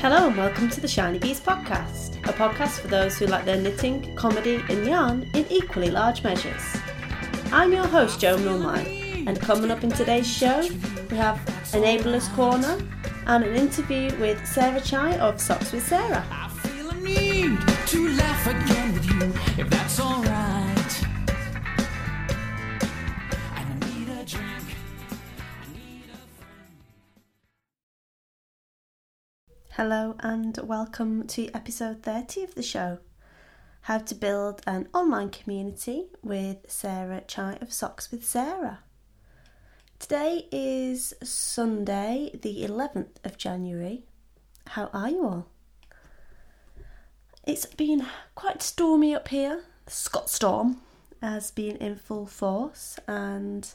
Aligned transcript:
Hello 0.00 0.28
and 0.28 0.36
welcome 0.38 0.70
to 0.70 0.80
the 0.80 0.88
Shiny 0.88 1.18
Bees 1.18 1.40
podcast, 1.40 2.16
a 2.26 2.32
podcast 2.32 2.80
for 2.80 2.88
those 2.88 3.18
who 3.18 3.26
like 3.26 3.44
their 3.44 3.60
knitting, 3.60 4.16
comedy, 4.16 4.64
and 4.70 4.86
yarn 4.86 5.28
in 5.34 5.44
equally 5.50 5.90
large 5.90 6.24
measures. 6.24 6.62
I'm 7.52 7.70
your 7.70 7.86
host, 7.86 8.18
Joe 8.18 8.38
Milmine, 8.38 9.26
and 9.28 9.38
coming 9.38 9.70
up 9.70 9.84
in 9.84 9.90
today's 9.90 10.26
show, 10.26 10.66
we 11.10 11.18
have 11.18 11.36
Enablers 11.72 12.34
Corner 12.34 12.78
and 13.26 13.44
an 13.44 13.54
interview 13.54 14.18
with 14.18 14.42
Sarah 14.46 14.80
Chy 14.80 15.18
of 15.18 15.38
Socks 15.38 15.70
with 15.70 15.86
Sarah. 15.86 16.24
Hello 29.82 30.14
and 30.20 30.58
welcome 30.62 31.26
to 31.28 31.50
episode 31.54 32.02
30 32.02 32.44
of 32.44 32.54
the 32.54 32.62
show 32.62 32.98
How 33.80 33.96
to 33.96 34.14
Build 34.14 34.60
an 34.66 34.88
Online 34.92 35.30
Community 35.30 36.04
with 36.22 36.58
Sarah 36.68 37.22
Chy 37.26 37.56
of 37.62 37.72
Socks 37.72 38.10
with 38.10 38.22
Sarah. 38.22 38.80
Today 39.98 40.48
is 40.52 41.14
Sunday, 41.22 42.30
the 42.42 42.62
11th 42.62 43.24
of 43.24 43.38
January. 43.38 44.04
How 44.66 44.90
are 44.92 45.08
you 45.08 45.24
all? 45.24 45.46
It's 47.46 47.64
been 47.64 48.04
quite 48.34 48.62
stormy 48.62 49.14
up 49.14 49.28
here. 49.28 49.62
Scott 49.86 50.28
Storm 50.28 50.82
has 51.22 51.50
been 51.52 51.76
in 51.76 51.96
full 51.96 52.26
force 52.26 52.98
and 53.08 53.66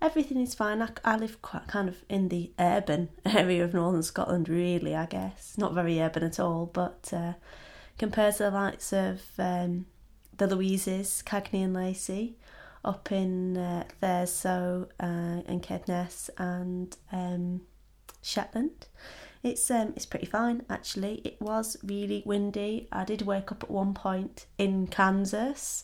everything 0.00 0.40
is 0.40 0.54
fine. 0.54 0.82
I, 0.82 0.88
I 1.04 1.16
live 1.16 1.42
quite 1.42 1.66
kind 1.66 1.88
of 1.88 2.04
in 2.08 2.28
the 2.28 2.52
urban 2.58 3.08
area 3.26 3.64
of 3.64 3.74
northern 3.74 4.02
Scotland, 4.02 4.48
really, 4.48 4.94
I 4.94 5.06
guess. 5.06 5.56
Not 5.56 5.74
very 5.74 6.00
urban 6.00 6.22
at 6.22 6.40
all, 6.40 6.66
but 6.66 7.10
uh, 7.12 7.34
compared 7.98 8.34
to 8.36 8.44
the 8.44 8.50
likes 8.50 8.92
of 8.92 9.22
um, 9.38 9.86
the 10.36 10.46
Louises, 10.46 11.22
Cagney 11.24 11.64
and 11.64 11.74
Lacey, 11.74 12.36
up 12.84 13.10
in 13.10 13.56
uh, 13.56 13.84
Thurso 14.02 14.88
uh, 15.00 15.42
and 15.46 15.62
Caithness 15.62 16.28
and 16.36 16.96
um, 17.12 17.62
Shetland, 18.20 18.88
it's 19.42 19.70
um, 19.70 19.92
it's 19.94 20.06
pretty 20.06 20.26
fine 20.26 20.62
actually. 20.70 21.20
It 21.24 21.40
was 21.40 21.76
really 21.84 22.22
windy. 22.24 22.88
I 22.90 23.04
did 23.04 23.22
wake 23.22 23.52
up 23.52 23.62
at 23.62 23.70
one 23.70 23.94
point 23.94 24.46
in 24.58 24.86
Kansas 24.86 25.82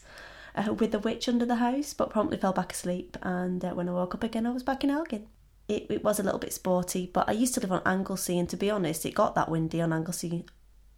uh, 0.54 0.72
with 0.74 0.92
the 0.92 0.98
witch 0.98 1.28
under 1.28 1.46
the 1.46 1.56
house, 1.56 1.94
but 1.94 2.10
promptly 2.10 2.38
fell 2.38 2.52
back 2.52 2.72
asleep. 2.72 3.16
And 3.22 3.64
uh, 3.64 3.70
when 3.70 3.88
I 3.88 3.92
woke 3.92 4.14
up 4.14 4.24
again, 4.24 4.46
I 4.46 4.50
was 4.50 4.62
back 4.62 4.84
in 4.84 4.90
Elgin. 4.90 5.26
It, 5.68 5.86
it 5.88 6.04
was 6.04 6.18
a 6.18 6.22
little 6.22 6.40
bit 6.40 6.52
sporty, 6.52 7.10
but 7.12 7.28
I 7.28 7.32
used 7.32 7.54
to 7.54 7.60
live 7.60 7.72
on 7.72 7.82
Anglesey, 7.86 8.38
and 8.38 8.48
to 8.48 8.56
be 8.56 8.70
honest, 8.70 9.06
it 9.06 9.14
got 9.14 9.34
that 9.36 9.48
windy 9.48 9.80
on 9.80 9.92
Anglesey 9.92 10.44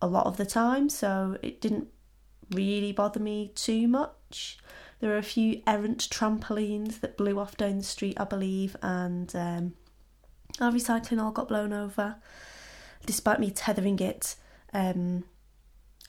a 0.01 0.07
lot 0.07 0.27
of 0.27 0.37
the 0.37 0.47
time, 0.47 0.89
so 0.89 1.37
it 1.43 1.61
didn't 1.61 1.89
really 2.51 2.93
bother 2.93 3.21
me 3.21 3.53
too 3.55 3.87
much. 3.87 4.59
There 5.01 5.11
were 5.11 5.19
a 5.19 5.23
few 5.23 5.63
errant 5.67 6.09
trampolines 6.11 7.01
that 7.01 7.17
blew 7.17 7.39
off 7.39 7.57
down 7.57 7.79
the 7.79 7.85
street, 7.85 8.19
I 8.19 8.25
believe, 8.25 8.77
and 8.83 9.35
um, 9.35 9.75
our 10.61 10.71
recycling 10.71 11.21
all 11.21 11.33
got 11.33 11.49
blown 11.49 11.73
over, 11.73 12.17
despite 13.05 13.41
me 13.41 13.51
tethering 13.51 13.99
it. 13.99 14.37
Um, 14.73 15.25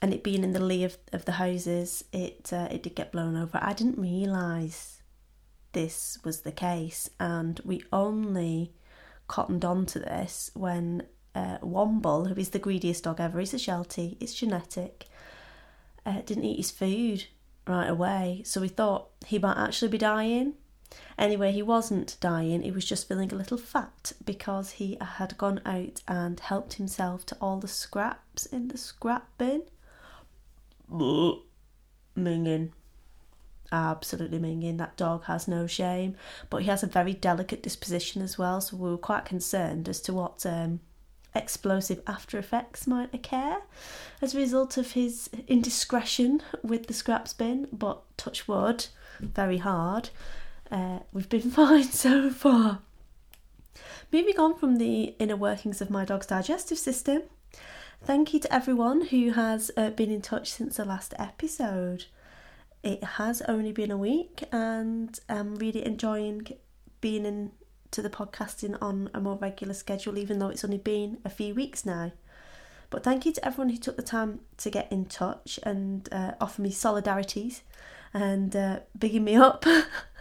and 0.02 0.12
it 0.12 0.22
being 0.22 0.44
in 0.44 0.52
the 0.52 0.64
lee 0.64 0.84
of, 0.84 0.98
of 1.12 1.24
the 1.24 1.32
houses, 1.32 2.04
it 2.12 2.52
uh, 2.52 2.68
it 2.70 2.82
did 2.82 2.94
get 2.94 3.12
blown 3.12 3.36
over. 3.36 3.58
I 3.62 3.72
didn't 3.72 3.98
realise 3.98 5.02
this 5.72 6.18
was 6.24 6.40
the 6.42 6.52
case, 6.52 7.10
and 7.18 7.60
we 7.64 7.82
only 7.92 8.72
cottoned 9.26 9.64
on 9.64 9.86
to 9.86 9.98
this 9.98 10.50
when 10.54 11.04
uh, 11.34 11.58
Womble, 11.58 12.28
who 12.28 12.34
is 12.36 12.50
the 12.50 12.58
greediest 12.58 13.04
dog 13.04 13.20
ever, 13.20 13.40
he's 13.40 13.54
a 13.54 13.58
Sheltie, 13.58 14.16
it's 14.20 14.34
genetic, 14.34 15.06
uh, 16.06 16.20
didn't 16.22 16.44
eat 16.44 16.58
his 16.58 16.70
food 16.70 17.26
right 17.66 17.88
away. 17.88 18.42
So 18.44 18.60
we 18.60 18.68
thought 18.68 19.08
he 19.26 19.38
might 19.38 19.56
actually 19.56 19.88
be 19.88 19.98
dying. 19.98 20.54
Anyway, 21.18 21.50
he 21.50 21.62
wasn't 21.62 22.16
dying, 22.20 22.62
he 22.62 22.70
was 22.70 22.84
just 22.84 23.08
feeling 23.08 23.32
a 23.32 23.36
little 23.36 23.58
fat 23.58 24.12
because 24.24 24.72
he 24.72 24.96
had 25.00 25.36
gone 25.38 25.60
out 25.64 26.02
and 26.06 26.38
helped 26.38 26.74
himself 26.74 27.26
to 27.26 27.36
all 27.40 27.58
the 27.58 27.68
scraps 27.68 28.46
in 28.46 28.68
the 28.68 28.78
scrap 28.78 29.26
bin. 29.38 29.62
Minging. 30.94 32.70
Absolutely 33.72 34.38
minging. 34.38 34.78
That 34.78 34.96
dog 34.96 35.24
has 35.24 35.48
no 35.48 35.66
shame. 35.66 36.16
But 36.50 36.62
he 36.62 36.68
has 36.68 36.82
a 36.82 36.88
very 36.88 37.12
delicate 37.12 37.62
disposition 37.62 38.22
as 38.22 38.38
well, 38.38 38.60
so 38.60 38.76
we 38.76 38.90
were 38.90 38.98
quite 38.98 39.24
concerned 39.24 39.88
as 39.88 40.00
to 40.02 40.12
what 40.12 40.46
um, 40.46 40.80
explosive 41.34 42.00
after 42.06 42.38
effects 42.38 42.86
might 42.86 43.12
occur 43.12 43.60
as 44.22 44.34
a 44.34 44.38
result 44.38 44.76
of 44.76 44.92
his 44.92 45.28
indiscretion 45.48 46.40
with 46.62 46.86
the 46.86 46.94
scraps 46.94 47.32
bin. 47.32 47.66
But 47.72 48.02
touch 48.16 48.46
wood, 48.46 48.86
very 49.20 49.58
hard. 49.58 50.10
Uh, 50.70 51.00
we've 51.12 51.28
been 51.28 51.50
fine 51.50 51.84
so 51.84 52.30
far. 52.30 52.80
Moving 54.12 54.38
on 54.38 54.56
from 54.56 54.76
the 54.76 55.14
inner 55.18 55.36
workings 55.36 55.80
of 55.80 55.90
my 55.90 56.04
dog's 56.04 56.26
digestive 56.26 56.78
system, 56.78 57.22
thank 58.04 58.34
you 58.34 58.40
to 58.40 58.54
everyone 58.54 59.06
who 59.06 59.32
has 59.32 59.70
uh, 59.76 59.90
been 59.90 60.10
in 60.10 60.20
touch 60.20 60.50
since 60.50 60.76
the 60.76 60.84
last 60.84 61.14
episode. 61.18 62.06
It 62.82 63.02
has 63.02 63.40
only 63.42 63.72
been 63.72 63.90
a 63.90 63.96
week, 63.96 64.44
and 64.52 65.18
I'm 65.28 65.56
really 65.56 65.84
enjoying 65.84 66.46
being 67.00 67.24
into 67.24 68.02
the 68.02 68.10
podcasting 68.10 68.76
on 68.82 69.08
a 69.14 69.20
more 69.20 69.36
regular 69.36 69.74
schedule, 69.74 70.18
even 70.18 70.38
though 70.38 70.50
it's 70.50 70.64
only 70.64 70.78
been 70.78 71.18
a 71.24 71.30
few 71.30 71.54
weeks 71.54 71.86
now. 71.86 72.12
But 72.90 73.02
thank 73.02 73.24
you 73.24 73.32
to 73.32 73.44
everyone 73.44 73.70
who 73.70 73.78
took 73.78 73.96
the 73.96 74.02
time 74.02 74.40
to 74.58 74.70
get 74.70 74.92
in 74.92 75.06
touch 75.06 75.58
and 75.62 76.06
uh, 76.12 76.32
offer 76.40 76.60
me 76.60 76.70
solidarities 76.70 77.62
and 78.12 78.54
uh, 78.54 78.80
bigging 78.96 79.24
me 79.24 79.34
up 79.34 79.64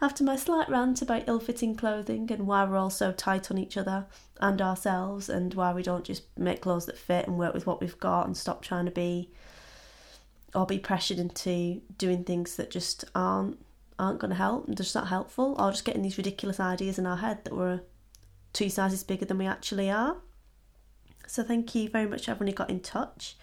after 0.00 0.24
my 0.24 0.36
slight 0.36 0.68
rant 0.68 1.02
about 1.02 1.24
ill 1.26 1.40
fitting 1.40 1.74
clothing 1.74 2.30
and 2.30 2.46
why 2.46 2.64
we're 2.64 2.76
all 2.76 2.90
so 2.90 3.12
tight 3.12 3.50
on 3.50 3.58
each 3.58 3.76
other 3.76 4.06
and 4.40 4.60
ourselves 4.60 5.28
and 5.28 5.54
why 5.54 5.72
we 5.72 5.82
don't 5.82 6.04
just 6.04 6.22
make 6.36 6.60
clothes 6.60 6.86
that 6.86 6.98
fit 6.98 7.26
and 7.26 7.38
work 7.38 7.54
with 7.54 7.66
what 7.66 7.80
we've 7.80 7.98
got 7.98 8.26
and 8.26 8.36
stop 8.36 8.62
trying 8.62 8.84
to 8.84 8.90
be 8.90 9.30
or 10.54 10.66
be 10.66 10.78
pressured 10.78 11.18
into 11.18 11.80
doing 11.98 12.24
things 12.24 12.56
that 12.56 12.70
just 12.70 13.04
aren't 13.14 13.58
aren't 13.98 14.18
going 14.18 14.30
to 14.30 14.36
help 14.36 14.66
and 14.68 14.76
just 14.76 14.94
not 14.94 15.08
helpful 15.08 15.56
or 15.58 15.70
just 15.70 15.84
getting 15.84 16.02
these 16.02 16.18
ridiculous 16.18 16.60
ideas 16.60 16.98
in 16.98 17.06
our 17.06 17.16
head 17.16 17.42
that 17.44 17.56
we're 17.56 17.80
two 18.52 18.68
sizes 18.68 19.02
bigger 19.02 19.24
than 19.24 19.38
we 19.38 19.46
actually 19.46 19.90
are. 19.90 20.16
So 21.26 21.42
thank 21.42 21.74
you 21.74 21.88
very 21.88 22.06
much 22.06 22.28
everyone 22.28 22.48
who 22.48 22.54
got 22.54 22.70
in 22.70 22.80
touch. 22.80 23.36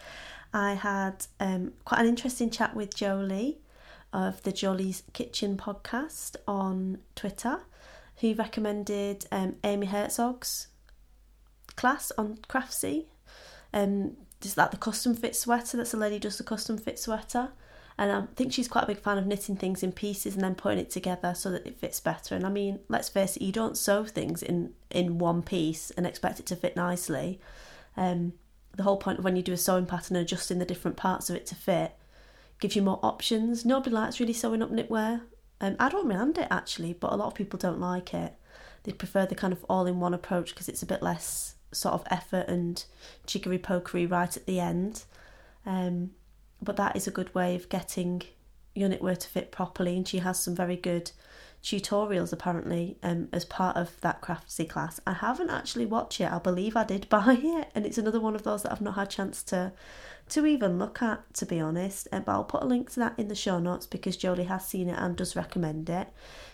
I 0.53 0.73
had 0.75 1.25
um, 1.39 1.73
quite 1.85 2.01
an 2.01 2.07
interesting 2.07 2.51
chat 2.51 2.75
with 2.75 2.95
Joeli 2.95 3.57
of 4.13 4.41
the 4.43 4.51
Joeli's 4.51 5.03
Kitchen 5.11 5.57
podcast 5.57 6.37
on 6.47 6.99
Twitter, 7.15 7.61
who 8.17 8.35
recommended 8.35 9.25
um, 9.31 9.55
Amy 9.63 9.87
Herzog's 9.87 10.67
class 11.75 12.11
on 12.17 12.37
Craftsy. 12.47 13.07
Um, 13.73 14.15
just 14.39 14.57
like 14.57 14.71
the 14.71 14.77
custom 14.77 15.15
fit 15.15 15.35
sweater. 15.35 15.77
That's 15.77 15.93
a 15.93 15.97
lady 15.97 16.19
does 16.19 16.37
the 16.37 16.43
custom 16.43 16.77
fit 16.77 16.99
sweater, 16.99 17.49
and 17.97 18.11
I 18.11 18.23
think 18.35 18.53
she's 18.53 18.67
quite 18.67 18.83
a 18.83 18.87
big 18.87 18.99
fan 18.99 19.17
of 19.17 19.25
knitting 19.25 19.55
things 19.55 19.81
in 19.81 19.91
pieces 19.91 20.35
and 20.35 20.43
then 20.43 20.53
putting 20.53 20.79
it 20.79 20.91
together 20.91 21.33
so 21.33 21.49
that 21.51 21.65
it 21.65 21.77
fits 21.77 21.99
better. 21.99 22.35
And 22.35 22.45
I 22.45 22.49
mean, 22.49 22.79
let's 22.89 23.09
face 23.09 23.35
it, 23.35 23.41
you 23.41 23.51
don't 23.51 23.77
sew 23.77 24.03
things 24.03 24.43
in 24.43 24.73
in 24.91 25.17
one 25.17 25.41
piece 25.41 25.91
and 25.91 26.05
expect 26.05 26.39
it 26.39 26.45
to 26.47 26.55
fit 26.55 26.75
nicely. 26.75 27.39
Um, 27.97 28.33
the 28.75 28.83
whole 28.83 28.97
point 28.97 29.19
of 29.19 29.25
when 29.25 29.35
you 29.35 29.43
do 29.43 29.53
a 29.53 29.57
sewing 29.57 29.85
pattern, 29.85 30.17
adjusting 30.17 30.59
the 30.59 30.65
different 30.65 30.97
parts 30.97 31.29
of 31.29 31.35
it 31.35 31.45
to 31.47 31.55
fit, 31.55 31.95
gives 32.59 32.75
you 32.75 32.81
more 32.81 32.99
options. 33.03 33.65
Nobody 33.65 33.95
likes 33.95 34.19
really 34.19 34.33
sewing 34.33 34.61
up 34.61 34.71
knitwear. 34.71 35.21
Um, 35.61 35.75
I 35.79 35.89
don't 35.89 36.07
mind 36.07 36.37
it 36.37 36.47
actually, 36.49 36.93
but 36.93 37.11
a 37.11 37.15
lot 37.15 37.27
of 37.27 37.35
people 37.35 37.57
don't 37.57 37.79
like 37.79 38.13
it. 38.13 38.33
They 38.83 38.91
prefer 38.91 39.25
the 39.25 39.35
kind 39.35 39.53
of 39.53 39.63
all-in-one 39.69 40.13
approach 40.13 40.49
because 40.49 40.67
it's 40.67 40.83
a 40.83 40.87
bit 40.87 41.01
less 41.01 41.55
sort 41.71 41.93
of 41.93 42.03
effort 42.11 42.47
and 42.47 42.83
jiggery 43.25 43.59
pokery 43.59 44.09
right 44.09 44.35
at 44.35 44.45
the 44.45 44.59
end. 44.59 45.05
Um, 45.65 46.11
but 46.61 46.75
that 46.77 46.95
is 46.95 47.07
a 47.07 47.11
good 47.11 47.33
way 47.33 47.55
of 47.55 47.69
getting 47.69 48.23
your 48.75 48.89
knitwear 48.89 49.17
to 49.17 49.27
fit 49.27 49.51
properly, 49.51 49.95
and 49.95 50.07
she 50.07 50.19
has 50.19 50.39
some 50.39 50.55
very 50.55 50.75
good 50.75 51.11
tutorials 51.63 52.33
apparently 52.33 52.97
um, 53.03 53.29
as 53.31 53.45
part 53.45 53.77
of 53.77 53.99
that 54.01 54.21
craftsy 54.21 54.67
class. 54.67 54.99
I 55.07 55.13
haven't 55.13 55.49
actually 55.49 55.85
watched 55.85 56.19
it. 56.19 56.31
I 56.31 56.37
believe 56.37 56.75
I 56.75 56.83
did 56.83 57.07
buy 57.17 57.37
it, 57.41 57.69
and 57.73 57.85
it's 57.85 57.97
another 57.97 58.19
one 58.19 58.35
of 58.35 58.43
those 58.43 58.63
that 58.63 58.71
I've 58.71 58.81
not 58.81 58.95
had 58.95 59.07
a 59.07 59.11
chance 59.11 59.41
to 59.43 59.71
to 60.29 60.45
even 60.45 60.79
look 60.79 61.01
at, 61.01 61.21
to 61.33 61.45
be 61.45 61.59
honest. 61.59 62.07
Uh, 62.11 62.19
but 62.19 62.31
I'll 62.31 62.43
put 62.43 62.63
a 62.63 62.65
link 62.65 62.91
to 62.91 62.99
that 62.99 63.17
in 63.17 63.27
the 63.27 63.35
show 63.35 63.59
notes 63.59 63.85
because 63.85 64.17
Joeli 64.17 64.47
has 64.47 64.65
seen 64.65 64.89
it 64.89 64.97
and 64.97 65.15
does 65.15 65.35
recommend 65.35 65.89
it. 65.89 66.09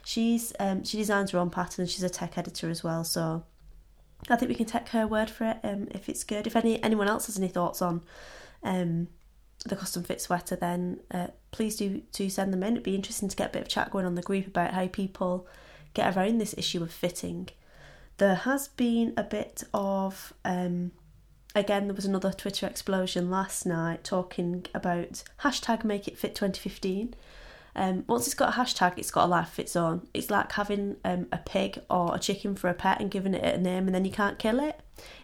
She's 0.06 0.54
um, 0.60 0.84
she 0.84 0.98
designs 0.98 1.32
her 1.32 1.40
own 1.40 1.50
pattern. 1.50 1.88
She's 1.88 2.04
a 2.04 2.10
tech 2.10 2.38
editor 2.38 2.70
as 2.70 2.84
well, 2.84 3.04
so 3.04 3.44
I 4.30 4.36
think 4.36 4.50
we 4.50 4.56
can 4.56 4.66
take 4.66 4.90
her 4.90 5.08
word 5.08 5.30
for 5.30 5.46
it. 5.46 5.58
Um, 5.64 5.88
if 5.92 6.08
it's 6.08 6.24
good, 6.24 6.46
if 6.46 6.56
any 6.56 6.82
anyone 6.84 7.08
else 7.08 7.26
has 7.26 7.38
any 7.38 7.48
thoughts 7.48 7.82
on 7.82 8.04
um 8.62 9.08
the 9.66 9.76
custom 9.76 10.04
fit 10.04 10.22
sweater, 10.22 10.56
then 10.56 11.02
uh, 11.12 11.28
please 11.52 11.76
do 11.76 12.02
do 12.12 12.30
send 12.30 12.54
them 12.54 12.64
in. 12.64 12.74
It'd 12.74 12.84
be 12.84 12.96
interesting 12.96 13.30
to 13.30 13.36
get 13.36 13.50
a 13.50 13.54
bit 13.54 13.62
of 13.64 13.68
chat 13.68 13.92
going 13.92 14.06
on 14.06 14.16
the 14.16 14.22
group 14.22 14.48
about 14.48 14.74
how 14.74 14.88
people 14.88 15.48
get 15.94 16.16
around 16.16 16.38
this 16.38 16.56
issue 16.58 16.82
of 16.84 16.92
fitting. 16.92 17.50
There 18.18 18.36
has 18.36 18.70
been 18.70 19.14
a 19.18 19.24
bit 19.24 19.64
of 19.74 20.34
um 20.46 20.92
again, 21.56 21.88
there 21.88 21.96
was 21.96 22.06
another 22.06 22.32
Twitter 22.32 22.68
explosion 22.68 23.30
last 23.30 23.66
night 23.66 24.04
talking 24.04 24.66
about 24.74 25.24
hashtag 25.42 25.84
make 25.84 26.08
it 26.08 26.18
fit 26.18 26.36
2015. 26.36 27.16
Um, 27.76 28.04
once 28.08 28.26
it's 28.26 28.36
got 28.36 28.56
a 28.56 28.60
hashtag, 28.60 28.98
it's 28.98 29.12
got 29.12 29.26
a 29.26 29.28
life 29.28 29.54
of 29.54 29.60
its 29.60 29.76
own. 29.76 30.08
It's 30.14 30.30
like 30.30 30.52
having 30.54 30.98
um, 31.06 31.28
a 31.32 31.38
pig 31.38 31.80
or 31.90 32.16
a 32.16 32.20
chicken 32.20 32.56
for 32.56 32.70
a 32.70 32.74
pet 32.74 33.00
and 33.00 33.12
giving 33.12 33.34
it 33.34 33.44
a 33.44 33.58
name 33.58 33.86
and 33.86 33.96
then 33.96 34.06
you 34.06 34.12
can't 34.12 34.40
kill 34.40 34.60
it. 34.60 34.80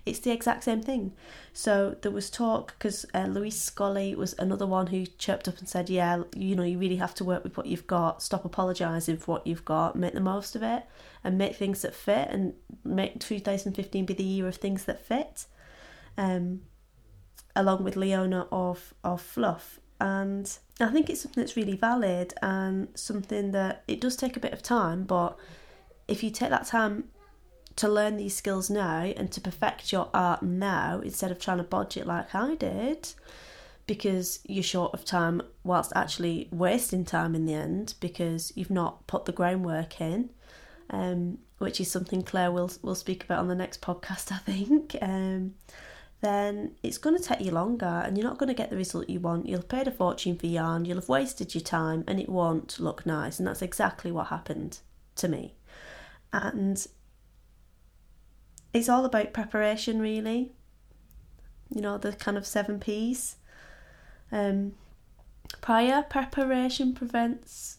It's 0.06 0.19
the 0.19 0.31
exact 0.31 0.63
same 0.63 0.81
thing. 0.81 1.13
So 1.53 1.95
there 2.01 2.12
was 2.12 2.30
talk 2.30 2.75
because 2.77 3.06
uh, 3.13 3.25
Louise 3.25 3.57
Scollay 3.69 4.15
was 4.15 4.33
another 4.39 4.65
one 4.65 4.88
who 4.88 5.06
chirped 5.06 5.47
up 5.47 5.57
and 5.59 5.68
said, 5.68 5.89
"Yeah, 5.89 6.24
you 6.36 6.56
know, 6.56 6.63
you 6.63 6.77
really 6.77 6.95
have 6.97 7.13
to 7.15 7.24
work 7.24 7.44
with 7.44 7.57
what 7.57 7.65
you've 7.65 7.88
got. 7.88 8.21
Stop 8.21 8.45
apologising 8.45 9.18
for 9.18 9.31
what 9.33 9.48
you've 9.48 9.65
got. 9.65 9.95
Make 9.95 10.13
the 10.13 10.21
most 10.21 10.56
of 10.56 10.63
it, 10.63 10.83
and 11.24 11.38
make 11.38 11.56
things 11.56 11.81
that 11.81 11.95
fit, 11.95 12.30
and 12.30 12.53
make 12.83 13.19
2015 13.19 14.06
be 14.06 14.13
the 14.13 14.24
year 14.24 14.48
of 14.48 14.56
things 14.56 14.86
that 14.86 15.06
fit." 15.06 15.45
Um, 16.18 16.62
along 17.56 17.83
with 17.83 17.95
Leona 17.95 18.48
of 18.51 18.94
of 19.03 19.21
Fluff, 19.21 19.80
and 20.00 20.57
I 20.80 20.88
think 20.88 21.10
it's 21.10 21.22
something 21.22 21.42
that's 21.42 21.56
really 21.56 21.77
valid 21.77 22.33
and 22.42 22.89
something 22.95 23.51
that 23.51 23.83
it 23.88 24.01
does 24.01 24.16
take 24.18 24.36
a 24.36 24.42
bit 24.42 24.54
of 24.54 24.62
time, 24.62 25.04
but 25.04 25.38
if 26.07 26.24
you 26.24 26.30
take 26.30 26.50
that 26.50 26.66
time 26.68 27.06
to 27.77 27.88
learn 27.88 28.18
these 28.18 28.36
skills 28.36 28.69
now 28.69 29.04
and 29.04 29.31
to 29.31 29.42
perfect 29.42 29.92
your 29.92 30.10
art 30.13 30.44
now 30.44 31.00
instead 31.01 31.31
of 31.31 31.39
trying 31.39 31.57
to 31.57 31.63
bodge 31.63 31.98
it 31.98 32.06
like 32.06 32.36
I 32.36 32.56
did, 32.56 33.13
because 33.88 34.39
you're 34.48 34.63
short 34.63 34.94
of 34.94 35.06
time 35.06 35.42
whilst 35.63 35.92
actually 35.95 36.48
wasting 36.51 37.06
time 37.06 37.36
in 37.36 37.45
the 37.45 37.54
end 37.54 37.94
because 38.00 38.51
you've 38.56 38.72
not 38.72 39.06
put 39.07 39.25
the 39.25 39.31
groundwork 39.31 40.01
in, 40.01 40.30
um, 40.89 41.38
which 41.57 41.80
is 41.80 41.89
something 41.89 42.22
Claire 42.22 42.51
will 42.51 42.72
will 42.81 42.95
speak 42.95 43.24
about 43.24 43.39
on 43.39 43.48
the 43.48 43.56
next 43.56 43.81
podcast, 43.81 44.31
I 44.31 44.38
think. 44.38 44.95
Um, 45.01 45.56
then 46.25 46.75
it's 46.83 46.98
going 46.98 47.18
to 47.18 47.24
take 47.24 47.42
you 47.42 47.51
longer 47.51 47.86
and 47.86 48.18
you're 48.18 48.27
not 48.27 48.38
going 48.38 48.48
to 48.48 48.54
get 48.54 48.69
the 48.69 48.75
result 48.75 49.10
you 49.10 49.19
want. 49.19 49.48
You'll 49.48 49.60
have 49.60 49.69
paid 49.69 49.88
a 49.88 49.92
fortune 49.92 50.38
for 50.38 50.48
yarn, 50.48 50.86
you'll 50.86 50.98
have 50.98 51.10
wasted 51.10 51.54
your 51.54 51.62
time, 51.62 52.04
and 52.07 52.19
it 52.19 52.27
won't 52.27 52.80
look 52.80 53.06
nice. 53.06 53.39
And 53.39 53.48
that's 53.48 53.62
exactly 53.62 54.12
what 54.12 54.27
happened 54.27 54.80
to 55.16 55.27
me. 55.27 55.56
And 56.33 56.86
it's 58.74 58.89
all 58.89 59.06
about 59.06 59.33
preparation, 59.33 60.01
really. 60.01 60.51
You 61.69 61.81
know, 61.81 61.98
the 61.98 62.13
kind 62.13 62.38
of 62.38 62.45
seven 62.45 62.80
P's. 62.80 63.38
Um, 64.31 64.74
prior 65.62 66.04
preparation 66.04 66.94
prevents 66.94 67.77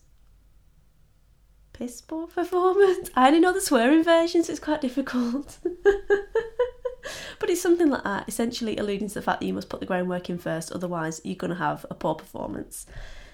piss 1.72 2.00
poor 2.00 2.26
performance. 2.26 3.10
I 3.16 3.28
only 3.28 3.40
know 3.40 3.52
the 3.52 3.60
swearing 3.60 4.04
version, 4.04 4.42
so 4.42 4.52
it's 4.52 4.60
quite 4.60 4.80
difficult. 4.80 5.58
but 7.38 7.50
it's 7.50 7.62
something 7.62 7.90
like 7.90 8.04
that, 8.04 8.28
essentially 8.28 8.76
alluding 8.76 9.08
to 9.08 9.14
the 9.14 9.22
fact 9.22 9.40
that 9.40 9.46
you 9.46 9.54
must 9.54 9.68
put 9.68 9.80
the 9.80 9.86
groundwork 9.86 10.30
in 10.30 10.38
first, 10.38 10.72
otherwise 10.72 11.20
you're 11.24 11.36
going 11.36 11.50
to 11.50 11.56
have 11.56 11.84
a 11.90 11.94
poor 11.94 12.14
performance. 12.14 12.86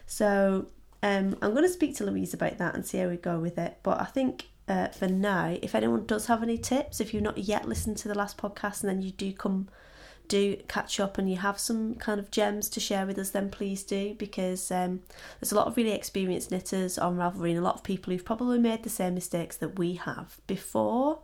So 0.07 0.67
um, 1.03 1.37
I'm 1.43 1.51
going 1.51 1.65
to 1.65 1.69
speak 1.69 1.97
to 1.97 2.05
Louise 2.05 2.35
about 2.35 2.59
that 2.59 2.75
and 2.75 2.87
see 2.87 2.99
how 2.99 3.09
we 3.09 3.17
go 3.17 3.39
with 3.39 3.59
it. 3.59 3.79
But 3.83 4.01
I 4.01 4.05
think 4.05 4.47
uh, 4.69 4.89
for 4.89 5.09
now, 5.09 5.57
if 5.61 5.75
anyone 5.75 6.07
does 6.07 6.27
have 6.27 6.43
any 6.43 6.59
tips, 6.59 7.01
if 7.01 7.13
you've 7.13 7.23
not 7.23 7.39
yet 7.39 7.69
listened 7.69 7.97
to 7.99 8.09
the 8.09 8.15
last 8.15 8.39
podcast 8.39 8.83
and 8.83 8.91
then 8.91 9.03
you 9.03 9.11
do 9.11 9.33
come, 9.33 9.69
do 10.29 10.57
catch 10.69 11.01
up 11.01 11.19
and 11.19 11.29
you 11.29 11.37
have 11.37 11.59
some 11.59 11.97
kind 11.97 12.21
of 12.21 12.31
gems 12.31 12.69
to 12.71 12.81
share 12.81 13.05
with 13.05 13.19
us, 13.19 13.31
then 13.31 13.51
please 13.51 13.83
do 13.83 14.15
because 14.15 14.71
um, 14.71 15.01
there's 15.41 15.51
a 15.51 15.57
lot 15.57 15.67
of 15.67 15.77
really 15.77 15.93
experienced 15.93 16.53
knitters 16.53 16.99
on 16.99 17.17
Ravelry 17.17 17.51
and 17.51 17.59
a 17.59 17.63
lot 17.63 17.75
of 17.75 17.83
people 17.83 18.13
who've 18.13 18.25
probably 18.25 18.59
made 18.59 18.85
the 18.85 18.91
same 18.91 19.15
mistakes 19.15 19.57
that 19.57 19.79
we 19.79 19.95
have 19.95 20.41
before. 20.47 21.19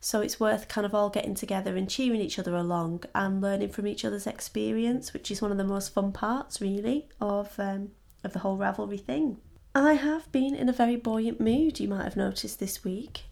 So 0.00 0.22
it's 0.22 0.40
worth 0.40 0.66
kind 0.66 0.86
of 0.86 0.94
all 0.94 1.10
getting 1.10 1.34
together 1.34 1.76
and 1.76 1.88
cheering 1.88 2.22
each 2.22 2.38
other 2.38 2.54
along 2.54 3.04
and 3.14 3.42
learning 3.42 3.68
from 3.68 3.86
each 3.86 4.04
other's 4.04 4.26
experience, 4.26 5.12
which 5.12 5.30
is 5.30 5.42
one 5.42 5.52
of 5.52 5.58
the 5.58 5.64
most 5.64 5.92
fun 5.92 6.10
parts, 6.10 6.60
really, 6.60 7.08
of 7.20 7.58
um, 7.58 7.90
of 8.24 8.32
the 8.32 8.38
whole 8.40 8.56
Ravelry 8.56 9.00
thing. 9.00 9.38
I 9.74 9.92
have 9.94 10.30
been 10.32 10.54
in 10.54 10.68
a 10.68 10.72
very 10.72 10.96
buoyant 10.96 11.38
mood, 11.38 11.78
you 11.78 11.88
might 11.88 12.04
have 12.04 12.16
noticed 12.16 12.58
this 12.58 12.82
week. 12.82 13.24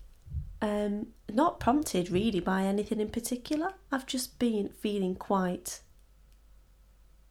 Um, 0.61 1.09
not 1.33 1.61
prompted 1.61 2.11
really 2.11 2.41
by 2.41 2.63
anything 2.63 3.01
in 3.01 3.11
particular. 3.11 3.75
I've 3.91 4.07
just 4.07 4.39
been 4.39 4.69
feeling 4.69 5.15
quite 5.15 5.81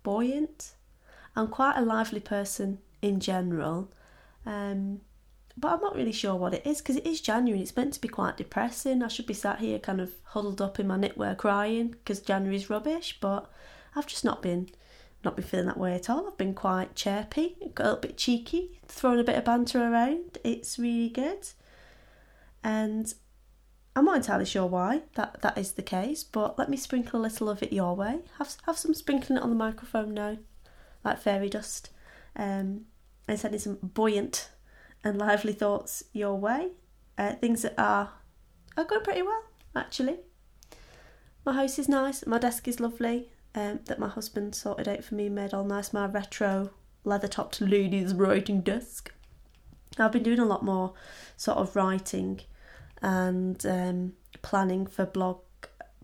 buoyant. 0.04 0.76
I'm 1.36 1.48
quite 1.48 1.78
a 1.78 1.82
lively 1.82 2.20
person 2.20 2.80
in 3.02 3.20
general. 3.20 3.92
Um, 4.46 5.02
but 5.58 5.74
I'm 5.74 5.82
not 5.82 5.96
really 5.96 6.12
sure 6.12 6.36
what 6.36 6.54
it 6.54 6.66
is 6.66 6.78
because 6.80 6.98
it 6.98 7.08
is 7.08 7.20
January. 7.20 7.62
It's 7.62 7.76
meant 7.76 7.94
to 7.94 8.02
be 8.02 8.08
quite 8.08 8.38
depressing. 8.38 9.02
I 9.02 9.08
should 9.08 9.26
be 9.26 9.34
sat 9.34 9.60
here 9.60 9.80
kind 9.80 10.00
of 10.00 10.14
huddled 10.24 10.62
up 10.62 10.80
in 10.80 10.86
my 10.88 10.98
knitwear 10.98 11.36
crying 11.36 11.90
because 11.90 12.22
January's 12.22 12.70
rubbish, 12.70 13.18
but 13.20 13.52
I've 13.96 14.06
just 14.06 14.24
not 14.24 14.44
been 14.44 14.70
not 15.24 15.36
been 15.36 15.46
feeling 15.46 15.66
that 15.66 15.80
way 15.80 15.96
at 15.96 16.12
all. 16.12 16.28
I've 16.28 16.38
been 16.38 16.54
quite 16.54 16.96
chirpy, 16.96 17.58
got 17.74 17.84
a 17.84 17.88
little 17.88 18.02
bit 18.02 18.18
cheeky, 18.18 18.80
throwing 18.88 19.20
a 19.20 19.24
bit 19.24 19.36
of 19.36 19.46
banter 19.46 19.82
around. 19.82 20.38
It's 20.44 20.78
really 20.78 21.10
good, 21.10 21.50
and 22.64 23.12
I'm 23.96 24.06
not 24.06 24.18
entirely 24.18 24.46
sure 24.46 24.68
why 24.68 25.02
that 25.16 25.42
that 25.42 25.58
is 25.58 25.72
the 25.72 25.82
case. 25.82 26.24
But 26.24 26.60
let 26.60 26.70
me 26.70 26.78
sprinkle 26.78 27.20
a 27.20 27.24
little 27.24 27.50
of 27.50 27.64
it 27.64 27.74
your 27.74 27.96
way. 27.96 28.20
Have 28.38 28.56
have 28.68 28.78
some 28.78 28.94
sprinkling 28.94 29.38
it 29.38 29.44
on 29.44 29.50
the 29.50 29.56
microphone 29.56 30.14
now, 30.14 30.38
like 31.04 31.20
fairy 31.20 31.50
dust, 31.50 31.90
um, 32.36 32.82
and 33.28 33.40
sending 33.40 33.60
some 33.60 33.80
buoyant 33.82 34.52
and 35.08 35.18
lively 35.18 35.54
thoughts 35.54 36.04
your 36.12 36.36
way. 36.36 36.70
Uh, 37.18 37.34
things 37.34 37.62
that 37.64 37.74
are 37.78 38.12
are 38.76 38.84
going 38.84 39.04
pretty 39.04 39.22
well 39.22 39.44
actually. 39.76 40.18
My 41.46 41.54
house 41.54 41.80
is 41.80 41.88
nice. 41.88 42.26
My 42.28 42.38
desk 42.38 42.68
is 42.68 42.80
lovely. 42.80 43.30
Um, 43.56 43.80
that 43.86 43.98
my 43.98 44.10
husband 44.10 44.54
sorted 44.54 44.88
out 44.88 45.04
for 45.04 45.16
me, 45.16 45.30
made 45.30 45.54
all 45.54 45.64
nice. 45.64 45.94
My 45.94 46.06
retro 46.06 46.72
leather 47.04 47.28
topped 47.28 47.62
ladies 47.62 48.14
writing 48.14 48.62
desk. 48.62 49.12
I've 49.98 50.12
been 50.12 50.24
doing 50.24 50.40
a 50.40 50.46
lot 50.46 50.64
more 50.64 50.94
sort 51.38 51.58
of 51.58 51.76
writing 51.76 52.42
and 53.02 53.66
um, 53.66 54.14
planning 54.42 54.86
for 54.86 55.06
blog 55.06 55.40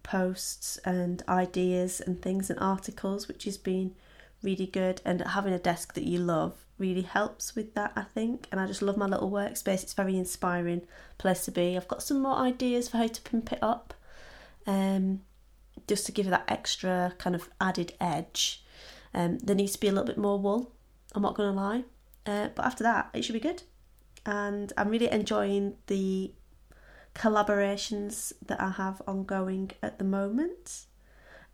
posts 0.01 0.77
and 0.77 1.21
ideas 1.27 2.01
and 2.01 2.21
things 2.21 2.49
and 2.49 2.59
articles, 2.59 3.27
which 3.27 3.43
has 3.43 3.57
been 3.57 3.93
really 4.41 4.65
good. 4.65 5.01
And 5.05 5.21
having 5.21 5.53
a 5.53 5.59
desk 5.59 5.93
that 5.93 6.05
you 6.05 6.19
love 6.19 6.65
really 6.83 7.01
helps 7.19 7.55
with 7.55 7.73
that, 7.75 7.93
I 7.95 8.03
think. 8.03 8.47
And 8.51 8.59
I 8.59 8.67
just 8.67 8.81
love 8.81 8.97
my 8.97 9.05
little 9.05 9.31
workspace. 9.31 9.83
It's 9.83 9.93
very 9.93 10.17
inspiring 10.17 10.81
place 11.17 11.45
to 11.45 11.51
be. 11.51 11.77
I've 11.77 11.87
got 11.87 12.03
some 12.03 12.21
more 12.21 12.35
ideas 12.35 12.89
for 12.89 12.97
how 12.97 13.07
to 13.07 13.21
pimp 13.21 13.51
it 13.53 13.59
up, 13.61 13.93
um, 14.67 15.21
just 15.87 16.05
to 16.05 16.11
give 16.11 16.27
it 16.27 16.31
that 16.31 16.51
extra 16.57 17.13
kind 17.17 17.35
of 17.35 17.49
added 17.59 17.93
edge. 18.01 18.63
Um, 19.13 19.37
there 19.39 19.55
needs 19.55 19.73
to 19.73 19.79
be 19.79 19.87
a 19.87 19.91
little 19.91 20.11
bit 20.13 20.17
more 20.17 20.39
wool. 20.39 20.73
I'm 21.15 21.21
not 21.21 21.35
going 21.35 21.53
to 21.53 21.61
lie, 21.61 21.83
uh, 22.25 22.49
but 22.55 22.65
after 22.65 22.83
that, 22.83 23.09
it 23.13 23.23
should 23.23 23.39
be 23.41 23.49
good. 23.49 23.63
And 24.25 24.73
I'm 24.77 24.89
really 24.89 25.11
enjoying 25.11 25.75
the 25.87 26.33
collaborations 27.15 28.33
that 28.45 28.59
I 28.59 28.71
have 28.71 29.01
ongoing 29.07 29.71
at 29.81 29.99
the 29.99 30.05
moment 30.05 30.85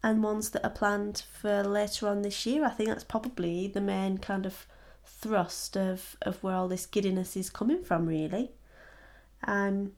and 0.01 0.24
ones 0.24 0.51
that 0.51 0.63
are 0.63 0.70
planned 0.70 1.24
for 1.42 1.63
later 1.63 2.08
on 2.08 2.22
this 2.22 2.46
year. 2.46 2.63
I 2.65 2.70
think 2.70 2.89
that's 2.89 3.04
probably 3.04 3.68
the 3.68 3.82
main 3.82 4.18
kind 4.18 4.46
of 4.46 4.65
thrust 5.10 5.75
of, 5.78 6.16
of 6.22 6.42
where 6.44 6.56
all 6.56 6.68
this 6.68 6.86
giddiness 6.86 7.36
is 7.36 7.50
coming 7.50 7.84
from, 7.84 8.06
really. 8.06 8.51
I'm 9.44 9.94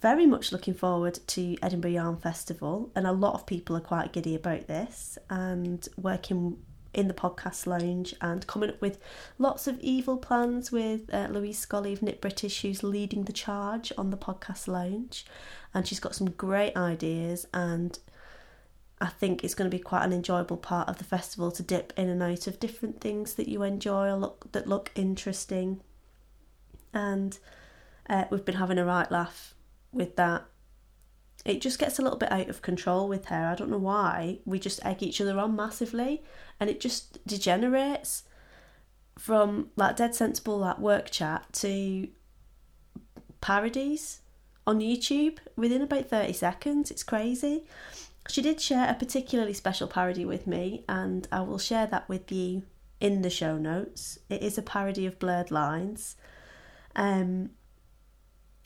very 0.00 0.26
much 0.26 0.52
looking 0.52 0.74
forward 0.74 1.18
to 1.28 1.56
Edinburgh 1.62 1.92
Yarn 1.92 2.16
Festival, 2.16 2.90
and 2.94 3.06
a 3.06 3.12
lot 3.12 3.34
of 3.34 3.46
people 3.46 3.76
are 3.76 3.80
quite 3.80 4.12
giddy 4.12 4.34
about 4.34 4.66
this 4.66 5.18
and 5.30 5.86
working 5.96 6.58
in 6.94 7.08
the 7.08 7.14
podcast 7.14 7.66
lounge 7.66 8.14
and 8.20 8.46
coming 8.46 8.68
up 8.68 8.80
with 8.80 8.98
lots 9.38 9.66
of 9.66 9.80
evil 9.80 10.18
plans 10.18 10.70
with 10.70 11.12
uh, 11.12 11.28
Louise 11.30 11.64
Scollay 11.64 11.94
of 11.94 12.02
Knit 12.02 12.20
British, 12.20 12.62
who's 12.62 12.82
leading 12.82 13.24
the 13.24 13.32
charge 13.32 13.92
on 13.96 14.10
the 14.10 14.16
podcast 14.16 14.68
lounge. 14.68 15.24
And 15.72 15.86
she's 15.86 16.00
got 16.00 16.14
some 16.14 16.30
great 16.30 16.76
ideas 16.76 17.46
and 17.54 17.98
I 19.02 19.08
think 19.08 19.42
it's 19.42 19.54
going 19.54 19.68
to 19.68 19.76
be 19.76 19.82
quite 19.82 20.04
an 20.04 20.12
enjoyable 20.12 20.56
part 20.56 20.88
of 20.88 20.98
the 20.98 21.04
festival 21.04 21.50
to 21.50 21.62
dip 21.64 21.92
in 21.96 22.08
and 22.08 22.22
out 22.22 22.46
of 22.46 22.60
different 22.60 23.00
things 23.00 23.34
that 23.34 23.48
you 23.48 23.64
enjoy 23.64 24.06
or 24.06 24.16
look 24.16 24.52
that 24.52 24.68
look 24.68 24.92
interesting. 24.94 25.80
And 26.94 27.36
uh, 28.08 28.26
we've 28.30 28.44
been 28.44 28.54
having 28.54 28.78
a 28.78 28.84
right 28.84 29.10
laugh 29.10 29.56
with 29.90 30.14
that. 30.14 30.44
It 31.44 31.60
just 31.60 31.80
gets 31.80 31.98
a 31.98 32.02
little 32.02 32.16
bit 32.16 32.30
out 32.30 32.48
of 32.48 32.62
control 32.62 33.08
with 33.08 33.24
her. 33.24 33.48
I 33.48 33.56
don't 33.56 33.70
know 33.70 33.78
why. 33.78 34.38
We 34.44 34.60
just 34.60 34.84
egg 34.86 35.02
each 35.02 35.20
other 35.20 35.36
on 35.36 35.56
massively, 35.56 36.22
and 36.60 36.70
it 36.70 36.78
just 36.78 37.26
degenerates 37.26 38.22
from 39.18 39.70
like 39.74 39.96
dead 39.96 40.14
sensible 40.14 40.58
like 40.58 40.78
work 40.78 41.10
chat 41.10 41.52
to 41.54 42.06
parodies 43.40 44.20
on 44.64 44.78
YouTube 44.78 45.38
within 45.56 45.82
about 45.82 46.08
30 46.08 46.34
seconds. 46.34 46.92
It's 46.92 47.02
crazy. 47.02 47.64
She 48.28 48.42
did 48.42 48.60
share 48.60 48.88
a 48.88 48.94
particularly 48.94 49.52
special 49.52 49.88
parody 49.88 50.24
with 50.24 50.46
me, 50.46 50.84
and 50.88 51.26
I 51.32 51.40
will 51.40 51.58
share 51.58 51.86
that 51.86 52.08
with 52.08 52.30
you 52.30 52.62
in 53.00 53.22
the 53.22 53.30
show 53.30 53.58
notes. 53.58 54.18
It 54.30 54.42
is 54.42 54.56
a 54.56 54.62
parody 54.62 55.06
of 55.06 55.18
Blurred 55.18 55.50
Lines, 55.50 56.16
um, 56.94 57.50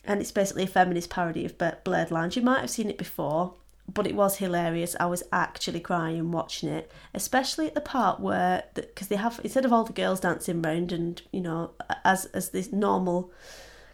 and 0.03 0.21
it's 0.21 0.31
basically 0.31 0.63
a 0.63 0.67
feminist 0.67 1.09
parody 1.09 1.43
of 1.43 1.57
Blurred 1.57 2.11
Lines. 2.11 2.35
You 2.35 2.43
might 2.43 2.61
have 2.61 2.69
seen 2.69 2.89
it 2.89 2.97
before, 2.97 3.55
but 3.91 4.05
it 4.05 4.15
was 4.15 4.37
hilarious. 4.37 4.95
I 4.99 5.05
was 5.07 5.23
actually 5.31 5.79
crying 5.79 6.31
watching 6.31 6.69
it, 6.69 6.91
especially 7.13 7.67
at 7.67 7.73
the 7.73 7.81
part 7.81 8.19
where 8.19 8.63
because 8.75 9.07
they 9.07 9.15
have 9.15 9.39
instead 9.43 9.65
of 9.65 9.73
all 9.73 9.85
the 9.85 9.93
girls 9.93 10.19
dancing 10.19 10.61
round 10.61 10.91
and 10.91 11.21
you 11.31 11.41
know 11.41 11.71
as 12.03 12.25
as 12.27 12.49
this 12.49 12.71
normal 12.71 13.31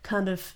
kind 0.01 0.27
of 0.27 0.55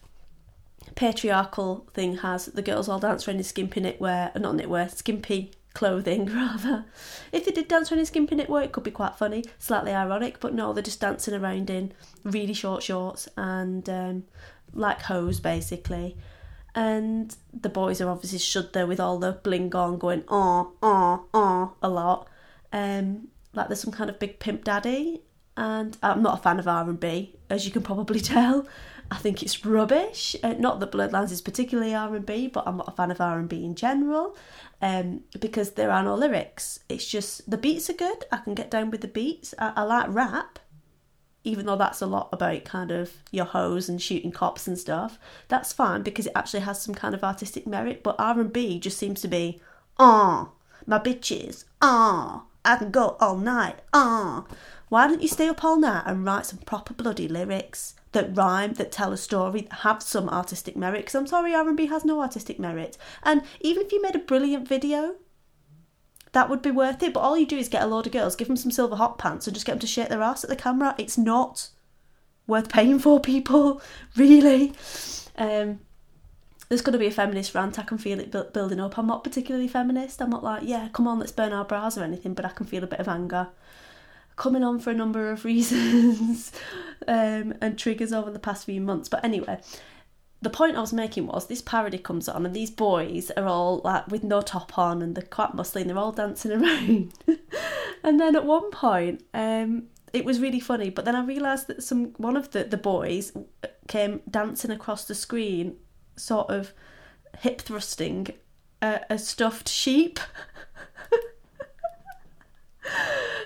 patriarchal 0.95 1.87
thing 1.93 2.17
has 2.17 2.47
the 2.47 2.61
girls 2.61 2.89
all 2.89 2.99
dance 2.99 3.27
around 3.27 3.37
in 3.37 3.43
skimpy 3.43 3.81
knitwear, 3.81 4.37
not 4.39 4.55
knitwear, 4.55 4.93
skimpy 4.93 5.51
clothing 5.73 6.25
rather. 6.33 6.85
If 7.31 7.45
they 7.45 7.51
did 7.51 7.67
dance 7.67 7.91
around 7.91 7.99
in 7.99 8.05
skimpy 8.05 8.35
knitwear, 8.35 8.63
it 8.63 8.71
could 8.71 8.83
be 8.83 8.91
quite 8.91 9.15
funny, 9.15 9.43
slightly 9.59 9.93
ironic, 9.93 10.39
but 10.39 10.53
no, 10.53 10.73
they're 10.73 10.83
just 10.83 10.99
dancing 10.99 11.35
around 11.35 11.69
in 11.69 11.93
really 12.23 12.53
short 12.53 12.83
shorts 12.83 13.27
and 13.37 13.87
um, 13.89 14.23
like 14.73 15.03
hose 15.03 15.39
basically. 15.39 16.17
And 16.73 17.35
the 17.53 17.69
boys 17.69 18.01
are 18.01 18.09
obviously 18.09 18.39
stood 18.39 18.73
there 18.73 18.87
with 18.87 18.99
all 18.99 19.17
the 19.19 19.33
bling 19.33 19.73
on, 19.75 19.97
going 19.97 20.23
oh 20.27 20.73
oh 20.81 21.25
oh 21.33 21.73
a 21.81 21.89
lot. 21.89 22.27
Um, 22.71 23.29
like 23.53 23.67
there's 23.67 23.81
some 23.81 23.93
kind 23.93 24.09
of 24.09 24.19
big 24.19 24.39
pimp 24.39 24.63
daddy, 24.63 25.21
and 25.55 25.97
I'm 26.03 26.21
not 26.21 26.39
a 26.39 26.41
fan 26.41 26.59
of 26.59 26.67
R 26.67 26.87
and 26.87 26.99
B, 26.99 27.35
as 27.49 27.65
you 27.65 27.71
can 27.71 27.81
probably 27.81 28.19
tell. 28.35 28.67
I 29.09 29.17
think 29.17 29.41
it's 29.41 29.65
rubbish. 29.65 30.35
Uh, 30.43 30.53
not 30.53 30.79
that 30.79 30.91
Blurred 30.91 31.13
Lines 31.13 31.31
is 31.31 31.41
particularly 31.41 31.95
R 31.95 32.15
and 32.15 32.25
B, 32.25 32.47
but 32.47 32.67
I'm 32.67 32.77
not 32.77 32.89
a 32.89 32.91
fan 32.91 33.11
of 33.11 33.21
R 33.21 33.39
and 33.39 33.47
B 33.47 33.63
in 33.63 33.75
general, 33.75 34.35
um, 34.81 35.21
because 35.39 35.71
there 35.71 35.91
are 35.91 36.03
no 36.03 36.15
lyrics. 36.15 36.79
It's 36.89 37.07
just 37.07 37.49
the 37.49 37.57
beats 37.57 37.89
are 37.89 37.93
good. 37.93 38.25
I 38.31 38.37
can 38.37 38.53
get 38.53 38.69
down 38.69 38.91
with 38.91 39.01
the 39.01 39.07
beats. 39.07 39.53
I, 39.57 39.73
I 39.77 39.83
like 39.83 40.07
rap, 40.09 40.59
even 41.45 41.65
though 41.65 41.77
that's 41.77 42.01
a 42.01 42.05
lot 42.05 42.29
about 42.33 42.65
kind 42.65 42.91
of 42.91 43.13
your 43.31 43.45
hoes 43.45 43.87
and 43.87 44.01
shooting 44.01 44.31
cops 44.31 44.67
and 44.67 44.77
stuff. 44.77 45.17
That's 45.47 45.71
fine 45.71 46.03
because 46.03 46.27
it 46.27 46.33
actually 46.35 46.61
has 46.61 46.81
some 46.81 46.95
kind 46.95 47.15
of 47.15 47.23
artistic 47.23 47.65
merit. 47.65 48.03
But 48.03 48.17
R 48.19 48.39
and 48.39 48.51
B 48.51 48.77
just 48.77 48.97
seems 48.97 49.21
to 49.21 49.29
be, 49.29 49.61
ah, 49.97 50.49
my 50.85 50.99
bitches, 50.99 51.63
ah, 51.81 52.43
I 52.65 52.75
can 52.75 52.91
go 52.91 53.15
all 53.21 53.37
night, 53.37 53.79
ah. 53.93 54.45
Why 54.89 55.07
don't 55.07 55.21
you 55.21 55.29
stay 55.29 55.47
up 55.47 55.63
all 55.63 55.77
night 55.77 56.03
and 56.05 56.25
write 56.25 56.45
some 56.45 56.59
proper 56.59 56.93
bloody 56.93 57.29
lyrics? 57.29 57.93
That 58.11 58.35
rhyme, 58.35 58.73
that 58.73 58.91
tell 58.91 59.11
a 59.11 59.17
story, 59.17 59.67
have 59.71 60.01
some 60.01 60.29
artistic 60.29 60.75
merit. 60.75 60.99
Because 61.01 61.15
I'm 61.15 61.27
sorry, 61.27 61.53
R&B 61.53 61.87
has 61.87 62.05
no 62.05 62.21
artistic 62.21 62.59
merit. 62.59 62.97
And 63.23 63.43
even 63.61 63.85
if 63.85 63.91
you 63.91 64.01
made 64.01 64.15
a 64.15 64.19
brilliant 64.19 64.67
video, 64.67 65.15
that 66.31 66.49
would 66.49 66.61
be 66.61 66.71
worth 66.71 67.03
it. 67.03 67.13
But 67.13 67.21
all 67.21 67.37
you 67.37 67.45
do 67.45 67.57
is 67.57 67.69
get 67.69 67.83
a 67.83 67.87
load 67.87 68.05
of 68.05 68.13
girls, 68.13 68.35
give 68.35 68.47
them 68.47 68.57
some 68.57 68.71
silver 68.71 68.95
hot 68.95 69.17
pants, 69.17 69.47
and 69.47 69.53
just 69.53 69.65
get 69.65 69.73
them 69.73 69.79
to 69.79 69.87
shake 69.87 70.09
their 70.09 70.21
ass 70.21 70.43
at 70.43 70.49
the 70.49 70.55
camera. 70.55 70.95
It's 70.97 71.17
not 71.17 71.69
worth 72.45 72.69
paying 72.69 72.99
for, 72.99 73.19
people. 73.19 73.81
Really. 74.15 74.73
Um, 75.37 75.79
there's 76.69 76.81
going 76.81 76.93
to 76.93 76.99
be 76.99 77.07
a 77.07 77.11
feminist 77.11 77.55
rant. 77.55 77.79
I 77.79 77.83
can 77.83 77.97
feel 77.97 78.19
it 78.19 78.31
building 78.53 78.79
up. 78.79 78.97
I'm 78.97 79.07
not 79.07 79.23
particularly 79.23 79.67
feminist. 79.67 80.21
I'm 80.21 80.29
not 80.29 80.43
like, 80.43 80.63
yeah, 80.65 80.89
come 80.91 81.07
on, 81.07 81.19
let's 81.19 81.31
burn 81.31 81.53
our 81.53 81.63
bras 81.63 81.97
or 81.97 82.03
anything. 82.03 82.33
But 82.33 82.45
I 82.45 82.49
can 82.49 82.65
feel 82.65 82.83
a 82.83 82.87
bit 82.87 82.99
of 82.99 83.07
anger 83.07 83.49
coming 84.37 84.63
on 84.63 84.79
for 84.79 84.91
a 84.91 84.95
number 84.95 85.29
of 85.29 85.43
reasons 85.51 86.53
um, 87.07 87.53
and 87.59 87.77
triggers 87.77 88.13
over 88.13 88.31
the 88.31 88.39
past 88.39 88.65
few 88.65 88.79
months. 88.79 89.09
But 89.09 89.25
anyway, 89.25 89.59
the 90.41 90.49
point 90.49 90.77
I 90.77 90.81
was 90.81 90.93
making 90.93 91.27
was 91.27 91.47
this 91.47 91.61
parody 91.61 91.97
comes 91.97 92.29
on 92.29 92.45
and 92.45 92.55
these 92.55 92.71
boys 92.71 93.31
are 93.31 93.45
all 93.45 93.81
like 93.83 94.07
with 94.07 94.23
no 94.23 94.41
top 94.41 94.77
on 94.77 95.01
and 95.01 95.15
they're 95.15 95.23
quite 95.23 95.53
muscly 95.53 95.81
and 95.81 95.89
they're 95.89 95.97
all 95.97 96.11
dancing 96.13 96.51
around. 96.63 97.13
and 98.03 98.19
then 98.19 98.35
at 98.35 98.45
one 98.45 98.71
point, 98.71 99.23
um, 99.33 99.87
it 100.13 100.23
was 100.23 100.39
really 100.39 100.59
funny, 100.61 100.89
but 100.89 101.03
then 101.03 101.15
I 101.15 101.23
realised 101.23 101.67
that 101.67 101.83
some 101.83 102.13
one 102.17 102.37
of 102.37 102.51
the, 102.51 102.63
the 102.63 102.77
boys 102.77 103.33
came 103.87 104.21
dancing 104.29 104.71
across 104.71 105.03
the 105.05 105.15
screen, 105.15 105.75
sort 106.15 106.49
of 106.49 106.71
hip 107.39 107.61
thrusting 107.61 108.27
a, 108.81 109.01
a 109.09 109.19
stuffed 109.19 109.67
sheep. 109.67 110.19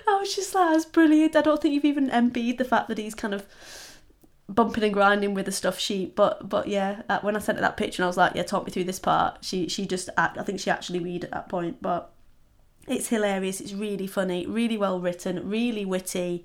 I 0.08 0.18
was 0.18 0.34
just 0.34 0.54
like, 0.54 0.72
that's 0.72 0.84
brilliant. 0.84 1.36
I 1.36 1.42
don't 1.42 1.60
think 1.60 1.74
you've 1.74 1.84
even 1.84 2.10
MB'd 2.10 2.58
the 2.58 2.64
fact 2.64 2.88
that 2.88 2.98
he's 2.98 3.14
kind 3.14 3.34
of 3.34 3.46
bumping 4.48 4.84
and 4.84 4.92
grinding 4.92 5.34
with 5.34 5.46
the 5.46 5.52
stuff 5.52 5.78
sheep. 5.78 6.14
But 6.14 6.48
but 6.48 6.68
yeah, 6.68 7.02
uh, 7.08 7.20
when 7.20 7.36
I 7.36 7.38
sent 7.38 7.58
her 7.58 7.62
that 7.62 7.76
picture, 7.76 8.02
and 8.02 8.04
I 8.04 8.08
was 8.08 8.16
like, 8.16 8.32
yeah, 8.34 8.42
talk 8.42 8.64
me 8.64 8.72
through 8.72 8.84
this 8.84 8.98
part. 8.98 9.44
She 9.44 9.68
she 9.68 9.86
just 9.86 10.08
act, 10.16 10.38
I 10.38 10.42
think 10.42 10.60
she 10.60 10.70
actually 10.70 11.00
read 11.00 11.24
at 11.24 11.30
that 11.30 11.48
point, 11.48 11.80
but 11.80 12.12
it's 12.88 13.08
hilarious. 13.08 13.60
It's 13.60 13.72
really 13.72 14.06
funny, 14.06 14.46
really 14.46 14.76
well 14.76 15.00
written, 15.00 15.48
really 15.48 15.84
witty. 15.84 16.44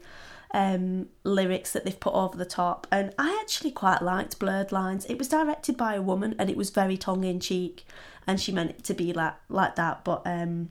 Um, 0.53 1.09
lyrics 1.25 1.73
that 1.73 1.83
they've 1.83 1.99
put 1.99 2.13
over 2.13 2.37
the 2.37 2.45
top, 2.45 2.87
and 2.89 3.13
I 3.19 3.37
actually 3.41 3.71
quite 3.71 4.01
liked 4.01 4.39
Blurred 4.39 4.71
Lines. 4.71 5.05
It 5.07 5.17
was 5.17 5.27
directed 5.27 5.75
by 5.75 5.95
a 5.95 6.01
woman, 6.01 6.35
and 6.39 6.49
it 6.49 6.55
was 6.55 6.69
very 6.69 6.95
tongue 6.95 7.25
in 7.25 7.41
cheek, 7.41 7.85
and 8.25 8.39
she 8.39 8.53
meant 8.53 8.69
it 8.69 8.83
to 8.85 8.93
be 8.93 9.11
like 9.11 9.33
like 9.49 9.75
that. 9.75 10.05
But 10.05 10.21
um, 10.25 10.69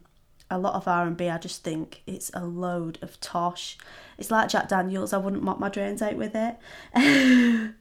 a 0.50 0.58
lot 0.58 0.74
of 0.74 0.86
R&B 0.86 1.28
I 1.28 1.38
just 1.38 1.64
think 1.64 2.02
it's 2.06 2.30
a 2.34 2.44
load 2.44 2.98
of 3.02 3.20
tosh. 3.20 3.76
It's 4.18 4.30
like 4.30 4.48
Jack 4.48 4.68
Daniels, 4.68 5.12
I 5.12 5.18
wouldn't 5.18 5.42
mop 5.42 5.58
my 5.58 5.68
drains 5.68 6.02
out 6.02 6.16
with 6.16 6.34
it. 6.34 6.56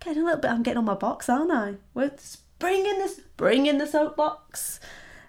getting 0.00 0.22
a 0.22 0.24
little 0.24 0.40
bit 0.40 0.50
I'm 0.50 0.62
getting 0.62 0.78
on 0.78 0.84
my 0.84 0.94
box, 0.94 1.28
aren't 1.28 1.52
I? 1.52 1.74
We're 1.94 2.12
bringing 2.58 2.98
this 2.98 3.20
bringing 3.36 3.78
the 3.78 3.86
soapbox. 3.86 4.80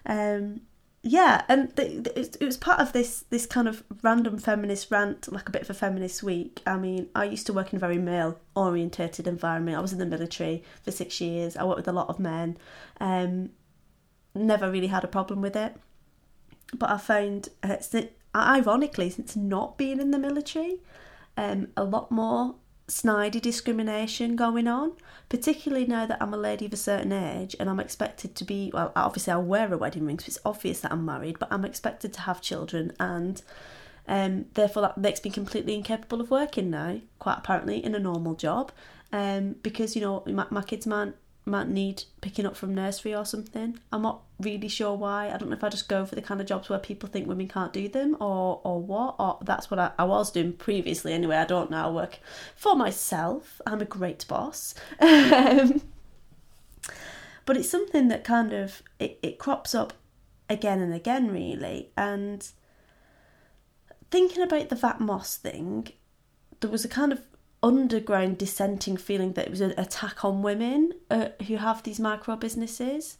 Um 0.06 0.62
yeah, 1.02 1.44
and 1.48 1.70
the, 1.76 2.00
the, 2.00 2.20
it 2.20 2.44
was 2.44 2.58
part 2.58 2.78
of 2.78 2.92
this 2.92 3.24
this 3.30 3.46
kind 3.46 3.66
of 3.66 3.82
random 4.02 4.38
feminist 4.38 4.90
rant, 4.90 5.32
like 5.32 5.48
a 5.48 5.52
bit 5.52 5.62
of 5.62 5.70
a 5.70 5.74
feminist 5.74 6.22
week. 6.22 6.60
I 6.66 6.76
mean, 6.76 7.08
I 7.14 7.24
used 7.24 7.46
to 7.46 7.54
work 7.54 7.72
in 7.72 7.78
a 7.78 7.80
very 7.80 7.96
male 7.96 8.38
orientated 8.54 9.26
environment. 9.26 9.78
I 9.78 9.80
was 9.80 9.94
in 9.94 9.98
the 9.98 10.04
military 10.04 10.62
for 10.82 10.90
six 10.90 11.18
years. 11.18 11.56
I 11.56 11.64
worked 11.64 11.78
with 11.78 11.88
a 11.88 11.92
lot 11.92 12.10
of 12.10 12.18
men, 12.18 12.58
um, 13.00 13.50
never 14.34 14.70
really 14.70 14.88
had 14.88 15.04
a 15.04 15.08
problem 15.08 15.40
with 15.40 15.56
it. 15.56 15.76
But 16.74 16.90
I 16.90 16.98
found, 16.98 17.48
uh, 17.62 17.76
ironically, 18.34 19.10
since 19.10 19.34
not 19.36 19.76
being 19.76 20.00
in 20.00 20.10
the 20.10 20.18
military, 20.18 20.78
um, 21.36 21.68
a 21.76 21.84
lot 21.84 22.10
more 22.10 22.54
snidey 22.90 23.40
discrimination 23.40 24.36
going 24.36 24.66
on, 24.68 24.92
particularly 25.28 25.86
now 25.86 26.06
that 26.06 26.20
I'm 26.20 26.34
a 26.34 26.36
lady 26.36 26.66
of 26.66 26.72
a 26.72 26.76
certain 26.76 27.12
age 27.12 27.56
and 27.58 27.70
I'm 27.70 27.80
expected 27.80 28.34
to 28.34 28.44
be, 28.44 28.70
well, 28.74 28.92
obviously 28.96 29.32
I 29.32 29.36
wear 29.36 29.72
a 29.72 29.78
wedding 29.78 30.04
ring, 30.04 30.18
so 30.18 30.26
it's 30.26 30.38
obvious 30.44 30.80
that 30.80 30.92
I'm 30.92 31.04
married, 31.04 31.38
but 31.38 31.52
I'm 31.52 31.64
expected 31.64 32.12
to 32.14 32.20
have 32.22 32.40
children 32.40 32.92
and 32.98 33.40
um, 34.08 34.46
therefore 34.54 34.82
that 34.82 34.98
makes 34.98 35.24
me 35.24 35.30
completely 35.30 35.74
incapable 35.74 36.20
of 36.20 36.30
working 36.30 36.68
now, 36.70 37.00
quite 37.20 37.38
apparently, 37.38 37.82
in 37.84 37.94
a 37.94 38.00
normal 38.00 38.34
job. 38.34 38.72
Um, 39.12 39.56
because, 39.62 39.94
you 39.94 40.02
know, 40.02 40.22
my, 40.26 40.46
my 40.50 40.62
kids 40.62 40.86
might 40.86 41.14
might 41.44 41.68
need 41.68 42.04
picking 42.20 42.46
up 42.46 42.56
from 42.56 42.74
nursery 42.74 43.14
or 43.14 43.24
something. 43.24 43.78
I'm 43.92 44.02
not 44.02 44.22
really 44.38 44.68
sure 44.68 44.94
why. 44.94 45.30
I 45.30 45.36
don't 45.36 45.48
know 45.48 45.56
if 45.56 45.64
I 45.64 45.68
just 45.68 45.88
go 45.88 46.04
for 46.04 46.14
the 46.14 46.22
kind 46.22 46.40
of 46.40 46.46
jobs 46.46 46.68
where 46.68 46.78
people 46.78 47.08
think 47.08 47.26
women 47.26 47.48
can't 47.48 47.72
do 47.72 47.88
them 47.88 48.16
or 48.20 48.60
or 48.64 48.80
what. 48.80 49.16
Or 49.18 49.38
that's 49.42 49.70
what 49.70 49.80
I, 49.80 49.92
I 49.98 50.04
was 50.04 50.30
doing 50.30 50.52
previously 50.52 51.12
anyway. 51.12 51.36
I 51.36 51.46
don't 51.46 51.70
now 51.70 51.90
work 51.92 52.18
for 52.56 52.76
myself. 52.76 53.60
I'm 53.66 53.80
a 53.80 53.86
great 53.86 54.26
boss. 54.28 54.74
Um, 55.00 55.82
but 57.46 57.56
it's 57.56 57.70
something 57.70 58.08
that 58.08 58.22
kind 58.22 58.52
of 58.52 58.82
it, 58.98 59.18
it 59.22 59.38
crops 59.38 59.74
up 59.74 59.94
again 60.48 60.80
and 60.80 60.94
again 60.94 61.30
really 61.30 61.90
and 61.96 62.50
thinking 64.10 64.42
about 64.42 64.68
the 64.68 64.76
Vat 64.76 65.00
Moss 65.00 65.36
thing, 65.36 65.88
there 66.60 66.70
was 66.70 66.84
a 66.84 66.88
kind 66.88 67.12
of 67.12 67.20
underground 67.62 68.38
dissenting 68.38 68.96
feeling 68.96 69.32
that 69.32 69.46
it 69.46 69.50
was 69.50 69.60
an 69.60 69.74
attack 69.76 70.24
on 70.24 70.42
women 70.42 70.92
uh, 71.10 71.28
who 71.46 71.56
have 71.56 71.82
these 71.82 72.00
micro 72.00 72.36
businesses. 72.36 73.18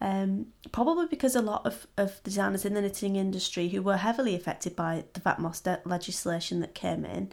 Um, 0.00 0.48
probably 0.72 1.06
because 1.06 1.34
a 1.34 1.40
lot 1.40 1.64
of, 1.64 1.86
of 1.96 2.22
designers 2.24 2.64
in 2.64 2.74
the 2.74 2.82
knitting 2.82 3.16
industry 3.16 3.68
who 3.68 3.80
were 3.80 3.96
heavily 3.96 4.34
affected 4.34 4.76
by 4.76 5.04
the 5.12 5.20
VATMOSS 5.20 5.86
legislation 5.86 6.60
that 6.60 6.74
came 6.74 7.04
in 7.04 7.32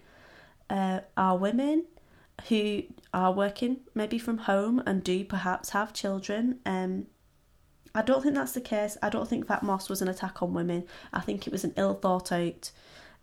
uh, 0.69 1.01
are 1.17 1.37
women 1.37 1.85
who 2.47 2.83
are 3.13 3.33
working 3.33 3.81
maybe 3.93 4.17
from 4.17 4.39
home 4.39 4.81
and 4.85 5.03
do 5.03 5.25
perhaps 5.25 5.71
have 5.71 5.93
children. 5.93 6.59
Um, 6.65 7.07
I 7.93 8.01
don't 8.01 8.21
think 8.21 8.35
that's 8.35 8.53
the 8.53 8.61
case. 8.61 8.97
I 9.01 9.09
don't 9.09 9.27
think 9.27 9.47
VATMOSS 9.47 9.89
was 9.89 10.01
an 10.01 10.07
attack 10.07 10.41
on 10.41 10.53
women. 10.53 10.85
I 11.11 11.19
think 11.19 11.45
it 11.45 11.51
was 11.51 11.63
an 11.63 11.73
ill 11.75 11.95
thought 11.95 12.31
out 12.31 12.71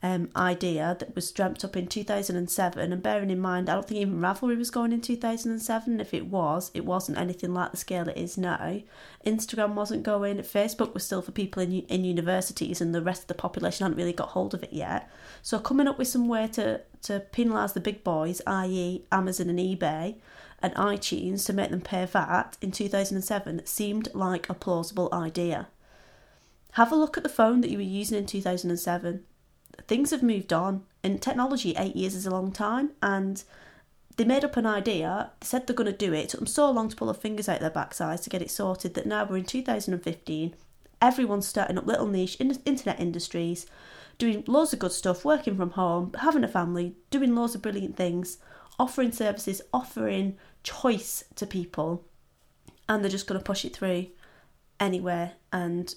um, 0.02 0.30
idea 0.36 0.96
that 0.98 1.14
was 1.14 1.30
dreamt 1.32 1.64
up 1.64 1.76
in 1.76 1.88
2007. 1.88 2.92
And 2.92 3.02
bearing 3.02 3.30
in 3.30 3.40
mind, 3.40 3.68
I 3.68 3.74
don't 3.74 3.88
think 3.88 4.00
even 4.00 4.20
Ravelry 4.20 4.56
was 4.56 4.70
going 4.70 4.92
in 4.92 5.00
2007. 5.00 6.00
If 6.00 6.14
it 6.14 6.26
was, 6.26 6.70
it 6.72 6.84
wasn't 6.84 7.18
anything 7.18 7.52
like 7.52 7.72
the 7.72 7.76
scale 7.76 8.08
it 8.08 8.16
is 8.16 8.38
now. 8.38 8.80
Instagram 9.26 9.74
wasn't 9.74 10.04
going. 10.04 10.38
Facebook 10.38 10.94
was 10.94 11.04
still 11.04 11.22
for 11.22 11.32
people 11.32 11.62
in 11.62 11.72
in 11.72 12.04
universities, 12.04 12.80
and 12.80 12.94
the 12.94 13.02
rest 13.02 13.22
of 13.22 13.28
the 13.28 13.34
population 13.34 13.84
hadn't 13.84 13.98
really 13.98 14.12
got 14.12 14.30
hold 14.30 14.54
of 14.54 14.62
it 14.62 14.72
yet. 14.72 15.10
So 15.42 15.58
coming 15.58 15.88
up 15.88 15.98
with 15.98 16.08
some 16.08 16.28
way 16.28 16.46
to 16.48 16.82
to 17.02 17.24
penalise 17.32 17.74
the 17.74 17.80
big 17.80 18.04
boys, 18.04 18.40
i.e., 18.46 19.04
Amazon 19.10 19.50
and 19.50 19.58
eBay. 19.58 20.16
And 20.60 20.74
iTunes 20.74 21.46
to 21.46 21.52
make 21.52 21.70
them 21.70 21.80
pay 21.80 22.04
VAT 22.04 22.56
in 22.60 22.72
2007 22.72 23.64
seemed 23.64 24.12
like 24.12 24.50
a 24.50 24.54
plausible 24.54 25.08
idea. 25.12 25.68
Have 26.72 26.90
a 26.90 26.96
look 26.96 27.16
at 27.16 27.22
the 27.22 27.28
phone 27.28 27.60
that 27.60 27.70
you 27.70 27.78
were 27.78 27.82
using 27.82 28.18
in 28.18 28.26
2007 28.26 29.24
things 29.86 30.10
have 30.10 30.22
moved 30.22 30.52
on. 30.52 30.84
In 31.02 31.18
technology, 31.18 31.74
eight 31.76 31.96
years 31.96 32.14
is 32.14 32.26
a 32.26 32.30
long 32.30 32.52
time, 32.52 32.90
and 33.02 33.42
they 34.16 34.24
made 34.24 34.44
up 34.44 34.56
an 34.56 34.66
idea, 34.66 35.30
they 35.40 35.46
said 35.46 35.66
they're 35.66 35.76
going 35.76 35.90
to 35.90 35.96
do 35.96 36.12
it. 36.12 36.24
It 36.24 36.28
took 36.30 36.40
them 36.40 36.46
so 36.46 36.70
long 36.70 36.88
to 36.88 36.96
pull 36.96 37.06
their 37.06 37.14
fingers 37.14 37.48
out 37.48 37.60
their 37.60 37.70
backsides 37.70 38.22
to 38.24 38.30
get 38.30 38.42
it 38.42 38.50
sorted 38.50 38.94
that 38.94 39.06
now 39.06 39.24
we're 39.24 39.36
in 39.38 39.44
2015. 39.44 40.54
Everyone's 41.00 41.46
starting 41.46 41.78
up 41.78 41.86
little 41.86 42.08
niche 42.08 42.36
in- 42.40 42.60
internet 42.64 42.98
industries, 42.98 43.66
doing 44.18 44.42
loads 44.48 44.72
of 44.72 44.80
good 44.80 44.90
stuff, 44.90 45.24
working 45.24 45.56
from 45.56 45.70
home, 45.70 46.12
having 46.20 46.42
a 46.42 46.48
family, 46.48 46.96
doing 47.10 47.34
loads 47.34 47.54
of 47.54 47.62
brilliant 47.62 47.96
things, 47.96 48.38
offering 48.76 49.12
services, 49.12 49.62
offering 49.72 50.36
choice 50.64 51.22
to 51.36 51.46
people, 51.46 52.04
and 52.88 53.04
they're 53.04 53.10
just 53.10 53.28
going 53.28 53.38
to 53.38 53.44
push 53.44 53.64
it 53.64 53.76
through 53.76 54.06
anywhere. 54.80 55.34
And 55.52 55.94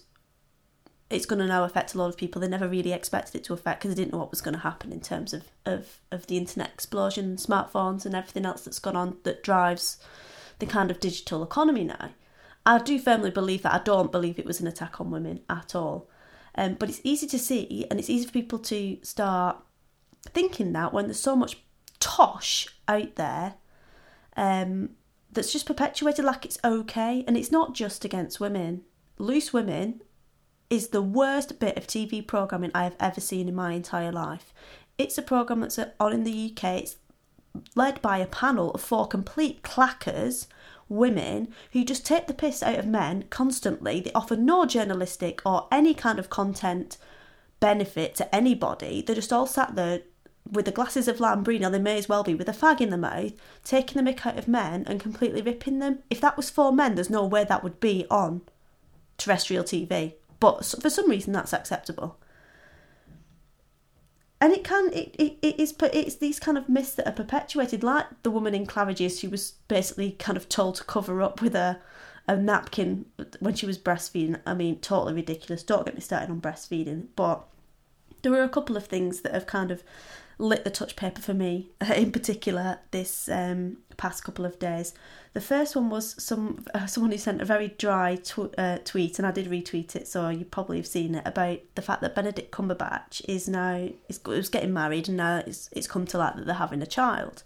it's 1.11 1.25
going 1.25 1.39
to 1.39 1.47
now 1.47 1.63
affect 1.63 1.93
a 1.93 1.97
lot 1.97 2.07
of 2.07 2.17
people 2.17 2.41
they 2.41 2.47
never 2.47 2.67
really 2.67 2.93
expected 2.93 3.35
it 3.35 3.43
to 3.43 3.53
affect 3.53 3.81
because 3.81 3.93
they 3.93 4.01
didn't 4.01 4.13
know 4.13 4.19
what 4.19 4.31
was 4.31 4.41
going 4.41 4.53
to 4.53 4.61
happen 4.61 4.91
in 4.91 5.01
terms 5.01 5.33
of, 5.33 5.43
of, 5.65 5.99
of 6.11 6.27
the 6.27 6.37
internet 6.37 6.71
explosion, 6.73 7.35
smartphones, 7.35 8.05
and 8.05 8.15
everything 8.15 8.45
else 8.45 8.63
that's 8.63 8.79
gone 8.79 8.95
on 8.95 9.17
that 9.23 9.43
drives 9.43 9.97
the 10.59 10.65
kind 10.65 10.89
of 10.89 10.99
digital 10.99 11.43
economy 11.43 11.83
now. 11.83 12.11
I 12.65 12.77
do 12.77 12.99
firmly 12.99 13.31
believe 13.31 13.63
that. 13.63 13.73
I 13.73 13.83
don't 13.83 14.11
believe 14.11 14.37
it 14.37 14.45
was 14.45 14.61
an 14.61 14.67
attack 14.67 15.01
on 15.01 15.11
women 15.11 15.41
at 15.49 15.75
all. 15.75 16.09
Um, 16.55 16.75
but 16.75 16.89
it's 16.89 17.01
easy 17.03 17.27
to 17.27 17.39
see, 17.39 17.85
and 17.89 17.99
it's 17.99 18.09
easy 18.09 18.25
for 18.25 18.33
people 18.33 18.59
to 18.59 18.97
start 19.01 19.57
thinking 20.25 20.73
that 20.73 20.93
when 20.93 21.05
there's 21.05 21.19
so 21.19 21.35
much 21.35 21.57
tosh 21.99 22.67
out 22.87 23.15
there 23.15 23.55
um, 24.37 24.91
that's 25.31 25.51
just 25.51 25.65
perpetuated 25.65 26.25
like 26.25 26.45
it's 26.45 26.59
okay. 26.63 27.23
And 27.27 27.35
it's 27.35 27.51
not 27.51 27.73
just 27.73 28.05
against 28.05 28.39
women. 28.39 28.83
Loose 29.17 29.53
Women 29.53 30.01
is 30.71 30.87
the 30.87 31.01
worst 31.01 31.59
bit 31.59 31.77
of 31.77 31.85
TV 31.85 32.25
programming 32.25 32.71
I 32.73 32.85
have 32.85 32.95
ever 32.97 33.19
seen 33.19 33.49
in 33.49 33.53
my 33.53 33.73
entire 33.73 34.11
life. 34.11 34.53
It's 34.97 35.17
a 35.17 35.21
program 35.21 35.59
that's 35.59 35.77
on 35.99 36.13
in 36.13 36.23
the 36.23 36.51
UK. 36.51 36.63
It's 36.81 36.95
led 37.75 38.01
by 38.01 38.19
a 38.19 38.25
panel 38.25 38.71
of 38.71 38.79
four 38.79 39.05
complete 39.05 39.63
clackers, 39.63 40.47
women 40.87 41.49
who 41.73 41.83
just 41.83 42.05
take 42.05 42.27
the 42.27 42.33
piss 42.33 42.63
out 42.63 42.79
of 42.79 42.87
men 42.87 43.25
constantly. 43.29 43.99
They 43.99 44.13
offer 44.13 44.37
no 44.37 44.65
journalistic 44.65 45.41
or 45.45 45.67
any 45.73 45.93
kind 45.93 46.17
of 46.19 46.29
content 46.29 46.97
benefit 47.59 48.15
to 48.15 48.33
anybody. 48.33 49.01
They're 49.01 49.15
just 49.15 49.33
all 49.33 49.47
sat 49.47 49.75
there 49.75 50.03
with 50.49 50.65
the 50.65 50.71
glasses 50.71 51.07
of 51.07 51.17
Lambrini, 51.17 51.69
they 51.71 51.79
may 51.79 51.97
as 51.97 52.09
well 52.09 52.23
be 52.23 52.33
with 52.33 52.49
a 52.49 52.53
fag 52.53 52.81
in 52.81 52.89
the 52.89 52.97
mouth, 52.97 53.33
taking 53.63 54.03
the 54.03 54.11
mick 54.11 54.25
out 54.25 54.39
of 54.39 54.47
men 54.47 54.83
and 54.87 54.99
completely 54.99 55.41
ripping 55.41 55.79
them. 55.79 55.99
If 56.09 56.19
that 56.21 56.35
was 56.35 56.49
for 56.49 56.71
men, 56.71 56.95
there's 56.95 57.09
no 57.09 57.25
way 57.25 57.43
that 57.43 57.63
would 57.63 57.79
be 57.79 58.05
on 58.09 58.41
terrestrial 59.17 59.63
TV 59.63 60.13
but 60.41 60.65
for 60.65 60.89
some 60.89 61.10
reason 61.10 61.31
that's 61.31 61.53
acceptable. 61.53 62.17
And 64.41 64.51
it 64.51 64.63
can 64.65 64.91
it, 64.91 65.15
it, 65.17 65.38
it 65.41 65.60
is 65.60 65.74
it's 65.79 66.15
these 66.15 66.39
kind 66.39 66.57
of 66.57 66.67
myths 66.67 66.95
that 66.95 67.07
are 67.07 67.13
perpetuated, 67.13 67.83
like 67.83 68.07
the 68.24 68.31
woman 68.31 68.55
in 68.55 68.65
Claridge's 68.65 69.21
who 69.21 69.29
was 69.29 69.51
basically 69.69 70.13
kind 70.13 70.36
of 70.36 70.50
told 70.50 70.75
to 70.75 70.83
cover 70.83 71.21
up 71.21 71.41
with 71.41 71.55
a 71.55 71.79
a 72.27 72.36
napkin 72.36 73.05
when 73.39 73.53
she 73.53 73.67
was 73.67 73.77
breastfeeding. 73.77 74.39
I 74.45 74.55
mean, 74.55 74.79
totally 74.79 75.13
ridiculous. 75.13 75.63
Don't 75.63 75.86
get 75.86 75.95
me 75.95 76.01
started 76.01 76.31
on 76.31 76.41
breastfeeding, 76.41 77.07
but 77.15 77.45
there 78.24 78.31
were 78.31 78.43
a 78.43 78.50
couple 78.50 78.75
of 78.75 78.88
things 78.88 79.21
that 79.21 79.33
have 79.33 79.45
kind 79.45 79.69
of 79.69 79.83
lit 80.38 80.63
the 80.63 80.69
touch 80.69 80.95
paper 80.95 81.21
for 81.21 81.33
me 81.33 81.69
in 81.95 82.11
particular 82.11 82.79
this 82.91 83.29
um, 83.29 83.77
past 83.97 84.23
couple 84.23 84.45
of 84.45 84.57
days. 84.59 84.93
The 85.33 85.41
first 85.41 85.75
one 85.75 85.89
was 85.89 86.21
some 86.21 86.65
uh, 86.73 86.88
someone 86.88 87.11
who 87.11 87.17
sent 87.17 87.41
a 87.41 87.45
very 87.45 87.69
dry 87.69 88.17
tw- 88.17 88.53
uh, 88.57 88.79
tweet, 88.83 89.17
and 89.17 89.25
I 89.25 89.31
did 89.31 89.47
retweet 89.47 89.95
it, 89.95 90.07
so 90.07 90.27
you 90.29 90.43
probably 90.43 90.77
have 90.77 90.88
seen 90.88 91.15
it 91.15 91.25
about 91.25 91.59
the 91.75 91.81
fact 91.81 92.01
that 92.01 92.15
Benedict 92.15 92.51
Cumberbatch 92.51 93.21
is 93.29 93.47
now 93.47 93.89
is, 94.09 94.19
is 94.25 94.50
getting 94.50 94.73
married, 94.73 95.07
and 95.07 95.17
now 95.17 95.43
it's 95.45 95.69
it's 95.71 95.88
come 95.88 96.05
to 96.07 96.17
light 96.17 96.35
that 96.35 96.45
they're 96.45 96.55
having 96.55 96.81
a 96.81 96.88
child. 96.88 97.43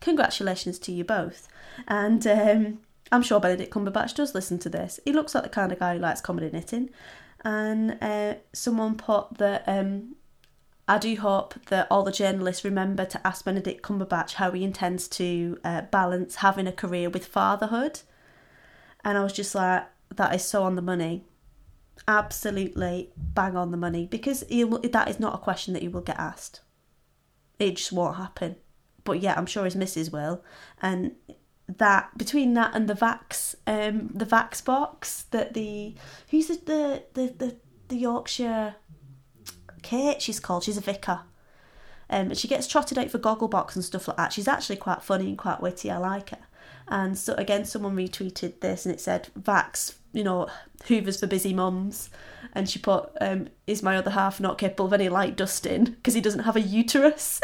Congratulations 0.00 0.78
to 0.80 0.92
you 0.92 1.02
both, 1.02 1.48
and 1.88 2.24
um, 2.26 2.78
I'm 3.10 3.22
sure 3.22 3.40
Benedict 3.40 3.72
Cumberbatch 3.72 4.14
does 4.14 4.34
listen 4.34 4.60
to 4.60 4.68
this. 4.68 5.00
He 5.04 5.12
looks 5.12 5.34
like 5.34 5.42
the 5.42 5.50
kind 5.50 5.72
of 5.72 5.80
guy 5.80 5.94
who 5.94 6.00
likes 6.00 6.20
comedy 6.20 6.50
knitting, 6.52 6.90
and 7.44 7.98
uh, 8.00 8.34
someone 8.52 8.96
put 8.96 9.38
that 9.38 9.64
um, 9.66 10.14
I 10.88 10.96
do 10.96 11.14
hope 11.16 11.54
that 11.66 11.86
all 11.90 12.02
the 12.02 12.10
journalists 12.10 12.64
remember 12.64 13.04
to 13.04 13.26
ask 13.26 13.44
Benedict 13.44 13.82
Cumberbatch 13.82 14.34
how 14.34 14.50
he 14.52 14.64
intends 14.64 15.06
to 15.08 15.58
uh, 15.62 15.82
balance 15.82 16.36
having 16.36 16.66
a 16.66 16.72
career 16.72 17.10
with 17.10 17.26
fatherhood. 17.26 18.00
And 19.04 19.18
I 19.18 19.22
was 19.22 19.34
just 19.34 19.54
like, 19.54 19.86
that 20.16 20.34
is 20.34 20.42
so 20.42 20.62
on 20.62 20.76
the 20.76 20.82
money. 20.82 21.26
Absolutely 22.06 23.10
bang 23.18 23.54
on 23.54 23.70
the 23.70 23.76
money 23.76 24.06
because 24.06 24.44
will, 24.50 24.78
that 24.78 25.08
is 25.08 25.20
not 25.20 25.34
a 25.34 25.38
question 25.38 25.74
that 25.74 25.82
he 25.82 25.88
will 25.88 26.00
get 26.00 26.18
asked. 26.18 26.62
It 27.58 27.76
just 27.76 27.92
won't 27.92 28.16
happen. 28.16 28.56
But 29.04 29.20
yeah, 29.20 29.34
I'm 29.36 29.46
sure 29.46 29.66
his 29.66 29.76
missus 29.76 30.10
will. 30.10 30.42
And 30.80 31.16
that 31.68 32.16
between 32.16 32.54
that 32.54 32.74
and 32.74 32.88
the 32.88 32.94
Vax, 32.94 33.54
um, 33.66 34.08
the 34.14 34.24
Vax 34.24 34.64
box 34.64 35.24
that 35.32 35.52
the 35.52 35.94
who's 36.30 36.46
the 36.46 36.54
the 36.64 37.02
the 37.12 37.34
the, 37.36 37.56
the 37.88 37.96
Yorkshire 37.96 38.76
Kate, 39.88 40.20
she's 40.20 40.38
called. 40.38 40.64
She's 40.64 40.76
a 40.76 40.82
vicar. 40.82 41.20
Um, 42.10 42.28
and 42.28 42.36
she 42.36 42.46
gets 42.46 42.66
trotted 42.66 42.98
out 42.98 43.10
for 43.10 43.18
Gogglebox 43.18 43.74
and 43.74 43.82
stuff 43.82 44.06
like 44.06 44.18
that. 44.18 44.34
She's 44.34 44.46
actually 44.46 44.76
quite 44.76 45.02
funny 45.02 45.28
and 45.28 45.38
quite 45.38 45.62
witty. 45.62 45.90
I 45.90 45.96
like 45.96 46.28
her. 46.28 46.38
And 46.88 47.16
so 47.16 47.32
again, 47.34 47.64
someone 47.64 47.96
retweeted 47.96 48.60
this 48.60 48.84
and 48.84 48.94
it 48.94 49.00
said, 49.00 49.28
"Vax, 49.38 49.94
you 50.12 50.22
know, 50.22 50.46
Hoovers 50.88 51.20
for 51.20 51.26
busy 51.26 51.54
mums." 51.54 52.10
And 52.52 52.68
she 52.68 52.78
put, 52.78 53.08
um, 53.18 53.48
"Is 53.66 53.82
my 53.82 53.96
other 53.96 54.10
half 54.10 54.40
not 54.40 54.58
capable 54.58 54.84
of 54.84 54.92
any 54.92 55.08
light 55.08 55.36
dusting 55.36 55.84
because 55.84 56.12
he 56.12 56.20
doesn't 56.20 56.44
have 56.44 56.56
a 56.56 56.60
uterus?" 56.60 57.40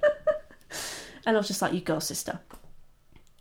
and 1.26 1.36
I 1.36 1.38
was 1.38 1.46
just 1.46 1.60
like, 1.60 1.74
"You 1.74 1.82
go, 1.82 1.98
sister." 1.98 2.40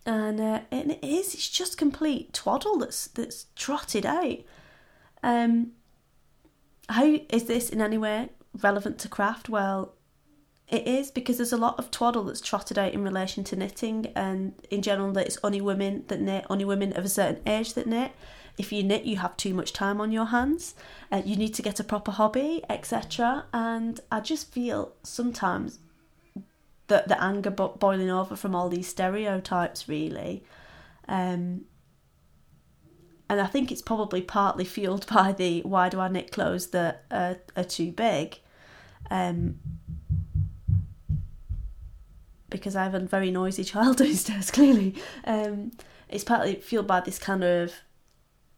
And, 0.05 0.41
uh, 0.41 0.61
and 0.71 0.91
it 0.91 0.99
is. 1.01 1.33
It's 1.33 1.47
just 1.47 1.77
complete 1.77 2.33
twaddle 2.33 2.79
that's 2.79 3.07
that's 3.07 3.45
trotted 3.55 4.05
out. 4.05 4.39
Um, 5.23 5.71
how 6.89 7.19
is 7.29 7.45
this 7.45 7.69
in 7.69 7.81
any 7.81 7.97
way 7.97 8.29
relevant 8.61 8.99
to 8.99 9.07
craft? 9.07 9.47
Well, 9.47 9.93
it 10.67 10.87
is 10.87 11.09
because 11.11 11.37
there's 11.37 11.53
a 11.53 11.57
lot 11.57 11.79
of 11.79 11.89
twaddle 11.89 12.25
that's 12.25 12.41
trotted 12.41 12.77
out 12.77 12.93
in 12.93 13.03
relation 13.03 13.43
to 13.45 13.55
knitting, 13.55 14.11
and 14.15 14.53
in 14.69 14.81
general, 14.81 15.11
that 15.13 15.25
it's 15.25 15.37
only 15.43 15.61
women 15.61 16.03
that 16.07 16.21
knit, 16.21 16.45
only 16.49 16.65
women 16.65 16.93
of 16.93 17.05
a 17.05 17.09
certain 17.09 17.41
age 17.47 17.73
that 17.73 17.87
knit. 17.87 18.11
If 18.57 18.71
you 18.71 18.83
knit, 18.83 19.05
you 19.05 19.17
have 19.17 19.37
too 19.37 19.53
much 19.53 19.71
time 19.71 20.01
on 20.01 20.11
your 20.11 20.25
hands. 20.25 20.75
Uh, 21.11 21.21
you 21.25 21.35
need 21.35 21.53
to 21.55 21.61
get 21.61 21.79
a 21.79 21.83
proper 21.83 22.11
hobby, 22.11 22.61
etc. 22.69 23.45
And 23.53 23.99
I 24.11 24.19
just 24.19 24.51
feel 24.51 24.93
sometimes 25.01 25.79
that 26.87 27.07
the 27.07 27.21
anger 27.23 27.51
boiling 27.51 28.09
over 28.09 28.35
from 28.35 28.53
all 28.53 28.67
these 28.67 28.87
stereotypes, 28.87 29.87
really. 29.87 30.43
Um, 31.07 31.65
and 33.29 33.39
I 33.39 33.45
think 33.45 33.71
it's 33.71 33.81
probably 33.81 34.21
partly 34.21 34.65
fueled 34.65 35.05
by 35.13 35.31
the 35.31 35.61
why 35.61 35.89
do 35.89 35.99
I 35.99 36.07
knit 36.07 36.31
clothes 36.31 36.67
that 36.67 37.05
are, 37.11 37.37
are 37.55 37.63
too 37.63 37.91
big, 37.91 38.39
um, 39.11 39.59
because 42.49 42.75
I 42.75 42.83
have 42.83 42.95
a 42.95 42.99
very 42.99 43.31
noisy 43.31 43.63
child 43.73 43.97
downstairs. 43.97 44.51
Clearly, 44.51 44.95
um, 45.25 45.71
it's 46.09 46.23
partly 46.23 46.55
fueled 46.55 46.87
by 46.87 47.01
this 47.01 47.19
kind 47.19 47.43
of 47.43 47.73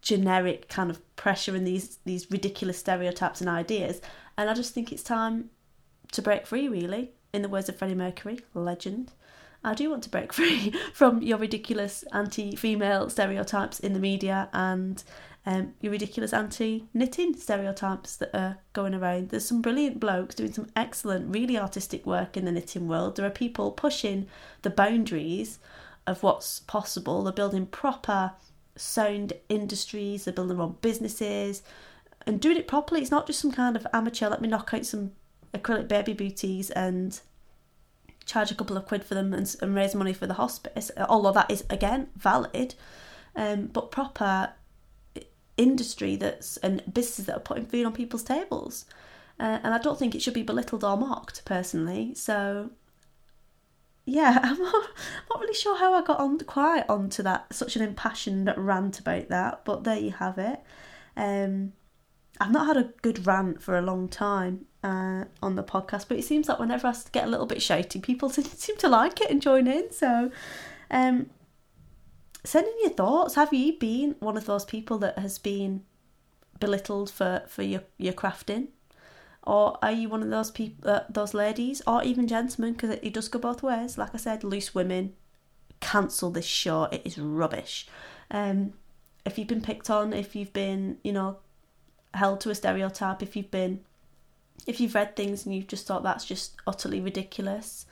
generic 0.01 0.67
kind 0.67 0.89
of 0.89 1.15
pressure 1.15 1.55
and 1.55 1.67
these 1.67 1.97
these 2.05 2.31
ridiculous 2.31 2.79
stereotypes 2.79 3.41
and 3.41 3.49
ideas, 3.49 4.01
and 4.37 4.49
I 4.49 4.53
just 4.53 4.73
think 4.73 4.91
it's 4.91 5.03
time 5.03 5.49
to 6.13 6.21
break 6.21 6.47
free. 6.47 6.67
Really, 6.69 7.11
in 7.33 7.41
the 7.41 7.49
words 7.49 7.67
of 7.67 7.75
Freddie 7.75 7.95
Mercury, 7.95 8.39
legend. 8.53 9.11
I 9.63 9.73
do 9.73 9.89
want 9.89 10.03
to 10.03 10.09
break 10.09 10.33
free 10.33 10.73
from 10.93 11.21
your 11.21 11.37
ridiculous 11.37 12.03
anti 12.11 12.55
female 12.55 13.09
stereotypes 13.09 13.79
in 13.79 13.93
the 13.93 13.99
media 13.99 14.49
and 14.53 15.03
um, 15.45 15.73
your 15.81 15.91
ridiculous 15.91 16.33
anti 16.33 16.87
knitting 16.93 17.35
stereotypes 17.35 18.15
that 18.17 18.35
are 18.35 18.57
going 18.73 18.93
around. 18.93 19.29
There's 19.29 19.45
some 19.45 19.61
brilliant 19.61 19.99
blokes 19.99 20.35
doing 20.35 20.53
some 20.53 20.69
excellent, 20.75 21.33
really 21.33 21.57
artistic 21.57 22.05
work 22.05 22.37
in 22.37 22.45
the 22.45 22.51
knitting 22.51 22.87
world. 22.87 23.15
There 23.15 23.25
are 23.25 23.31
people 23.31 23.71
pushing 23.71 24.27
the 24.61 24.69
boundaries 24.69 25.59
of 26.05 26.23
what's 26.23 26.59
possible. 26.59 27.23
They're 27.23 27.33
building 27.33 27.65
proper 27.65 28.33
sound 28.75 29.33
industries, 29.49 30.25
they're 30.25 30.33
building 30.33 30.57
their 30.57 30.65
own 30.65 30.77
businesses 30.81 31.63
and 32.25 32.39
doing 32.39 32.57
it 32.57 32.67
properly. 32.67 33.01
It's 33.01 33.11
not 33.11 33.27
just 33.27 33.39
some 33.39 33.51
kind 33.51 33.75
of 33.75 33.87
amateur, 33.93 34.29
let 34.29 34.41
me 34.41 34.47
knock 34.47 34.73
out 34.73 34.85
some 34.85 35.11
acrylic 35.53 35.87
baby 35.87 36.13
booties 36.13 36.69
and 36.71 37.19
charge 38.31 38.51
a 38.51 38.55
couple 38.55 38.77
of 38.77 38.85
quid 38.85 39.03
for 39.03 39.13
them 39.15 39.33
and, 39.33 39.55
and 39.61 39.75
raise 39.75 39.93
money 39.93 40.13
for 40.13 40.27
the 40.27 40.35
hospice, 40.35 40.91
although 41.09 41.31
that 41.31 41.51
is 41.51 41.63
again 41.69 42.07
valid, 42.15 42.75
um, 43.35 43.67
but 43.67 43.91
proper 43.91 44.53
industry 45.57 46.15
that's 46.15 46.57
and 46.57 46.81
businesses 46.91 47.25
that 47.25 47.37
are 47.37 47.41
putting 47.41 47.65
food 47.65 47.85
on 47.85 47.93
people's 47.93 48.23
tables. 48.23 48.85
Uh, 49.39 49.59
and 49.63 49.73
I 49.73 49.79
don't 49.79 49.97
think 49.97 50.13
it 50.13 50.21
should 50.21 50.33
be 50.33 50.43
belittled 50.43 50.83
or 50.83 50.95
mocked 50.97 51.43
personally. 51.45 52.13
So, 52.13 52.71
yeah, 54.05 54.39
I'm 54.43 54.59
not, 54.59 54.89
not 55.29 55.39
really 55.39 55.53
sure 55.53 55.77
how 55.77 55.93
I 55.93 56.03
got 56.03 56.19
on 56.19 56.37
quite 56.39 56.85
onto 56.87 57.23
that 57.23 57.53
such 57.53 57.75
an 57.75 57.81
impassioned 57.81 58.53
rant 58.55 58.99
about 58.99 59.29
that, 59.29 59.65
but 59.65 59.83
there 59.83 59.97
you 59.97 60.11
have 60.11 60.37
it. 60.37 60.61
Um, 61.17 61.73
I've 62.39 62.51
not 62.51 62.67
had 62.67 62.77
a 62.77 62.93
good 63.01 63.25
rant 63.25 63.61
for 63.61 63.77
a 63.77 63.81
long 63.81 64.07
time. 64.07 64.65
Uh, 64.83 65.25
on 65.41 65.55
the 65.55 65.63
podcast, 65.63 66.05
but 66.07 66.17
it 66.17 66.23
seems 66.23 66.47
like 66.49 66.59
whenever 66.59 66.87
I 66.87 66.95
get 67.11 67.25
a 67.25 67.29
little 67.29 67.45
bit 67.45 67.59
shouty, 67.59 68.01
people 68.01 68.29
seem 68.29 68.77
to 68.77 68.87
like 68.87 69.21
it 69.21 69.29
and 69.29 69.41
join 69.41 69.67
in. 69.67 69.91
So, 69.91 70.31
um, 70.89 71.29
send 72.43 72.67
in 72.67 72.73
your 72.81 72.91
thoughts. 72.91 73.35
Have 73.35 73.53
you 73.53 73.73
been 73.77 74.15
one 74.19 74.37
of 74.37 74.45
those 74.45 74.65
people 74.65 74.97
that 74.99 75.19
has 75.19 75.37
been 75.37 75.83
belittled 76.59 77.09
for, 77.09 77.43
for 77.47 77.63
your, 77.63 77.83
your 77.97 78.13
crafting? 78.13 78.67
Or 79.43 79.77
are 79.81 79.91
you 79.91 80.07
one 80.07 80.21
of 80.21 80.29
those 80.29 80.51
people, 80.51 80.89
uh, 80.89 81.01
those 81.09 81.33
ladies, 81.33 81.81
or 81.87 82.03
even 82.03 82.27
gentlemen? 82.27 82.73
Because 82.73 82.91
it, 82.91 82.99
it 83.01 83.13
does 83.13 83.27
go 83.27 83.39
both 83.39 83.63
ways. 83.63 83.97
Like 83.97 84.13
I 84.13 84.17
said, 84.17 84.43
loose 84.43 84.75
women 84.75 85.13
cancel 85.79 86.29
this 86.29 86.45
show. 86.45 86.83
It 86.85 87.01
is 87.03 87.17
rubbish. 87.17 87.87
Um, 88.29 88.73
if 89.25 89.37
you've 89.37 89.47
been 89.47 89.61
picked 89.61 89.89
on, 89.89 90.13
if 90.13 90.35
you've 90.35 90.53
been, 90.53 90.97
you 91.03 91.11
know, 91.11 91.37
held 92.13 92.39
to 92.41 92.49
a 92.49 92.55
stereotype, 92.55 93.21
if 93.21 93.35
you've 93.35 93.51
been, 93.51 93.81
if 94.67 94.79
you've 94.79 94.95
read 94.95 95.15
things 95.15 95.45
and 95.45 95.55
you've 95.55 95.67
just 95.67 95.87
thought 95.87 96.03
that's 96.03 96.25
just 96.25 96.55
utterly 96.67 97.01
ridiculous, 97.01 97.85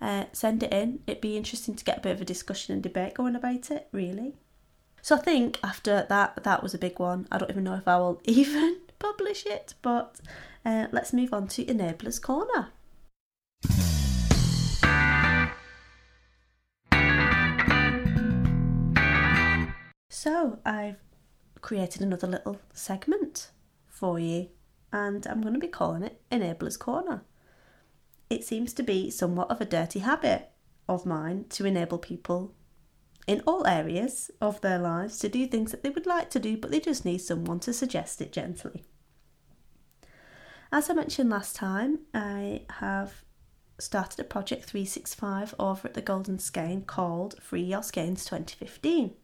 uh, 0.00 0.24
send 0.32 0.62
it 0.62 0.72
in. 0.72 1.00
It'd 1.06 1.20
be 1.20 1.36
interesting 1.36 1.74
to 1.74 1.84
get 1.84 1.98
a 1.98 2.00
bit 2.00 2.12
of 2.12 2.20
a 2.20 2.24
discussion 2.24 2.74
and 2.74 2.82
debate 2.82 3.14
going 3.14 3.36
about 3.36 3.70
it, 3.70 3.88
really. 3.92 4.34
So 5.02 5.16
I 5.16 5.20
think 5.20 5.58
after 5.62 6.06
that, 6.08 6.44
that 6.44 6.62
was 6.62 6.74
a 6.74 6.78
big 6.78 6.98
one. 6.98 7.28
I 7.30 7.38
don't 7.38 7.50
even 7.50 7.64
know 7.64 7.74
if 7.74 7.86
I 7.86 7.98
will 7.98 8.20
even 8.24 8.78
publish 8.98 9.46
it, 9.46 9.74
but 9.82 10.20
uh, 10.64 10.86
let's 10.92 11.12
move 11.12 11.32
on 11.32 11.48
to 11.48 11.64
Enabler's 11.64 12.18
Corner. 12.18 12.68
So 20.08 20.58
I've 20.64 20.96
created 21.60 22.00
another 22.00 22.26
little 22.26 22.58
segment 22.72 23.50
for 23.86 24.18
you, 24.18 24.48
and 24.94 25.26
I'm 25.26 25.42
going 25.42 25.54
to 25.54 25.60
be 25.60 25.66
calling 25.66 26.04
it 26.04 26.20
Enabler's 26.30 26.76
Corner. 26.76 27.24
It 28.30 28.44
seems 28.44 28.72
to 28.74 28.82
be 28.84 29.10
somewhat 29.10 29.50
of 29.50 29.60
a 29.60 29.64
dirty 29.66 29.98
habit 29.98 30.50
of 30.88 31.04
mine 31.04 31.46
to 31.50 31.66
enable 31.66 31.98
people 31.98 32.54
in 33.26 33.42
all 33.44 33.66
areas 33.66 34.30
of 34.40 34.60
their 34.60 34.78
lives 34.78 35.18
to 35.18 35.28
do 35.28 35.48
things 35.48 35.72
that 35.72 35.82
they 35.82 35.90
would 35.90 36.06
like 36.06 36.30
to 36.30 36.38
do, 36.38 36.56
but 36.56 36.70
they 36.70 36.78
just 36.78 37.04
need 37.04 37.18
someone 37.18 37.58
to 37.60 37.72
suggest 37.72 38.20
it 38.22 38.32
gently. 38.32 38.84
As 40.70 40.88
I 40.88 40.94
mentioned 40.94 41.30
last 41.30 41.56
time, 41.56 42.00
I 42.14 42.62
have 42.78 43.24
started 43.80 44.20
a 44.20 44.24
project 44.24 44.64
365 44.64 45.56
over 45.58 45.88
at 45.88 45.94
the 45.94 46.02
Golden 46.02 46.38
Skein 46.38 46.82
called 46.82 47.42
Free 47.42 47.62
Your 47.62 47.82
Skeins 47.82 48.24
2015. 48.24 49.14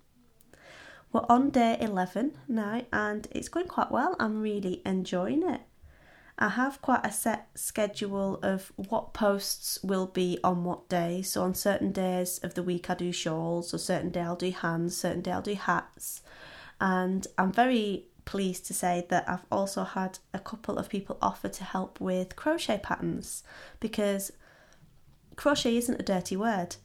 We're 1.13 1.27
on 1.29 1.51
day 1.51 1.77
11 1.81 2.39
now 2.47 2.83
and 2.93 3.27
it's 3.33 3.49
going 3.49 3.67
quite 3.67 3.91
well. 3.91 4.15
I'm 4.21 4.41
really 4.41 4.81
enjoying 4.87 5.49
it. 5.49 5.63
I 6.39 6.49
have 6.51 6.81
quite 6.81 7.05
a 7.05 7.13
set 7.13 7.49
schedule 7.55 8.39
of 8.43 8.73
what 8.77 9.13
posts 9.13 9.79
will 9.83 10.07
be 10.07 10.39
on 10.43 10.65
what 10.65 10.89
day. 10.89 11.21
So 11.21 11.43
on 11.43 11.55
certain 11.55 11.93
days 11.93 12.39
of 12.39 12.55
the 12.55 12.63
week 12.63 12.89
I 12.89 12.95
do 12.95 13.13
shawls, 13.13 13.75
or 13.75 13.79
certain 13.79 14.11
day 14.11 14.21
I'll 14.21 14.37
do 14.37 14.51
hands, 14.51 14.97
certain 14.97 15.21
day 15.21 15.33
I'll 15.33 15.43
do 15.43 15.55
hats. 15.55 16.23
And 16.81 17.27
I'm 17.37 17.53
very 17.53 18.07
pleased 18.25 18.65
to 18.67 18.75
say 18.75 19.05
that 19.11 19.29
I've 19.29 19.45
also 19.51 19.85
had 19.85 20.21
a 20.33 20.39
couple 20.39 20.79
of 20.79 20.89
people 20.89 21.19
offer 21.21 21.49
to 21.49 21.65
help 21.65 22.01
with 22.01 22.37
crochet 22.37 22.81
patterns 22.83 23.43
because 23.81 24.31
crochet 25.37 25.77
isn't 25.77 26.01
a 26.01 26.05
dirty 26.05 26.37
word. 26.37 26.77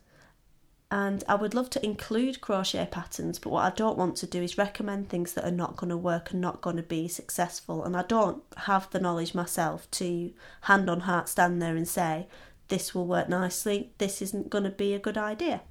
And 0.91 1.23
I 1.27 1.35
would 1.35 1.55
love 1.55 1.69
to 1.71 1.83
include 1.83 2.41
crochet 2.41 2.87
patterns, 2.89 3.39
but 3.39 3.49
what 3.49 3.65
I 3.65 3.75
don't 3.75 3.97
want 3.97 4.15
to 4.17 4.27
do 4.27 4.41
is 4.41 4.57
recommend 4.57 5.09
things 5.09 5.33
that 5.33 5.43
are 5.43 5.51
not 5.51 5.75
going 5.77 5.89
to 5.89 5.97
work 5.97 6.31
and 6.31 6.39
not 6.39 6.61
going 6.61 6.77
to 6.77 6.83
be 6.83 7.07
successful. 7.07 7.83
And 7.83 7.97
I 7.97 8.03
don't 8.03 8.43
have 8.57 8.89
the 8.91 8.99
knowledge 8.99 9.33
myself 9.33 9.89
to 9.91 10.31
hand 10.61 10.89
on 10.89 11.01
heart 11.01 11.27
stand 11.27 11.61
there 11.61 11.75
and 11.75 11.87
say, 11.87 12.27
this 12.67 12.93
will 12.93 13.07
work 13.07 13.29
nicely, 13.29 13.91
this 13.97 14.21
isn't 14.21 14.49
going 14.49 14.63
to 14.63 14.69
be 14.69 14.93
a 14.93 14.99
good 14.99 15.17
idea. 15.17 15.61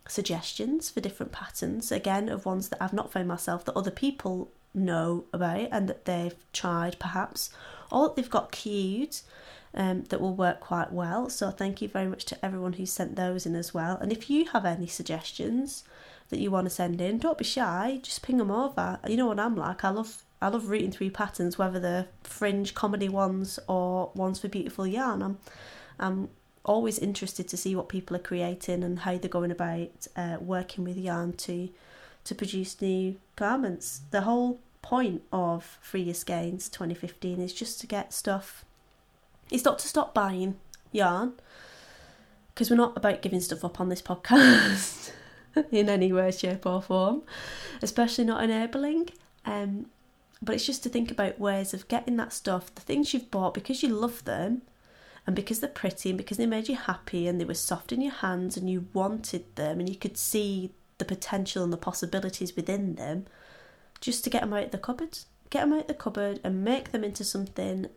suggestions 0.08 0.90
for 0.90 1.02
different 1.02 1.32
patterns, 1.32 1.92
again, 1.92 2.30
of 2.30 2.46
ones 2.46 2.70
that 2.70 2.82
I've 2.82 2.94
not 2.94 3.12
found 3.12 3.28
myself 3.28 3.66
that 3.66 3.76
other 3.76 3.92
people 3.92 4.50
know 4.74 5.26
about 5.34 5.68
and 5.72 5.90
that 5.90 6.06
they've 6.06 6.36
tried 6.54 7.00
perhaps, 7.00 7.50
or 7.92 8.08
that 8.08 8.16
they've 8.16 8.30
got 8.30 8.52
queued 8.52 9.18
um, 9.74 10.04
that 10.06 10.22
will 10.22 10.36
work 10.36 10.60
quite 10.60 10.92
well. 10.92 11.30
So, 11.30 11.52
thank 11.52 11.82
you 11.82 11.88
very 11.88 12.08
much 12.08 12.26
to 12.26 12.46
everyone 12.46 12.74
who 12.74 12.86
sent 12.86 13.16
those 13.16 13.46
in 13.46 13.56
as 13.56 13.74
well. 13.74 13.98
And 13.98 14.12
if 14.12 14.30
you 14.30 14.46
have 14.46 14.66
any 14.66 14.88
suggestions, 14.88 15.84
that 16.30 16.40
you 16.40 16.52
want 16.52 16.66
to 16.66 16.70
send 16.70 17.00
in, 17.02 17.20
don't 17.20 17.38
be 17.38 17.44
shy. 17.44 18.00
Just 18.02 18.22
ping 18.22 18.38
them 18.38 18.52
over. 18.52 19.00
You 19.08 19.18
know 19.18 19.28
what 19.28 19.40
I'm 19.40 19.56
like. 19.56 19.84
I 19.84 19.90
love 19.90 20.24
I 20.42 20.50
love 20.50 20.70
reading 20.70 20.92
through 20.92 21.12
patterns, 21.12 21.58
whether 21.58 21.80
they're 21.80 22.08
fringe 22.24 22.74
comedy 22.76 23.10
ones 23.10 23.60
or 23.68 24.12
ones 24.14 24.40
for 24.40 24.48
beautiful 24.48 24.86
yarn. 24.86 25.22
I'm 25.22 25.38
I'm 26.00 26.30
always 26.64 27.00
interested 27.00 27.48
to 27.48 27.58
see 27.58 27.76
what 27.76 27.90
people 27.90 28.16
are 28.16 28.20
creating 28.20 28.84
and 28.84 29.00
how 29.00 29.18
they're 29.18 29.30
going 29.30 29.52
about 29.52 30.08
uh, 30.16 30.38
working 30.40 30.84
with 30.84 30.98
yarn 30.98 31.34
to 31.34 31.70
to 32.26 32.36
produce 32.36 32.82
new 32.82 33.18
garments. 33.36 34.02
The 34.12 34.22
whole 34.22 34.60
point 34.82 35.24
of 35.32 35.78
Free 35.82 36.02
Your 36.02 36.14
Skeins 36.14 36.70
2015 36.70 37.42
is 37.42 37.54
just 37.54 37.80
to 37.82 37.88
get 37.88 38.14
stuff. 38.14 38.66
It's 39.50 39.66
not 39.66 39.80
to 39.80 39.88
stop 39.88 40.14
buying 40.14 40.58
yarn 40.92 41.34
because 42.54 42.70
we're 42.70 42.76
not 42.76 42.98
about 42.98 43.22
giving 43.22 43.40
stuff 43.40 43.64
up 43.64 43.80
on 43.80 43.90
this 43.90 44.02
podcast. 44.02 45.12
in 45.72 45.90
any 45.90 46.12
way, 46.12 46.32
shape, 46.32 46.66
or 46.66 46.82
form, 46.82 47.24
especially 47.82 48.26
not 48.26 48.44
enabling. 48.44 49.10
Um, 49.46 49.88
but 50.42 50.56
it's 50.56 50.66
just 50.66 50.84
to 50.84 50.90
think 50.90 51.10
about 51.12 51.40
ways 51.40 51.74
of 51.74 51.88
getting 51.88 52.18
that 52.18 52.34
stuff, 52.34 52.74
the 52.76 52.82
things 52.82 53.14
you've 53.14 53.32
bought 53.32 53.54
because 53.54 53.82
you 53.82 53.90
love 53.90 54.24
them 54.26 54.62
and 55.26 55.36
because 55.36 55.60
they're 55.60 55.70
pretty 55.70 56.10
and 56.10 56.18
because 56.18 56.38
they 56.38 56.46
made 56.46 56.70
you 56.70 56.76
happy 56.76 57.28
and 57.28 57.40
they 57.40 57.46
were 57.46 57.54
soft 57.54 57.92
in 57.92 58.02
your 58.02 58.12
hands 58.14 58.56
and 58.56 58.70
you 58.70 58.88
wanted 58.94 59.56
them 59.56 59.80
and 59.80 59.90
you 59.90 59.96
could 59.96 60.18
see 60.18 60.72
the 61.00 61.06
potential 61.06 61.64
and 61.64 61.74
the 61.74 61.78
possibilities 61.78 62.56
within 62.56 62.96
them, 62.96 63.26
just 64.00 64.24
to 64.24 64.30
get 64.30 64.42
them 64.42 64.54
out 64.54 64.66
of 64.66 64.72
the 64.72 64.78
cupboard. 64.78 65.20
Get 65.50 65.62
them 65.62 65.74
out 65.74 65.82
of 65.82 65.88
the 65.88 65.94
cupboard 65.94 66.40
and 66.44 66.64
make 66.64 66.92
them 66.92 67.04
into 67.04 67.24
something 67.24 67.88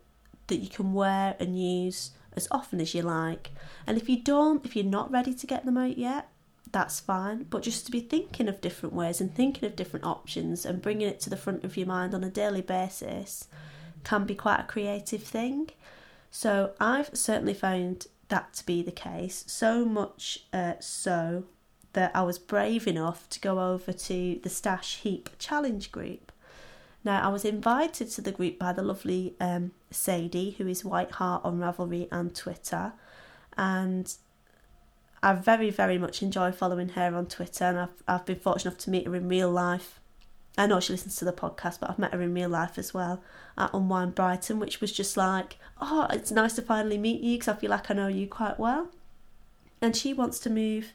that 0.46 0.56
you 0.56 0.68
can 0.68 0.92
wear 0.92 1.36
and 1.38 1.60
use 1.60 2.10
as 2.36 2.48
often 2.50 2.80
as 2.80 2.94
you 2.94 3.02
like. 3.02 3.50
And 3.86 3.96
if 3.96 4.08
you 4.08 4.20
don't, 4.22 4.64
if 4.64 4.76
you're 4.76 4.84
not 4.84 5.10
ready 5.10 5.34
to 5.34 5.46
get 5.46 5.64
them 5.64 5.76
out 5.76 5.98
yet, 5.98 6.28
that's 6.72 7.00
fine. 7.00 7.44
But 7.44 7.62
just 7.62 7.87
to 7.87 7.92
be 7.92 8.00
thinking 8.00 8.48
of 8.48 8.61
different 8.61 8.94
ways 8.94 9.20
and 9.20 9.35
thinking 9.35 9.64
of 9.66 9.76
different 9.76 10.06
options 10.06 10.64
and 10.64 10.83
bringing 10.83 11.09
it 11.09 11.20
to 11.20 11.30
the 11.30 11.37
front 11.37 11.64
of 11.64 11.76
your 11.76 11.87
mind 11.87 12.14
on 12.14 12.24
a 12.24 12.30
daily 12.30 12.62
basis 12.62 13.48
can 14.04 14.24
be 14.24 14.35
quite 14.35 14.61
a 14.61 14.64
creative 14.64 15.22
thing. 15.22 15.70
So 16.30 16.72
I've 16.80 17.11
certainly 17.12 17.54
found 17.54 18.06
that 18.28 18.54
to 18.54 18.66
be 18.66 18.83
the 18.83 18.92
case. 18.92 19.44
So 19.46 19.85
much 19.85 20.44
uh, 20.52 20.74
so 20.80 21.44
that 21.92 22.12
I 22.14 22.22
was 22.22 22.38
brave 22.38 22.87
enough 22.87 23.28
to 23.30 23.40
go 23.40 23.72
over 23.72 23.92
to 23.92 24.40
the 24.42 24.48
Stash 24.48 24.98
Heap 24.98 25.30
Challenge 25.38 25.90
group. 25.90 26.33
Now, 27.02 27.26
I 27.26 27.28
was 27.28 27.44
invited 27.44 28.11
to 28.11 28.20
the 28.20 28.30
group 28.30 28.59
by 28.59 28.72
the 28.72 28.83
lovely 28.83 29.35
um, 29.40 29.72
Sadie, 29.90 30.52
who 30.59 30.66
is 30.66 30.85
White 30.85 31.12
Heart 31.12 31.44
on 31.44 31.59
Ravelry 31.59 32.09
and 32.12 32.35
Twitter, 32.35 32.92
and 33.56 34.14
I 35.22 35.35
very, 35.35 35.70
very 35.70 35.98
much 35.98 36.22
enjoy 36.22 36.52
following 36.52 36.90
her 36.90 37.14
on 37.14 37.26
Twitter, 37.26 37.64
and 37.64 37.78
I've, 37.78 38.02
I've 38.09 38.24
been 38.24 38.38
fortunate 38.38 38.72
enough 38.72 38.85
to 38.85 38.90
meet 38.90 39.06
her 39.06 39.14
in 39.14 39.28
real 39.28 39.50
life. 39.50 40.00
I 40.56 40.66
know 40.66 40.80
she 40.80 40.94
listens 40.94 41.16
to 41.16 41.24
the 41.24 41.33
podcast, 41.33 41.80
but 41.80 41.90
I've 41.90 41.98
met 41.98 42.12
her 42.12 42.22
in 42.22 42.35
real 42.35 42.48
life 42.48 42.78
as 42.78 42.94
well 42.94 43.22
at 43.56 43.72
Unwind 43.72 44.14
Brighton, 44.14 44.59
which 44.59 44.80
was 44.80 44.92
just 44.92 45.16
like, 45.16 45.59
oh, 45.80 46.06
it's 46.11 46.30
nice 46.30 46.54
to 46.54 46.62
finally 46.62 46.98
meet 46.98 47.20
you 47.20 47.37
because 47.37 47.48
I 47.48 47.59
feel 47.59 47.70
like 47.70 47.90
I 47.90 47.94
know 47.94 48.09
you 48.09 48.26
quite 48.26 48.59
well. 48.59 48.88
And 49.83 49.94
she 49.94 50.12
wants 50.12 50.38
to 50.40 50.50
move, 50.50 50.92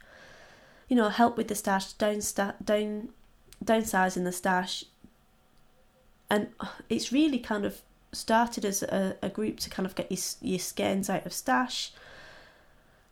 you 0.87 0.95
know, 0.95 1.09
help 1.09 1.37
with 1.37 1.47
the 1.47 1.55
stash, 1.55 1.93
down, 1.93 2.19
down, 2.63 3.09
downsizing 3.63 4.23
the 4.23 4.31
stash. 4.31 4.85
And 6.29 6.49
it's 6.89 7.11
really 7.11 7.39
kind 7.39 7.65
of 7.65 7.81
started 8.11 8.65
as 8.65 8.83
a, 8.83 9.15
a 9.21 9.29
group 9.29 9.59
to 9.59 9.69
kind 9.69 9.85
of 9.85 9.95
get 9.95 10.11
your, 10.11 10.19
your 10.41 10.59
skeins 10.59 11.09
out 11.09 11.25
of 11.25 11.33
stash 11.33 11.91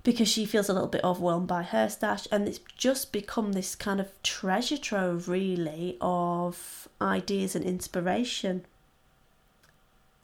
because 0.03 0.27
she 0.27 0.45
feels 0.45 0.67
a 0.67 0.73
little 0.73 0.89
bit 0.89 1.03
overwhelmed 1.03 1.47
by 1.47 1.63
her 1.63 1.89
stash 1.89 2.27
and 2.31 2.47
it's 2.47 2.59
just 2.77 3.13
become 3.13 3.53
this 3.53 3.73
kind 3.73 4.01
of 4.01 4.21
treasure 4.21 4.77
trove 4.77 5.29
really 5.29 5.97
of 6.01 6.89
ideas 7.01 7.55
and 7.55 7.63
inspiration. 7.63 8.65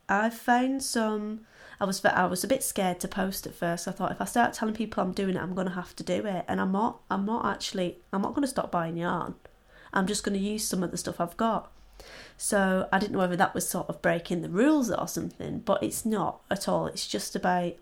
I've 0.07 0.33
found 0.33 0.83
some 0.83 1.41
i 1.81 1.85
was 1.85 2.03
i 2.03 2.25
was 2.25 2.43
a 2.43 2.47
bit 2.47 2.61
scared 2.61 2.99
to 2.99 3.07
post 3.07 3.47
at 3.47 3.55
first. 3.55 3.87
I 3.87 3.91
thought 3.91 4.11
if 4.11 4.19
i 4.19 4.25
start 4.25 4.53
telling 4.53 4.75
people 4.75 5.01
i'm 5.01 5.13
doing 5.13 5.35
it 5.35 5.41
i'm 5.41 5.55
going 5.55 5.67
to 5.67 5.73
have 5.73 5.95
to 5.95 6.03
do 6.03 6.25
it. 6.25 6.43
And 6.47 6.59
i'm 6.59 6.73
not 6.73 6.99
i'm 7.09 7.25
not 7.25 7.45
actually 7.45 7.99
i'm 8.11 8.21
not 8.21 8.33
going 8.33 8.43
to 8.43 8.49
stop 8.49 8.71
buying 8.71 8.97
yarn. 8.97 9.35
I'm 9.93 10.07
just 10.07 10.23
going 10.23 10.37
to 10.37 10.45
use 10.45 10.67
some 10.67 10.83
of 10.83 10.91
the 10.91 10.97
stuff 10.97 11.21
i've 11.21 11.37
got. 11.37 11.71
So 12.35 12.89
i 12.91 12.99
didn't 12.99 13.13
know 13.13 13.19
whether 13.19 13.37
that 13.37 13.55
was 13.55 13.69
sort 13.69 13.87
of 13.87 14.01
breaking 14.01 14.41
the 14.41 14.49
rules 14.49 14.91
or 14.91 15.07
something 15.07 15.59
but 15.59 15.81
it's 15.81 16.05
not 16.05 16.41
at 16.51 16.67
all. 16.67 16.87
It's 16.87 17.07
just 17.07 17.33
about 17.33 17.75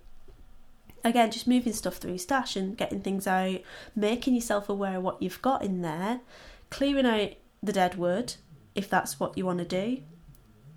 again, 1.03 1.31
just 1.31 1.47
moving 1.47 1.73
stuff 1.73 1.97
through 1.97 2.17
stash 2.17 2.55
and 2.55 2.77
getting 2.77 3.01
things 3.01 3.27
out, 3.27 3.60
making 3.95 4.36
yourself 4.36 4.69
aware 4.69 4.97
of 4.97 5.03
what 5.03 5.21
you've 5.21 5.41
got 5.41 5.63
in 5.63 5.81
there, 5.81 6.21
clearing 6.69 7.05
out 7.05 7.31
the 7.62 7.73
dead 7.73 7.95
wood 7.95 8.36
if 8.75 8.89
that's 8.89 9.19
what 9.19 9.38
you 9.38 9.45
want 9.45 9.60
to 9.60 9.65
do, 9.65 10.01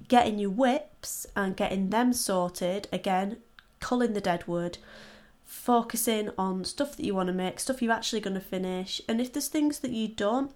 getting 0.09 0.38
your 0.38 0.50
WIPs 0.50 1.26
and 1.37 1.56
getting 1.56 1.90
them 1.90 2.12
sorted, 2.12 2.88
again, 2.92 3.37
culling 3.78 4.14
the 4.14 4.20
dead 4.20 4.46
wood, 4.46 4.78
focusing 5.44 6.30
on 6.38 6.64
stuff 6.64 6.96
that 6.96 7.04
you 7.04 7.14
want 7.14 7.26
to 7.26 7.33
make, 7.33 7.61
stuff 7.61 7.83
you're 7.83 7.92
actually 7.92 8.20
going 8.20 8.35
to 8.35 8.40
finish, 8.40 9.02
and 9.06 9.20
if 9.20 9.33
there's 9.33 9.48
things 9.48 9.80
that 9.80 9.90
you 9.90 10.09
don't, 10.09 10.52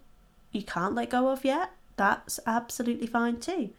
you 0.52 0.62
can't 0.62 0.94
let 0.94 1.10
go 1.10 1.28
of 1.28 1.44
yet, 1.44 1.72
that's 1.96 2.40
absolutely 2.46 3.06
fine 3.06 3.38
too. 3.38 3.70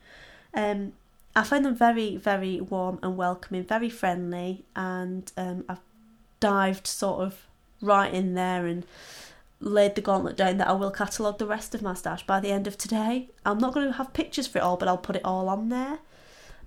Um, 0.54 0.94
I 1.36 1.44
find 1.44 1.66
them 1.66 1.76
very, 1.76 2.16
very 2.16 2.62
warm 2.62 3.00
and 3.04 3.18
welcoming, 3.18 3.64
very 3.64 3.90
friendly, 3.90 4.66
and 4.76 5.32
um, 5.36 5.66
I've 5.68 5.82
dived 6.40 6.88
sort 6.88 7.22
of 7.22 7.48
right 7.82 8.14
in 8.14 8.36
there 8.36 8.66
and 8.66 8.86
laid 9.60 9.96
the 9.96 10.02
gauntlet 10.02 10.38
down 10.38 10.58
that 10.58 10.68
I 10.68 10.74
will 10.74 10.92
catalogue 10.92 11.40
the 11.40 11.46
rest 11.46 11.76
of 11.76 11.82
my 11.82 11.94
stash 11.94 12.26
by 12.26 12.40
the 12.40 12.52
end 12.52 12.68
of 12.68 12.78
today. 12.78 13.30
I'm 13.46 13.58
not 13.58 13.74
going 13.74 13.88
to 13.88 13.98
have 13.98 14.14
pictures 14.14 14.48
for 14.48 14.60
it 14.60 14.64
all, 14.64 14.78
but 14.78 14.88
I'll 14.88 14.98
put 14.98 15.16
it 15.18 15.26
all 15.26 15.50
on 15.50 15.70
there. 15.70 16.00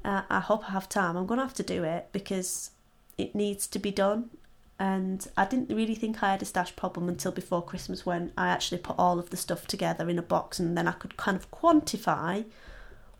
Uh, 0.04 0.22
I 0.28 0.40
hope 0.40 0.68
I 0.68 0.72
have 0.72 0.88
time. 0.88 1.16
I'm 1.16 1.26
going 1.26 1.38
to 1.38 1.44
have 1.44 1.54
to 1.54 1.62
do 1.62 1.84
it 1.84 2.08
because 2.12 2.70
it 3.16 3.34
needs 3.34 3.66
to 3.68 3.78
be 3.78 3.90
done. 3.90 4.30
And 4.78 5.26
I 5.36 5.44
didn't 5.44 5.74
really 5.74 5.96
think 5.96 6.22
I 6.22 6.32
had 6.32 6.42
a 6.42 6.44
stash 6.44 6.76
problem 6.76 7.08
until 7.08 7.32
before 7.32 7.64
Christmas 7.64 8.06
when 8.06 8.32
I 8.36 8.48
actually 8.48 8.78
put 8.78 8.96
all 8.98 9.18
of 9.18 9.30
the 9.30 9.36
stuff 9.36 9.66
together 9.66 10.08
in 10.08 10.18
a 10.18 10.22
box 10.22 10.60
and 10.60 10.78
then 10.78 10.86
I 10.86 10.92
could 10.92 11.16
kind 11.16 11.36
of 11.36 11.50
quantify 11.50 12.44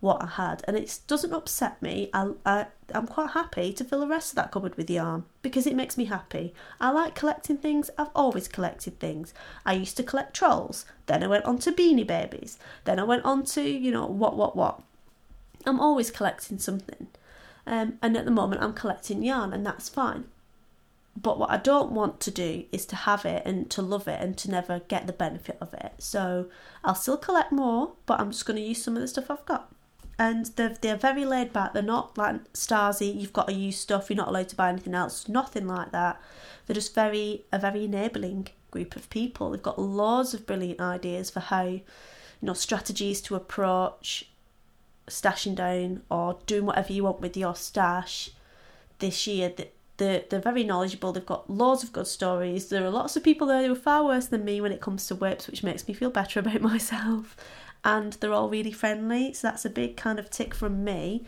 what 0.00 0.22
I 0.22 0.26
had, 0.26 0.62
and 0.66 0.76
it 0.76 1.00
doesn't 1.08 1.32
upset 1.32 1.80
me. 1.82 2.08
I, 2.12 2.30
I 2.46 2.66
I'm 2.94 3.06
quite 3.06 3.30
happy 3.30 3.72
to 3.72 3.84
fill 3.84 4.00
the 4.00 4.06
rest 4.06 4.30
of 4.30 4.37
that 4.37 4.52
cupboard 4.52 4.76
with 4.76 4.88
yarn 4.88 5.24
because 5.42 5.66
it 5.66 5.74
makes 5.74 5.96
me 5.96 6.04
happy. 6.04 6.54
I 6.80 6.90
like 6.90 7.14
collecting 7.14 7.56
things. 7.58 7.90
I've 7.98 8.11
always 8.14 8.48
collected 8.48 9.00
things. 9.00 9.34
I 9.66 9.74
used 9.74 9.96
to 9.96 10.02
collect 10.02 10.34
trolls. 10.34 10.87
Then 11.06 11.22
I 11.22 11.26
went 11.26 11.44
on 11.46 11.58
to 11.58 11.72
Beanie 11.72 12.06
Babies. 12.06 12.58
Then 12.84 13.00
I 13.00 13.04
went 13.04 13.24
on 13.24 13.44
to 13.46 13.62
you 13.62 13.90
know 13.90 14.06
what 14.06 14.37
what 14.37 14.54
what. 14.56 14.82
I'm 15.66 15.80
always 15.80 16.11
collecting 16.12 16.58
something, 16.58 17.08
um, 17.66 17.98
and 18.00 18.16
at 18.16 18.24
the 18.24 18.30
moment 18.30 18.62
I'm 18.62 18.74
collecting 18.74 19.24
yarn, 19.24 19.52
and 19.52 19.66
that's 19.66 19.88
fine. 19.88 20.24
But 21.20 21.40
what 21.40 21.50
I 21.50 21.56
don't 21.56 21.90
want 21.90 22.20
to 22.20 22.30
do 22.30 22.66
is 22.70 22.87
to 22.87 22.94
have 22.94 23.24
it 23.24 23.42
and 23.44 23.68
to 23.70 23.82
love 23.82 24.06
it 24.06 24.20
and 24.20 24.38
to 24.38 24.48
never 24.48 24.82
get 24.87 25.08
the 25.08 25.12
benefit 25.12 25.58
of 25.61 25.74
it. 25.74 25.94
So 25.98 26.46
I'll 26.84 26.94
still 26.94 27.16
collect 27.16 27.50
more, 27.50 27.94
but 28.06 28.20
I'm 28.20 28.30
just 28.30 28.46
going 28.46 28.56
to 28.56 28.62
use 28.62 28.80
some 28.80 28.94
of 28.94 29.02
the 29.02 29.08
stuff 29.08 29.28
I've 29.28 29.44
got 29.44 29.68
and 30.18 30.46
they're, 30.57 30.76
they're 30.81 30.96
very 30.96 31.24
laid 31.24 31.52
back. 31.52 31.72
They're 31.72 31.83
not 31.83 32.18
like 32.18 32.52
Stasi, 32.52 33.18
you've 33.18 33.33
got 33.33 33.46
to 33.48 33.54
use 33.54 33.78
stuff, 33.78 34.11
you're 34.11 34.16
not 34.16 34.28
allowed 34.28 34.48
to 34.48 34.57
buy 34.57 34.68
anything 34.68 34.94
else, 34.94 35.28
nothing 35.28 35.66
like 35.68 35.92
that. 35.92 36.20
They're 36.66 36.74
just 36.74 36.94
very 36.94 37.44
a 37.52 37.59
very 37.59 37.85
enabling 37.85 38.48
group 38.70 38.96
of 38.96 39.09
people. 39.11 39.50
They've 39.50 39.62
got 39.62 39.78
loads 39.78 40.35
of 40.35 40.46
brilliant 40.46 40.81
ideas 40.81 41.31
for 41.31 41.40
how, 41.40 41.64
you 41.66 41.83
know, 42.42 42.54
strategies 42.54 43.20
to 43.22 43.37
approach 43.37 44.28
stashing 45.07 45.54
down 45.54 46.02
or 46.11 46.38
doing 46.46 46.66
whatever 46.66 46.92
you 46.92 47.04
want 47.04 47.20
with 47.20 47.37
your 47.37 47.54
stash 47.54 48.31
this 48.98 49.26
year. 49.26 49.54
They're, 49.96 50.24
they're 50.28 50.40
very 50.40 50.64
knowledgeable. 50.64 51.12
They've 51.12 51.24
got 51.24 51.48
loads 51.48 51.83
of 51.83 51.92
good 51.92 52.07
stories. 52.07 52.68
There 52.68 52.85
are 52.85 52.90
lots 52.90 53.16
of 53.16 53.24
people 53.24 53.46
there 53.46 53.64
who 53.64 53.72
are 53.72 53.76
far 53.76 54.04
worse 54.04 54.26
than 54.26 54.44
me 54.44 54.61
when 54.61 54.72
it 54.72 54.81
comes 54.81 55.07
to 55.07 55.16
WIPs, 55.16 55.46
which 55.46 55.62
makes 55.62 55.87
me 55.88 55.94
feel 55.94 56.11
better 56.11 56.40
about 56.40 56.61
myself 56.61 57.37
and 57.88 58.12
they're 58.14 58.35
all 58.35 58.51
really 58.51 58.70
friendly. 58.70 59.33
So 59.33 59.48
that's 59.48 59.64
a 59.64 59.70
big 59.70 59.96
kind 59.96 60.18
of 60.18 60.29
tick 60.29 60.55
from 60.55 60.85
me. 60.85 61.24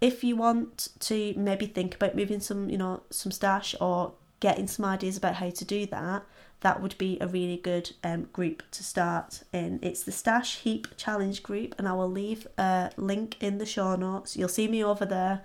If 0.00 0.24
you 0.24 0.34
want 0.36 0.88
to 1.00 1.34
maybe 1.36 1.66
think 1.66 1.94
about 1.94 2.16
moving 2.16 2.40
some, 2.40 2.68
you 2.68 2.76
know, 2.76 3.02
some 3.10 3.30
stash 3.30 3.76
or 3.80 4.12
getting 4.40 4.66
some 4.66 4.84
ideas 4.84 5.16
about 5.16 5.36
how 5.36 5.50
to 5.50 5.64
do 5.64 5.86
that, 5.86 6.24
that 6.60 6.82
would 6.82 6.98
be 6.98 7.16
a 7.20 7.28
really 7.28 7.58
good 7.58 7.92
um, 8.02 8.24
group 8.32 8.64
to 8.72 8.82
start 8.82 9.44
in. 9.52 9.78
It's 9.80 10.02
the 10.02 10.10
Stash 10.10 10.56
Heap 10.56 10.88
Challenge 10.96 11.40
group, 11.44 11.76
and 11.78 11.86
I 11.86 11.92
will 11.92 12.10
leave 12.10 12.48
a 12.58 12.90
link 12.96 13.36
in 13.40 13.58
the 13.58 13.66
show 13.66 13.94
notes. 13.94 14.36
You'll 14.36 14.48
see 14.48 14.66
me 14.66 14.82
over 14.82 15.06
there. 15.06 15.42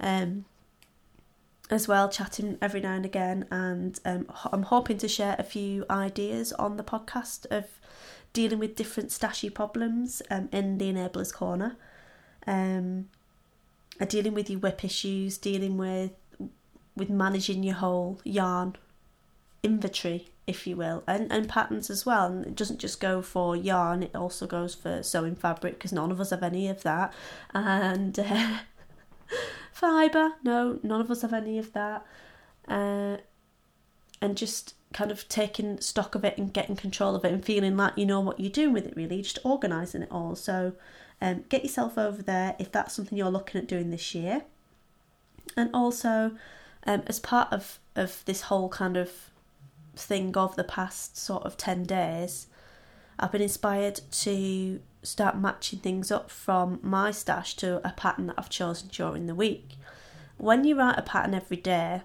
Um, 0.00 0.46
as 1.70 1.86
well, 1.86 2.08
chatting 2.08 2.56
every 2.62 2.80
now 2.80 2.94
and 2.94 3.04
again, 3.04 3.46
and 3.50 4.00
um, 4.06 4.26
I'm 4.50 4.62
hoping 4.62 4.96
to 4.98 5.08
share 5.08 5.36
a 5.38 5.42
few 5.42 5.84
ideas 5.90 6.54
on 6.54 6.78
the 6.78 6.82
podcast 6.82 7.44
of 7.50 7.77
dealing 8.38 8.60
with 8.60 8.76
different 8.76 9.08
stashy 9.08 9.52
problems 9.52 10.22
um, 10.30 10.48
in 10.52 10.78
the 10.78 10.84
Enablers 10.92 11.34
Corner. 11.34 11.76
Um, 12.46 13.08
dealing 14.06 14.32
with 14.32 14.48
your 14.48 14.60
WIP 14.60 14.84
issues, 14.84 15.38
dealing 15.38 15.76
with 15.76 16.12
with 16.94 17.10
managing 17.10 17.64
your 17.64 17.74
whole 17.74 18.20
yarn 18.22 18.76
inventory, 19.64 20.28
if 20.46 20.68
you 20.68 20.76
will, 20.76 21.02
and, 21.08 21.32
and 21.32 21.48
patterns 21.48 21.90
as 21.90 22.06
well. 22.06 22.26
And 22.26 22.46
it 22.46 22.54
doesn't 22.54 22.78
just 22.78 23.00
go 23.00 23.22
for 23.22 23.56
yarn; 23.56 24.04
it 24.04 24.14
also 24.14 24.46
goes 24.46 24.72
for 24.72 25.02
sewing 25.02 25.34
fabric 25.34 25.74
because 25.74 25.92
none 25.92 26.12
of 26.12 26.20
us 26.20 26.30
have 26.30 26.44
any 26.44 26.68
of 26.68 26.84
that, 26.84 27.12
and 27.52 28.16
uh, 28.20 28.58
fibre. 29.72 30.34
No, 30.44 30.78
none 30.84 31.00
of 31.00 31.10
us 31.10 31.22
have 31.22 31.34
any 31.34 31.58
of 31.58 31.72
that. 31.72 32.06
Uh, 32.68 33.16
and 34.22 34.36
just 34.36 34.74
kind 34.92 35.10
of 35.10 35.28
taking 35.28 35.80
stock 35.80 36.14
of 36.14 36.24
it 36.24 36.38
and 36.38 36.52
getting 36.52 36.76
control 36.76 37.14
of 37.14 37.24
it 37.24 37.32
and 37.32 37.44
feeling 37.44 37.76
like 37.76 37.92
you 37.96 38.06
know 38.06 38.20
what 38.20 38.40
you're 38.40 38.50
doing 38.50 38.72
with 38.72 38.86
it 38.86 38.96
really. 38.96 39.22
Just 39.22 39.38
organizing 39.44 40.02
it 40.02 40.10
all. 40.10 40.34
So 40.34 40.72
um, 41.20 41.44
get 41.48 41.62
yourself 41.62 41.98
over 41.98 42.22
there 42.22 42.56
if 42.58 42.72
that's 42.72 42.94
something 42.94 43.16
you're 43.18 43.30
looking 43.30 43.60
at 43.60 43.68
doing 43.68 43.90
this 43.90 44.14
year. 44.14 44.42
And 45.56 45.70
also 45.74 46.32
um, 46.86 47.02
as 47.06 47.20
part 47.20 47.52
of 47.52 47.78
of 47.96 48.24
this 48.24 48.42
whole 48.42 48.68
kind 48.68 48.96
of 48.96 49.10
thing 49.96 50.36
of 50.36 50.54
the 50.54 50.64
past 50.64 51.16
sort 51.16 51.42
of 51.42 51.56
10 51.56 51.82
days 51.82 52.46
I've 53.18 53.32
been 53.32 53.42
inspired 53.42 54.00
to 54.12 54.80
start 55.02 55.36
matching 55.36 55.80
things 55.80 56.12
up 56.12 56.30
from 56.30 56.78
my 56.82 57.10
stash 57.10 57.56
to 57.56 57.86
a 57.86 57.92
pattern 57.92 58.28
that 58.28 58.36
I've 58.38 58.48
chosen 58.48 58.88
during 58.88 59.26
the 59.26 59.34
week. 59.34 59.76
When 60.36 60.64
you 60.64 60.78
write 60.78 60.98
a 60.98 61.02
pattern 61.02 61.34
every 61.34 61.56
day 61.56 62.02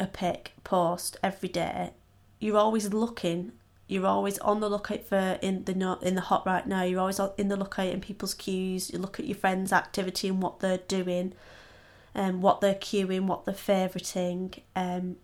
a 0.00 0.06
pic 0.06 0.52
post 0.64 1.16
every 1.22 1.48
day 1.48 1.90
you're 2.38 2.56
always 2.56 2.92
looking 2.92 3.52
you're 3.86 4.06
always 4.06 4.38
on 4.40 4.60
the 4.60 4.68
lookout 4.68 5.04
for 5.04 5.38
in 5.40 5.64
the 5.64 5.98
in 6.02 6.14
the 6.14 6.20
hot 6.20 6.46
right 6.46 6.66
now 6.66 6.82
you're 6.82 7.00
always 7.00 7.20
in 7.36 7.48
the 7.48 7.56
lookout 7.56 7.86
in 7.88 8.00
people's 8.00 8.34
queues 8.34 8.90
you 8.90 8.98
look 8.98 9.18
at 9.18 9.26
your 9.26 9.36
friends 9.36 9.72
activity 9.72 10.28
and 10.28 10.42
what 10.42 10.60
they're 10.60 10.78
doing 10.78 11.32
and 12.14 12.36
um, 12.36 12.40
what 12.40 12.60
they're 12.60 12.74
queuing 12.74 13.26
what 13.26 13.44
they're 13.44 13.54
favoriting 13.54 14.60
um 14.76 15.16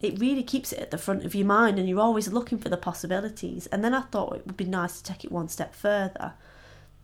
it 0.00 0.18
really 0.20 0.42
keeps 0.42 0.72
it 0.72 0.78
at 0.78 0.90
the 0.90 0.98
front 0.98 1.24
of 1.24 1.34
your 1.34 1.46
mind 1.46 1.78
and 1.78 1.88
you're 1.88 2.00
always 2.00 2.32
looking 2.32 2.58
for 2.58 2.68
the 2.68 2.76
possibilities. 2.76 3.66
And 3.68 3.82
then 3.82 3.94
i 3.94 4.02
thought 4.02 4.36
it 4.36 4.46
would 4.46 4.56
be 4.56 4.64
nice 4.64 5.00
to 5.00 5.02
take 5.02 5.24
it 5.24 5.32
one 5.32 5.48
step 5.48 5.74
further. 5.74 6.34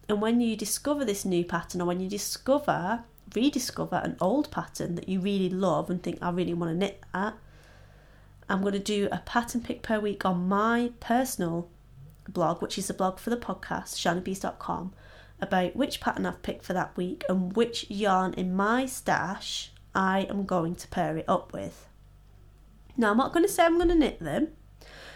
And 0.09 0.21
when 0.21 0.41
you 0.41 0.57
discover 0.57 1.05
this 1.05 1.25
new 1.25 1.45
pattern 1.45 1.81
or 1.81 1.87
when 1.87 2.01
you 2.01 2.09
discover 2.09 3.05
rediscover 3.35 3.97
an 4.05 4.17
old 4.21 4.51
pattern 4.51 4.95
that 4.95 5.09
you 5.09 5.19
really 5.19 5.49
love 5.49 5.89
and 5.89 6.03
think 6.03 6.19
i 6.21 6.29
really 6.29 6.53
want 6.53 6.71
to 6.71 6.77
knit 6.77 7.03
that 7.15 7.33
I'm 8.49 8.61
going 8.61 8.73
to 8.75 8.79
do 8.79 9.09
a 9.11 9.19
pattern 9.19 9.63
pick 9.63 9.83
per 9.83 9.99
week 9.99 10.25
on 10.25 10.49
my 10.49 10.93
personal 11.01 11.71
blog, 12.29 12.63
which 12.63 12.79
is 12.79 12.91
a 12.91 12.95
blog 12.95 13.19
for 13.19 13.31
the 13.31 13.37
podcast, 13.37 13.97
shinybees.com, 13.97 14.93
about 15.41 15.77
which 15.77 16.01
pattern 16.01 16.27
I've 16.27 16.43
picked 16.43 16.65
for 16.65 16.73
that 16.73 16.97
week 16.97 17.25
and 17.29 17.55
which 17.55 17.91
yarn 17.91 18.35
in 18.35 18.55
my 18.55 18.87
stash 18.87 19.73
I 19.95 20.27
am 20.31 20.45
going 20.45 20.75
to 20.77 20.89
pair 20.89 21.17
it 21.17 21.25
up 21.29 21.53
with. 21.53 21.89
Now, 22.97 23.11
I'm 23.11 23.17
not 23.17 23.33
going 23.33 23.45
to 23.45 23.53
say 23.53 23.65
I'm 23.65 23.77
going 23.77 23.89
to 23.89 23.95
knit 23.95 24.21
them 24.21 24.49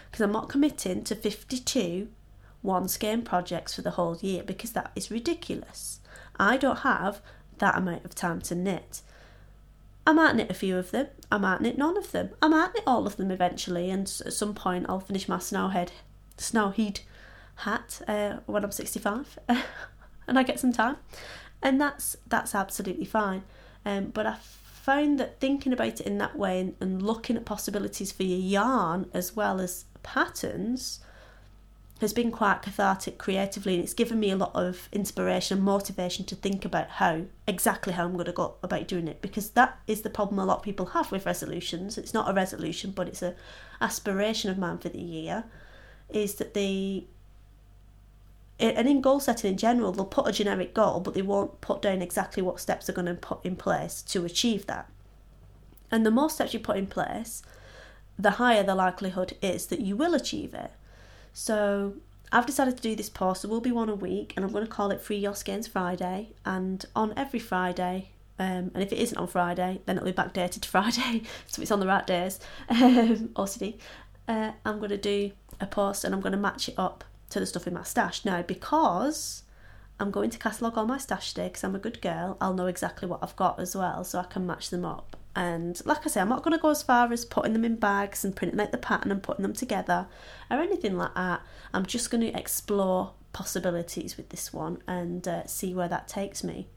because 0.05 0.21
I'm 0.21 0.31
not 0.31 0.49
committing 0.49 1.03
to 1.03 1.15
52 1.15 2.09
one 2.61 2.87
skein 2.87 3.21
projects 3.21 3.75
for 3.75 3.81
the 3.81 3.91
whole 3.91 4.17
year 4.17 4.43
because 4.43 4.71
that 4.71 4.91
is 4.95 5.11
ridiculous. 5.11 5.99
I 6.39 6.57
don't 6.57 6.79
have 6.79 7.21
that 7.59 7.77
amount 7.77 8.05
of 8.05 8.15
time 8.15 8.41
to 8.41 8.55
knit. 8.55 9.01
I 10.07 10.13
might 10.13 10.37
knit 10.37 10.49
a 10.49 10.53
few 10.53 10.77
of 10.77 10.91
them, 10.91 11.07
I 11.29 11.37
might 11.37 11.59
knit 11.59 11.77
none 11.77 11.97
of 11.97 12.13
them, 12.13 12.29
I 12.41 12.47
might 12.47 12.73
knit 12.73 12.85
all 12.87 13.05
of 13.05 13.17
them 13.17 13.29
eventually, 13.29 13.89
and 13.89 14.03
at 14.25 14.31
some 14.31 14.53
point 14.53 14.85
I'll 14.87 15.01
finish 15.01 15.27
my 15.27 15.35
snowhead, 15.35 15.89
snowhead 16.37 17.01
hat 17.55 18.01
uh, 18.07 18.37
when 18.45 18.63
I'm 18.63 18.71
65 18.71 19.37
and 20.27 20.39
I 20.39 20.43
get 20.43 20.61
some 20.61 20.71
time, 20.71 20.95
and 21.61 21.81
that's 21.81 22.15
that's 22.25 22.55
absolutely 22.55 23.03
fine. 23.03 23.43
Um, 23.85 24.05
but 24.05 24.25
I 24.25 24.35
found 24.35 25.19
that 25.19 25.41
thinking 25.41 25.73
about 25.73 25.99
it 25.99 26.07
in 26.07 26.19
that 26.19 26.37
way 26.37 26.61
and, 26.61 26.75
and 26.79 27.01
looking 27.01 27.35
at 27.35 27.43
possibilities 27.43 28.13
for 28.13 28.23
your 28.23 28.39
yarn 28.39 29.07
as 29.13 29.35
well 29.35 29.59
as 29.59 29.83
patterns 30.03 31.01
has 32.01 32.13
been 32.13 32.31
quite 32.31 32.61
cathartic 32.61 33.17
creatively 33.17 33.75
and 33.75 33.83
it's 33.83 33.93
given 33.93 34.19
me 34.19 34.29
a 34.29 34.35
lot 34.35 34.51
of 34.53 34.87
inspiration 34.91 35.57
and 35.57 35.65
motivation 35.65 36.25
to 36.25 36.35
think 36.35 36.65
about 36.65 36.89
how 36.89 37.23
exactly 37.47 37.93
how 37.93 38.05
I'm 38.05 38.13
going 38.13 38.25
to 38.25 38.31
go 38.31 38.55
about 38.61 38.87
doing 38.87 39.07
it 39.07 39.21
because 39.21 39.51
that 39.51 39.79
is 39.87 40.01
the 40.01 40.09
problem 40.09 40.39
a 40.39 40.45
lot 40.45 40.57
of 40.57 40.63
people 40.63 40.87
have 40.87 41.11
with 41.11 41.25
resolutions. 41.25 41.97
It's 41.97 42.13
not 42.13 42.29
a 42.29 42.33
resolution 42.33 42.91
but 42.91 43.07
it's 43.07 43.21
a 43.21 43.35
aspiration 43.81 44.49
of 44.51 44.57
mine 44.57 44.77
for 44.77 44.89
the 44.89 45.01
year 45.01 45.45
is 46.09 46.35
that 46.35 46.53
they 46.53 47.07
and 48.59 48.87
in 48.87 49.01
goal 49.01 49.19
setting 49.19 49.51
in 49.51 49.57
general 49.57 49.91
they'll 49.91 50.05
put 50.05 50.27
a 50.27 50.31
generic 50.31 50.73
goal 50.73 50.99
but 50.99 51.13
they 51.13 51.21
won't 51.21 51.61
put 51.61 51.81
down 51.81 52.01
exactly 52.01 52.43
what 52.43 52.59
steps 52.59 52.85
they're 52.85 52.95
going 52.95 53.05
to 53.05 53.13
put 53.13 53.43
in 53.45 53.55
place 53.55 54.01
to 54.03 54.25
achieve 54.25 54.65
that. 54.67 54.89
And 55.89 56.05
the 56.05 56.11
more 56.11 56.29
steps 56.29 56.53
you 56.53 56.59
put 56.59 56.77
in 56.77 56.87
place 56.87 57.43
the 58.19 58.31
higher 58.31 58.63
the 58.63 58.75
likelihood 58.75 59.37
is 59.41 59.67
that 59.67 59.81
you 59.81 59.95
will 59.95 60.13
achieve 60.13 60.53
it 60.53 60.71
so 61.37 61.93
I've 62.31 62.47
decided 62.47 62.77
to 62.77 62.81
do 62.81 62.95
this 62.95 63.09
post. 63.09 63.43
There 63.43 63.51
will 63.51 63.61
be 63.61 63.71
one 63.71 63.89
a 63.89 63.95
week, 63.95 64.33
and 64.35 64.43
I'm 64.43 64.51
going 64.51 64.65
to 64.65 64.71
call 64.71 64.89
it 64.89 64.99
Free 64.99 65.17
Your 65.17 65.35
Skeins 65.35 65.67
Friday. 65.67 66.29
And 66.43 66.83
on 66.95 67.13
every 67.15 67.39
Friday, 67.39 68.09
um, 68.39 68.71
and 68.73 68.81
if 68.81 68.91
it 68.91 68.97
isn't 68.97 69.19
on 69.19 69.27
Friday, 69.27 69.81
then 69.85 69.97
it'll 69.97 70.07
be 70.07 70.13
backdated 70.13 70.61
to 70.61 70.67
Friday, 70.67 71.21
so 71.45 71.61
it's 71.61 71.69
on 71.69 71.79
the 71.79 71.85
right 71.85 72.07
days. 72.07 72.39
Um, 72.69 73.29
OCD. 73.35 73.75
Uh, 74.27 74.53
I'm 74.65 74.79
going 74.79 74.89
to 74.89 74.97
do 74.97 75.31
a 75.61 75.67
post, 75.67 76.03
and 76.03 76.15
I'm 76.15 76.21
going 76.21 76.31
to 76.31 76.39
match 76.39 76.69
it 76.69 76.75
up 76.75 77.03
to 77.29 77.39
the 77.39 77.45
stuff 77.45 77.67
in 77.67 77.75
my 77.75 77.83
stash 77.83 78.25
now 78.25 78.41
because 78.41 79.43
I'm 79.99 80.09
going 80.09 80.31
to 80.31 80.39
catalogue 80.39 80.75
all 80.75 80.87
my 80.87 80.97
stash 80.97 81.33
today 81.33 81.49
because 81.49 81.63
I'm 81.63 81.75
a 81.75 81.79
good 81.79 82.01
girl. 82.01 82.37
I'll 82.41 82.55
know 82.55 82.65
exactly 82.65 83.07
what 83.07 83.19
I've 83.21 83.35
got 83.35 83.59
as 83.59 83.75
well, 83.75 84.03
so 84.03 84.17
I 84.17 84.23
can 84.23 84.47
match 84.47 84.71
them 84.71 84.85
up. 84.85 85.15
And 85.37 85.79
like 85.85 85.99
I 86.03 86.09
say, 86.09 86.19
I'm 86.19 86.29
not 86.29 86.41
going 86.41 86.57
to 86.57 86.61
go 86.61 86.71
as 86.71 86.81
far 86.81 87.13
as 87.13 87.23
putting 87.23 87.53
them 87.53 87.63
in 87.63 87.75
bags 87.75 88.25
and 88.25 88.35
printing 88.35 88.59
out 88.59 88.71
the 88.71 88.77
pattern 88.79 89.11
and 89.11 89.21
putting 89.21 89.43
them 89.43 89.53
together 89.53 90.07
or 90.49 90.57
anything 90.57 90.97
like 90.97 91.13
that. 91.13 91.41
I'm 91.75 91.85
just 91.85 92.09
going 92.09 92.21
to 92.21 92.35
explore 92.35 93.13
possibilities 93.33 94.17
with 94.17 94.29
this 94.29 94.51
one 94.51 94.81
and 94.87 95.27
uh, 95.27 95.45
see 95.45 95.75
where 95.75 95.87
that 95.89 96.07
takes 96.07 96.43
me. 96.43 96.69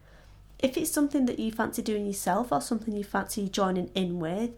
If 0.58 0.76
it's 0.76 0.90
something 0.90 1.24
that 1.24 1.38
you 1.38 1.50
fancy 1.50 1.80
doing 1.80 2.04
yourself 2.04 2.52
or 2.52 2.60
something 2.60 2.94
you 2.94 3.02
fancy 3.02 3.48
joining 3.48 3.88
in 3.94 4.20
with, 4.20 4.50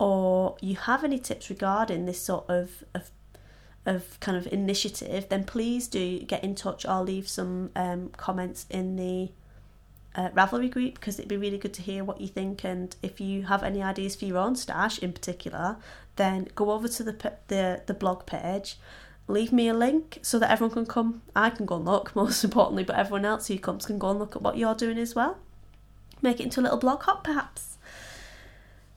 or 0.00 0.56
you 0.60 0.74
have 0.74 1.04
any 1.04 1.20
tips 1.20 1.48
regarding 1.48 2.06
this 2.06 2.20
sort 2.20 2.50
of, 2.50 2.82
of 2.92 3.12
of 3.86 4.18
kind 4.18 4.36
of 4.36 4.52
initiative, 4.52 5.28
then 5.28 5.44
please 5.44 5.86
do 5.86 6.18
get 6.20 6.42
in 6.42 6.56
touch. 6.56 6.84
I'll 6.86 7.04
leave 7.04 7.28
some 7.28 7.70
um, 7.76 8.08
comments 8.16 8.66
in 8.68 8.96
the 8.96 9.30
uh, 10.14 10.30
Ravelry 10.30 10.70
group 10.70 10.94
because 10.94 11.18
it'd 11.18 11.28
be 11.28 11.36
really 11.36 11.58
good 11.58 11.74
to 11.74 11.82
hear 11.82 12.04
what 12.04 12.20
you 12.20 12.28
think. 12.28 12.64
And 12.64 12.94
if 13.02 13.20
you 13.20 13.44
have 13.44 13.62
any 13.62 13.82
ideas 13.82 14.14
for 14.16 14.24
your 14.24 14.38
own 14.38 14.56
stash 14.56 14.98
in 14.98 15.12
particular, 15.12 15.76
then 16.16 16.48
go 16.54 16.70
over 16.70 16.88
to 16.88 17.02
the 17.02 17.32
the 17.48 17.82
the 17.86 17.94
blog 17.94 18.26
page, 18.26 18.76
leave 19.26 19.52
me 19.52 19.68
a 19.68 19.74
link 19.74 20.18
so 20.22 20.38
that 20.38 20.50
everyone 20.50 20.74
can 20.74 20.86
come. 20.86 21.22
I 21.34 21.50
can 21.50 21.66
go 21.66 21.76
and 21.76 21.84
look 21.84 22.14
most 22.16 22.44
importantly, 22.44 22.84
but 22.84 22.96
everyone 22.96 23.24
else 23.24 23.48
who 23.48 23.58
comes 23.58 23.86
can 23.86 23.98
go 23.98 24.10
and 24.10 24.18
look 24.18 24.36
at 24.36 24.42
what 24.42 24.56
you're 24.56 24.74
doing 24.74 24.98
as 24.98 25.14
well. 25.14 25.38
Make 26.22 26.40
it 26.40 26.44
into 26.44 26.60
a 26.60 26.62
little 26.62 26.78
blog 26.78 27.02
hop 27.02 27.24
perhaps. 27.24 27.78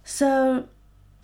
So 0.04 0.68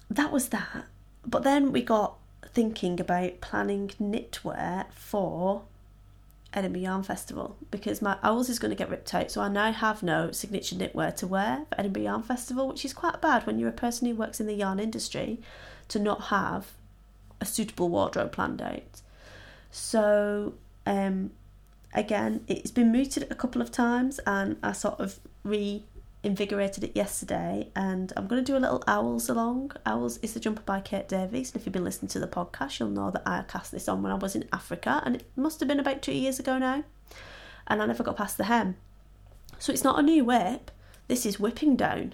that 0.10 0.32
was 0.32 0.50
that. 0.50 0.86
But 1.26 1.44
then 1.44 1.72
we 1.72 1.82
got 1.82 2.16
thinking 2.46 3.00
about 3.00 3.42
planning 3.42 3.92
knitwear 4.00 4.92
for 4.92 5.64
Edinburgh 6.54 6.82
Yarn 6.82 7.04
Festival 7.04 7.58
because 7.72 8.02
my 8.02 8.18
owls 8.24 8.50
is 8.50 8.60
going 8.60 8.70
to 8.70 8.76
get 8.76 8.90
ripped 8.90 9.14
out, 9.14 9.32
so 9.32 9.42
I 9.42 9.48
now 9.48 9.72
have 9.72 10.04
no 10.04 10.32
signature 10.32 10.76
knitwear 10.76 11.16
to 11.18 11.28
wear 11.28 11.66
for 11.70 11.80
Edinburgh 11.80 12.04
Yarn 12.04 12.24
Festival, 12.24 12.68
which 12.68 12.86
is 12.86 12.94
quite 12.94 13.22
bad 13.22 13.46
when 13.46 13.60
you're 13.60 13.70
a 13.70 13.74
person 13.74 14.08
who 14.08 14.16
works 14.16 14.40
in 14.40 14.48
the 14.48 14.54
yarn 14.54 14.80
industry 14.80 15.42
to 15.88 16.00
not 16.00 16.26
have 16.26 16.72
a 17.42 17.46
suitable 17.46 17.90
wardrobe 17.90 18.32
planned 18.32 18.62
out. 18.62 19.02
So, 19.72 20.54
um, 20.86 21.32
again, 21.94 22.44
it's 22.48 22.72
been 22.72 22.92
mooted 22.92 23.28
a 23.30 23.36
couple 23.36 23.62
of 23.62 23.72
times, 23.72 24.20
and 24.26 24.58
I 24.62 24.72
sort 24.72 25.00
of 25.00 25.20
re 25.44 25.84
invigorated 26.24 26.86
it 26.86 26.96
yesterday 26.96 27.70
and 27.76 28.14
I'm 28.16 28.28
going 28.28 28.44
to 28.44 28.52
do 28.52 28.58
a 28.58 28.60
little 28.60 28.84
Owls 28.88 29.28
along. 29.28 29.74
Owls 29.86 30.18
is 30.20 30.34
the 30.34 30.40
jumper 30.40 30.62
by 30.62 30.80
Kate 30.80 31.08
Davies 31.08 31.52
and 31.52 31.60
if 31.60 31.66
you've 31.66 31.74
been 31.74 31.84
listening 31.84 32.10
to 32.10 32.20
the 32.20 32.28
podcast 32.28 32.80
you'll 32.80 32.90
know 32.90 33.12
that 33.12 33.24
I 33.26 33.44
cast 33.44 33.72
this 33.72 33.90
on 33.90 34.02
when 34.02 34.12
I 34.12 34.16
was 34.16 34.36
in 34.36 34.48
Africa 34.54 35.02
and 35.06 35.18
it 35.18 35.26
must 35.36 35.60
have 35.60 35.68
been 35.68 35.82
about 35.82 36.02
two 36.02 36.14
years 36.14 36.40
ago 36.40 36.58
now 36.58 36.84
and 37.68 37.82
I 37.82 37.86
never 37.86 38.04
got 38.04 38.18
past 38.18 38.38
the 38.38 38.46
hem. 38.46 38.78
So 39.60 39.74
it's 39.74 39.84
not 39.84 40.00
a 40.00 40.04
new 40.04 40.24
WIP, 40.24 40.72
this 41.10 41.26
is 41.26 41.40
whipping 41.40 41.76
down 41.76 42.14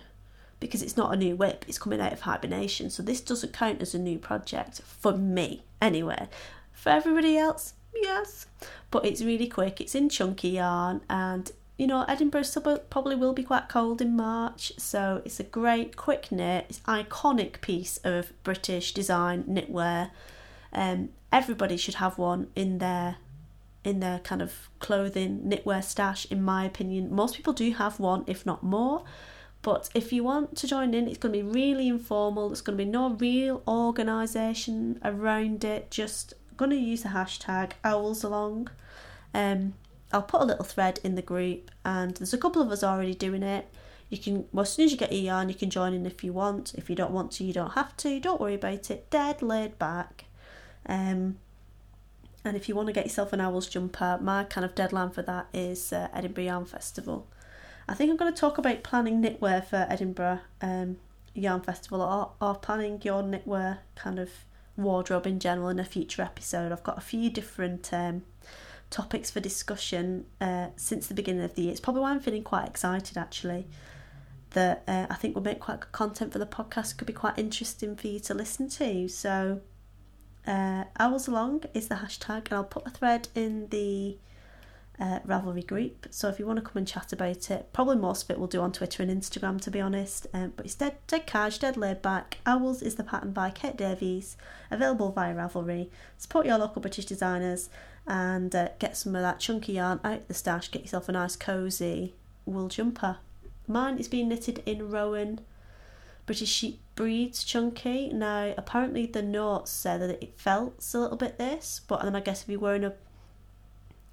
because 0.60 0.82
it's 0.82 0.98
not 0.98 1.14
a 1.14 1.18
new 1.18 1.36
WIP, 1.36 1.66
it's 1.68 1.80
coming 1.80 2.02
out 2.02 2.14
of 2.14 2.22
hibernation 2.22 2.90
so 2.90 3.04
this 3.04 3.22
doesn't 3.22 3.54
count 3.54 3.82
as 3.82 3.94
a 3.94 4.00
new 4.00 4.18
project 4.18 4.82
for 4.82 5.16
me 5.16 5.66
anyway. 5.82 6.28
For 6.72 6.90
everybody 6.90 7.38
else, 7.38 7.74
yes, 7.94 8.48
but 8.90 9.06
it's 9.06 9.22
really 9.22 9.48
quick, 9.48 9.80
it's 9.80 9.96
in 9.96 10.10
chunky 10.10 10.50
yarn 10.50 11.02
and 11.10 11.52
you 11.80 11.88
know, 11.88 12.04
Edinburgh 12.10 12.44
probably 12.90 13.16
will 13.16 13.32
be 13.32 13.44
quite 13.44 13.70
cold 13.70 14.02
in 14.02 14.14
March, 14.14 14.74
so 14.78 15.22
it's 15.24 15.40
a 15.40 15.44
great 15.44 15.96
quick 15.96 16.30
knit, 16.30 16.66
it's 16.68 16.80
iconic 16.82 17.62
piece 17.62 17.98
of 18.04 18.34
British 18.44 18.94
design 18.94 19.46
knitwear. 19.46 20.12
Um, 20.74 21.10
everybody 21.32 21.78
should 21.78 21.96
have 21.96 22.18
one 22.18 22.48
in 22.54 22.80
their 22.80 23.16
in 23.86 24.02
their 24.02 24.20
kind 24.20 24.42
of 24.42 24.70
clothing 24.80 25.40
knitwear 25.46 25.82
stash, 25.82 26.26
in 26.30 26.44
my 26.44 26.66
opinion. 26.66 27.16
Most 27.16 27.38
people 27.38 27.54
do 27.54 27.72
have 27.72 27.98
one, 27.98 28.26
if 28.28 28.46
not 28.46 28.62
more. 28.62 29.06
But 29.62 29.90
if 29.96 30.12
you 30.12 30.22
want 30.22 30.58
to 30.58 30.68
join 30.68 30.94
in, 30.94 31.08
it's 31.08 31.18
going 31.18 31.34
to 31.34 31.44
be 31.44 31.50
really 31.50 31.88
informal. 31.88 32.50
There's 32.50 32.60
going 32.60 32.78
to 32.78 32.84
be 32.84 32.90
no 32.90 33.12
real 33.12 33.64
organisation 33.66 35.00
around 35.04 35.64
it. 35.64 35.90
Just 35.92 36.34
going 36.58 36.72
to 36.72 36.78
use 36.78 37.04
the 37.04 37.10
hashtag 37.10 37.72
owls 37.86 38.22
along. 38.22 38.70
Um, 39.34 39.76
I'll 40.12 40.24
put 40.24 40.42
a 40.42 40.46
little 40.46 40.66
thread 40.66 41.00
in 41.04 41.16
the 41.16 41.22
group, 41.22 41.72
and 41.86 42.16
there's 42.16 42.34
a 42.34 42.38
couple 42.38 42.62
of 42.62 42.72
us 42.72 42.84
already 42.84 43.14
doing 43.14 43.44
it. 43.44 43.68
You 44.10 44.18
can, 44.18 44.46
well, 44.52 44.64
as 44.64 44.74
soon 44.74 44.86
as 44.86 44.92
you 44.92 44.98
get 44.98 45.12
your 45.12 45.22
yarn, 45.22 45.50
you 45.50 45.56
can 45.56 45.70
join 45.70 45.94
in 45.94 46.06
if 46.06 46.24
you 46.24 46.34
want. 46.34 46.74
If 46.74 46.90
you 46.90 46.96
don't 46.96 47.12
want 47.12 47.32
to, 47.34 47.44
you 47.44 47.54
don't 47.54 47.72
have 47.72 47.96
to. 47.98 48.20
Don't 48.20 48.42
worry 48.42 48.56
about 48.56 48.90
it. 48.90 49.10
Dead 49.12 49.42
laid 49.44 49.78
back. 49.78 50.26
Um, 50.88 51.38
and 52.44 52.58
if 52.58 52.68
you 52.68 52.76
want 52.76 52.88
to 52.88 52.94
get 52.94 53.06
yourself 53.06 53.34
an 53.34 53.42
owl's 53.42 53.68
jumper, 53.68 54.18
my 54.22 54.46
kind 54.46 54.66
of 54.66 54.74
deadline 54.74 55.12
for 55.12 55.22
that 55.24 55.48
is 55.54 55.94
uh, 55.94 56.08
Edinburgh 56.14 56.46
Yarn 56.46 56.66
Festival. 56.66 57.28
I 57.88 57.94
think 57.94 58.10
I'm 58.10 58.18
going 58.18 58.34
to 58.34 58.40
talk 58.40 58.58
about 58.58 58.84
planning 58.84 59.22
knitwear 59.22 59.64
for 59.66 59.86
Edinburgh 59.90 60.40
um, 60.62 60.98
Yarn 61.34 61.62
Festival 61.62 62.02
or, 62.02 62.32
or 62.42 62.56
planning 62.56 63.00
your 63.04 63.22
knitwear 63.22 63.80
kind 63.96 64.20
of 64.20 64.30
wardrobe 64.78 65.28
in 65.28 65.40
general 65.40 65.70
in 65.70 65.80
a 65.80 65.86
future 65.86 66.22
episode. 66.22 66.72
I've 66.72 66.84
got 66.84 66.98
a 66.98 67.02
few 67.02 67.30
different 67.30 67.94
um, 67.94 68.24
topics 68.90 69.30
for 69.30 69.40
discussion 69.40 70.26
uh, 70.42 70.68
since 70.76 71.08
the 71.08 71.14
beginning 71.14 71.44
of 71.44 71.56
the 71.56 71.64
year. 71.64 71.72
It's 71.72 71.80
probably 71.80 72.02
why 72.02 72.12
I'm 72.12 72.20
feeling 72.20 72.44
quite 72.44 72.68
excited 72.68 73.18
actually. 73.18 73.68
That 74.52 74.84
uh, 74.88 75.06
I 75.10 75.16
think 75.16 75.36
will 75.36 75.44
make 75.44 75.60
quite 75.60 75.80
good 75.80 75.92
content 75.92 76.34
for 76.34 76.40
the 76.40 76.48
podcast. 76.48 76.98
Could 76.98 77.06
be 77.06 77.14
quite 77.14 77.38
interesting 77.38 77.96
for 77.96 78.08
you 78.08 78.20
to 78.22 78.34
listen 78.34 78.68
to. 78.70 79.08
So, 79.08 79.62
uh, 80.48 80.86
Owls 80.98 81.28
Along 81.28 81.66
is 81.76 81.88
the 81.88 81.96
hashtag, 81.96 82.46
and 82.46 82.54
I'll 82.54 82.64
put 82.64 82.88
a 82.88 82.90
thread 82.90 83.28
in 83.36 83.68
the 83.70 84.18
uh, 85.00 85.20
Ravelry 85.26 85.66
group. 85.66 86.08
So 86.12 86.28
if 86.28 86.40
you 86.40 86.46
want 86.46 86.58
to 86.58 86.66
come 86.66 86.78
and 86.78 86.88
chat 86.88 87.14
about 87.14 87.50
it, 87.50 87.72
probably 87.72 87.96
most 87.96 88.24
of 88.24 88.32
it 88.32 88.38
we'll 88.38 88.48
do 88.48 88.62
on 88.62 88.72
Twitter 88.72 89.02
and 89.02 89.12
Instagram, 89.12 89.62
to 89.62 89.72
be 89.72 89.80
honest. 89.80 90.28
Um, 90.34 90.54
but 90.56 90.66
it's 90.66 90.76
dead, 90.76 90.98
dead 91.08 91.26
cash, 91.26 91.60
dead 91.60 91.78
laid 91.78 92.02
back. 92.02 92.40
Owls 92.46 92.82
is 92.82 92.96
the 92.96 93.04
pattern 93.04 93.32
by 93.32 93.50
Kate 93.50 93.78
Davies, 93.78 94.36
available 94.70 95.12
via 95.12 95.34
Ravelry. 95.34 95.90
Support 96.18 96.46
your 96.46 96.58
local 96.58 96.82
British 96.82 97.06
designers 97.06 97.70
and 98.08 98.54
uh, 98.56 98.70
get 98.80 98.98
some 98.98 99.16
of 99.16 99.22
that 99.22 99.40
chunky 99.40 99.74
yarn 99.74 100.00
out 100.04 100.28
the 100.28 100.34
stash. 100.34 100.70
Get 100.70 100.82
yourself 100.82 101.08
a 101.08 101.14
nice 101.14 101.36
cosy 101.36 102.16
wool 102.46 102.68
jumper. 102.68 103.18
Mine 103.68 104.00
is 104.00 104.08
being 104.08 104.30
knitted 104.30 104.64
in 104.66 104.90
Rowan 104.90 105.42
British 106.26 106.50
Sheep 106.50 106.80
Breeds 106.96 107.44
chunky. 107.44 108.10
Now, 108.10 108.54
apparently 108.58 109.06
the 109.06 109.22
notes 109.22 109.72
say 109.72 109.98
that 109.98 110.10
it 110.10 110.38
felt 110.38 110.84
a 110.94 111.00
little 111.00 111.18
bit 111.18 111.38
this, 111.38 111.82
but 111.88 112.04
then 112.04 112.16
I 112.16 112.20
guess 112.20 112.44
if 112.44 112.50
you're 112.50 112.60
wearing 112.60 112.84
a 112.84 112.94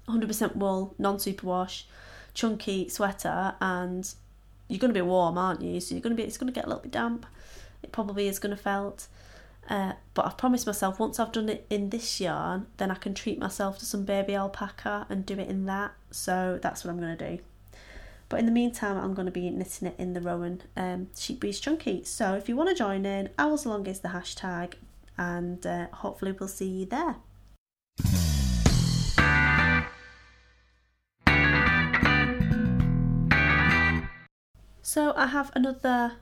100% 0.07 0.55
wool, 0.55 0.95
non-superwash, 0.97 1.83
chunky 2.33 2.89
sweater, 2.89 3.55
and 3.61 4.13
you're 4.67 4.79
going 4.79 4.93
to 4.93 4.97
be 4.97 5.01
warm, 5.01 5.37
aren't 5.37 5.61
you? 5.61 5.79
So 5.79 5.95
you're 5.95 6.01
going 6.01 6.15
to 6.15 6.21
be, 6.21 6.27
it's 6.27 6.37
going 6.37 6.51
to 6.51 6.53
get 6.53 6.65
a 6.65 6.67
little 6.67 6.83
bit 6.83 6.91
damp. 6.91 7.25
It 7.83 7.91
probably 7.91 8.27
is 8.27 8.39
going 8.39 8.55
to 8.55 8.61
felt. 8.61 9.07
Uh, 9.69 9.93
but 10.13 10.25
I've 10.25 10.37
promised 10.37 10.65
myself 10.65 10.99
once 10.99 11.19
I've 11.19 11.31
done 11.31 11.49
it 11.49 11.65
in 11.69 11.89
this 11.89 12.21
yarn, 12.21 12.67
then 12.77 12.89
I 12.89 12.95
can 12.95 13.13
treat 13.13 13.37
myself 13.37 13.77
to 13.79 13.85
some 13.85 14.05
baby 14.05 14.33
alpaca 14.33 15.05
and 15.09 15.25
do 15.25 15.33
it 15.33 15.49
in 15.49 15.65
that. 15.65 15.91
So 16.11 16.59
that's 16.61 16.83
what 16.83 16.91
I'm 16.91 16.99
going 16.99 17.17
to 17.17 17.37
do. 17.37 17.43
But 18.29 18.39
in 18.39 18.45
the 18.45 18.51
meantime, 18.51 18.97
I'm 18.97 19.13
going 19.13 19.25
to 19.25 19.31
be 19.31 19.49
knitting 19.49 19.87
it 19.87 19.95
in 19.97 20.13
the 20.13 20.21
Rowan 20.21 20.61
um, 20.75 21.07
Sheep 21.17 21.39
Breeds 21.39 21.59
Chunky. 21.59 22.03
So 22.03 22.33
if 22.33 22.49
you 22.49 22.55
want 22.55 22.69
to 22.69 22.75
join 22.75 23.05
in, 23.05 23.29
Owls 23.37 23.65
Along 23.65 23.87
is 23.87 24.01
the 24.01 24.09
hashtag, 24.09 24.73
and 25.17 25.65
uh, 25.65 25.87
hopefully 25.93 26.33
we'll 26.33 26.49
see 26.49 26.67
you 26.67 26.85
there. 26.85 27.15
So 34.87 35.11
I 35.17 35.25
have 35.27 35.51
another 35.53 36.13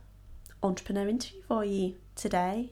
entrepreneur 0.64 1.08
interview 1.08 1.44
for 1.48 1.64
you 1.64 1.98
today. 2.16 2.72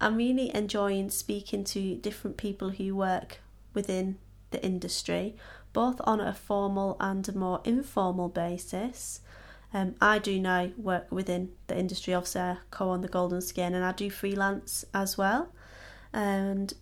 I'm 0.00 0.14
really 0.14 0.54
enjoying 0.54 1.10
speaking 1.10 1.64
to 1.64 1.96
different 1.96 2.36
people 2.36 2.70
who 2.70 2.94
work 2.94 3.40
within 3.74 4.18
the 4.52 4.64
industry, 4.64 5.34
both 5.72 6.00
on 6.04 6.20
a 6.20 6.32
formal 6.32 6.96
and 7.00 7.28
a 7.28 7.36
more 7.36 7.60
informal 7.64 8.28
basis. 8.28 9.20
Um, 9.74 9.96
I 10.00 10.20
do 10.20 10.38
now 10.38 10.70
work 10.76 11.10
within 11.10 11.50
the 11.66 11.76
industry, 11.76 12.14
I 12.14 12.58
co 12.70 12.90
on 12.90 13.00
the 13.00 13.08
Golden 13.08 13.40
Skein, 13.40 13.74
and 13.74 13.84
I 13.84 13.90
do 13.90 14.10
freelance 14.10 14.84
as 14.94 15.18
well. 15.18 15.52
And 16.12 16.72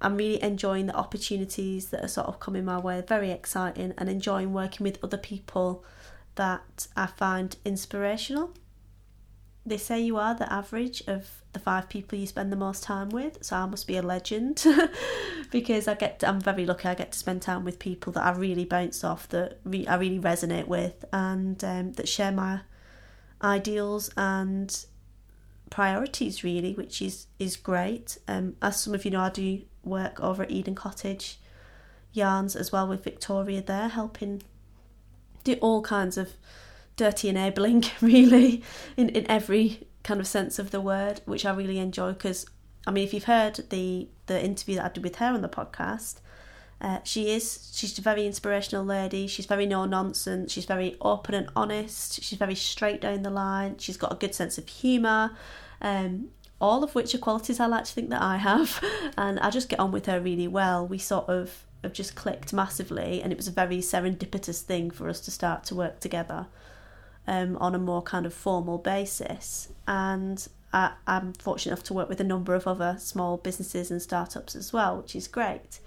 I'm 0.00 0.16
really 0.16 0.42
enjoying 0.42 0.86
the 0.86 0.96
opportunities 0.96 1.90
that 1.90 2.04
are 2.04 2.08
sort 2.08 2.26
of 2.26 2.40
coming 2.40 2.64
my 2.64 2.80
way, 2.80 3.00
very 3.06 3.30
exciting, 3.30 3.94
and 3.96 4.08
enjoying 4.08 4.52
working 4.52 4.82
with 4.82 4.98
other 5.04 5.18
people 5.18 5.84
that 6.40 6.86
I 6.96 7.04
find 7.04 7.54
inspirational. 7.66 8.54
They 9.66 9.76
say 9.76 10.00
you 10.00 10.16
are 10.16 10.34
the 10.34 10.50
average 10.50 11.02
of 11.06 11.42
the 11.52 11.58
five 11.58 11.90
people 11.90 12.18
you 12.18 12.26
spend 12.26 12.50
the 12.50 12.56
most 12.56 12.82
time 12.82 13.10
with, 13.10 13.44
so 13.44 13.56
I 13.56 13.66
must 13.66 13.86
be 13.86 13.98
a 13.98 14.02
legend 14.02 14.64
because 15.50 15.86
I 15.86 15.92
get 15.92 16.20
to, 16.20 16.28
I'm 16.30 16.40
very 16.40 16.64
lucky. 16.64 16.88
I 16.88 16.94
get 16.94 17.12
to 17.12 17.18
spend 17.18 17.42
time 17.42 17.62
with 17.62 17.78
people 17.78 18.10
that 18.14 18.24
I 18.24 18.30
really 18.30 18.64
bounce 18.64 19.04
off, 19.04 19.28
that 19.28 19.60
re, 19.64 19.86
I 19.86 19.96
really 19.96 20.18
resonate 20.18 20.66
with, 20.66 21.04
and 21.12 21.62
um, 21.62 21.92
that 21.92 22.08
share 22.08 22.32
my 22.32 22.60
ideals 23.42 24.08
and 24.16 24.86
priorities 25.68 26.42
really, 26.42 26.72
which 26.72 27.02
is 27.02 27.26
is 27.38 27.58
great. 27.58 28.16
Um, 28.28 28.56
as 28.62 28.80
some 28.80 28.94
of 28.94 29.04
you 29.04 29.10
know, 29.10 29.20
I 29.20 29.28
do 29.28 29.60
work 29.84 30.20
over 30.20 30.44
at 30.44 30.50
Eden 30.50 30.74
Cottage 30.74 31.38
Yarns 32.14 32.56
as 32.56 32.72
well 32.72 32.88
with 32.88 33.04
Victoria 33.04 33.60
there, 33.60 33.88
helping 33.88 34.42
do 35.44 35.54
all 35.54 35.82
kinds 35.82 36.16
of 36.16 36.30
dirty 36.96 37.28
enabling 37.28 37.84
really 38.00 38.62
in, 38.96 39.08
in 39.10 39.30
every 39.30 39.86
kind 40.02 40.20
of 40.20 40.26
sense 40.26 40.58
of 40.58 40.70
the 40.70 40.80
word 40.80 41.20
which 41.24 41.44
i 41.44 41.52
really 41.52 41.78
enjoy 41.78 42.12
because 42.12 42.46
i 42.86 42.90
mean 42.90 43.04
if 43.04 43.12
you've 43.12 43.24
heard 43.24 43.60
the 43.70 44.08
the 44.26 44.42
interview 44.42 44.76
that 44.76 44.84
i 44.84 44.88
did 44.88 45.02
with 45.02 45.16
her 45.16 45.26
on 45.26 45.42
the 45.42 45.48
podcast 45.48 46.20
uh, 46.80 46.98
she 47.04 47.30
is 47.30 47.70
she's 47.74 47.98
a 47.98 48.02
very 48.02 48.26
inspirational 48.26 48.84
lady. 48.84 49.26
She's 49.26 49.44
very 49.46 49.66
no 49.66 49.84
nonsense 49.84 50.50
she's 50.50 50.64
very 50.64 50.96
open 51.00 51.34
and 51.34 51.50
honest. 51.54 52.22
She's 52.22 52.38
very 52.38 52.54
straight 52.54 53.02
down 53.02 53.22
the 53.22 53.30
line. 53.30 53.76
She's 53.78 53.98
got 53.98 54.12
a 54.12 54.16
good 54.16 54.34
sense 54.34 54.56
of 54.56 54.66
humour. 54.66 55.32
Um, 55.82 56.28
all 56.60 56.84
of 56.84 56.94
which 56.94 57.14
are 57.14 57.18
qualities 57.18 57.58
i 57.58 57.64
like 57.64 57.84
to 57.84 57.92
think 57.92 58.10
that 58.10 58.22
i 58.22 58.36
have. 58.36 58.82
And 59.18 59.38
i 59.40 59.50
just 59.50 59.68
get 59.68 59.78
on 59.78 59.92
with 59.92 60.06
her 60.06 60.20
really 60.20 60.48
well. 60.48 60.86
We 60.86 60.98
sort 60.98 61.28
of 61.28 61.66
have 61.82 61.92
just 61.92 62.14
clicked 62.14 62.52
massively 62.52 63.22
and 63.22 63.32
it 63.32 63.36
was 63.36 63.48
a 63.48 63.52
very 63.52 63.78
serendipitous 63.78 64.62
thing 64.62 64.90
for 64.90 65.08
us 65.08 65.20
to 65.20 65.30
start 65.30 65.64
to 65.64 65.74
work 65.74 66.00
together 66.00 66.46
um, 67.26 67.56
on 67.56 67.74
a 67.74 67.78
more 67.78 68.02
kind 68.02 68.26
of 68.26 68.34
formal 68.34 68.78
basis. 68.78 69.68
And 69.86 70.46
I, 70.72 70.92
I'm 71.06 71.32
fortunate 71.34 71.72
enough 71.72 71.84
to 71.84 71.94
work 71.94 72.08
with 72.08 72.20
a 72.20 72.24
number 72.24 72.54
of 72.54 72.66
other 72.66 72.96
small 72.98 73.36
businesses 73.36 73.90
and 73.90 74.00
startups 74.00 74.54
as 74.54 74.72
well, 74.72 74.98
which 74.98 75.16
is 75.16 75.28
great. 75.28 75.80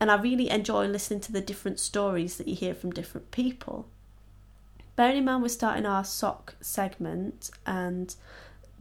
And 0.00 0.10
I 0.10 0.16
really 0.20 0.50
enjoy 0.50 0.86
listening 0.86 1.20
to 1.20 1.32
the 1.32 1.40
different 1.40 1.80
stories 1.80 2.36
that 2.36 2.48
you 2.48 2.54
hear 2.54 2.74
from 2.74 2.90
different 2.90 3.30
people. 3.30 3.88
Bearing 4.96 5.18
in 5.18 5.24
mind, 5.24 5.42
we're 5.42 5.48
starting 5.48 5.86
our 5.86 6.04
sock 6.04 6.54
segment, 6.60 7.50
and 7.66 8.14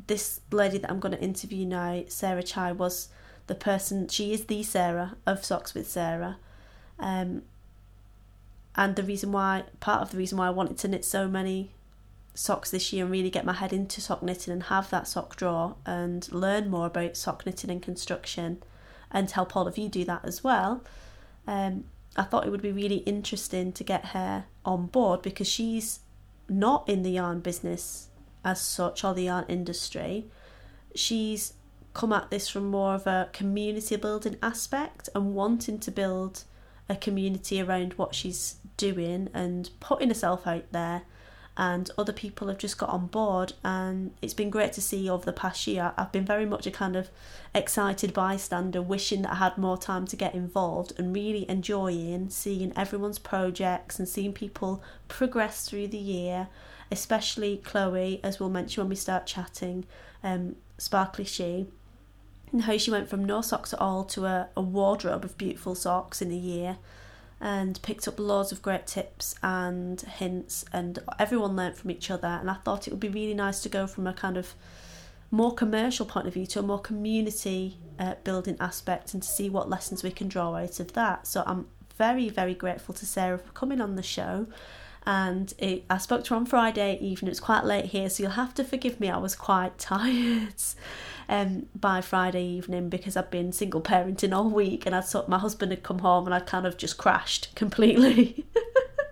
this 0.08 0.42
lady 0.52 0.78
that 0.78 0.92
I'm 0.92 1.00
going 1.00 1.16
to 1.16 1.22
interview 1.22 1.66
now, 1.66 2.04
Sarah 2.08 2.44
Chy, 2.44 2.72
was 2.72 3.10
the 3.54 3.60
person, 3.60 4.08
she 4.08 4.34
is 4.34 4.46
the 4.46 4.64
Sarah 4.64 5.16
of 5.28 5.46
Socks 5.46 5.74
with 5.74 5.88
Sarah. 5.88 6.38
Um, 6.98 7.44
and 8.76 8.96
the 8.96 9.04
reason 9.04 9.32
why 9.32 9.66
part 9.80 10.02
of 10.02 10.10
the 10.12 10.18
reason 10.18 10.40
why 10.40 10.48
I 10.48 10.52
wanted 10.52 10.78
to 10.80 10.88
knit 10.88 11.06
so 11.06 11.28
many 11.28 11.72
socks 12.34 12.72
this 12.72 12.92
year 12.92 13.04
and 13.04 13.12
really 13.12 13.30
get 13.30 13.46
my 13.46 13.54
head 13.54 13.72
into 13.72 14.02
sock 14.02 14.24
knitting 14.24 14.52
and 14.52 14.64
have 14.64 14.90
that 14.90 15.08
sock 15.08 15.36
drawer 15.36 15.76
and 15.86 16.32
learn 16.34 16.72
more 16.72 16.88
about 16.88 17.16
sock 17.16 17.46
knitting 17.46 17.70
and 17.70 17.84
construction 17.84 18.64
and 19.12 19.30
help 19.30 19.56
all 19.56 19.68
of 19.68 19.78
you 19.78 19.88
do 19.88 20.04
that 20.06 20.26
as 20.26 20.44
well. 20.44 20.84
Um, 21.46 21.84
I 22.16 22.24
thought 22.24 22.48
it 22.48 22.50
would 22.50 22.64
be 22.64 22.72
really 22.72 22.98
interesting 22.98 23.72
to 23.74 23.84
get 23.84 24.06
her 24.08 24.46
on 24.66 24.88
board 24.88 25.22
because 25.22 25.48
she's 25.48 26.00
not 26.50 26.90
in 26.90 27.04
the 27.04 27.12
yarn 27.12 27.42
business 27.42 28.08
as 28.44 28.60
such 28.60 29.04
or 29.04 29.14
the 29.14 29.26
yarn 29.26 29.46
industry. 29.48 30.26
She's 30.96 31.54
come 31.94 32.14
at 32.14 32.30
this 32.30 32.50
from 32.50 32.68
more 32.68 32.96
of 32.96 33.08
a 33.08 33.30
community 33.34 33.96
building 33.96 34.38
aspect 34.42 35.10
and 35.14 35.36
wanting 35.36 35.80
to 35.80 35.92
build 35.92 36.44
a 36.90 36.96
community 36.96 37.62
around 37.62 37.94
what 37.94 38.16
she's 38.16 38.56
doing 38.78 39.30
and 39.34 39.70
putting 39.80 40.10
herself 40.10 40.48
out 40.48 40.66
there. 40.72 41.04
And 41.56 41.92
other 42.00 42.14
people 42.14 42.48
have 42.48 42.58
just 42.58 42.80
got 42.80 42.90
on 42.90 43.06
board 43.08 43.54
and 43.64 44.12
it's 44.24 44.34
been 44.34 44.50
great 44.50 44.74
to 44.74 44.82
see 44.82 45.08
over 45.08 45.24
the 45.24 45.32
past 45.32 45.68
year. 45.68 45.94
I've 45.98 46.12
been 46.12 46.26
very 46.26 46.48
much 46.48 46.66
a 46.66 46.72
kind 46.72 46.96
of 46.96 47.10
excited 47.56 48.14
bystander 48.14 48.82
wishing 48.82 49.22
that 49.22 49.32
i 49.32 49.36
had 49.36 49.58
more 49.58 49.78
time 49.78 50.08
to 50.08 50.16
get 50.16 50.34
involved 50.34 50.92
and 50.98 51.16
really 51.16 51.48
enjoying 51.50 52.30
seeing 52.30 52.76
everyone's 52.76 53.20
projects 53.20 54.00
and 54.00 54.10
seeing 54.10 54.34
people 54.34 54.82
progress 55.08 55.70
through 55.70 55.88
the 55.88 55.98
year 55.98 56.48
especially 56.92 57.58
chloe 57.58 58.20
as 58.24 58.40
we'll 58.40 58.50
mention 58.50 58.82
when 58.82 58.90
we 58.90 58.96
start 58.96 59.28
chatting 59.28 59.86
um, 60.24 60.56
sparkly 60.80 61.24
shoe 61.26 61.68
and 62.54 62.64
how 62.64 62.78
she 62.78 62.92
went 62.92 63.10
from 63.10 63.26
no 63.26 63.42
socks 63.42 63.74
at 63.74 63.82
all 63.82 64.06
to 64.06 64.26
a, 64.26 64.48
a 64.56 64.62
wardrobe 64.62 65.26
of 65.26 65.38
beautiful 65.38 65.76
socks 65.76 66.22
in 66.22 66.32
a 66.32 66.36
year 66.36 66.78
and 67.42 67.82
picked 67.82 68.08
up 68.08 68.20
loads 68.20 68.54
of 68.54 68.62
great 68.62 68.88
tips 68.88 69.36
and 69.44 70.02
hints 70.02 70.64
and 70.72 71.00
everyone 71.20 71.58
learnt 71.58 71.76
from 71.76 71.92
each 71.92 72.10
other 72.10 72.38
and 72.40 72.50
I 72.50 72.54
thought 72.54 72.88
it 72.88 72.92
would 72.92 73.00
be 73.02 73.10
really 73.10 73.34
nice 73.34 73.60
to 73.64 73.70
go 73.70 73.86
from 73.88 74.08
a 74.08 74.14
kind 74.14 74.38
of 74.38 74.54
more 75.34 75.54
commercial 75.54 76.06
point 76.06 76.28
of 76.28 76.34
view 76.36 76.46
to 76.46 76.60
a 76.60 76.62
more 76.62 76.80
community 76.80 77.78
uh, 77.98 78.14
building 78.24 78.56
aspect 78.60 79.14
and 79.14 79.24
to 79.24 79.28
see 79.28 79.50
what 79.50 79.68
lessons 79.68 80.04
we 80.04 80.12
can 80.12 80.28
draw 80.28 80.56
out 80.56 80.80
of 80.80 80.94
that. 80.94 81.26
So 81.26 81.44
I'm 81.48 81.66
very, 81.98 82.30
very 82.30 82.54
grateful 82.54 82.94
to 82.94 83.06
Sarah 83.06 83.40
for 83.40 83.52
coming 83.52 83.82
on 83.82 83.96
the 83.96 84.04
show. 84.04 84.48
And 85.06 85.54
it, 85.58 85.86
I 85.90 85.98
spoke 85.98 86.24
to 86.26 86.30
her 86.32 86.36
on 86.36 86.46
Friday 86.46 86.98
evening. 87.00 87.32
It's 87.32 87.40
quite 87.40 87.66
late 87.66 87.86
here, 87.86 88.10
so 88.10 88.24
you'll 88.24 88.34
have 88.34 88.54
to 88.54 88.64
forgive 88.64 89.00
me. 89.00 89.10
I 89.10 89.18
was 89.18 89.36
quite 89.36 89.78
tired 89.78 90.54
um, 91.34 91.66
by 91.74 92.00
Friday 92.00 92.46
evening 92.46 92.90
because 92.90 93.18
I'd 93.18 93.32
been 93.32 93.52
single 93.52 93.82
parenting 93.82 94.36
all 94.38 94.52
week 94.52 94.86
and 94.86 94.96
I 94.96 95.02
thought 95.02 95.28
my 95.28 95.40
husband 95.40 95.72
had 95.72 95.82
come 95.82 96.00
home 96.00 96.26
and 96.26 96.34
I'd 96.34 96.46
kind 96.46 96.68
of 96.68 96.78
just 96.78 97.00
crashed 97.00 97.50
completely. 97.56 98.46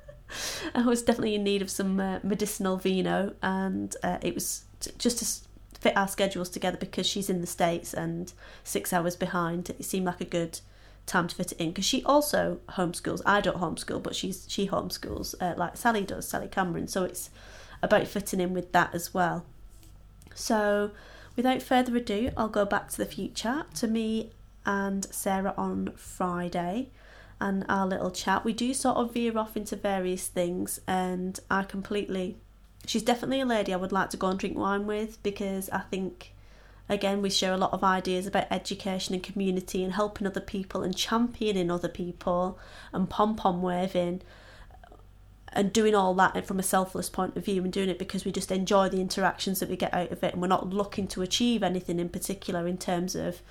I 0.76 0.84
was 0.84 1.02
definitely 1.02 1.34
in 1.34 1.44
need 1.44 1.64
of 1.64 1.72
some 1.72 2.00
uh, 2.00 2.20
medicinal 2.22 2.78
vino 2.78 3.34
and 3.42 3.96
uh, 4.04 4.20
it 4.22 4.36
was 4.36 4.66
t- 4.80 4.92
just 5.00 5.18
to 5.18 5.80
fit 5.80 5.98
our 5.98 6.08
schedules 6.08 6.48
together 6.48 6.78
because 6.78 7.08
she's 7.08 7.28
in 7.28 7.42
the 7.42 7.48
States 7.48 7.92
and 7.92 8.32
six 8.64 8.94
hours 8.94 9.16
behind. 9.16 9.72
It 9.72 9.84
seemed 9.84 10.06
like 10.06 10.22
a 10.22 10.26
good 10.26 10.60
time 11.08 11.28
to 11.28 11.36
fit 11.36 11.54
it 11.54 11.60
in 11.60 11.70
because 11.72 11.86
she 11.86 12.04
also 12.04 12.60
homeschools. 12.70 13.22
I 13.26 13.42
don't 13.42 13.58
homeschool, 13.58 14.04
but 14.04 14.16
she's 14.16 14.46
she 14.48 14.68
homeschools 14.68 15.34
uh, 15.42 15.56
like 15.58 15.76
Sally 15.76 16.04
does, 16.04 16.28
Sally 16.28 16.48
Cameron. 16.48 16.88
So 16.88 17.04
it's 17.04 17.32
about 17.82 18.08
fitting 18.08 18.40
in 18.40 18.54
with 18.54 18.72
that 18.74 18.94
as 18.94 19.12
well. 19.12 19.44
So 20.36 20.92
Without 21.36 21.62
further 21.62 21.96
ado, 21.96 22.32
I'll 22.36 22.50
go 22.50 22.66
back 22.66 22.90
to 22.90 22.98
the 22.98 23.06
future 23.06 23.66
to 23.76 23.88
me 23.88 24.32
and 24.66 25.06
Sarah 25.06 25.54
on 25.58 25.92
Friday 25.96 26.90
and 27.40 27.66
our 27.68 27.88
little 27.88 28.12
chat. 28.12 28.46
We 28.46 28.54
do 28.54 28.74
sort 28.74 28.98
of 28.98 29.14
veer 29.14 29.38
off 29.38 29.58
into 29.58 29.76
various 29.76 30.28
things, 30.28 30.80
and 30.88 31.40
I 31.50 31.64
completely. 31.64 32.38
She's 32.86 33.04
definitely 33.04 33.42
a 33.42 33.46
lady 33.46 33.74
I 33.74 33.78
would 33.78 33.92
like 33.92 34.10
to 34.12 34.18
go 34.18 34.28
and 34.28 34.40
drink 34.40 34.58
wine 34.58 34.88
with 34.88 35.22
because 35.24 35.70
I 35.70 35.80
think, 35.80 36.34
again, 36.90 37.22
we 37.22 37.30
share 37.30 37.54
a 37.54 37.58
lot 37.58 37.74
of 37.74 37.84
ideas 37.84 38.28
about 38.28 38.48
education 38.52 39.14
and 39.14 39.24
community 39.24 39.84
and 39.84 39.94
helping 39.94 40.28
other 40.28 40.42
people 40.42 40.84
and 40.84 40.96
championing 40.96 41.72
other 41.72 41.88
people 41.88 42.60
and 42.92 43.10
pom 43.10 43.36
pom 43.36 43.62
waving 43.62 44.22
and 45.54 45.74
doing 45.74 45.94
all 45.94 46.14
that 46.14 46.46
from 46.46 46.60
a 46.60 46.64
selfless 46.64 47.10
point 47.10 47.36
of 47.36 47.46
view 47.46 47.64
and 47.64 47.74
doing 47.74 47.90
it 47.90 48.00
because 48.00 48.26
we 48.26 48.32
just 48.32 48.52
enjoy 48.52 48.88
the 48.90 49.02
interactions 49.02 49.60
that 49.60 49.70
we 49.70 49.76
get 49.76 49.94
out 49.94 50.12
of 50.12 50.24
it 50.24 50.34
and 50.34 50.42
we're 50.42 50.48
not 50.48 50.70
looking 50.70 51.08
to 51.08 51.22
achieve 51.22 51.62
anything 51.62 52.00
in 52.00 52.10
particular 52.10 52.68
in 52.68 52.78
terms 52.78 53.16
of 53.16 53.42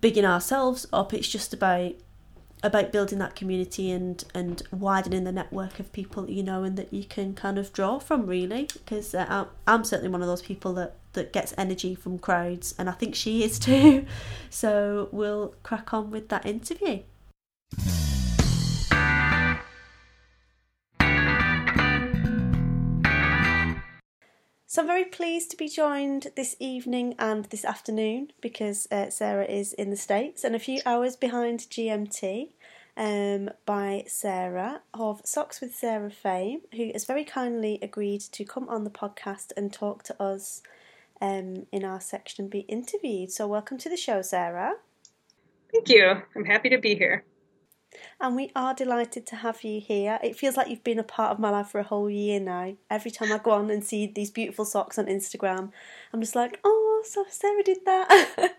bigging 0.00 0.24
ourselves 0.24 0.86
up 0.92 1.14
it's 1.14 1.28
just 1.28 1.54
about 1.54 1.92
about 2.62 2.90
building 2.90 3.18
that 3.18 3.36
community 3.36 3.90
and 3.90 4.24
and 4.34 4.62
widening 4.72 5.24
the 5.24 5.32
network 5.32 5.78
of 5.78 5.92
people 5.92 6.28
you 6.28 6.42
know 6.42 6.64
and 6.64 6.76
that 6.76 6.92
you 6.92 7.04
can 7.04 7.34
kind 7.34 7.58
of 7.58 7.72
draw 7.72 7.98
from 7.98 8.26
really 8.26 8.68
because 8.72 9.14
uh, 9.14 9.44
I'm 9.66 9.84
certainly 9.84 10.10
one 10.10 10.22
of 10.22 10.28
those 10.28 10.42
people 10.42 10.72
that 10.74 10.96
that 11.16 11.32
gets 11.32 11.52
energy 11.58 11.96
from 11.96 12.20
crowds, 12.20 12.74
and 12.78 12.88
I 12.88 12.92
think 12.92 13.16
she 13.16 13.42
is 13.42 13.58
too. 13.58 14.06
So 14.48 15.08
we'll 15.12 15.54
crack 15.62 15.92
on 15.92 16.10
with 16.10 16.28
that 16.30 16.46
interview. 16.46 17.00
So 24.68 24.82
I'm 24.82 24.88
very 24.88 25.04
pleased 25.04 25.52
to 25.52 25.56
be 25.56 25.68
joined 25.68 26.26
this 26.34 26.56
evening 26.58 27.14
and 27.20 27.44
this 27.44 27.64
afternoon 27.64 28.32
because 28.40 28.88
uh, 28.90 29.10
Sarah 29.10 29.44
is 29.44 29.72
in 29.72 29.90
the 29.90 29.96
States 29.96 30.42
and 30.42 30.56
a 30.56 30.58
few 30.58 30.80
hours 30.84 31.14
behind 31.14 31.60
GMT 31.60 32.48
um, 32.96 33.50
by 33.64 34.02
Sarah 34.08 34.80
of 34.92 35.20
Socks 35.24 35.60
with 35.60 35.72
Sarah 35.72 36.10
fame, 36.10 36.62
who 36.74 36.90
has 36.92 37.04
very 37.04 37.22
kindly 37.22 37.78
agreed 37.80 38.22
to 38.22 38.44
come 38.44 38.68
on 38.68 38.82
the 38.82 38.90
podcast 38.90 39.52
and 39.56 39.72
talk 39.72 40.02
to 40.02 40.20
us 40.20 40.62
um, 41.20 41.66
in 41.70 41.84
our 41.84 42.00
section 42.00 42.46
and 42.46 42.50
be 42.50 42.60
interviewed. 42.60 43.30
So 43.30 43.46
welcome 43.46 43.78
to 43.78 43.88
the 43.88 43.96
show, 43.96 44.20
Sarah. 44.20 44.72
Thank 45.72 45.88
you. 45.90 46.22
I'm 46.34 46.44
happy 46.44 46.70
to 46.70 46.78
be 46.78 46.96
here 46.96 47.22
and 48.20 48.36
we 48.36 48.50
are 48.54 48.74
delighted 48.74 49.26
to 49.26 49.36
have 49.36 49.62
you 49.64 49.80
here. 49.80 50.18
It 50.22 50.36
feels 50.36 50.56
like 50.56 50.68
you've 50.68 50.84
been 50.84 50.98
a 50.98 51.04
part 51.04 51.32
of 51.32 51.38
my 51.38 51.50
life 51.50 51.68
for 51.68 51.78
a 51.80 51.84
whole 51.84 52.10
year 52.10 52.40
now. 52.40 52.76
Every 52.90 53.10
time 53.10 53.32
I 53.32 53.38
go 53.38 53.52
on 53.52 53.70
and 53.70 53.84
see 53.84 54.06
these 54.06 54.30
beautiful 54.30 54.64
socks 54.64 54.98
on 54.98 55.06
Instagram, 55.06 55.70
I'm 56.12 56.20
just 56.20 56.36
like, 56.36 56.60
oh, 56.64 57.02
so 57.04 57.24
Sarah 57.28 57.62
did 57.62 57.78
that. 57.84 58.52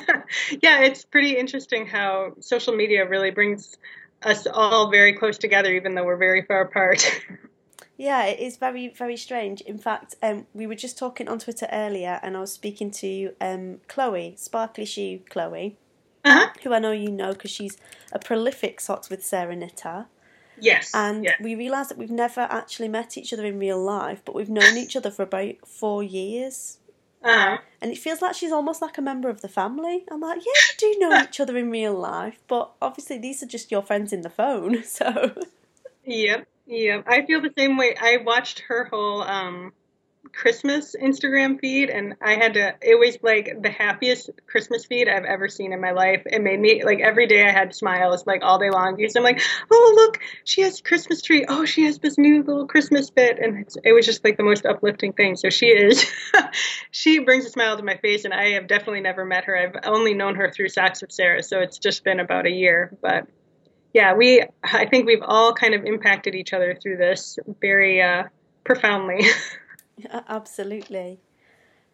yeah, 0.62 0.80
it's 0.80 1.04
pretty 1.04 1.36
interesting 1.36 1.86
how 1.86 2.34
social 2.40 2.74
media 2.74 3.08
really 3.08 3.30
brings 3.30 3.76
us 4.22 4.46
all 4.46 4.90
very 4.90 5.12
close 5.12 5.38
together, 5.38 5.72
even 5.72 5.94
though 5.94 6.04
we're 6.04 6.16
very 6.16 6.42
far 6.42 6.62
apart. 6.62 7.20
Yeah, 8.00 8.26
it 8.26 8.38
is 8.38 8.56
very, 8.56 8.90
very 8.90 9.16
strange. 9.16 9.60
In 9.62 9.76
fact, 9.76 10.14
um, 10.22 10.46
we 10.54 10.68
were 10.68 10.76
just 10.76 10.96
talking 10.96 11.28
on 11.28 11.40
Twitter 11.40 11.66
earlier, 11.72 12.20
and 12.22 12.36
I 12.36 12.40
was 12.40 12.52
speaking 12.52 12.92
to 12.92 13.32
um, 13.40 13.80
Chloe, 13.88 14.34
Sparkly 14.38 14.84
Shoe 14.84 15.18
Chloe, 15.28 15.76
uh-huh. 16.24 16.50
who 16.62 16.72
I 16.72 16.78
know 16.78 16.92
you 16.92 17.10
know 17.10 17.32
because 17.32 17.50
she's 17.50 17.76
a 18.12 18.18
prolific 18.18 18.80
Socks 18.80 19.10
with 19.10 19.24
Sarah 19.24 19.56
knitter. 19.56 20.06
Yes. 20.60 20.90
And 20.94 21.24
yeah. 21.24 21.34
we 21.40 21.54
realised 21.54 21.90
that 21.90 21.98
we've 21.98 22.10
never 22.10 22.40
actually 22.40 22.88
met 22.88 23.16
each 23.16 23.32
other 23.32 23.44
in 23.44 23.58
real 23.58 23.82
life, 23.82 24.22
but 24.24 24.34
we've 24.34 24.48
known 24.48 24.76
each 24.76 24.96
other 24.96 25.10
for 25.10 25.22
about 25.22 25.66
four 25.66 26.02
years. 26.02 26.78
Uh-huh. 27.22 27.58
And 27.80 27.92
it 27.92 27.98
feels 27.98 28.22
like 28.22 28.34
she's 28.34 28.52
almost 28.52 28.80
like 28.80 28.98
a 28.98 29.02
member 29.02 29.28
of 29.28 29.40
the 29.40 29.48
family. 29.48 30.04
I'm 30.10 30.20
like, 30.20 30.38
yeah, 30.38 30.52
we 30.82 30.94
do 30.94 30.98
know 31.00 31.22
each 31.22 31.40
other 31.40 31.56
in 31.56 31.70
real 31.70 31.94
life, 31.94 32.38
but 32.48 32.72
obviously 32.80 33.18
these 33.18 33.42
are 33.42 33.46
just 33.46 33.70
your 33.70 33.82
friends 33.82 34.12
in 34.12 34.22
the 34.22 34.30
phone, 34.30 34.82
so. 34.84 35.32
Yep, 36.04 36.46
yep. 36.66 37.04
I 37.06 37.26
feel 37.26 37.40
the 37.40 37.52
same 37.56 37.76
way. 37.76 37.94
I 38.00 38.18
watched 38.18 38.60
her 38.68 38.84
whole 38.84 39.22
um, 39.22 39.72
Christmas 40.32 40.94
Instagram 41.00 41.60
feed, 41.60 41.90
and 41.90 42.14
I 42.22 42.34
had 42.34 42.54
to. 42.54 42.74
It 42.82 42.98
was 42.98 43.18
like 43.22 43.62
the 43.62 43.70
happiest 43.70 44.30
Christmas 44.46 44.84
feed 44.84 45.08
I've 45.08 45.24
ever 45.24 45.48
seen 45.48 45.72
in 45.72 45.80
my 45.80 45.92
life. 45.92 46.22
It 46.26 46.42
made 46.42 46.60
me 46.60 46.84
like 46.84 47.00
every 47.00 47.26
day 47.26 47.46
I 47.46 47.50
had 47.50 47.74
smiles 47.74 48.26
like 48.26 48.42
all 48.42 48.58
day 48.58 48.70
long 48.70 48.96
because 48.96 49.16
I'm 49.16 49.22
like, 49.22 49.40
oh 49.70 49.92
look, 49.96 50.20
she 50.44 50.62
has 50.62 50.80
a 50.80 50.82
Christmas 50.82 51.22
tree. 51.22 51.44
Oh, 51.48 51.64
she 51.64 51.84
has 51.84 51.98
this 51.98 52.18
new 52.18 52.42
little 52.42 52.66
Christmas 52.66 53.10
bit, 53.10 53.38
and 53.38 53.66
it 53.84 53.92
was 53.92 54.06
just 54.06 54.24
like 54.24 54.36
the 54.36 54.44
most 54.44 54.66
uplifting 54.66 55.12
thing. 55.12 55.36
So 55.36 55.50
she 55.50 55.66
is, 55.66 56.06
she 56.90 57.20
brings 57.20 57.46
a 57.46 57.50
smile 57.50 57.76
to 57.76 57.82
my 57.82 57.96
face, 57.96 58.24
and 58.24 58.34
I 58.34 58.50
have 58.50 58.66
definitely 58.66 59.00
never 59.00 59.24
met 59.24 59.44
her. 59.44 59.56
I've 59.56 59.76
only 59.84 60.14
known 60.14 60.36
her 60.36 60.50
through 60.50 60.68
Socks 60.68 61.00
with 61.00 61.12
Sarah, 61.12 61.42
so 61.42 61.60
it's 61.60 61.78
just 61.78 62.04
been 62.04 62.20
about 62.20 62.46
a 62.46 62.50
year, 62.50 62.96
but. 63.02 63.26
Yeah, 63.94 64.14
we. 64.14 64.42
I 64.62 64.84
think 64.84 65.06
we've 65.06 65.22
all 65.22 65.54
kind 65.54 65.72
of 65.72 65.86
impacted 65.86 66.34
each 66.34 66.52
other 66.52 66.76
through 66.80 66.98
this 66.98 67.38
very 67.58 68.02
uh, 68.02 68.24
profoundly. 68.62 69.22
Absolutely. 70.28 71.20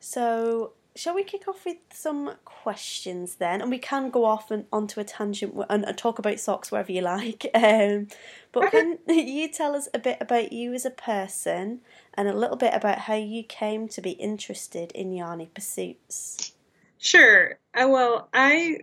So, 0.01 0.73
shall 0.97 1.15
we 1.15 1.25
kick 1.25 1.49
off 1.49 1.65
with 1.65 1.79
some 1.93 2.35
questions 2.45 3.37
then? 3.37 3.61
And 3.61 3.71
we 3.71 3.79
can 3.79 4.11
go 4.11 4.25
off 4.25 4.51
and 4.51 4.67
onto 4.73 5.01
a 5.01 5.05
tangent 5.05 5.55
and, 5.69 5.85
and 5.85 5.99
talk 5.99 6.19
about 6.19 6.39
socks 6.39 6.71
wherever 6.71 6.93
you 6.93 7.03
like. 7.03 7.47
Um, 7.55 8.09
but 8.53 8.71
can 8.71 8.99
you 9.09 9.49
tell 9.51 9.75
us 9.75 9.89
a 9.95 9.99
bit 9.99 10.19
about 10.21 10.53
you 10.53 10.75
as 10.75 10.85
a 10.85 10.91
person 10.91 11.81
and 12.15 12.29
a 12.29 12.37
little 12.37 12.57
bit 12.57 12.75
about 12.75 13.01
how 13.01 13.15
you 13.15 13.43
came 13.43 13.89
to 13.89 14.01
be 14.01 14.11
interested 14.11 14.93
in 14.93 15.11
yarny 15.11 15.53
pursuits? 15.53 16.53
Sure. 16.99 17.59
Uh, 17.75 17.89
well, 17.89 18.29
I 18.33 18.77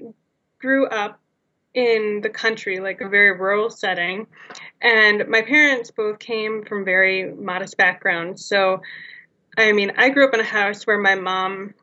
grew 0.60 0.88
up 0.88 1.20
in 1.74 2.20
the 2.22 2.30
country, 2.30 2.80
like 2.80 3.02
a 3.02 3.08
very 3.08 3.32
rural 3.32 3.70
setting, 3.70 4.28
and 4.82 5.28
my 5.28 5.42
parents 5.42 5.92
both 5.92 6.20
came 6.20 6.66
from 6.66 6.84
very 6.84 7.34
modest 7.34 7.78
backgrounds. 7.78 8.46
So 8.46 8.82
I 9.58 9.72
mean, 9.74 9.94
I 9.98 10.10
grew 10.10 10.28
up 10.28 10.34
in 10.34 10.40
a 10.40 10.46
house 10.46 10.86
where 10.88 10.98
my 10.98 11.16
mom 11.16 11.74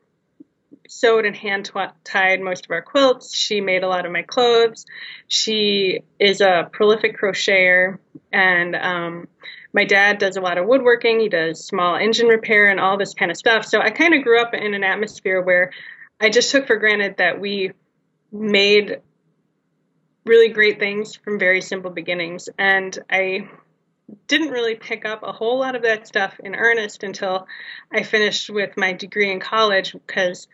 sewed 0.87 1.25
and 1.25 1.35
hand 1.35 1.71
tied 2.03 2.41
most 2.41 2.65
of 2.65 2.71
our 2.71 2.81
quilts. 2.81 3.35
She 3.35 3.61
made 3.61 3.83
a 3.83 3.87
lot 3.87 4.05
of 4.05 4.11
my 4.11 4.23
clothes. 4.23 4.85
She 5.27 6.01
is 6.19 6.41
a 6.41 6.67
prolific 6.71 7.19
crocheter, 7.19 7.99
and 8.33 8.75
um, 8.75 9.27
my 9.71 9.85
dad 9.85 10.17
does 10.17 10.35
a 10.35 10.41
lot 10.41 10.57
of 10.57 10.65
woodworking. 10.65 11.19
He 11.19 11.29
does 11.29 11.63
small 11.63 11.95
engine 11.95 12.27
repair 12.27 12.69
and 12.69 12.79
all 12.79 12.97
this 12.97 13.13
kind 13.13 13.29
of 13.29 13.37
stuff. 13.37 13.65
So 13.65 13.79
I 13.79 13.91
kind 13.91 14.15
of 14.15 14.23
grew 14.23 14.41
up 14.41 14.53
in 14.53 14.73
an 14.73 14.83
atmosphere 14.83 15.41
where 15.41 15.71
I 16.19 16.29
just 16.29 16.51
took 16.51 16.65
for 16.65 16.77
granted 16.77 17.17
that 17.17 17.39
we 17.39 17.71
made 18.31 19.01
really 20.25 20.49
great 20.49 20.79
things 20.79 21.15
from 21.15 21.39
very 21.39 21.61
simple 21.61 21.91
beginnings. 21.91 22.49
And 22.57 22.97
I 23.09 23.49
didn't 24.27 24.49
really 24.49 24.75
pick 24.75 25.05
up 25.05 25.23
a 25.23 25.31
whole 25.31 25.59
lot 25.59 25.75
of 25.75 25.83
that 25.83 26.07
stuff 26.07 26.39
in 26.43 26.55
earnest 26.55 27.03
until 27.03 27.47
I 27.91 28.03
finished 28.03 28.49
with 28.49 28.77
my 28.77 28.93
degree 28.93 29.31
in 29.31 29.39
college 29.39 29.93
because 29.93 30.47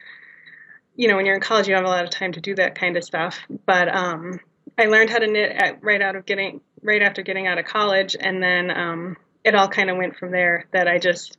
you 0.96 1.08
know 1.08 1.16
when 1.16 1.26
you're 1.26 1.36
in 1.36 1.42
college 1.42 1.68
you 1.68 1.74
don't 1.74 1.84
have 1.84 1.92
a 1.92 1.96
lot 1.96 2.06
of 2.06 2.10
time 2.10 2.32
to 2.34 2.42
do 2.42 2.56
that 2.56 2.76
kind 2.76 2.98
of 2.98 3.04
stuff 3.04 3.40
but 3.66 3.94
um, 3.94 4.40
I 4.78 4.86
learned 4.86 5.10
how 5.10 5.20
to 5.20 5.28
knit 5.28 5.52
at, 5.52 5.84
right 5.84 6.02
out 6.02 6.16
of 6.16 6.26
getting 6.26 6.62
right 6.82 7.02
after 7.02 7.22
getting 7.22 7.48
out 7.48 7.58
of 7.58 7.66
college 7.66 8.16
and 8.20 8.42
then 8.42 8.72
um, 8.72 9.18
it 9.44 9.56
all 9.56 9.68
kind 9.68 9.90
of 9.90 9.98
went 9.98 10.18
from 10.18 10.32
there 10.32 10.66
that 10.72 10.88
I 10.88 11.00
just 11.00 11.38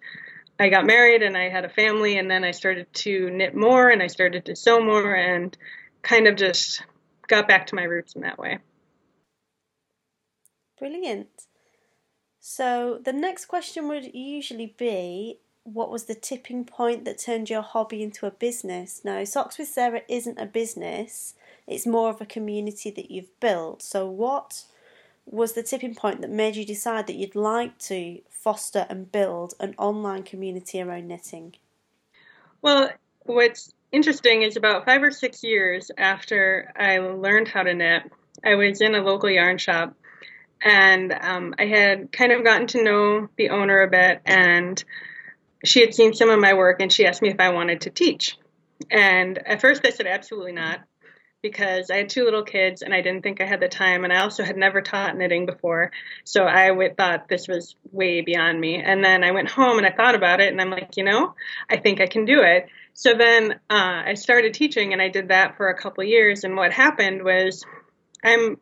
I 0.58 0.70
got 0.70 0.86
married 0.86 1.22
and 1.22 1.36
I 1.36 1.50
had 1.50 1.64
a 1.64 1.68
family 1.68 2.18
and 2.18 2.30
then 2.30 2.44
I 2.44 2.52
started 2.52 2.92
to 2.94 3.30
knit 3.30 3.54
more 3.54 3.90
and 3.90 4.02
I 4.02 4.06
started 4.06 4.46
to 4.46 4.56
sew 4.56 4.80
more 4.80 5.14
and 5.14 5.56
kind 6.02 6.26
of 6.26 6.36
just 6.36 6.82
got 7.26 7.48
back 7.48 7.66
to 7.66 7.74
my 7.74 7.82
roots 7.82 8.14
in 8.14 8.22
that 8.22 8.38
way. 8.38 8.58
Brilliant. 10.78 11.28
So 12.48 13.00
the 13.04 13.12
next 13.12 13.46
question 13.46 13.88
would 13.88 14.14
usually 14.14 14.72
be 14.78 15.40
what 15.64 15.90
was 15.90 16.04
the 16.04 16.14
tipping 16.14 16.64
point 16.64 17.04
that 17.04 17.18
turned 17.18 17.50
your 17.50 17.60
hobby 17.60 18.04
into 18.04 18.24
a 18.24 18.30
business? 18.30 19.00
Now, 19.04 19.24
Socks 19.24 19.58
with 19.58 19.66
Sarah 19.66 20.02
isn't 20.08 20.38
a 20.38 20.46
business, 20.46 21.34
it's 21.66 21.88
more 21.88 22.08
of 22.08 22.20
a 22.20 22.24
community 22.24 22.92
that 22.92 23.10
you've 23.10 23.40
built. 23.40 23.82
So, 23.82 24.08
what 24.08 24.62
was 25.26 25.54
the 25.54 25.64
tipping 25.64 25.96
point 25.96 26.20
that 26.20 26.30
made 26.30 26.54
you 26.54 26.64
decide 26.64 27.08
that 27.08 27.16
you'd 27.16 27.34
like 27.34 27.78
to 27.78 28.20
foster 28.30 28.86
and 28.88 29.10
build 29.10 29.54
an 29.58 29.74
online 29.76 30.22
community 30.22 30.80
around 30.80 31.08
knitting? 31.08 31.56
Well, 32.62 32.90
what's 33.24 33.72
interesting 33.90 34.42
is 34.42 34.56
about 34.56 34.84
five 34.84 35.02
or 35.02 35.10
six 35.10 35.42
years 35.42 35.90
after 35.98 36.72
I 36.76 36.98
learned 36.98 37.48
how 37.48 37.64
to 37.64 37.74
knit, 37.74 38.04
I 38.44 38.54
was 38.54 38.80
in 38.80 38.94
a 38.94 39.02
local 39.02 39.30
yarn 39.30 39.58
shop 39.58 39.96
and 40.62 41.12
um, 41.12 41.54
I 41.58 41.66
had 41.66 42.12
kind 42.12 42.32
of 42.32 42.44
gotten 42.44 42.66
to 42.68 42.82
know 42.82 43.28
the 43.36 43.50
owner 43.50 43.82
a 43.82 43.90
bit, 43.90 44.20
and 44.24 44.82
she 45.64 45.80
had 45.80 45.94
seen 45.94 46.14
some 46.14 46.30
of 46.30 46.40
my 46.40 46.54
work, 46.54 46.80
and 46.80 46.92
she 46.92 47.06
asked 47.06 47.22
me 47.22 47.30
if 47.30 47.40
I 47.40 47.50
wanted 47.50 47.82
to 47.82 47.90
teach. 47.90 48.36
And 48.90 49.38
at 49.38 49.60
first, 49.60 49.86
I 49.86 49.90
said 49.90 50.06
absolutely 50.06 50.52
not, 50.52 50.80
because 51.42 51.90
I 51.90 51.96
had 51.96 52.08
two 52.08 52.24
little 52.24 52.42
kids, 52.42 52.82
and 52.82 52.92
I 52.92 53.00
didn't 53.02 53.22
think 53.22 53.40
I 53.40 53.46
had 53.46 53.60
the 53.60 53.68
time, 53.68 54.04
and 54.04 54.12
I 54.12 54.22
also 54.22 54.42
had 54.42 54.56
never 54.56 54.82
taught 54.82 55.16
knitting 55.16 55.46
before, 55.46 55.92
so 56.24 56.44
I 56.44 56.68
w- 56.68 56.94
thought 56.94 57.28
this 57.28 57.46
was 57.46 57.76
way 57.92 58.20
beyond 58.20 58.60
me. 58.60 58.82
And 58.82 59.04
then 59.04 59.22
I 59.22 59.30
went 59.30 59.50
home 59.50 59.78
and 59.78 59.86
I 59.86 59.92
thought 59.92 60.14
about 60.14 60.40
it, 60.40 60.52
and 60.52 60.60
I'm 60.60 60.70
like, 60.70 60.96
you 60.96 61.04
know, 61.04 61.34
I 61.70 61.76
think 61.76 62.00
I 62.00 62.06
can 62.06 62.24
do 62.24 62.42
it. 62.42 62.66
So 62.94 63.14
then 63.14 63.52
uh, 63.70 64.02
I 64.06 64.14
started 64.14 64.54
teaching, 64.54 64.92
and 64.92 65.02
I 65.02 65.08
did 65.08 65.28
that 65.28 65.56
for 65.56 65.68
a 65.68 65.78
couple 65.78 66.02
years. 66.04 66.44
And 66.44 66.56
what 66.56 66.72
happened 66.72 67.22
was, 67.22 67.64
I'm 68.24 68.58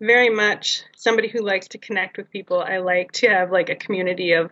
very 0.00 0.30
much 0.30 0.82
somebody 0.96 1.28
who 1.28 1.40
likes 1.40 1.68
to 1.68 1.78
connect 1.78 2.16
with 2.16 2.30
people. 2.30 2.60
I 2.60 2.78
like 2.78 3.12
to 3.12 3.28
have 3.28 3.50
like 3.50 3.70
a 3.70 3.76
community 3.76 4.32
of 4.32 4.50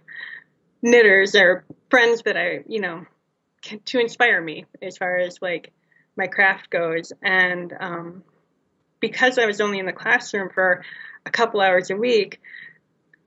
knitters 0.83 1.35
or 1.35 1.65
friends 1.91 2.23
that 2.23 2.37
I, 2.37 2.61
you 2.67 2.81
know, 2.81 3.07
can, 3.63 3.81
to 3.87 4.01
inspire 4.01 4.41
me 4.41 4.67
as 4.81 4.97
far 4.97 5.17
as 5.17 5.41
like 5.41 5.73
my 6.17 6.27
craft 6.27 6.71
goes. 6.71 7.13
And 7.23 7.73
um, 7.79 8.23
because 9.01 9.39
I 9.39 9.47
was 9.47 9.61
only 9.61 9.79
in 9.79 9.87
the 9.87 9.93
classroom 9.93 10.51
for 10.53 10.85
a 11.25 11.31
couple 11.31 11.61
hours 11.61 11.91
a 11.91 11.97
week, 11.97 12.41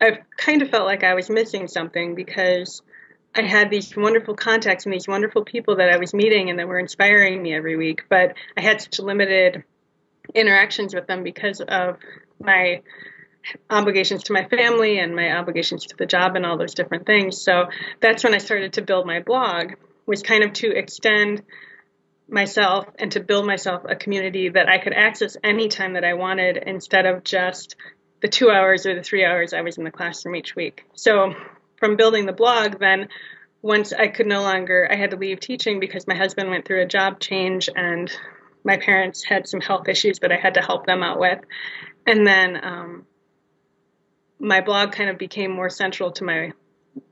I 0.01 0.19
kind 0.37 0.61
of 0.61 0.69
felt 0.69 0.85
like 0.85 1.03
I 1.03 1.13
was 1.13 1.29
missing 1.29 1.67
something 1.67 2.15
because 2.15 2.81
I 3.33 3.43
had 3.43 3.69
these 3.69 3.95
wonderful 3.95 4.35
contacts 4.35 4.85
and 4.85 4.93
these 4.93 5.07
wonderful 5.07 5.43
people 5.43 5.77
that 5.77 5.89
I 5.89 5.97
was 5.97 6.13
meeting 6.13 6.49
and 6.49 6.59
that 6.59 6.67
were 6.67 6.79
inspiring 6.79 7.41
me 7.41 7.53
every 7.53 7.75
week, 7.75 8.03
but 8.09 8.35
I 8.55 8.61
had 8.61 8.81
such 8.81 8.99
limited 8.99 9.63
interactions 10.33 10.93
with 10.93 11.07
them 11.07 11.23
because 11.23 11.61
of 11.61 11.97
my 12.39 12.81
obligations 13.69 14.23
to 14.23 14.33
my 14.33 14.45
family 14.45 14.99
and 14.99 15.15
my 15.15 15.37
obligations 15.37 15.85
to 15.85 15.95
the 15.95 16.05
job 16.05 16.35
and 16.35 16.45
all 16.45 16.57
those 16.57 16.73
different 16.73 17.05
things. 17.05 17.41
So 17.41 17.65
that's 18.01 18.23
when 18.23 18.33
I 18.33 18.39
started 18.39 18.73
to 18.73 18.81
build 18.81 19.05
my 19.05 19.19
blog. 19.21 19.73
was 20.05 20.21
kind 20.21 20.43
of 20.43 20.53
to 20.53 20.71
extend 20.71 21.43
myself 22.27 22.85
and 22.97 23.11
to 23.11 23.19
build 23.19 23.45
myself 23.45 23.83
a 23.87 23.95
community 23.95 24.49
that 24.49 24.67
I 24.67 24.79
could 24.79 24.93
access 24.93 25.37
anytime 25.43 25.93
that 25.93 26.03
I 26.03 26.13
wanted 26.15 26.57
instead 26.57 27.05
of 27.05 27.23
just 27.23 27.75
the 28.21 28.27
two 28.27 28.49
hours 28.49 28.85
or 28.85 28.95
the 28.95 29.03
three 29.03 29.23
hours 29.23 29.53
I 29.53 29.61
was 29.61 29.77
in 29.77 29.83
the 29.83 29.91
classroom 29.91 30.35
each 30.35 30.55
week. 30.55 30.83
So 30.95 31.33
from 31.77 31.97
building 31.97 32.25
the 32.25 32.33
blog, 32.33 32.79
then 32.79 33.09
once 33.61 33.93
I 33.93 34.07
could 34.07 34.27
no 34.27 34.41
longer, 34.41 34.87
I 34.89 34.95
had 34.95 35.11
to 35.11 35.17
leave 35.17 35.39
teaching 35.39 35.79
because 35.79 36.07
my 36.07 36.15
husband 36.15 36.49
went 36.49 36.65
through 36.65 36.81
a 36.81 36.87
job 36.87 37.19
change 37.19 37.69
and 37.75 38.11
my 38.65 38.77
parents 38.77 39.23
had 39.23 39.47
some 39.47 39.61
health 39.61 39.87
issues 39.87 40.19
that 40.19 40.31
I 40.31 40.37
had 40.37 40.55
to 40.55 40.61
help 40.61 40.85
them 40.85 41.03
out 41.03 41.19
with. 41.19 41.39
And 42.05 42.25
then 42.27 42.59
um, 42.61 43.05
my 44.39 44.61
blog 44.61 44.91
kind 44.91 45.09
of 45.09 45.17
became 45.17 45.51
more 45.51 45.69
central 45.69 46.11
to 46.13 46.23
my 46.23 46.51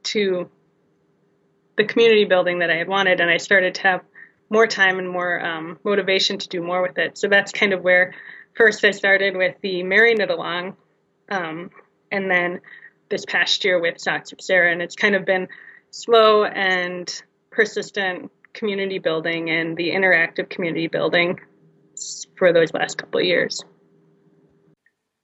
to 0.03 0.49
the 1.77 1.85
community 1.85 2.25
building 2.25 2.59
that 2.59 2.69
I 2.69 2.75
had 2.75 2.87
wanted, 2.87 3.19
and 3.19 3.29
I 3.29 3.37
started 3.37 3.75
to 3.75 3.81
have 3.83 4.01
more 4.49 4.67
time 4.67 4.99
and 4.99 5.09
more 5.09 5.43
um, 5.43 5.79
motivation 5.83 6.37
to 6.37 6.47
do 6.47 6.61
more 6.61 6.81
with 6.81 6.97
it. 6.97 7.17
So 7.17 7.27
that's 7.27 7.51
kind 7.51 7.73
of 7.73 7.81
where 7.81 8.13
first 8.55 8.83
I 8.83 8.91
started 8.91 9.35
with 9.35 9.55
the 9.61 9.83
Mary 9.83 10.13
Knit 10.13 10.29
Along, 10.29 10.75
um, 11.29 11.71
and 12.11 12.29
then 12.29 12.61
this 13.09 13.25
past 13.25 13.63
year 13.63 13.79
with 13.79 13.99
Socks 13.99 14.31
with 14.31 14.41
Sarah, 14.41 14.71
and 14.71 14.81
it's 14.81 14.95
kind 14.95 15.15
of 15.15 15.25
been 15.25 15.47
slow 15.91 16.45
and 16.45 17.21
persistent 17.51 18.31
community 18.53 18.99
building 18.99 19.49
and 19.49 19.75
the 19.75 19.89
interactive 19.89 20.49
community 20.49 20.87
building 20.87 21.39
for 22.35 22.53
those 22.53 22.73
last 22.73 22.97
couple 22.97 23.19
of 23.19 23.25
years. 23.25 23.63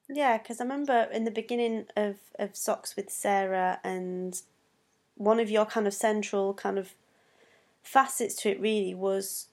Yeah, 0.10 0.38
because 0.38 0.60
I 0.60 0.64
remember 0.64 1.08
in 1.12 1.24
the 1.24 1.32
beginning 1.32 1.86
of, 1.96 2.18
of 2.40 2.56
Socks 2.56 2.96
with 2.96 3.12
Sarah, 3.12 3.80
and 3.84 4.42
one 5.16 5.40
of 5.40 5.52
your 5.52 5.66
kind 5.66 5.86
of 5.86 5.94
central 5.94 6.54
kind 6.54 6.80
of 6.80 6.96
facets 7.84 8.36
to 8.36 8.50
it 8.50 8.60
really 8.60 8.96
was 8.96 9.48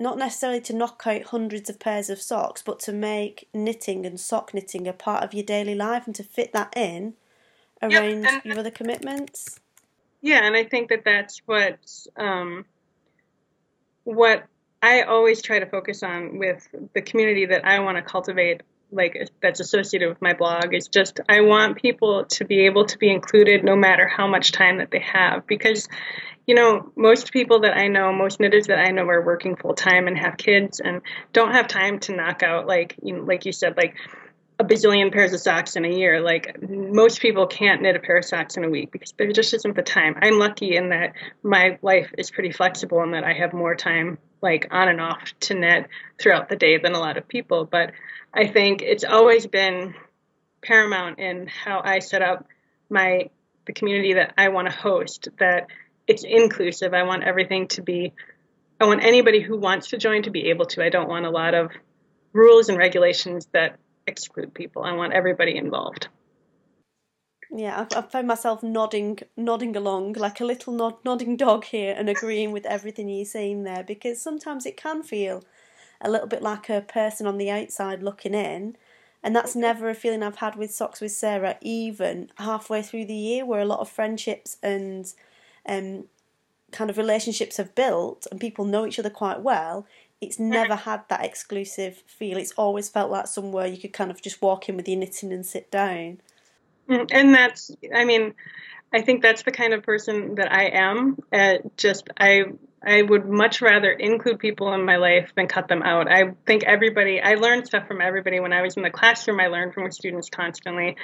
not 0.00 0.18
necessarily 0.18 0.60
to 0.62 0.72
knock 0.72 1.02
out 1.06 1.24
hundreds 1.24 1.68
of 1.68 1.78
pairs 1.78 2.10
of 2.10 2.20
socks, 2.20 2.62
but 2.62 2.80
to 2.80 2.92
make 2.92 3.48
knitting 3.54 4.04
and 4.04 4.18
sock 4.18 4.52
knitting 4.54 4.88
a 4.88 4.92
part 4.92 5.22
of 5.22 5.34
your 5.34 5.44
daily 5.44 5.74
life 5.74 6.06
and 6.06 6.14
to 6.16 6.22
fit 6.22 6.52
that 6.52 6.72
in 6.76 7.14
around 7.80 8.22
yep, 8.22 8.44
your 8.44 8.58
other 8.58 8.70
commitments. 8.70 9.60
Yeah, 10.20 10.44
and 10.44 10.56
I 10.56 10.64
think 10.64 10.88
that 10.88 11.04
that's 11.04 11.42
what 11.46 11.78
um, 12.16 12.64
what 14.04 14.44
I 14.82 15.02
always 15.02 15.42
try 15.42 15.60
to 15.60 15.66
focus 15.66 16.02
on 16.02 16.38
with 16.38 16.66
the 16.94 17.02
community 17.02 17.46
that 17.46 17.64
I 17.64 17.80
want 17.80 17.98
to 17.98 18.02
cultivate 18.02 18.62
like 18.92 19.30
that's 19.40 19.60
associated 19.60 20.08
with 20.08 20.20
my 20.20 20.34
blog 20.34 20.74
is 20.74 20.86
just 20.88 21.20
I 21.28 21.40
want 21.40 21.78
people 21.78 22.26
to 22.26 22.44
be 22.44 22.66
able 22.66 22.84
to 22.86 22.98
be 22.98 23.10
included 23.10 23.64
no 23.64 23.74
matter 23.74 24.06
how 24.06 24.26
much 24.26 24.52
time 24.52 24.78
that 24.78 24.90
they 24.90 25.00
have. 25.00 25.46
Because 25.46 25.88
you 26.46 26.54
know 26.54 26.92
most 26.94 27.32
people 27.32 27.60
that 27.60 27.76
I 27.76 27.88
know 27.88 28.12
most 28.12 28.38
knitters 28.38 28.66
that 28.66 28.78
I 28.78 28.90
know 28.90 29.08
are 29.08 29.24
working 29.24 29.56
full 29.56 29.74
time 29.74 30.08
and 30.08 30.18
have 30.18 30.36
kids 30.36 30.80
and 30.80 31.00
don't 31.32 31.52
have 31.52 31.68
time 31.68 32.00
to 32.00 32.14
knock 32.14 32.42
out 32.42 32.66
like 32.66 32.96
you 33.02 33.16
know, 33.16 33.22
like 33.22 33.46
you 33.46 33.52
said 33.52 33.76
like 33.76 33.94
a 34.62 34.64
bazillion 34.64 35.12
pairs 35.12 35.32
of 35.32 35.40
socks 35.40 35.74
in 35.74 35.84
a 35.84 35.88
year 35.88 36.20
like 36.20 36.56
most 36.70 37.20
people 37.20 37.46
can't 37.46 37.82
knit 37.82 37.96
a 37.96 37.98
pair 37.98 38.18
of 38.18 38.24
socks 38.24 38.56
in 38.56 38.64
a 38.64 38.70
week 38.70 38.92
because 38.92 39.12
there 39.18 39.30
just 39.32 39.52
isn't 39.54 39.74
the 39.74 39.82
time 39.82 40.16
I'm 40.22 40.38
lucky 40.38 40.76
in 40.76 40.90
that 40.90 41.14
my 41.42 41.78
life 41.82 42.10
is 42.16 42.30
pretty 42.30 42.52
flexible 42.52 43.02
and 43.02 43.14
that 43.14 43.24
I 43.24 43.32
have 43.32 43.52
more 43.52 43.74
time 43.74 44.18
like 44.40 44.68
on 44.70 44.88
and 44.88 45.00
off 45.00 45.32
to 45.40 45.54
knit 45.54 45.88
throughout 46.20 46.48
the 46.48 46.56
day 46.56 46.78
than 46.78 46.94
a 46.94 47.00
lot 47.00 47.16
of 47.16 47.26
people 47.26 47.64
but 47.64 47.92
I 48.32 48.46
think 48.46 48.82
it's 48.82 49.04
always 49.04 49.46
been 49.46 49.94
paramount 50.62 51.18
in 51.18 51.48
how 51.48 51.82
I 51.84 51.98
set 51.98 52.22
up 52.22 52.46
my 52.88 53.30
the 53.66 53.72
community 53.72 54.14
that 54.14 54.34
I 54.38 54.48
want 54.48 54.68
to 54.68 54.74
host 54.74 55.28
that 55.38 55.66
it's 56.06 56.24
inclusive. 56.24 56.94
I 56.94 57.04
want 57.04 57.24
everything 57.24 57.68
to 57.68 57.82
be 57.82 58.12
I 58.80 58.86
want 58.86 59.04
anybody 59.04 59.40
who 59.40 59.56
wants 59.56 59.88
to 59.88 59.98
join 59.98 60.22
to 60.24 60.30
be 60.30 60.50
able 60.50 60.66
to. 60.66 60.84
I 60.84 60.88
don't 60.88 61.08
want 61.08 61.26
a 61.26 61.30
lot 61.30 61.54
of 61.54 61.70
rules 62.32 62.68
and 62.68 62.78
regulations 62.78 63.46
that 63.52 63.78
exclude 64.06 64.54
people. 64.54 64.82
I 64.82 64.92
want 64.92 65.12
everybody 65.12 65.56
involved. 65.56 66.08
Yeah, 67.54 67.80
I've, 67.80 67.96
I've 67.96 68.10
found 68.10 68.26
myself 68.26 68.62
nodding, 68.62 69.18
nodding 69.36 69.76
along 69.76 70.14
like 70.14 70.40
a 70.40 70.44
little 70.44 70.72
nod, 70.72 70.96
nodding 71.04 71.36
dog 71.36 71.64
here, 71.64 71.94
and 71.96 72.08
agreeing 72.08 72.50
with 72.50 72.64
everything 72.64 73.08
you're 73.08 73.26
saying 73.26 73.64
there. 73.64 73.84
Because 73.84 74.20
sometimes 74.20 74.64
it 74.64 74.76
can 74.76 75.02
feel 75.02 75.44
a 76.00 76.10
little 76.10 76.26
bit 76.26 76.42
like 76.42 76.68
a 76.68 76.80
person 76.80 77.26
on 77.26 77.38
the 77.38 77.50
outside 77.50 78.02
looking 78.02 78.34
in. 78.34 78.76
And 79.22 79.36
that's 79.36 79.54
never 79.54 79.88
a 79.88 79.94
feeling 79.94 80.22
I've 80.22 80.36
had 80.36 80.56
with 80.56 80.74
Socks 80.74 81.00
with 81.00 81.12
Sarah, 81.12 81.56
even 81.60 82.30
halfway 82.36 82.82
through 82.82 83.04
the 83.04 83.14
year, 83.14 83.44
where 83.44 83.60
a 83.60 83.66
lot 83.66 83.80
of 83.80 83.88
friendships 83.88 84.56
and 84.62 85.12
um, 85.68 86.06
kind 86.72 86.90
of 86.90 86.96
relationships 86.96 87.58
have 87.58 87.74
built 87.74 88.26
and 88.30 88.40
people 88.40 88.64
know 88.64 88.86
each 88.86 88.98
other 88.98 89.10
quite 89.10 89.42
well. 89.42 89.86
It's 90.22 90.38
never 90.38 90.76
had 90.76 91.02
that 91.08 91.24
exclusive 91.24 92.02
feel. 92.06 92.38
It's 92.38 92.52
always 92.52 92.88
felt 92.88 93.10
like 93.10 93.26
somewhere 93.26 93.66
you 93.66 93.76
could 93.76 93.92
kind 93.92 94.10
of 94.10 94.22
just 94.22 94.40
walk 94.40 94.68
in 94.68 94.76
with 94.76 94.88
your 94.88 94.98
knitting 94.98 95.32
and 95.32 95.44
sit 95.44 95.70
down. 95.70 96.20
Mm, 96.88 97.08
and 97.12 97.34
that's, 97.34 97.70
I 97.94 98.04
mean, 98.04 98.34
I 98.92 99.02
think 99.02 99.22
that's 99.22 99.42
the 99.42 99.52
kind 99.52 99.74
of 99.74 99.82
person 99.82 100.36
that 100.36 100.52
I 100.52 100.64
am. 100.66 101.18
Uh, 101.32 101.58
just 101.76 102.08
I 102.18 102.44
I 102.84 103.02
would 103.02 103.28
much 103.28 103.62
rather 103.62 103.92
include 103.92 104.40
people 104.40 104.74
in 104.74 104.84
my 104.84 104.96
life 104.96 105.32
than 105.36 105.46
cut 105.46 105.68
them 105.68 105.82
out. 105.82 106.10
I 106.10 106.32
think 106.46 106.64
everybody, 106.64 107.20
I 107.20 107.34
learned 107.34 107.66
stuff 107.66 107.86
from 107.86 108.00
everybody. 108.00 108.40
When 108.40 108.52
I 108.52 108.62
was 108.62 108.76
in 108.76 108.82
the 108.82 108.90
classroom, 108.90 109.38
I 109.38 109.46
learned 109.46 109.72
from 109.72 109.90
students 109.92 110.28
constantly. 110.28 110.96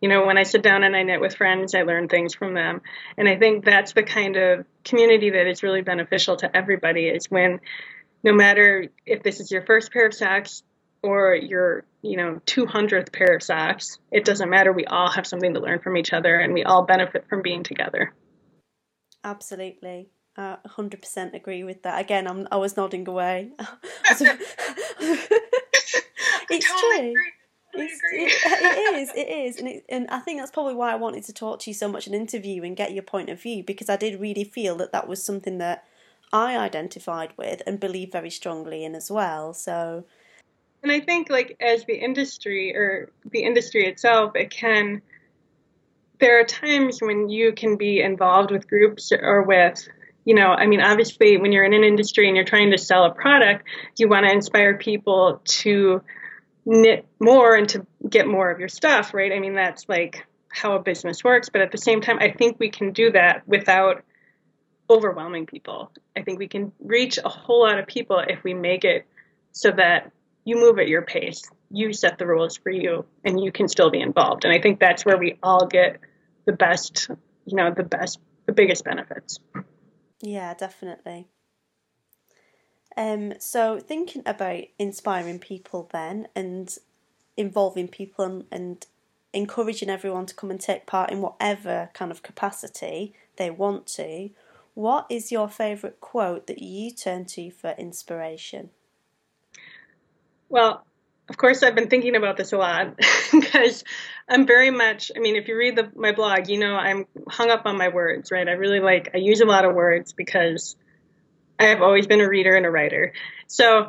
You 0.00 0.08
know, 0.08 0.26
when 0.26 0.38
I 0.38 0.44
sit 0.44 0.62
down 0.62 0.84
and 0.84 0.94
I 0.94 1.02
knit 1.02 1.20
with 1.20 1.34
friends, 1.34 1.74
I 1.74 1.82
learn 1.82 2.08
things 2.08 2.34
from 2.34 2.54
them. 2.54 2.82
And 3.18 3.28
I 3.28 3.36
think 3.36 3.64
that's 3.64 3.94
the 3.94 4.04
kind 4.04 4.36
of 4.36 4.64
community 4.84 5.30
that 5.30 5.48
is 5.48 5.64
really 5.64 5.82
beneficial 5.82 6.36
to 6.36 6.56
everybody 6.56 7.08
is 7.08 7.28
when 7.30 7.60
no 8.24 8.32
matter 8.32 8.88
if 9.06 9.22
this 9.22 9.38
is 9.38 9.50
your 9.50 9.62
first 9.62 9.92
pair 9.92 10.06
of 10.06 10.14
socks 10.14 10.62
or 11.02 11.34
your, 11.34 11.84
you 12.02 12.16
know, 12.16 12.40
200th 12.46 13.12
pair 13.12 13.36
of 13.36 13.42
socks, 13.42 13.98
it 14.10 14.24
doesn't 14.24 14.48
matter. 14.48 14.72
We 14.72 14.86
all 14.86 15.10
have 15.10 15.26
something 15.26 15.52
to 15.52 15.60
learn 15.60 15.80
from 15.80 15.98
each 15.98 16.14
other 16.14 16.34
and 16.36 16.54
we 16.54 16.64
all 16.64 16.84
benefit 16.84 17.28
from 17.28 17.42
being 17.42 17.62
together. 17.62 18.14
Absolutely. 19.22 20.08
I 20.36 20.56
100% 20.66 21.34
agree 21.34 21.62
with 21.62 21.82
that. 21.82 22.00
Again, 22.00 22.26
I'm, 22.26 22.48
I 22.50 22.56
was 22.56 22.76
nodding 22.76 23.06
away. 23.06 23.52
it's 26.50 26.66
true. 26.66 27.14
It's, 27.76 28.00
it, 28.12 28.30
it 28.62 28.94
is, 28.94 29.10
it 29.16 29.28
is, 29.28 29.56
and 29.56 29.66
it, 29.66 29.84
and 29.88 30.08
I 30.08 30.20
think 30.20 30.38
that's 30.38 30.52
probably 30.52 30.74
why 30.74 30.92
I 30.92 30.94
wanted 30.94 31.24
to 31.24 31.32
talk 31.32 31.58
to 31.60 31.70
you 31.70 31.74
so 31.74 31.88
much 31.88 32.06
in 32.06 32.14
interview 32.14 32.62
and 32.62 32.76
get 32.76 32.92
your 32.92 33.02
point 33.02 33.30
of 33.30 33.42
view 33.42 33.64
because 33.64 33.90
I 33.90 33.96
did 33.96 34.20
really 34.20 34.44
feel 34.44 34.76
that 34.76 34.92
that 34.92 35.08
was 35.08 35.24
something 35.24 35.58
that 35.58 35.84
I 36.34 36.58
identified 36.58 37.32
with 37.38 37.62
and 37.64 37.78
believe 37.78 38.10
very 38.10 38.28
strongly 38.28 38.84
in 38.84 38.96
as 38.96 39.08
well. 39.08 39.54
So, 39.54 40.04
and 40.82 40.90
I 40.90 40.98
think 40.98 41.30
like 41.30 41.56
as 41.60 41.84
the 41.84 41.94
industry 41.94 42.74
or 42.74 43.10
the 43.30 43.44
industry 43.44 43.86
itself, 43.86 44.32
it 44.34 44.50
can. 44.50 45.00
There 46.18 46.40
are 46.40 46.44
times 46.44 47.00
when 47.00 47.28
you 47.28 47.52
can 47.52 47.76
be 47.76 48.00
involved 48.00 48.50
with 48.50 48.68
groups 48.68 49.12
or 49.12 49.42
with 49.42 49.86
you 50.24 50.34
know, 50.34 50.48
I 50.48 50.66
mean, 50.66 50.80
obviously, 50.80 51.36
when 51.36 51.52
you're 51.52 51.64
in 51.64 51.74
an 51.74 51.84
industry 51.84 52.26
and 52.26 52.34
you're 52.34 52.46
trying 52.46 52.70
to 52.70 52.78
sell 52.78 53.04
a 53.04 53.14
product, 53.14 53.66
you 53.98 54.08
want 54.08 54.24
to 54.26 54.32
inspire 54.32 54.78
people 54.78 55.42
to 55.44 56.02
knit 56.64 57.06
more 57.20 57.54
and 57.54 57.68
to 57.68 57.86
get 58.08 58.26
more 58.26 58.50
of 58.50 58.58
your 58.58 58.68
stuff, 58.68 59.12
right? 59.12 59.32
I 59.32 59.38
mean, 59.38 59.54
that's 59.54 59.86
like 59.86 60.26
how 60.48 60.76
a 60.76 60.82
business 60.82 61.22
works. 61.22 61.50
But 61.50 61.60
at 61.60 61.72
the 61.72 61.78
same 61.78 62.00
time, 62.00 62.18
I 62.20 62.30
think 62.30 62.58
we 62.58 62.70
can 62.70 62.92
do 62.92 63.12
that 63.12 63.46
without 63.46 64.02
overwhelming 64.94 65.46
people. 65.46 65.90
I 66.16 66.22
think 66.22 66.38
we 66.38 66.48
can 66.48 66.72
reach 66.80 67.18
a 67.22 67.28
whole 67.28 67.62
lot 67.62 67.78
of 67.78 67.86
people 67.86 68.18
if 68.18 68.44
we 68.44 68.54
make 68.54 68.84
it 68.84 69.06
so 69.52 69.70
that 69.70 70.12
you 70.44 70.56
move 70.56 70.78
at 70.78 70.88
your 70.88 71.02
pace, 71.02 71.42
you 71.70 71.92
set 71.92 72.18
the 72.18 72.26
rules 72.26 72.56
for 72.56 72.70
you, 72.70 73.04
and 73.24 73.42
you 73.42 73.50
can 73.50 73.68
still 73.68 73.90
be 73.90 74.00
involved. 74.00 74.44
And 74.44 74.52
I 74.52 74.60
think 74.60 74.78
that's 74.78 75.04
where 75.04 75.16
we 75.18 75.38
all 75.42 75.66
get 75.66 75.98
the 76.44 76.52
best, 76.52 77.08
you 77.46 77.56
know, 77.56 77.72
the 77.74 77.82
best, 77.82 78.18
the 78.46 78.52
biggest 78.52 78.84
benefits. 78.84 79.40
Yeah, 80.20 80.54
definitely. 80.54 81.28
Um, 82.96 83.34
so 83.40 83.80
thinking 83.80 84.22
about 84.26 84.64
inspiring 84.78 85.38
people 85.38 85.88
then 85.92 86.28
and 86.36 86.76
involving 87.36 87.88
people 87.88 88.24
and, 88.24 88.44
and 88.52 88.86
encouraging 89.32 89.90
everyone 89.90 90.26
to 90.26 90.34
come 90.34 90.50
and 90.50 90.60
take 90.60 90.86
part 90.86 91.10
in 91.10 91.20
whatever 91.20 91.90
kind 91.92 92.12
of 92.12 92.22
capacity 92.22 93.14
they 93.36 93.50
want 93.50 93.86
to, 93.86 94.30
what 94.74 95.06
is 95.08 95.32
your 95.32 95.48
favourite 95.48 96.00
quote 96.00 96.46
that 96.48 96.60
you 96.60 96.90
turn 96.90 97.24
to 97.26 97.50
for 97.50 97.74
inspiration? 97.78 98.70
Well, 100.48 100.84
of 101.28 101.36
course, 101.36 101.62
I've 101.62 101.74
been 101.74 101.88
thinking 101.88 102.16
about 102.16 102.36
this 102.36 102.52
a 102.52 102.58
lot 102.58 102.98
because 103.32 103.82
I'm 104.28 104.46
very 104.46 104.70
much, 104.70 105.10
I 105.16 105.20
mean, 105.20 105.36
if 105.36 105.48
you 105.48 105.56
read 105.56 105.76
the, 105.76 105.90
my 105.94 106.12
blog, 106.12 106.48
you 106.48 106.58
know, 106.58 106.74
I'm 106.74 107.06
hung 107.28 107.50
up 107.50 107.62
on 107.64 107.78
my 107.78 107.88
words, 107.88 108.30
right? 108.30 108.46
I 108.46 108.52
really 108.52 108.80
like, 108.80 109.10
I 109.14 109.18
use 109.18 109.40
a 109.40 109.46
lot 109.46 109.64
of 109.64 109.74
words 109.74 110.12
because 110.12 110.76
I 111.58 111.66
have 111.66 111.80
always 111.80 112.06
been 112.06 112.20
a 112.20 112.28
reader 112.28 112.54
and 112.54 112.66
a 112.66 112.70
writer. 112.70 113.12
So 113.46 113.88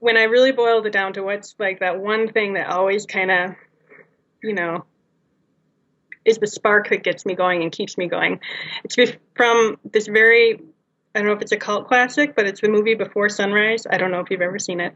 when 0.00 0.16
I 0.16 0.24
really 0.24 0.50
boiled 0.50 0.86
it 0.86 0.92
down 0.92 1.12
to 1.12 1.22
what's 1.22 1.54
like 1.58 1.80
that 1.80 2.00
one 2.00 2.32
thing 2.32 2.54
that 2.54 2.68
always 2.68 3.06
kind 3.06 3.30
of, 3.30 3.50
you 4.42 4.54
know, 4.54 4.84
is 6.24 6.38
the 6.38 6.46
spark 6.46 6.90
that 6.90 7.02
gets 7.02 7.26
me 7.26 7.34
going 7.34 7.62
and 7.62 7.72
keeps 7.72 7.98
me 7.98 8.06
going, 8.06 8.40
it's 8.84 8.96
from 9.34 9.78
this 9.84 10.06
very 10.06 10.58
I 11.14 11.18
don't 11.18 11.28
know 11.28 11.34
if 11.34 11.42
it's 11.42 11.52
a 11.52 11.58
cult 11.58 11.88
classic, 11.88 12.34
but 12.34 12.46
it's 12.46 12.62
the 12.62 12.68
movie 12.68 12.94
Before 12.94 13.28
Sunrise. 13.28 13.86
I 13.88 13.98
don't 13.98 14.10
know 14.10 14.20
if 14.20 14.30
you've 14.30 14.40
ever 14.40 14.58
seen 14.58 14.80
it, 14.80 14.94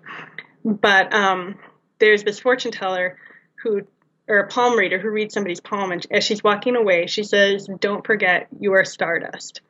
but 0.64 1.12
um, 1.12 1.56
there's 1.98 2.22
this 2.22 2.40
fortune 2.40 2.72
teller 2.72 3.18
who, 3.62 3.82
or 4.26 4.38
a 4.38 4.48
palm 4.48 4.78
reader 4.78 4.98
who 4.98 5.10
reads 5.10 5.34
somebody's 5.34 5.60
palm, 5.60 5.92
and 5.92 6.06
as 6.10 6.24
she's 6.24 6.42
walking 6.42 6.74
away, 6.74 7.06
she 7.06 7.22
says, 7.22 7.68
"Don't 7.80 8.06
forget, 8.06 8.48
you 8.58 8.72
are 8.72 8.84
stardust." 8.84 9.60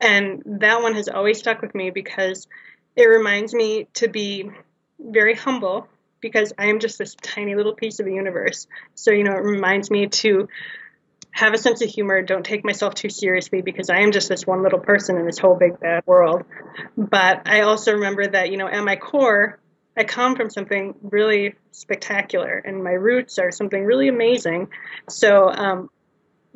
And 0.00 0.42
that 0.60 0.82
one 0.82 0.94
has 0.94 1.08
always 1.08 1.38
stuck 1.38 1.62
with 1.62 1.74
me 1.74 1.90
because 1.90 2.48
it 2.96 3.06
reminds 3.06 3.54
me 3.54 3.86
to 3.94 4.08
be 4.08 4.50
very 4.98 5.34
humble 5.34 5.86
because 6.20 6.52
I 6.58 6.66
am 6.66 6.80
just 6.80 6.98
this 6.98 7.14
tiny 7.14 7.54
little 7.54 7.74
piece 7.74 8.00
of 8.00 8.06
the 8.06 8.14
universe. 8.14 8.66
So, 8.94 9.10
you 9.10 9.24
know, 9.24 9.32
it 9.32 9.44
reminds 9.44 9.90
me 9.90 10.08
to 10.08 10.48
have 11.34 11.52
a 11.52 11.58
sense 11.58 11.82
of 11.82 11.90
humor, 11.90 12.22
don't 12.22 12.46
take 12.46 12.64
myself 12.64 12.94
too 12.94 13.10
seriously 13.10 13.60
because 13.60 13.90
I 13.90 13.98
am 13.98 14.12
just 14.12 14.28
this 14.28 14.46
one 14.46 14.62
little 14.62 14.78
person 14.78 15.16
in 15.16 15.26
this 15.26 15.36
whole 15.36 15.56
big 15.56 15.80
bad 15.80 16.06
world. 16.06 16.44
But 16.96 17.48
I 17.48 17.62
also 17.62 17.94
remember 17.94 18.24
that, 18.24 18.52
you 18.52 18.56
know, 18.56 18.68
at 18.68 18.84
my 18.84 18.94
core, 18.94 19.58
I 19.96 20.04
come 20.04 20.36
from 20.36 20.48
something 20.48 20.94
really 21.02 21.56
spectacular 21.72 22.58
and 22.64 22.84
my 22.84 22.92
roots 22.92 23.40
are 23.40 23.50
something 23.50 23.84
really 23.84 24.06
amazing. 24.06 24.68
So, 25.08 25.50
um, 25.50 25.90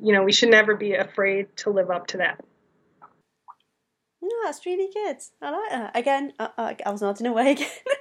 you 0.01 0.13
know, 0.13 0.23
we 0.23 0.31
should 0.31 0.51
never 0.51 0.77
be 0.77 0.95
afraid 0.95 1.49
to 1.57 1.71
live 1.71 1.91
up 1.91 2.07
to 2.09 2.19
that. 2.19 2.39
No, 4.23 4.37
that's 4.45 4.65
really 4.65 4.93
good. 4.95 5.17
I 5.43 5.51
like 5.51 5.71
that. 5.71 5.97
Again, 5.97 6.33
I, 6.39 6.51
I, 6.57 6.77
I 6.87 6.91
was 6.91 7.03
nodding 7.03 7.27
away 7.27 7.51
again. 7.51 7.67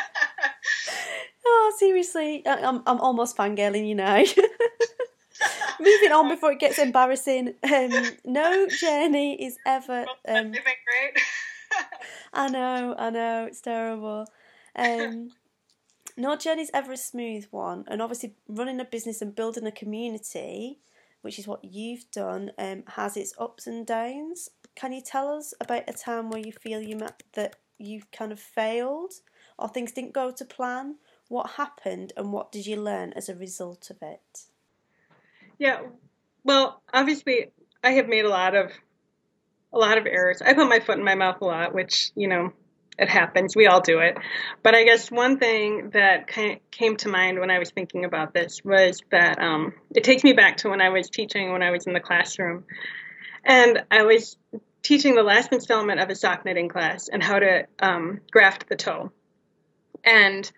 oh, 1.46 1.72
seriously, 1.78 2.42
I'm 2.46 2.82
I'm 2.86 3.00
almost 3.00 3.36
fangirling 3.36 3.86
you 3.86 3.94
now. 3.94 4.24
Moving 5.80 6.12
on 6.12 6.28
before 6.28 6.52
it 6.52 6.60
gets 6.60 6.78
embarrassing. 6.78 7.54
Um, 7.64 8.10
no 8.24 8.66
journey 8.68 9.42
is 9.42 9.56
ever. 9.66 10.06
Um, 10.28 10.52
great? 10.52 11.22
I 12.32 12.48
know, 12.48 12.94
I 12.98 13.10
know, 13.10 13.46
it's 13.46 13.60
terrible. 13.60 14.26
Um, 14.76 15.30
no 16.16 16.36
journey's 16.36 16.70
ever 16.74 16.92
a 16.92 16.96
smooth 16.96 17.46
one, 17.50 17.84
and 17.88 18.02
obviously 18.02 18.34
running 18.48 18.80
a 18.80 18.84
business 18.84 19.22
and 19.22 19.34
building 19.34 19.66
a 19.66 19.72
community, 19.72 20.80
which 21.22 21.38
is 21.38 21.46
what 21.48 21.64
you've 21.64 22.10
done, 22.10 22.52
um, 22.58 22.84
has 22.88 23.16
its 23.16 23.34
ups 23.38 23.66
and 23.66 23.86
downs. 23.86 24.50
Can 24.74 24.92
you 24.92 25.00
tell 25.00 25.28
us 25.28 25.54
about 25.60 25.84
a 25.88 25.92
time 25.92 26.30
where 26.30 26.40
you 26.40 26.52
feel 26.52 26.80
you 26.80 26.96
met, 26.96 27.22
that 27.34 27.56
you 27.78 28.02
kind 28.12 28.32
of 28.32 28.40
failed 28.40 29.12
or 29.58 29.68
things 29.68 29.92
didn't 29.92 30.12
go 30.12 30.30
to 30.30 30.44
plan? 30.44 30.96
What 31.28 31.52
happened 31.52 32.12
and 32.16 32.32
what 32.32 32.50
did 32.50 32.66
you 32.66 32.76
learn 32.76 33.12
as 33.14 33.28
a 33.28 33.34
result 33.34 33.90
of 33.90 33.98
it? 34.02 34.46
Yeah. 35.60 35.82
Well, 36.42 36.82
obviously, 36.92 37.50
I 37.84 37.92
have 37.92 38.08
made 38.08 38.24
a 38.24 38.30
lot 38.30 38.56
of 38.56 38.72
a 39.72 39.78
lot 39.78 39.98
of 39.98 40.06
errors. 40.06 40.42
I 40.42 40.54
put 40.54 40.68
my 40.68 40.80
foot 40.80 40.98
in 40.98 41.04
my 41.04 41.14
mouth 41.14 41.36
a 41.42 41.44
lot, 41.44 41.74
which 41.74 42.10
you 42.16 42.26
know, 42.26 42.52
it 42.98 43.10
happens. 43.10 43.54
We 43.54 43.66
all 43.66 43.82
do 43.82 44.00
it. 44.00 44.16
But 44.62 44.74
I 44.74 44.84
guess 44.84 45.10
one 45.10 45.38
thing 45.38 45.90
that 45.92 46.28
came 46.28 46.96
to 46.96 47.08
mind 47.10 47.38
when 47.38 47.50
I 47.50 47.58
was 47.58 47.70
thinking 47.70 48.06
about 48.06 48.32
this 48.32 48.62
was 48.64 49.00
that 49.10 49.38
um, 49.38 49.74
it 49.94 50.02
takes 50.02 50.24
me 50.24 50.32
back 50.32 50.56
to 50.58 50.70
when 50.70 50.80
I 50.80 50.88
was 50.88 51.10
teaching, 51.10 51.52
when 51.52 51.62
I 51.62 51.70
was 51.70 51.86
in 51.86 51.92
the 51.92 52.00
classroom, 52.00 52.64
and 53.44 53.84
I 53.90 54.02
was 54.04 54.38
teaching 54.82 55.14
the 55.14 55.22
last 55.22 55.52
installment 55.52 56.00
of 56.00 56.08
a 56.08 56.14
sock 56.14 56.46
knitting 56.46 56.70
class 56.70 57.08
and 57.08 57.22
how 57.22 57.38
to 57.38 57.66
um, 57.80 58.20
graft 58.30 58.66
the 58.70 58.76
toe. 58.76 59.12
And 60.02 60.50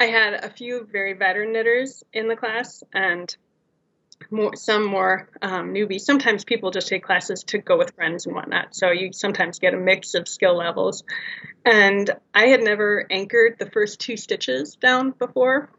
I 0.00 0.06
had 0.06 0.32
a 0.42 0.48
few 0.48 0.88
very 0.90 1.12
veteran 1.12 1.52
knitters 1.52 2.02
in 2.14 2.28
the 2.28 2.36
class, 2.36 2.82
and 2.94 3.36
more, 4.30 4.56
some 4.56 4.84
more 4.86 5.28
um, 5.40 5.74
newbies. 5.74 6.00
Sometimes 6.00 6.44
people 6.44 6.70
just 6.70 6.88
take 6.88 7.04
classes 7.04 7.44
to 7.44 7.58
go 7.58 7.78
with 7.78 7.94
friends 7.94 8.26
and 8.26 8.34
whatnot. 8.34 8.74
So 8.74 8.90
you 8.90 9.12
sometimes 9.12 9.58
get 9.58 9.74
a 9.74 9.76
mix 9.76 10.14
of 10.14 10.28
skill 10.28 10.56
levels. 10.56 11.04
And 11.64 12.10
I 12.34 12.46
had 12.46 12.62
never 12.62 13.06
anchored 13.10 13.56
the 13.58 13.70
first 13.70 14.00
two 14.00 14.16
stitches 14.16 14.76
down 14.76 15.12
before. 15.12 15.70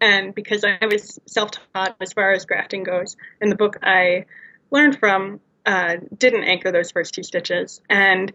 And 0.00 0.34
because 0.34 0.64
I 0.64 0.86
was 0.86 1.18
self 1.26 1.50
taught 1.74 1.96
as 2.00 2.12
far 2.12 2.32
as 2.32 2.46
grafting 2.46 2.84
goes, 2.84 3.16
and 3.40 3.50
the 3.50 3.56
book 3.56 3.78
I 3.82 4.24
learned 4.70 4.98
from 4.98 5.40
uh, 5.66 5.96
didn't 6.16 6.44
anchor 6.44 6.72
those 6.72 6.90
first 6.90 7.14
two 7.14 7.22
stitches. 7.22 7.80
And 7.88 8.32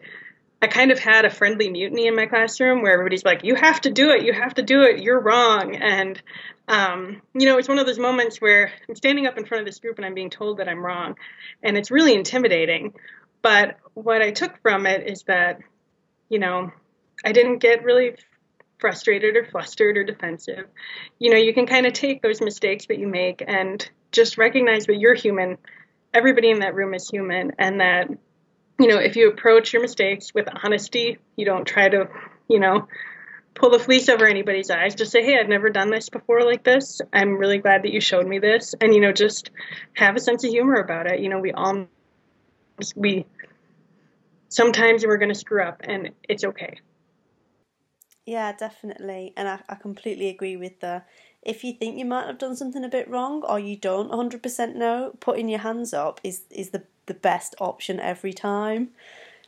I 0.62 0.68
kind 0.68 0.91
of 0.91 0.99
had 0.99 1.26
a 1.26 1.30
friendly 1.30 1.70
mutiny 1.70 2.08
in 2.08 2.16
my 2.16 2.26
classroom 2.26 2.82
where 2.82 2.93
everybody's 2.93 3.26
like, 3.26 3.43
"You 3.43 3.56
have 3.56 3.82
to 3.82 3.91
do 3.91 4.10
it. 4.12 4.24
You 4.24 4.34
have 4.34 4.56
to 4.56 4.64
do 4.64 4.84
it. 4.84 5.03
You're 5.03 5.20
wrong." 5.20 5.76
And 5.76 6.22
um, 6.68 7.22
you 7.34 7.45
know, 7.45 7.58
it's 7.58 7.68
one 7.68 7.78
of 7.78 7.86
those 7.86 7.99
moments 7.99 8.41
where 8.41 8.72
I'm 8.89 8.95
standing 8.95 9.28
up 9.28 9.38
in 9.38 9.45
front 9.45 9.62
of 9.62 9.66
this 9.68 9.80
group 9.80 9.97
and 9.97 10.06
I'm 10.06 10.16
being 10.16 10.32
told 10.32 10.58
that 10.58 10.68
I'm 10.68 10.84
wrong, 10.84 11.16
and 11.62 11.78
it's 11.78 11.91
really 11.91 12.14
intimidating. 12.14 12.93
But 13.41 13.78
what 13.93 14.22
I 14.22 14.32
took 14.32 14.60
from 14.62 14.88
it 14.88 15.08
is 15.08 15.24
that, 15.28 15.60
you 16.30 16.39
know, 16.39 16.72
I 17.24 17.32
didn't 17.32 17.60
get 17.60 17.84
really 17.84 18.16
frustrated 18.80 19.38
or 19.38 19.45
flustered 19.45 19.97
or 19.97 20.03
defensive. 20.03 20.66
You 21.20 21.32
know, 21.32 21.38
you 21.38 21.53
can 21.53 21.68
kind 21.68 21.86
of 21.86 21.93
take 21.93 22.22
those 22.22 22.41
mistakes 22.41 22.88
that 22.88 22.97
you 22.97 23.08
make 23.08 23.43
and 23.45 23.88
just 24.12 24.38
recognize 24.38 24.88
that 24.88 24.97
you're 24.97 25.14
human. 25.14 25.58
Everybody 26.14 26.49
in 26.49 26.60
that 26.60 26.76
room 26.76 26.93
is 26.93 27.10
human, 27.10 27.51
and 27.60 27.82
that, 27.82 28.10
you 28.80 28.88
know, 28.88 28.97
if 28.97 29.15
you 29.15 29.30
approach 29.30 29.73
your 29.73 29.82
mistakes 29.82 30.34
with 30.34 30.47
honesty, 30.63 31.17
you 31.36 31.45
don't 31.45 31.65
try 31.65 31.88
to, 31.88 32.09
you 32.47 32.59
know, 32.59 32.88
pull 33.53 33.69
the 33.69 33.80
fleece 33.80 34.09
over 34.09 34.26
anybody's 34.26 34.69
eyes. 34.69 34.95
Just 34.95 35.11
say, 35.11 35.23
hey, 35.23 35.38
I've 35.39 35.47
never 35.47 35.69
done 35.69 35.89
this 35.89 36.09
before 36.09 36.43
like 36.43 36.63
this. 36.63 37.01
I'm 37.13 37.38
really 37.38 37.57
glad 37.57 37.84
that 37.84 37.93
you 37.93 38.01
showed 38.01 38.28
me 38.28 38.39
this. 38.39 38.76
And, 38.80 38.93
you 38.93 38.99
know, 38.99 39.13
just 39.13 39.49
have 39.93 40.15
a 40.15 40.19
sense 40.19 40.43
of 40.43 40.51
humor 40.51 40.76
about 40.76 41.09
it. 41.09 41.21
You 41.21 41.30
know, 41.30 41.39
we 41.39 41.53
all, 41.53 41.88
we, 42.95 43.26
sometimes 44.49 45.05
we're 45.05 45.17
going 45.17 45.34
to 45.34 45.39
screw 45.39 45.63
up 45.63 45.82
and 45.86 46.11
it's 46.28 46.43
okay. 46.43 46.80
Yeah, 48.26 48.51
definitely. 48.53 49.34
And 49.38 49.47
I, 49.47 49.59
I 49.69 49.76
completely 49.76 50.30
agree 50.30 50.57
with 50.57 50.82
the 50.82 51.03
if 51.45 51.63
you 51.63 51.73
think 51.73 51.97
you 51.97 52.05
might 52.05 52.26
have 52.26 52.39
done 52.39 52.55
something 52.55 52.84
a 52.84 52.89
bit 52.89 53.07
wrong 53.07 53.43
or 53.43 53.59
you 53.59 53.78
don't 53.78 54.11
100% 54.11 54.76
know, 54.76 55.13
putting 55.19 55.47
your 55.47 55.59
hands 55.59 55.93
up 55.93 56.19
is, 56.23 56.41
is 56.49 56.71
the, 56.71 56.84
the 57.06 57.14
best 57.14 57.56
option 57.60 57.99
every 57.99 58.34
time 58.34 58.89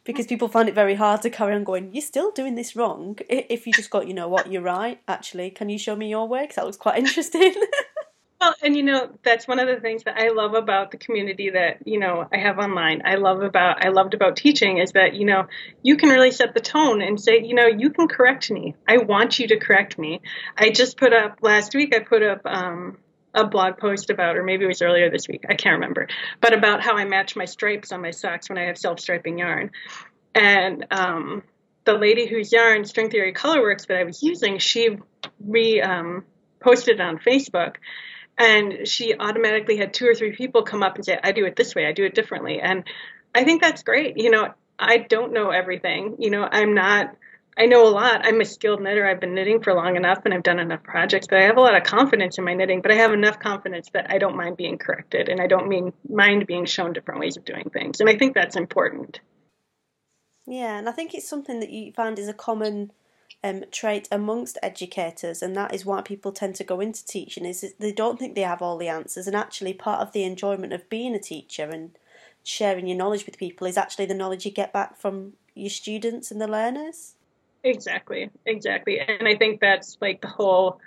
because 0.08 0.26
people 0.26 0.48
find 0.48 0.70
it 0.70 0.74
very 0.74 0.96
hard 0.96 1.22
to 1.22 1.30
carry 1.30 1.54
on 1.54 1.66
going, 1.66 1.94
you're 1.94 2.02
still 2.02 2.32
doing 2.32 2.56
this 2.56 2.78
wrong. 2.78 3.18
If 3.30 3.68
you 3.68 3.74
just 3.74 3.90
got, 3.90 4.08
you 4.08 4.14
know 4.14 4.30
what, 4.30 4.50
you're 4.50 4.62
right, 4.62 5.02
actually, 5.06 5.50
can 5.50 5.68
you 5.68 5.78
show 5.78 5.98
me 5.98 6.10
your 6.10 6.28
way? 6.28 6.44
Because 6.44 6.56
that 6.56 6.66
looks 6.66 6.78
quite 6.78 6.98
interesting. 7.04 7.54
well, 8.40 8.56
and 8.64 8.76
you 8.76 8.84
know, 8.84 9.12
that's 9.22 9.50
one 9.50 9.60
of 9.60 9.68
the 9.68 9.82
things 9.82 10.06
that 10.06 10.18
I 10.18 10.30
love 10.30 10.54
about 10.54 10.92
the 10.92 10.98
community 10.98 11.50
that, 11.50 11.86
you 11.86 12.00
know, 12.00 12.26
I 12.34 12.38
have 12.38 12.58
online. 12.58 13.02
I 13.04 13.16
love 13.16 13.42
about, 13.42 13.86
I 13.86 13.90
loved 13.90 14.14
about 14.14 14.38
teaching 14.38 14.78
is 14.78 14.94
that, 14.94 15.14
you 15.14 15.26
know, 15.26 15.48
you 15.84 15.98
can 15.98 16.08
really 16.08 16.32
set 16.32 16.54
the 16.54 16.62
tone 16.62 17.02
and 17.02 17.20
say, 17.20 17.44
you 17.44 17.54
know, 17.54 17.68
you 17.68 17.90
can 17.90 18.08
correct 18.08 18.50
me. 18.50 18.76
I 18.88 19.00
want 19.00 19.40
you 19.40 19.50
to 19.50 19.60
correct 19.60 20.00
me. 20.00 20.22
I 20.58 20.70
just 20.70 20.96
put 20.96 21.12
up, 21.12 21.40
last 21.42 21.76
week, 21.76 21.94
I 21.94 22.00
put 22.00 22.24
up, 22.24 22.42
um, 22.46 22.98
a 23.38 23.48
blog 23.48 23.78
post 23.78 24.10
about, 24.10 24.36
or 24.36 24.44
maybe 24.44 24.66
it 24.66 24.68
was 24.68 24.82
earlier 24.82 25.10
this 25.10 25.28
week, 25.28 25.46
I 25.48 25.54
can't 25.54 25.76
remember, 25.76 26.08
but 26.42 26.54
about 26.54 26.82
how 26.82 26.98
I 26.98 27.06
match 27.06 27.36
my 27.36 27.46
stripes 27.46 27.92
on 27.92 28.02
my 28.02 28.12
socks 28.12 28.50
when 28.50 28.58
I 28.58 28.66
have 28.66 28.78
self 28.78 29.00
striping 29.00 29.38
yarn. 29.38 29.72
And 30.34 30.86
um, 30.92 31.44
the 31.86 31.94
lady 31.94 32.28
whose 32.28 32.52
yarn, 32.52 32.86
String 32.86 33.10
Theory 33.10 33.34
Colorworks, 33.34 33.88
that 33.88 33.98
I 33.98 34.04
was 34.04 34.22
using, 34.24 34.58
she 34.58 34.98
re 35.40 35.82
um, 35.82 36.26
posted 36.60 37.00
on 37.00 37.20
Facebook. 37.20 37.76
And 38.40 38.88
she 38.88 39.16
automatically 39.16 39.78
had 39.78 39.94
two 39.94 40.08
or 40.08 40.14
three 40.14 40.36
people 40.36 40.62
come 40.62 40.84
up 40.84 40.96
and 40.96 41.04
say, 41.04 41.18
I 41.24 41.32
do 41.32 41.46
it 41.46 41.56
this 41.56 41.74
way, 41.74 41.88
I 41.88 41.92
do 41.92 42.06
it 42.06 42.14
differently. 42.14 42.60
And 42.60 42.84
I 43.34 43.44
think 43.44 43.62
that's 43.62 43.84
great. 43.84 44.18
You 44.18 44.30
know, 44.30 44.54
I 44.78 44.98
don't 44.98 45.34
know 45.34 45.50
everything. 45.50 46.18
You 46.20 46.30
know, 46.30 46.48
I'm 46.50 46.76
not 46.76 47.16
I 47.58 47.66
know 47.66 47.88
a 47.88 47.90
lot. 47.90 48.22
I'm 48.24 48.40
a 48.40 48.46
skilled 48.46 48.82
knitter. 48.82 49.08
I've 49.08 49.20
been 49.20 49.34
knitting 49.34 49.64
for 49.64 49.74
long 49.74 49.96
enough 49.96 50.22
and 50.26 50.34
I've 50.34 50.44
done 50.44 50.60
enough 50.60 50.84
projects, 50.84 51.26
but 51.28 51.40
I 51.40 51.44
have 51.44 51.58
a 51.58 51.62
lot 51.62 51.76
of 51.76 51.84
confidence 51.84 52.38
in 52.38 52.44
my 52.44 52.54
knitting, 52.54 52.82
but 52.82 52.92
I 52.92 52.96
have 52.96 53.14
enough 53.14 53.40
confidence 53.40 53.90
that 53.94 54.12
I 54.12 54.20
don't 54.20 54.38
mind 54.38 54.58
being 54.58 54.78
corrected 54.78 55.28
and 55.28 55.42
I 55.42 55.48
don't 55.48 55.68
mean 55.68 55.92
mind 56.08 56.46
being 56.46 56.66
shown 56.66 56.94
different 56.94 57.20
ways 57.20 57.36
of 57.36 57.46
doing 57.46 57.70
things. 57.72 58.00
And 58.00 58.10
I 58.10 58.16
think 58.16 58.36
that's 58.36 58.56
important. 58.56 59.20
Yeah, 60.46 60.78
and 60.78 60.88
I 60.88 60.92
think 60.92 61.14
it's 61.14 61.28
something 61.28 61.60
that 61.60 61.72
you 61.72 61.92
find 61.92 62.18
is 62.20 62.30
a 62.30 62.34
common 62.34 62.92
um, 63.44 63.66
trait 63.72 64.08
amongst 64.12 64.58
educators, 64.64 65.42
and 65.42 65.56
that 65.56 65.74
is 65.74 65.86
why 65.86 66.02
people 66.02 66.32
tend 66.32 66.56
to 66.56 66.64
go 66.64 66.80
into 66.80 67.06
teaching 67.06 67.46
is 67.46 67.74
they 67.80 67.92
don't 67.92 68.18
think 68.18 68.34
they 68.34 68.42
have 68.42 68.62
all 68.62 68.78
the 68.78 68.88
answers, 68.88 69.28
and 69.28 69.36
actually 69.36 69.74
part 69.74 70.02
of 70.02 70.14
the 70.14 70.24
enjoyment 70.24 70.72
of 70.72 70.90
being 70.90 71.14
a 71.14 71.20
teacher 71.20 71.70
and 71.70 71.98
sharing 72.44 72.88
your 72.88 72.98
knowledge 72.98 73.26
with 73.26 73.38
people 73.38 73.68
is 73.68 73.78
actually 73.78 74.06
the 74.06 74.14
knowledge 74.14 74.46
you 74.46 74.52
get 74.52 74.72
back 74.72 74.98
from 74.98 75.34
your 75.54 75.70
students 75.70 76.32
and 76.32 76.40
the 76.40 76.48
learners. 76.48 77.16
Exactly, 77.64 78.30
exactly. 78.46 79.00
And 79.00 79.28
I 79.28 79.36
think 79.36 79.60
that's 79.60 79.98
like 80.00 80.22
the 80.22 80.28
whole 80.28 80.80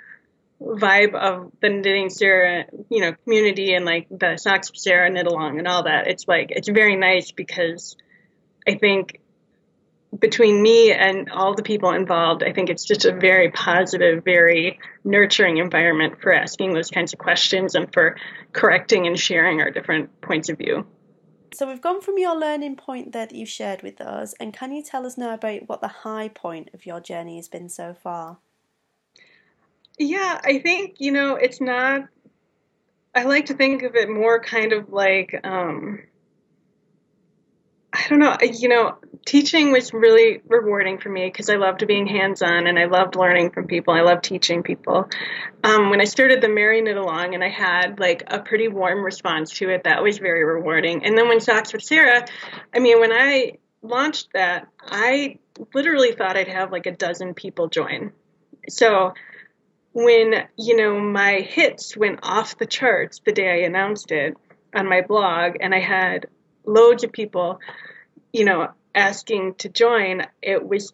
vibe 0.60 1.14
of 1.14 1.52
the 1.60 1.68
knitting 1.68 2.10
Sarah, 2.10 2.66
you 2.90 3.00
know, 3.00 3.12
community 3.24 3.74
and 3.74 3.84
like 3.84 4.06
the 4.10 4.36
socks 4.36 4.70
Sarah 4.74 5.10
knit 5.10 5.26
along 5.26 5.58
and 5.58 5.66
all 5.66 5.84
that. 5.84 6.06
It's 6.06 6.28
like 6.28 6.50
it's 6.50 6.68
very 6.68 6.96
nice 6.96 7.32
because 7.32 7.96
I 8.66 8.74
think 8.74 9.20
between 10.18 10.60
me 10.60 10.92
and 10.92 11.30
all 11.30 11.54
the 11.54 11.62
people 11.62 11.92
involved, 11.92 12.42
I 12.42 12.52
think 12.52 12.68
it's 12.68 12.84
just 12.84 13.04
a 13.04 13.12
very 13.12 13.50
positive, 13.50 14.24
very 14.24 14.80
nurturing 15.04 15.58
environment 15.58 16.20
for 16.20 16.32
asking 16.32 16.74
those 16.74 16.90
kinds 16.90 17.12
of 17.12 17.18
questions 17.18 17.74
and 17.74 17.92
for 17.92 18.16
correcting 18.52 19.06
and 19.06 19.18
sharing 19.18 19.60
our 19.60 19.70
different 19.70 20.20
points 20.20 20.48
of 20.48 20.58
view. 20.58 20.86
So 21.52 21.66
we've 21.66 21.80
gone 21.80 22.00
from 22.00 22.18
your 22.18 22.38
learning 22.38 22.76
point 22.76 23.12
there 23.12 23.26
that 23.26 23.34
you've 23.34 23.48
shared 23.48 23.82
with 23.82 24.00
us, 24.00 24.34
and 24.40 24.54
can 24.54 24.72
you 24.72 24.82
tell 24.82 25.04
us 25.04 25.18
now 25.18 25.34
about 25.34 25.68
what 25.68 25.80
the 25.80 25.88
high 25.88 26.28
point 26.28 26.70
of 26.74 26.86
your 26.86 27.00
journey 27.00 27.36
has 27.36 27.48
been 27.48 27.68
so 27.68 27.92
far? 27.92 28.38
Yeah, 29.98 30.40
I 30.42 30.60
think, 30.60 30.96
you 30.98 31.12
know, 31.12 31.34
it's 31.34 31.60
not, 31.60 32.08
I 33.14 33.24
like 33.24 33.46
to 33.46 33.54
think 33.54 33.82
of 33.82 33.96
it 33.96 34.08
more 34.08 34.40
kind 34.40 34.72
of 34.72 34.90
like, 34.92 35.38
um, 35.44 36.00
I 37.92 38.06
don't 38.08 38.20
know, 38.20 38.36
you 38.40 38.68
know, 38.68 38.98
teaching 39.26 39.72
was 39.72 39.92
really 39.92 40.40
rewarding 40.46 40.98
for 40.98 41.08
me 41.08 41.26
because 41.26 41.50
I 41.50 41.56
loved 41.56 41.86
being 41.86 42.06
hands 42.06 42.40
on 42.40 42.66
and 42.68 42.78
I 42.78 42.84
loved 42.84 43.16
learning 43.16 43.50
from 43.50 43.66
people. 43.66 43.94
I 43.94 44.02
loved 44.02 44.22
teaching 44.22 44.62
people. 44.62 45.08
Um, 45.64 45.90
when 45.90 46.00
I 46.00 46.04
started 46.04 46.40
the 46.40 46.48
Mary 46.48 46.80
Knit 46.82 46.96
Along 46.96 47.34
and 47.34 47.42
I 47.42 47.48
had 47.48 47.98
like 47.98 48.22
a 48.28 48.38
pretty 48.38 48.68
warm 48.68 49.04
response 49.04 49.50
to 49.58 49.70
it, 49.70 49.84
that 49.84 50.02
was 50.02 50.18
very 50.18 50.44
rewarding. 50.44 51.04
And 51.04 51.18
then 51.18 51.28
when 51.28 51.40
Socks 51.40 51.72
with 51.72 51.82
Sarah, 51.82 52.26
I 52.72 52.78
mean, 52.78 53.00
when 53.00 53.12
I 53.12 53.58
launched 53.82 54.28
that, 54.34 54.68
I 54.84 55.38
literally 55.74 56.12
thought 56.12 56.36
I'd 56.36 56.48
have 56.48 56.70
like 56.70 56.86
a 56.86 56.92
dozen 56.92 57.34
people 57.34 57.68
join. 57.68 58.12
So 58.68 59.14
when, 59.92 60.46
you 60.56 60.76
know, 60.76 61.00
my 61.00 61.40
hits 61.40 61.96
went 61.96 62.20
off 62.22 62.56
the 62.56 62.66
charts 62.66 63.20
the 63.24 63.32
day 63.32 63.50
I 63.50 63.66
announced 63.66 64.12
it 64.12 64.36
on 64.72 64.88
my 64.88 65.00
blog 65.00 65.56
and 65.60 65.74
I 65.74 65.80
had 65.80 66.26
loads 66.64 67.04
of 67.04 67.12
people, 67.12 67.60
you 68.32 68.44
know, 68.44 68.68
asking 68.94 69.54
to 69.56 69.68
join, 69.68 70.22
it 70.42 70.66
was 70.66 70.92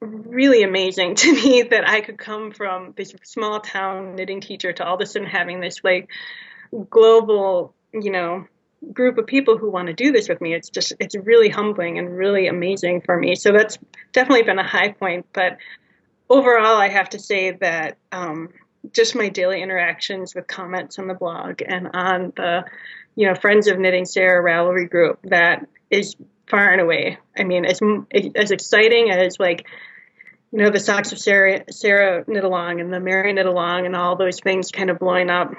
really 0.00 0.62
amazing 0.62 1.14
to 1.16 1.32
me 1.32 1.62
that 1.62 1.88
I 1.88 2.00
could 2.00 2.18
come 2.18 2.52
from 2.52 2.94
this 2.96 3.14
small 3.24 3.60
town 3.60 4.14
knitting 4.14 4.40
teacher 4.40 4.72
to 4.72 4.86
all 4.86 4.96
of 4.96 5.00
a 5.00 5.06
sudden 5.06 5.28
having 5.28 5.60
this 5.60 5.82
like 5.82 6.08
global, 6.90 7.74
you 7.92 8.10
know, 8.10 8.46
group 8.92 9.18
of 9.18 9.26
people 9.26 9.58
who 9.58 9.70
want 9.70 9.88
to 9.88 9.92
do 9.92 10.12
this 10.12 10.28
with 10.28 10.40
me. 10.40 10.54
It's 10.54 10.70
just 10.70 10.92
it's 11.00 11.16
really 11.16 11.48
humbling 11.48 11.98
and 11.98 12.16
really 12.16 12.46
amazing 12.46 13.00
for 13.02 13.18
me. 13.18 13.34
So 13.34 13.52
that's 13.52 13.78
definitely 14.12 14.44
been 14.44 14.58
a 14.58 14.66
high 14.66 14.92
point. 14.92 15.26
But 15.32 15.58
overall, 16.30 16.76
I 16.76 16.88
have 16.88 17.10
to 17.10 17.18
say 17.18 17.52
that 17.52 17.96
um, 18.12 18.50
just 18.92 19.16
my 19.16 19.28
daily 19.28 19.62
interactions 19.62 20.34
with 20.34 20.46
comments 20.46 20.98
on 20.98 21.08
the 21.08 21.14
blog 21.14 21.62
and 21.66 21.88
on 21.92 22.32
the 22.36 22.64
you 23.18 23.26
know 23.26 23.34
Friends 23.34 23.66
of 23.66 23.80
Knitting 23.80 24.04
Sarah 24.04 24.40
Ravelry 24.40 24.88
group 24.88 25.18
that 25.24 25.66
is 25.90 26.14
far 26.46 26.70
and 26.70 26.80
away. 26.80 27.18
I 27.36 27.42
mean, 27.42 27.64
as 27.64 27.80
as 28.36 28.52
exciting 28.52 29.10
as 29.10 29.40
like 29.40 29.66
you 30.52 30.62
know 30.62 30.70
the 30.70 30.78
socks 30.78 31.10
of 31.10 31.18
Sarah 31.18 31.64
Sarah 31.68 32.22
knit 32.28 32.44
along 32.44 32.80
and 32.80 32.92
the 32.92 33.00
Mary 33.00 33.32
knit 33.32 33.46
along 33.46 33.86
and 33.86 33.96
all 33.96 34.14
those 34.14 34.38
things 34.38 34.70
kind 34.70 34.88
of 34.88 35.00
blowing 35.00 35.30
up 35.30 35.52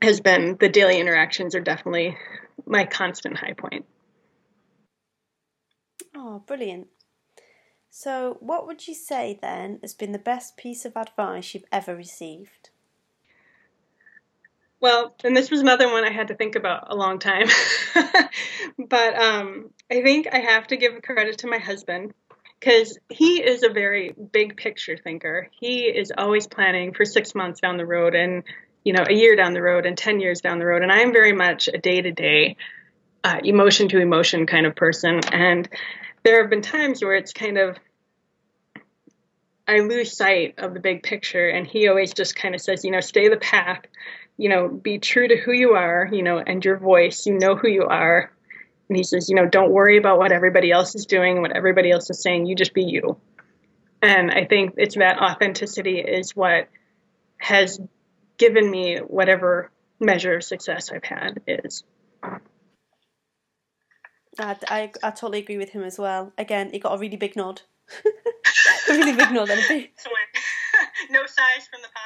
has 0.00 0.20
been 0.20 0.56
the 0.60 0.68
daily 0.68 1.00
interactions 1.00 1.56
are 1.56 1.60
definitely 1.60 2.16
my 2.66 2.84
constant 2.84 3.36
high 3.36 3.54
point. 3.54 3.84
Oh, 6.14 6.44
brilliant. 6.46 6.86
So, 7.90 8.36
what 8.38 8.64
would 8.68 8.86
you 8.86 8.94
say 8.94 9.40
then 9.42 9.80
has 9.82 9.92
been 9.92 10.12
the 10.12 10.20
best 10.20 10.56
piece 10.56 10.84
of 10.84 10.96
advice 10.96 11.52
you've 11.52 11.64
ever 11.72 11.96
received? 11.96 12.70
Well, 14.82 15.14
and 15.22 15.36
this 15.36 15.48
was 15.48 15.60
another 15.60 15.90
one 15.90 16.04
I 16.04 16.10
had 16.10 16.28
to 16.28 16.34
think 16.34 16.56
about 16.56 16.88
a 16.90 16.96
long 16.96 17.20
time. 17.20 17.46
but 18.88 19.16
um, 19.16 19.70
I 19.88 20.02
think 20.02 20.26
I 20.30 20.40
have 20.40 20.66
to 20.66 20.76
give 20.76 21.00
credit 21.02 21.38
to 21.38 21.46
my 21.46 21.58
husband 21.58 22.12
because 22.58 22.98
he 23.08 23.40
is 23.40 23.62
a 23.62 23.68
very 23.68 24.12
big 24.32 24.56
picture 24.56 24.96
thinker. 24.96 25.48
He 25.52 25.82
is 25.82 26.12
always 26.18 26.48
planning 26.48 26.94
for 26.94 27.04
six 27.04 27.32
months 27.32 27.60
down 27.60 27.76
the 27.76 27.86
road 27.86 28.16
and, 28.16 28.42
you 28.82 28.92
know, 28.92 29.04
a 29.08 29.14
year 29.14 29.36
down 29.36 29.52
the 29.52 29.62
road 29.62 29.86
and 29.86 29.96
10 29.96 30.18
years 30.18 30.40
down 30.40 30.58
the 30.58 30.66
road. 30.66 30.82
And 30.82 30.90
I'm 30.90 31.12
very 31.12 31.32
much 31.32 31.68
a 31.68 31.78
day 31.78 32.02
to 32.02 32.10
day, 32.10 32.56
emotion 33.44 33.88
to 33.90 34.00
emotion 34.00 34.46
kind 34.46 34.66
of 34.66 34.74
person. 34.74 35.20
And 35.30 35.68
there 36.24 36.40
have 36.40 36.50
been 36.50 36.62
times 36.62 37.04
where 37.04 37.14
it's 37.14 37.32
kind 37.32 37.56
of, 37.56 37.76
I 39.68 39.78
lose 39.78 40.16
sight 40.16 40.58
of 40.58 40.74
the 40.74 40.80
big 40.80 41.04
picture. 41.04 41.48
And 41.48 41.68
he 41.68 41.86
always 41.86 42.12
just 42.12 42.34
kind 42.34 42.56
of 42.56 42.60
says, 42.60 42.84
you 42.84 42.90
know, 42.90 43.00
stay 43.00 43.28
the 43.28 43.36
path 43.36 43.82
you 44.36 44.48
know, 44.48 44.68
be 44.68 44.98
true 44.98 45.28
to 45.28 45.36
who 45.36 45.52
you 45.52 45.72
are, 45.72 46.08
you 46.10 46.22
know, 46.22 46.38
and 46.38 46.64
your 46.64 46.78
voice. 46.78 47.26
You 47.26 47.38
know 47.38 47.54
who 47.54 47.68
you 47.68 47.84
are. 47.84 48.32
And 48.88 48.96
he 48.96 49.04
says, 49.04 49.28
you 49.28 49.36
know, 49.36 49.46
don't 49.46 49.70
worry 49.70 49.98
about 49.98 50.18
what 50.18 50.32
everybody 50.32 50.70
else 50.70 50.94
is 50.94 51.06
doing, 51.06 51.40
what 51.40 51.52
everybody 51.52 51.90
else 51.90 52.10
is 52.10 52.22
saying. 52.22 52.46
You 52.46 52.54
just 52.54 52.74
be 52.74 52.84
you. 52.84 53.18
And 54.02 54.30
I 54.30 54.44
think 54.44 54.74
it's 54.78 54.96
that 54.96 55.18
authenticity 55.18 56.00
is 56.00 56.34
what 56.34 56.68
has 57.38 57.80
given 58.36 58.68
me 58.68 58.98
whatever 58.98 59.70
measure 60.00 60.34
of 60.34 60.42
success 60.42 60.90
I've 60.90 61.04
had 61.04 61.40
is. 61.46 61.84
I, 64.38 64.56
I, 64.68 64.92
I 65.02 65.10
totally 65.10 65.38
agree 65.38 65.58
with 65.58 65.70
him 65.70 65.84
as 65.84 65.98
well. 65.98 66.32
Again, 66.36 66.70
he 66.72 66.80
got 66.80 66.94
a 66.94 66.98
really 66.98 67.16
big 67.16 67.36
nod. 67.36 67.62
a 68.88 68.92
really 68.92 69.12
big 69.12 69.30
nod. 69.30 69.50
And 69.50 69.60
a 69.60 69.68
big... 69.68 69.90
no 71.10 71.20
size 71.26 71.68
from 71.70 71.82
the 71.82 71.88
pod 71.94 72.01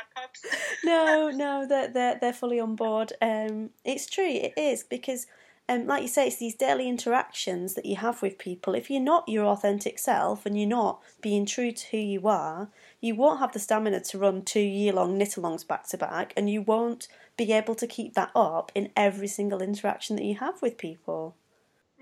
no, 0.84 1.30
no, 1.30 1.66
they're, 1.66 1.88
they're, 1.88 2.18
they're 2.20 2.32
fully 2.32 2.60
on 2.60 2.76
board. 2.76 3.12
Um, 3.20 3.70
it's 3.84 4.06
true, 4.06 4.28
it 4.28 4.52
is, 4.56 4.82
because, 4.84 5.26
um, 5.68 5.86
like 5.86 6.02
you 6.02 6.08
say, 6.08 6.28
it's 6.28 6.36
these 6.36 6.54
daily 6.54 6.88
interactions 6.88 7.74
that 7.74 7.86
you 7.86 7.96
have 7.96 8.22
with 8.22 8.38
people. 8.38 8.74
If 8.74 8.90
you're 8.90 9.00
not 9.00 9.28
your 9.28 9.46
authentic 9.46 9.98
self 9.98 10.46
and 10.46 10.58
you're 10.58 10.68
not 10.68 11.02
being 11.20 11.46
true 11.46 11.72
to 11.72 11.86
who 11.88 11.98
you 11.98 12.28
are, 12.28 12.68
you 13.00 13.14
won't 13.14 13.40
have 13.40 13.52
the 13.52 13.58
stamina 13.58 14.00
to 14.00 14.18
run 14.18 14.42
two 14.42 14.60
year 14.60 14.92
long 14.92 15.18
knit 15.18 15.30
alongs 15.30 15.66
back 15.66 15.88
to 15.88 15.98
back, 15.98 16.32
and 16.36 16.48
you 16.48 16.62
won't 16.62 17.08
be 17.36 17.52
able 17.52 17.74
to 17.74 17.86
keep 17.86 18.14
that 18.14 18.30
up 18.34 18.72
in 18.74 18.90
every 18.96 19.28
single 19.28 19.60
interaction 19.60 20.16
that 20.16 20.24
you 20.24 20.36
have 20.36 20.62
with 20.62 20.78
people. 20.78 21.36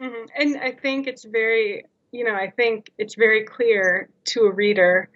Mm-hmm. 0.01 0.27
And 0.37 0.57
I 0.59 0.73
think 0.73 1.07
it's 1.07 1.25
very, 1.25 1.87
you 2.12 2.25
know, 2.25 2.35
I 2.35 2.51
think 2.51 2.91
it's 2.99 3.15
very 3.15 3.45
clear 3.45 4.09
to 4.27 4.41
a 4.43 4.53
reader 4.53 5.09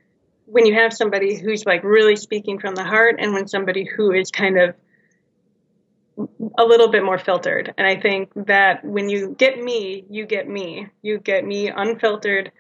when 0.51 0.65
you 0.67 0.75
have 0.75 0.93
somebody 0.93 1.37
who's 1.37 1.67
like 1.67 1.85
really 1.85 2.17
speaking 2.17 2.59
from 2.59 2.75
the 2.75 2.85
heart 2.85 3.17
and 3.19 3.35
when 3.35 3.47
somebody 3.47 3.85
who 3.85 4.13
is 4.13 4.31
kind 4.31 4.59
of 4.59 4.75
a 6.59 6.65
little 6.65 6.89
bit 6.89 7.05
more 7.05 7.19
filtered. 7.19 7.75
And 7.77 7.87
I 7.87 8.01
think 8.01 8.33
that 8.47 8.85
when 8.85 9.09
you 9.09 9.35
get 9.39 9.63
me, 9.63 10.05
you 10.09 10.27
get 10.27 10.49
me. 10.49 10.89
You 11.03 11.19
get 11.19 11.45
me 11.45 11.69
unfiltered 11.69 12.51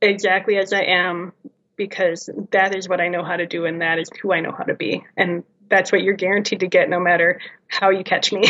exactly 0.00 0.56
as 0.56 0.72
I 0.72 0.82
am 0.82 1.32
because 1.76 2.28
that 2.52 2.74
is 2.74 2.88
what 2.88 3.00
I 3.00 3.08
know 3.08 3.22
how 3.22 3.36
to 3.36 3.46
do 3.46 3.66
and 3.66 3.82
that 3.82 3.98
is 3.98 4.08
who 4.20 4.32
I 4.32 4.40
know 4.40 4.52
how 4.52 4.64
to 4.64 4.74
be. 4.74 5.04
And 5.16 5.44
that's 5.68 5.92
what 5.92 6.02
you're 6.02 6.14
guaranteed 6.14 6.60
to 6.60 6.66
get 6.66 6.88
no 6.88 6.98
matter 6.98 7.40
how 7.68 7.90
you 7.90 8.02
catch 8.02 8.32
me. 8.32 8.44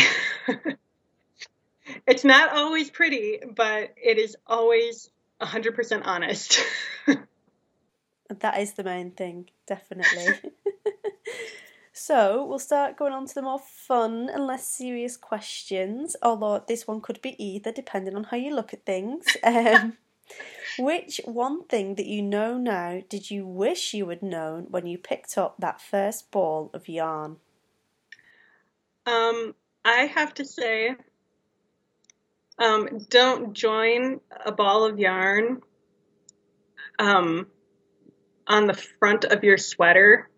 it's 2.07 2.23
not 2.23 2.55
always 2.55 2.89
pretty, 2.89 3.39
but 3.55 3.93
it 3.97 4.17
is 4.17 4.35
always 4.47 5.09
100% 5.41 6.01
honest. 6.05 6.61
That 8.39 8.59
is 8.59 8.73
the 8.73 8.83
main 8.83 9.11
thing, 9.11 9.49
definitely. 9.67 10.39
so 11.93 12.45
we'll 12.45 12.59
start 12.59 12.97
going 12.97 13.13
on 13.13 13.25
to 13.27 13.35
the 13.35 13.41
more 13.41 13.59
fun 13.59 14.29
and 14.33 14.47
less 14.47 14.65
serious 14.65 15.17
questions, 15.17 16.15
although 16.21 16.63
this 16.65 16.87
one 16.87 17.01
could 17.01 17.21
be 17.21 17.41
either 17.43 17.71
depending 17.71 18.15
on 18.15 18.25
how 18.25 18.37
you 18.37 18.55
look 18.55 18.73
at 18.73 18.85
things. 18.85 19.25
Um, 19.43 19.97
which 20.79 21.19
one 21.25 21.65
thing 21.65 21.95
that 21.95 22.05
you 22.05 22.21
know 22.21 22.57
now 22.57 23.01
did 23.09 23.29
you 23.29 23.45
wish 23.45 23.93
you 23.93 24.07
had 24.07 24.23
known 24.23 24.67
when 24.69 24.87
you 24.87 24.97
picked 24.97 25.37
up 25.37 25.55
that 25.59 25.81
first 25.81 26.31
ball 26.31 26.69
of 26.73 26.87
yarn? 26.87 27.35
Um, 29.05 29.55
I 29.83 30.03
have 30.03 30.33
to 30.35 30.45
say, 30.45 30.95
um, 32.59 32.99
don't 33.09 33.51
join 33.51 34.21
a 34.45 34.53
ball 34.53 34.85
of 34.85 34.99
yarn 34.99 35.61
um, 36.97 37.47
on 38.51 38.67
the 38.67 38.73
front 38.73 39.23
of 39.23 39.43
your 39.45 39.57
sweater 39.57 40.29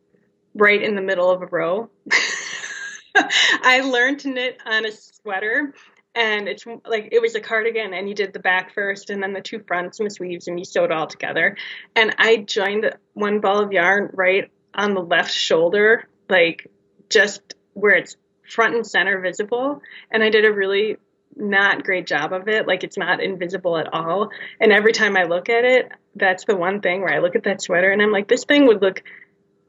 right 0.54 0.82
in 0.82 0.96
the 0.96 1.02
middle 1.02 1.32
of 1.32 1.42
a 1.42 1.48
row. 1.48 1.90
I 3.16 3.82
learned 3.82 4.20
to 4.20 4.30
knit 4.30 4.60
on 4.66 4.86
a 4.86 4.92
sweater 4.92 5.74
and 6.14 6.48
it's 6.48 6.64
like 6.86 7.10
it 7.12 7.22
was 7.22 7.34
a 7.34 7.42
cardigan 7.42 7.94
and 7.94 8.08
you 8.08 8.14
did 8.14 8.34
the 8.34 8.40
back 8.40 8.74
first 8.76 9.10
and 9.10 9.22
then 9.22 9.34
the 9.34 9.42
two 9.42 9.60
fronts 9.68 10.00
and 10.00 10.06
the 10.06 10.14
sleeves 10.14 10.48
and 10.48 10.60
you 10.60 10.66
sewed 10.66 10.92
all 10.92 11.08
together 11.08 11.58
and 11.96 12.16
i 12.20 12.38
joined 12.38 12.92
one 13.14 13.40
ball 13.40 13.64
of 13.64 13.72
yarn 13.72 14.12
right 14.14 14.52
on 14.76 14.94
the 14.94 15.02
left 15.02 15.32
shoulder 15.32 16.08
like 16.30 16.70
just 17.10 17.56
where 17.74 17.96
it's 17.96 18.16
front 18.48 18.76
and 18.76 18.86
center 18.86 19.20
visible 19.22 19.82
and 20.12 20.24
i 20.24 20.30
did 20.30 20.46
a 20.46 20.54
really 20.54 20.98
not 21.36 21.84
great 21.84 22.06
job 22.06 22.32
of 22.32 22.48
it 22.48 22.68
like 22.68 22.84
it's 22.84 22.98
not 22.98 23.20
invisible 23.20 23.76
at 23.76 23.92
all 23.92 24.30
and 24.60 24.72
every 24.72 24.94
time 24.94 25.18
i 25.18 25.24
look 25.24 25.50
at 25.50 25.66
it 25.66 25.92
that's 26.16 26.46
the 26.46 26.56
one 26.56 26.82
thing 26.82 27.02
where 27.02 27.14
I 27.14 27.20
look 27.20 27.36
at 27.36 27.44
that 27.44 27.62
sweater 27.62 27.92
and 27.92 28.02
I'm 28.02 28.12
like, 28.12 28.28
this 28.28 28.46
thing 28.46 28.68
would 28.68 28.82
look 28.82 29.04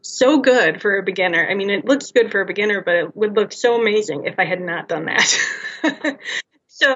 so 0.03 0.41
good 0.41 0.83
for 0.83 0.99
a 0.99 1.03
beginner. 1.03 1.47
I 1.49 1.55
mean, 1.55 1.71
it 1.71 1.85
looks 1.85 2.13
good 2.13 2.31
for 2.31 2.41
a 2.41 2.47
beginner, 2.47 2.83
but 2.83 2.95
it 2.95 3.17
would 3.17 3.35
look 3.35 3.53
so 3.53 3.81
amazing 3.81 4.27
if 4.27 4.39
I 4.39 4.45
had 4.45 4.61
not 4.61 4.89
done 4.89 5.07
that. 5.07 6.19
so 6.67 6.95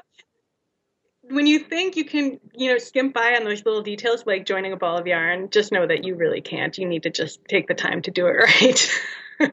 when 1.23 1.47
you 1.47 1.59
think 1.61 1.97
you 1.97 2.05
can, 2.05 2.39
you 2.55 2.71
know, 2.71 2.79
skimp 2.79 3.15
by 3.15 3.37
on 3.37 3.45
those 3.45 3.65
little 3.65 3.83
details 3.83 4.25
like 4.27 4.47
joining 4.47 4.73
a 4.73 4.77
ball 4.77 4.99
of 4.99 5.07
yarn, 5.07 5.49
just 5.51 5.73
know 5.73 5.87
that 5.87 6.05
you 6.05 6.15
really 6.17 6.41
can't. 6.41 6.77
You 6.77 6.87
need 6.87 7.05
to 7.05 7.11
just 7.11 7.45
take 7.47 7.67
the 7.67 7.75
time 7.75 8.03
to 8.03 8.11
do 8.11 8.27
it 8.27 8.31
right. 9.41 9.53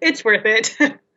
it's 0.00 0.24
worth 0.24 0.44
it. 0.44 0.76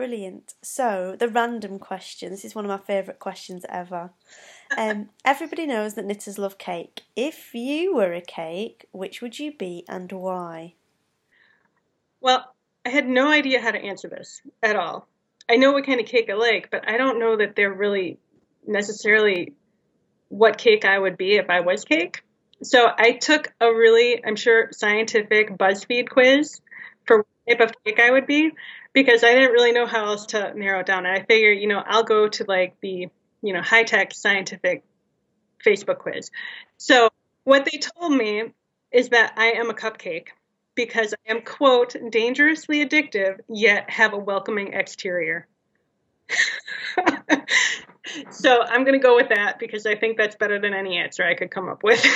Brilliant. 0.00 0.54
So, 0.62 1.14
the 1.18 1.28
random 1.28 1.78
question. 1.78 2.30
This 2.30 2.46
is 2.46 2.54
one 2.54 2.64
of 2.64 2.70
my 2.70 2.78
favourite 2.78 3.20
questions 3.20 3.66
ever. 3.68 4.08
Um, 4.74 5.10
everybody 5.26 5.66
knows 5.66 5.92
that 5.92 6.06
knitters 6.06 6.38
love 6.38 6.56
cake. 6.56 7.02
If 7.16 7.54
you 7.54 7.96
were 7.96 8.14
a 8.14 8.22
cake, 8.22 8.86
which 8.92 9.20
would 9.20 9.38
you 9.38 9.52
be 9.52 9.84
and 9.90 10.10
why? 10.10 10.72
Well, 12.18 12.50
I 12.86 12.88
had 12.88 13.06
no 13.06 13.30
idea 13.30 13.60
how 13.60 13.72
to 13.72 13.78
answer 13.78 14.08
this 14.08 14.40
at 14.62 14.74
all. 14.74 15.06
I 15.50 15.56
know 15.56 15.72
what 15.72 15.84
kind 15.84 16.00
of 16.00 16.06
cake 16.06 16.30
I 16.30 16.34
like, 16.34 16.70
but 16.70 16.88
I 16.88 16.96
don't 16.96 17.18
know 17.18 17.36
that 17.36 17.54
they're 17.54 17.70
really 17.70 18.18
necessarily 18.66 19.52
what 20.28 20.56
cake 20.56 20.86
I 20.86 20.98
would 20.98 21.18
be 21.18 21.34
if 21.34 21.50
I 21.50 21.60
was 21.60 21.84
cake. 21.84 22.22
So 22.62 22.88
I 22.96 23.12
took 23.12 23.52
a 23.60 23.66
really, 23.66 24.24
I'm 24.24 24.36
sure, 24.36 24.70
scientific 24.72 25.58
BuzzFeed 25.58 26.08
quiz 26.08 26.62
for 27.10 27.26
what 27.44 27.58
type 27.58 27.68
of 27.68 27.84
cake 27.84 27.98
I 27.98 28.12
would 28.12 28.28
be 28.28 28.52
because 28.92 29.24
I 29.24 29.32
didn't 29.34 29.50
really 29.50 29.72
know 29.72 29.84
how 29.86 30.06
else 30.06 30.26
to 30.26 30.54
narrow 30.54 30.78
it 30.78 30.86
down. 30.86 31.06
And 31.06 31.16
I 31.16 31.24
figured, 31.24 31.58
you 31.58 31.66
know, 31.66 31.82
I'll 31.84 32.04
go 32.04 32.28
to 32.28 32.44
like 32.46 32.76
the, 32.80 33.08
you 33.42 33.52
know, 33.52 33.60
high 33.60 33.82
tech 33.82 34.14
scientific 34.14 34.84
Facebook 35.66 35.98
quiz. 35.98 36.30
So 36.76 37.08
what 37.42 37.64
they 37.64 37.78
told 37.78 38.12
me 38.12 38.44
is 38.92 39.08
that 39.08 39.32
I 39.36 39.52
am 39.52 39.70
a 39.70 39.74
cupcake 39.74 40.28
because 40.76 41.14
I 41.26 41.32
am, 41.32 41.42
quote, 41.42 41.96
dangerously 42.10 42.86
addictive, 42.86 43.40
yet 43.48 43.90
have 43.90 44.12
a 44.12 44.18
welcoming 44.18 44.72
exterior. 44.72 45.48
so 48.30 48.62
I'm 48.62 48.84
going 48.84 48.98
to 48.98 49.04
go 49.04 49.16
with 49.16 49.30
that 49.30 49.58
because 49.58 49.84
I 49.84 49.96
think 49.96 50.16
that's 50.16 50.36
better 50.36 50.60
than 50.60 50.74
any 50.74 50.96
answer 50.96 51.24
I 51.24 51.34
could 51.34 51.50
come 51.50 51.68
up 51.68 51.82
with. 51.82 52.06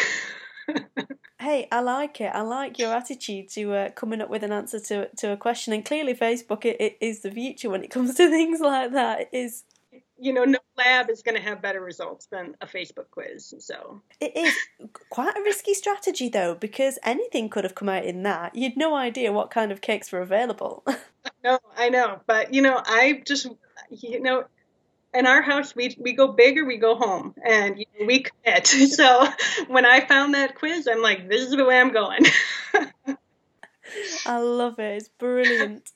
Hey, 1.44 1.68
I 1.70 1.80
like 1.80 2.22
it. 2.22 2.32
I 2.34 2.40
like 2.40 2.78
your 2.78 2.94
attitude 2.94 3.50
to 3.50 3.74
uh, 3.74 3.90
coming 3.90 4.22
up 4.22 4.30
with 4.30 4.42
an 4.42 4.50
answer 4.50 4.80
to 4.80 5.08
to 5.16 5.32
a 5.32 5.36
question. 5.36 5.74
And 5.74 5.84
clearly, 5.84 6.14
Facebook 6.14 6.64
it, 6.64 6.80
it 6.80 6.96
is 7.02 7.20
the 7.20 7.30
future 7.30 7.68
when 7.68 7.84
it 7.84 7.90
comes 7.90 8.14
to 8.14 8.30
things 8.30 8.60
like 8.60 8.92
that. 8.92 9.20
It 9.20 9.28
is 9.32 9.64
you 10.16 10.32
know, 10.32 10.44
no 10.44 10.58
lab 10.78 11.10
is 11.10 11.22
going 11.22 11.36
to 11.36 11.42
have 11.42 11.60
better 11.60 11.82
results 11.82 12.26
than 12.26 12.54
a 12.62 12.66
Facebook 12.66 13.10
quiz. 13.10 13.52
So 13.58 14.00
it 14.20 14.32
is 14.34 14.54
quite 15.10 15.36
a 15.36 15.42
risky 15.42 15.74
strategy 15.74 16.30
though, 16.30 16.54
because 16.54 16.98
anything 17.02 17.50
could 17.50 17.64
have 17.64 17.74
come 17.74 17.90
out 17.90 18.04
in 18.04 18.22
that. 18.22 18.54
You'd 18.54 18.76
no 18.76 18.94
idea 18.94 19.30
what 19.32 19.50
kind 19.50 19.70
of 19.70 19.82
cakes 19.82 20.12
were 20.12 20.22
available. 20.22 20.82
no, 21.44 21.58
I 21.76 21.90
know, 21.90 22.20
but 22.26 22.54
you 22.54 22.62
know, 22.62 22.80
I 22.86 23.22
just 23.26 23.48
you 23.90 24.20
know, 24.20 24.44
in 25.14 25.26
our 25.26 25.42
house 25.42 25.74
we 25.74 25.96
we 25.98 26.12
go 26.12 26.28
big 26.28 26.58
or 26.58 26.64
we 26.64 26.76
go 26.76 26.96
home, 26.96 27.34
and 27.44 27.78
you 27.78 27.86
know, 27.98 28.06
we 28.06 28.24
commit. 28.24 28.66
So 28.94 29.26
when 29.68 29.86
I 29.86 30.00
found 30.00 30.34
that 30.34 30.56
quiz, 30.56 30.88
I'm 30.90 31.02
like, 31.02 31.28
this 31.28 31.42
is 31.42 31.50
the 31.50 31.64
way 31.64 31.78
I'm 31.78 31.92
going. 31.92 32.24
I 34.26 34.38
love 34.38 34.78
it. 34.78 34.96
It's 34.96 35.08
brilliant. 35.08 35.90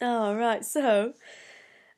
All 0.00 0.32
oh, 0.32 0.34
right, 0.34 0.64
so 0.64 1.14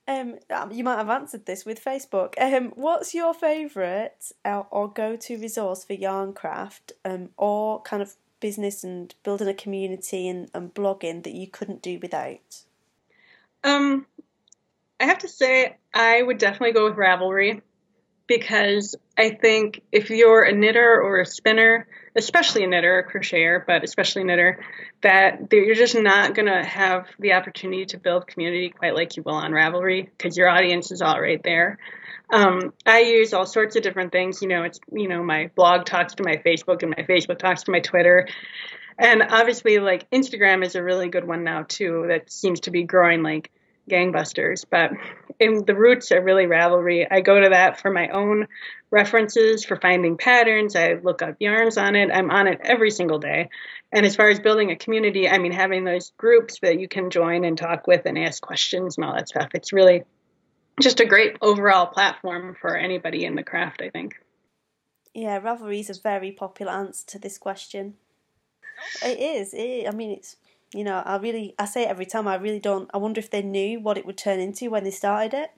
um, 0.07 0.37
um, 0.51 0.73
you 0.73 0.85
might 0.85 0.97
have 0.97 1.11
answered 1.11 1.47
this 1.47 1.65
with 1.65 1.85
Facebook. 1.85 2.35
Um, 2.41 2.73
what's 2.77 3.15
your 3.15 3.35
favourite 3.35 4.33
uh, 4.45 4.63
or 4.71 4.89
go-to 4.89 5.39
resource 5.39 5.85
for 5.85 5.93
yarn 5.93 6.33
craft, 6.33 6.93
um, 7.05 7.31
or 7.37 7.83
kind 7.83 8.03
of 8.03 8.15
business 8.41 8.85
and 8.85 9.15
building 9.23 9.49
a 9.49 9.55
community 9.55 10.29
and, 10.29 10.49
and 10.55 10.73
blogging 10.73 11.25
that 11.25 11.35
you 11.35 11.47
couldn't 11.47 11.83
do 11.83 11.99
without? 12.01 12.63
Um, 13.65 14.07
I 15.01 15.07
have 15.07 15.19
to 15.19 15.29
say 15.29 15.77
I 15.95 16.21
would 16.21 16.39
definitely 16.39 16.73
go 16.73 16.85
with 16.85 16.97
Ravelry 16.97 17.63
because 18.27 18.95
I 19.17 19.31
think 19.31 19.81
if 19.91 20.11
you're 20.11 20.43
a 20.43 20.53
knitter 20.53 21.01
or 21.01 21.21
a 21.21 21.27
spinner, 21.27 21.89
especially 22.15 22.63
a 22.63 22.67
knitter, 22.67 22.99
a 22.99 23.11
crocheter, 23.11 23.65
but 23.67 23.83
especially 23.83 24.23
a 24.23 24.25
knitter, 24.27 24.65
that 25.03 25.51
you're 25.51 25.75
just 25.75 25.97
not 25.97 26.35
going 26.35 26.47
to 26.47 26.63
have 26.63 27.07
the 27.19 27.33
opportunity 27.33 27.87
to 27.87 27.99
build 27.99 28.27
community 28.27 28.71
quite 28.71 28.95
like 28.95 29.17
you 29.17 29.23
will 29.23 29.35
on 29.35 29.53
Ravelry 29.53 30.09
because 30.17 30.37
your 30.37 30.49
audience 30.49 30.93
is 30.93 31.01
all 31.01 31.21
right 31.21 31.43
there. 31.43 31.79
Um, 32.31 32.75
I 32.85 33.01
use 33.01 33.33
all 33.33 33.47
sorts 33.47 33.77
of 33.77 33.83
different 33.83 34.13
things. 34.13 34.43
You 34.43 34.49
know, 34.49 34.65
it's, 34.65 34.79
you 34.93 35.09
know, 35.09 35.23
my 35.23 35.51
blog 35.55 35.87
talks 35.87 36.15
to 36.17 36.23
my 36.23 36.37
Facebook 36.37 36.83
and 36.83 36.95
my 36.97 37.05
Facebook 37.05 37.39
talks 37.39 37.63
to 37.65 37.71
my 37.71 37.81
Twitter. 37.81 38.29
And 38.99 39.23
obviously, 39.23 39.79
like 39.79 40.11
Instagram 40.11 40.65
is 40.65 40.75
a 40.75 40.83
really 40.83 41.09
good 41.09 41.27
one 41.27 41.45
now 41.45 41.65
too 41.67 42.07
that 42.09 42.31
seems 42.31 42.61
to 42.61 42.71
be 42.71 42.83
growing 42.83 43.23
like 43.23 43.51
gangbusters. 43.89 44.65
But 44.69 44.93
in 45.39 45.65
the 45.65 45.75
roots 45.75 46.13
are 46.13 46.23
really 46.23 46.47
Ravelry. 46.47 47.07
I 47.11 47.21
go 47.21 47.41
to 47.41 47.51
that 47.51 47.81
for 47.81 47.91
my 47.91 48.09
own 48.09 48.47
references, 48.91 49.65
for 49.65 49.77
finding 49.77 50.17
patterns. 50.17 50.77
I 50.77 50.95
look 50.95 51.23
up 51.23 51.37
yarns 51.41 51.77
on 51.77 51.97
it. 51.97 52.11
I'm 52.13 52.31
on 52.31 52.47
it 52.49 52.61
every 52.63 52.91
single 52.91 53.19
day. 53.19 53.51
And 53.93 54.05
as 54.05 54.17
far 54.17 54.29
as 54.29 54.41
building 54.41 54.71
a 54.71 54.77
community, 54.77 55.29
I 55.29 55.39
mean, 55.39 55.53
having 55.53 55.85
those 55.85 56.13
groups 56.17 56.59
that 56.61 56.79
you 56.79 56.89
can 56.89 57.11
join 57.11 57.45
and 57.45 57.57
talk 57.57 57.87
with 57.87 58.03
and 58.07 58.19
ask 58.19 58.43
questions 58.43 58.97
and 58.97 59.05
all 59.05 59.15
that 59.15 59.29
stuff, 59.29 59.49
it's 59.55 59.73
really 59.73 60.05
just 60.81 61.01
a 61.01 61.07
great 61.07 61.37
overall 61.41 61.87
platform 61.87 62.57
for 62.61 62.77
anybody 62.77 63.25
in 63.25 63.35
the 63.35 63.43
craft, 63.43 63.83
I 63.83 63.91
think. 63.91 64.15
Yeah, 65.15 65.41
Ravelry 65.41 65.81
is 65.81 65.91
a 65.91 66.01
very 66.01 66.33
popular 66.33 66.73
answer 66.73 67.07
to 67.09 67.19
this 67.19 67.39
question. 67.39 67.95
It 69.03 69.19
is. 69.19 69.55
It, 69.55 69.89
I 69.89 69.91
mean, 69.91 70.13
it's 70.13 70.37
you 70.75 70.85
know, 70.85 71.03
I 71.05 71.17
really, 71.17 71.55
I 71.59 71.65
say 71.65 71.85
it 71.85 71.89
every 71.89 72.07
time. 72.07 72.29
I 72.29 72.37
really 72.37 72.61
don't. 72.61 72.91
I 72.93 72.99
wonder 72.99 73.19
if 73.19 73.31
they 73.31 73.43
knew 73.43 73.81
what 73.81 73.99
it 73.99 74.07
would 74.07 74.19
turn 74.19 74.41
into 74.41 74.71
when 74.71 74.85
they 74.85 74.91
started 74.91 75.35
it. 75.35 75.51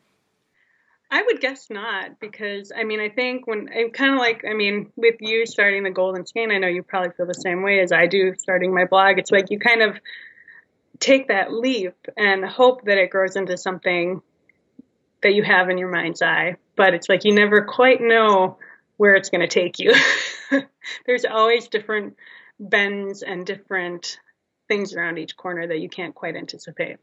I 1.13 1.23
would 1.23 1.41
guess 1.41 1.69
not, 1.71 2.21
because 2.21 2.71
I 2.77 2.85
mean, 2.85 3.01
I 3.01 3.09
think 3.09 3.47
when 3.49 3.69
I'm 3.77 3.91
kind 3.91 4.13
of 4.13 4.21
like, 4.21 4.45
I 4.49 4.55
mean, 4.55 4.93
with 4.95 5.17
you 5.19 5.45
starting 5.45 5.83
the 5.83 5.91
Golden 5.91 6.25
Skein, 6.25 6.53
I 6.53 6.59
know 6.59 6.69
you 6.69 6.85
probably 6.85 7.11
feel 7.17 7.27
the 7.27 7.35
same 7.35 7.63
way 7.63 7.81
as 7.81 7.91
I 7.91 8.07
do 8.07 8.35
starting 8.39 8.73
my 8.73 8.85
blog. 8.85 9.19
It's 9.19 9.33
like 9.33 9.51
you 9.51 9.59
kind 9.59 9.83
of 9.83 9.97
take 11.01 11.27
that 11.29 11.53
leap 11.53 11.97
and 12.17 12.45
hope 12.45 12.85
that 12.85 12.99
it 12.99 13.11
grows 13.11 13.35
into 13.35 13.57
something 13.57 14.23
that 15.23 15.35
you 15.35 15.43
have 15.43 15.69
in 15.69 15.79
your 15.79 15.91
mind's 15.91 16.23
eye, 16.23 16.57
but 16.77 16.95
it's 16.95 17.09
like 17.09 17.25
you 17.25 17.35
never 17.35 17.65
quite 17.65 18.01
know 18.01 18.59
where 18.97 19.15
it's 19.15 19.31
going 19.31 19.41
to 19.41 19.49
take 19.49 19.81
you. 19.81 19.93
There's 21.07 21.25
always 21.25 21.69
different 21.69 22.17
bends 22.61 23.23
and 23.23 23.45
different 23.45 24.21
things 24.71 24.95
around 24.95 25.19
each 25.19 25.37
corner 25.37 25.67
that 25.67 25.81
you 25.81 25.89
can't 25.89 26.15
quite 26.15 26.37
anticipate. 26.37 26.99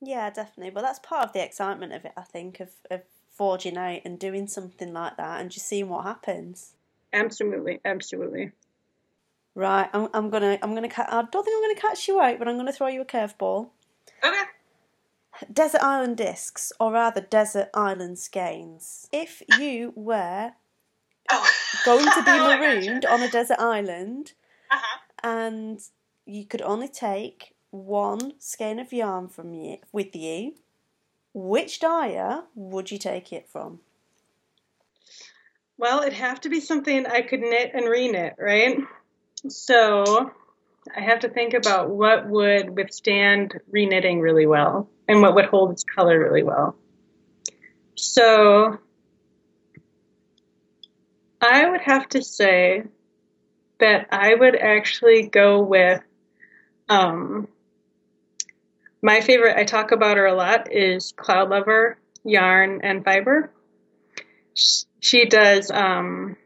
Yeah, 0.00 0.30
definitely. 0.30 0.72
Well, 0.72 0.82
that's 0.82 0.98
part 0.98 1.24
of 1.26 1.34
the 1.34 1.44
excitement 1.44 1.92
of 1.92 2.06
it, 2.06 2.12
I 2.16 2.22
think, 2.22 2.58
of, 2.58 2.70
of 2.90 3.02
forging 3.30 3.76
out 3.76 4.00
and 4.06 4.18
doing 4.18 4.46
something 4.46 4.94
like 4.94 5.18
that 5.18 5.42
and 5.42 5.50
just 5.50 5.66
seeing 5.66 5.90
what 5.90 6.04
happens. 6.04 6.72
Absolutely, 7.12 7.80
absolutely. 7.84 8.52
Right, 9.54 9.90
I'm, 9.92 10.08
I'm 10.14 10.30
gonna, 10.30 10.58
I'm 10.62 10.74
gonna, 10.74 10.88
I 10.96 11.22
don't 11.30 11.44
think 11.44 11.56
I'm 11.56 11.62
gonna 11.62 11.80
catch 11.80 12.08
you 12.08 12.18
out, 12.18 12.38
but 12.38 12.48
I'm 12.48 12.56
gonna 12.56 12.72
throw 12.72 12.86
you 12.86 13.02
a 13.02 13.04
curveball. 13.04 13.68
Okay. 14.24 14.42
Desert 15.52 15.82
Island 15.82 16.16
discs, 16.16 16.72
or 16.80 16.92
rather, 16.92 17.20
Desert 17.20 17.68
Island 17.74 18.18
skeins. 18.18 19.08
If 19.12 19.42
you 19.58 19.92
were 19.94 20.52
oh. 21.30 21.50
going 21.84 22.04
to 22.04 22.22
be 22.22 22.30
oh, 22.30 22.56
marooned 22.56 23.04
on 23.04 23.22
a 23.22 23.30
desert 23.30 23.60
island, 23.60 24.32
uh-huh. 24.70 24.98
and 25.22 25.80
you 26.28 26.44
could 26.44 26.62
only 26.62 26.88
take 26.88 27.54
one 27.70 28.32
skein 28.38 28.78
of 28.78 28.92
yarn 28.92 29.28
from 29.28 29.54
you 29.54 29.78
with 29.92 30.14
you, 30.14 30.54
which 31.32 31.80
dyer 31.80 32.42
would 32.54 32.90
you 32.90 32.98
take 32.98 33.32
it 33.32 33.48
from? 33.48 33.80
Well, 35.78 36.00
it'd 36.00 36.14
have 36.14 36.40
to 36.42 36.48
be 36.48 36.60
something 36.60 37.06
I 37.06 37.22
could 37.22 37.40
knit 37.40 37.70
and 37.72 37.84
reknit, 37.84 38.34
right? 38.38 38.78
So 39.48 40.32
I 40.94 41.00
have 41.00 41.20
to 41.20 41.28
think 41.28 41.54
about 41.54 41.90
what 41.90 42.28
would 42.28 42.76
withstand 42.76 43.54
reknitting 43.72 44.20
really 44.20 44.46
well 44.46 44.88
and 45.06 45.22
what 45.22 45.34
would 45.34 45.46
hold 45.46 45.70
its 45.70 45.84
color 45.84 46.18
really 46.18 46.42
well. 46.42 46.76
So 47.94 48.78
I 51.40 51.68
would 51.70 51.80
have 51.82 52.08
to 52.10 52.22
say 52.22 52.82
that 53.78 54.08
I 54.10 54.34
would 54.34 54.56
actually 54.56 55.28
go 55.28 55.62
with 55.62 56.02
um, 56.88 57.48
my 59.02 59.20
favorite, 59.20 59.56
I 59.56 59.64
talk 59.64 59.92
about 59.92 60.16
her 60.16 60.26
a 60.26 60.34
lot, 60.34 60.72
is 60.72 61.12
Cloud 61.16 61.50
Lover 61.50 61.98
yarn 62.24 62.80
and 62.82 63.04
fiber. 63.04 63.50
She 65.00 65.26
does 65.26 65.70
um, 65.70 66.36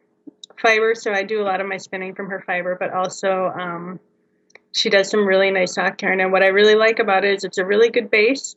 fiber, 0.61 0.95
so 0.95 1.13
I 1.13 1.23
do 1.23 1.41
a 1.41 1.45
lot 1.45 1.61
of 1.61 1.67
my 1.67 1.79
spinning 1.79 2.15
from 2.15 2.29
her 2.29 2.43
fiber, 2.47 2.77
but 2.79 2.93
also 2.93 3.47
um, 3.47 4.01
she 4.73 4.91
does 4.91 5.11
some 5.11 5.27
really 5.27 5.51
nice 5.51 5.75
sock 5.75 6.03
yarn. 6.03 6.21
And 6.21 6.31
what 6.31 6.43
I 6.43 6.49
really 6.49 6.75
like 6.75 6.99
about 6.99 7.25
it 7.25 7.35
is 7.35 7.45
it's 7.45 7.59
a 7.59 7.65
really 7.65 7.91
good 7.91 8.11
base. 8.11 8.55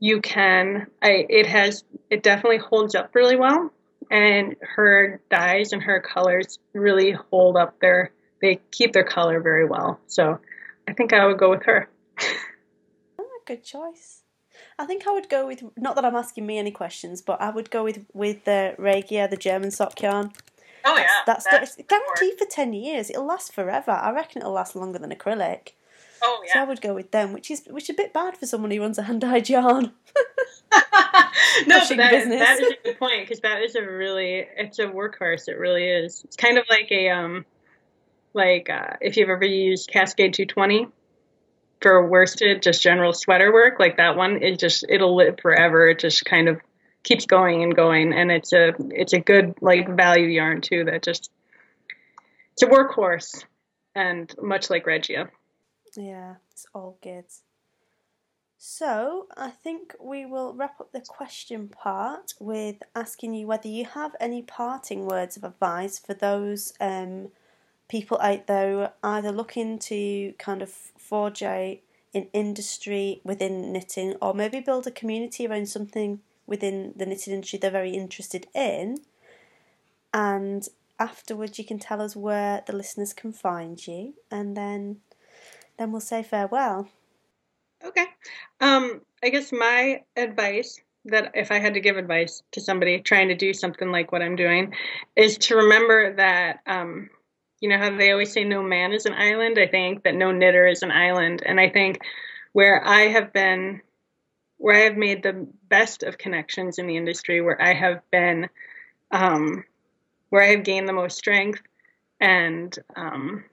You 0.00 0.20
can, 0.20 0.86
I, 1.02 1.26
it 1.28 1.46
has, 1.46 1.84
it 2.08 2.22
definitely 2.22 2.58
holds 2.58 2.94
up 2.94 3.14
really 3.14 3.36
well, 3.36 3.70
and 4.10 4.56
her 4.62 5.20
dyes 5.30 5.72
and 5.72 5.82
her 5.82 6.00
colors 6.00 6.58
really 6.72 7.12
hold 7.12 7.56
up 7.56 7.78
their, 7.80 8.12
they 8.40 8.60
keep 8.70 8.92
their 8.92 9.04
color 9.04 9.40
very 9.40 9.66
well. 9.66 10.00
So 10.06 10.40
I 10.88 10.94
think 10.94 11.12
I 11.12 11.26
would 11.26 11.38
go 11.38 11.50
with 11.50 11.64
her. 11.64 11.90
oh, 13.18 13.40
good 13.46 13.62
choice. 13.62 14.22
I 14.78 14.86
think 14.86 15.06
I 15.06 15.12
would 15.12 15.28
go 15.28 15.46
with 15.46 15.62
not 15.76 15.94
that 15.96 16.04
I'm 16.04 16.16
asking 16.16 16.46
me 16.46 16.58
any 16.58 16.70
questions, 16.70 17.20
but 17.20 17.40
I 17.40 17.50
would 17.50 17.70
go 17.70 17.84
with 17.84 18.06
with 18.12 18.44
the 18.44 18.74
Regia, 18.78 19.28
the 19.28 19.36
German 19.36 19.70
sock 19.70 20.00
yarn. 20.00 20.32
Oh 20.84 20.96
yeah, 20.96 21.06
that's, 21.26 21.44
that's, 21.44 21.76
that's 21.76 21.88
guaranteed 21.88 22.38
for 22.38 22.46
ten 22.46 22.72
years. 22.72 23.10
It'll 23.10 23.26
last 23.26 23.52
forever. 23.52 23.90
I 23.90 24.10
reckon 24.12 24.42
it'll 24.42 24.54
last 24.54 24.74
longer 24.74 24.98
than 24.98 25.10
acrylic. 25.10 25.72
Oh 26.22 26.42
yeah. 26.46 26.54
So 26.54 26.60
I 26.60 26.64
would 26.64 26.80
go 26.80 26.94
with 26.94 27.10
them, 27.10 27.32
which 27.32 27.50
is 27.50 27.64
which 27.68 27.84
is 27.84 27.90
a 27.90 27.94
bit 27.94 28.12
bad 28.12 28.36
for 28.36 28.46
someone 28.46 28.70
who 28.70 28.80
runs 28.80 28.98
a 28.98 29.02
hand 29.02 29.20
dyed 29.20 29.48
yarn. 29.48 29.92
no, 31.66 31.80
but 31.88 31.96
that, 31.96 32.10
business. 32.10 32.40
that 32.40 32.60
is 32.60 32.72
a 32.72 32.76
good 32.84 32.98
point 32.98 33.22
because 33.26 33.40
that 33.40 33.62
is 33.62 33.74
a 33.74 33.82
really 33.82 34.46
it's 34.56 34.78
a 34.78 34.86
workhorse. 34.86 35.48
It 35.48 35.58
really 35.58 35.84
is. 35.84 36.22
It's 36.24 36.36
kind 36.36 36.58
of 36.58 36.64
like 36.70 36.90
a 36.90 37.10
um, 37.10 37.44
like 38.34 38.68
uh, 38.70 38.96
if 39.00 39.16
you've 39.16 39.28
ever 39.28 39.44
used 39.44 39.90
Cascade 39.90 40.34
220 40.34 40.88
for 41.80 42.08
worsted, 42.08 42.62
just 42.62 42.82
general 42.82 43.12
sweater 43.12 43.52
work, 43.52 43.78
like 43.78 43.96
that 43.98 44.16
one, 44.16 44.42
it 44.42 44.58
just 44.58 44.84
it'll 44.88 45.16
live 45.16 45.38
forever. 45.40 45.88
It 45.88 46.00
just 46.00 46.24
kind 46.24 46.48
of 46.48 46.60
keeps 47.04 47.26
going 47.26 47.62
and 47.62 47.74
going, 47.74 48.12
and 48.12 48.30
it's 48.30 48.52
a 48.52 48.74
it's 48.90 49.12
a 49.12 49.20
good 49.20 49.54
like 49.60 49.96
value 49.96 50.26
yarn 50.26 50.60
too. 50.60 50.84
That 50.84 51.02
just 51.02 51.30
it's 52.52 52.62
a 52.62 52.66
workhorse, 52.66 53.44
and 53.94 54.32
much 54.40 54.70
like 54.70 54.86
Regia. 54.86 55.30
Yeah, 55.96 56.34
it's 56.50 56.66
all 56.74 56.98
good. 57.02 57.24
So, 58.60 59.28
I 59.36 59.50
think 59.50 59.94
we 60.00 60.26
will 60.26 60.52
wrap 60.52 60.80
up 60.80 60.90
the 60.90 61.00
question 61.00 61.68
part 61.68 62.34
with 62.40 62.82
asking 62.92 63.34
you 63.34 63.46
whether 63.46 63.68
you 63.68 63.84
have 63.84 64.16
any 64.18 64.42
parting 64.42 65.06
words 65.06 65.36
of 65.36 65.44
advice 65.44 66.00
for 66.00 66.14
those 66.14 66.72
um, 66.80 67.28
people 67.88 68.18
out 68.20 68.46
there 68.46 68.92
either 69.02 69.32
looking 69.32 69.78
to 69.78 70.32
kind 70.38 70.62
of 70.62 70.70
forge 70.70 71.42
out 71.42 71.76
in 72.12 72.28
industry 72.32 73.20
within 73.24 73.72
knitting 73.72 74.14
or 74.20 74.34
maybe 74.34 74.60
build 74.60 74.86
a 74.86 74.90
community 74.90 75.46
around 75.46 75.68
something 75.68 76.20
within 76.46 76.94
the 76.96 77.06
knitting 77.06 77.34
industry 77.34 77.58
they're 77.58 77.70
very 77.70 77.90
interested 77.90 78.46
in. 78.54 78.98
And 80.12 80.66
afterwards, 80.98 81.58
you 81.58 81.64
can 81.64 81.78
tell 81.78 82.00
us 82.00 82.16
where 82.16 82.62
the 82.66 82.74
listeners 82.74 83.12
can 83.12 83.32
find 83.32 83.84
you, 83.86 84.14
and 84.30 84.56
then 84.56 85.00
then 85.76 85.92
we'll 85.92 86.00
say 86.00 86.22
farewell. 86.22 86.88
Okay. 87.84 88.06
Um, 88.60 89.02
I 89.22 89.28
guess 89.28 89.52
my 89.52 90.02
advice 90.16 90.80
that 91.04 91.32
if 91.34 91.52
I 91.52 91.58
had 91.60 91.74
to 91.74 91.80
give 91.80 91.96
advice 91.96 92.42
to 92.52 92.60
somebody 92.60 93.00
trying 93.00 93.28
to 93.28 93.36
do 93.36 93.52
something 93.52 93.90
like 93.90 94.10
what 94.10 94.22
I'm 94.22 94.34
doing 94.34 94.74
is 95.14 95.38
to 95.38 95.56
remember 95.56 96.14
that 96.16 96.60
um, 96.66 97.10
you 97.60 97.68
know 97.68 97.78
how 97.78 97.96
they 97.96 98.12
always 98.12 98.32
say 98.32 98.44
no 98.44 98.62
man 98.62 98.92
is 98.92 99.06
an 99.06 99.14
island. 99.14 99.58
I 99.58 99.66
think 99.66 100.04
that 100.04 100.14
no 100.14 100.30
knitter 100.30 100.66
is 100.66 100.82
an 100.82 100.90
island, 100.90 101.42
and 101.44 101.58
I 101.58 101.70
think 101.70 102.00
where 102.52 102.84
I 102.84 103.08
have 103.08 103.32
been, 103.32 103.82
where 104.56 104.76
I 104.76 104.84
have 104.84 104.96
made 104.96 105.22
the 105.22 105.46
best 105.68 106.02
of 106.02 106.18
connections 106.18 106.78
in 106.78 106.86
the 106.86 106.96
industry, 106.96 107.40
where 107.40 107.60
I 107.60 107.74
have 107.74 108.00
been, 108.10 108.48
um, 109.10 109.64
where 110.30 110.42
I 110.42 110.48
have 110.48 110.64
gained 110.64 110.88
the 110.88 110.92
most 110.92 111.18
strength 111.18 111.62
and 112.20 112.76
um, 112.96 113.44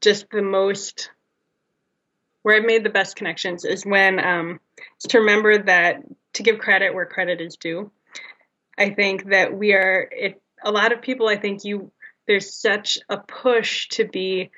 just 0.00 0.30
the 0.30 0.42
most 0.42 1.10
where 2.42 2.56
I've 2.56 2.66
made 2.66 2.84
the 2.84 2.90
best 2.90 3.16
connections 3.16 3.64
is 3.64 3.86
when 3.86 4.18
um, 4.22 4.60
to 5.08 5.20
remember 5.20 5.58
that 5.62 6.02
to 6.34 6.42
give 6.42 6.58
credit 6.58 6.94
where 6.94 7.06
credit 7.06 7.40
is 7.40 7.56
due. 7.56 7.90
I 8.76 8.90
think 8.90 9.30
that 9.30 9.56
we 9.56 9.72
are 9.72 10.08
it. 10.12 10.42
A 10.64 10.72
lot 10.72 10.92
of 10.92 11.02
people, 11.02 11.28
I 11.28 11.36
think 11.36 11.64
you 11.64 11.92
there's 12.26 12.54
such 12.54 12.98
a 13.08 13.18
push 13.18 13.88
to 13.90 14.06
be 14.06 14.50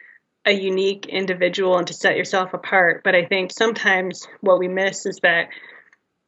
a 0.44 0.52
unique 0.52 1.07
individual 1.07 1.76
and 1.76 1.86
to 1.88 1.94
set 1.94 2.16
yourself 2.16 2.54
apart. 2.54 3.02
But 3.02 3.16
I 3.16 3.24
think 3.24 3.50
sometimes 3.50 4.26
what 4.40 4.61
we 4.61 4.68
miss 4.68 5.04
is 5.04 5.18
that 5.24 5.48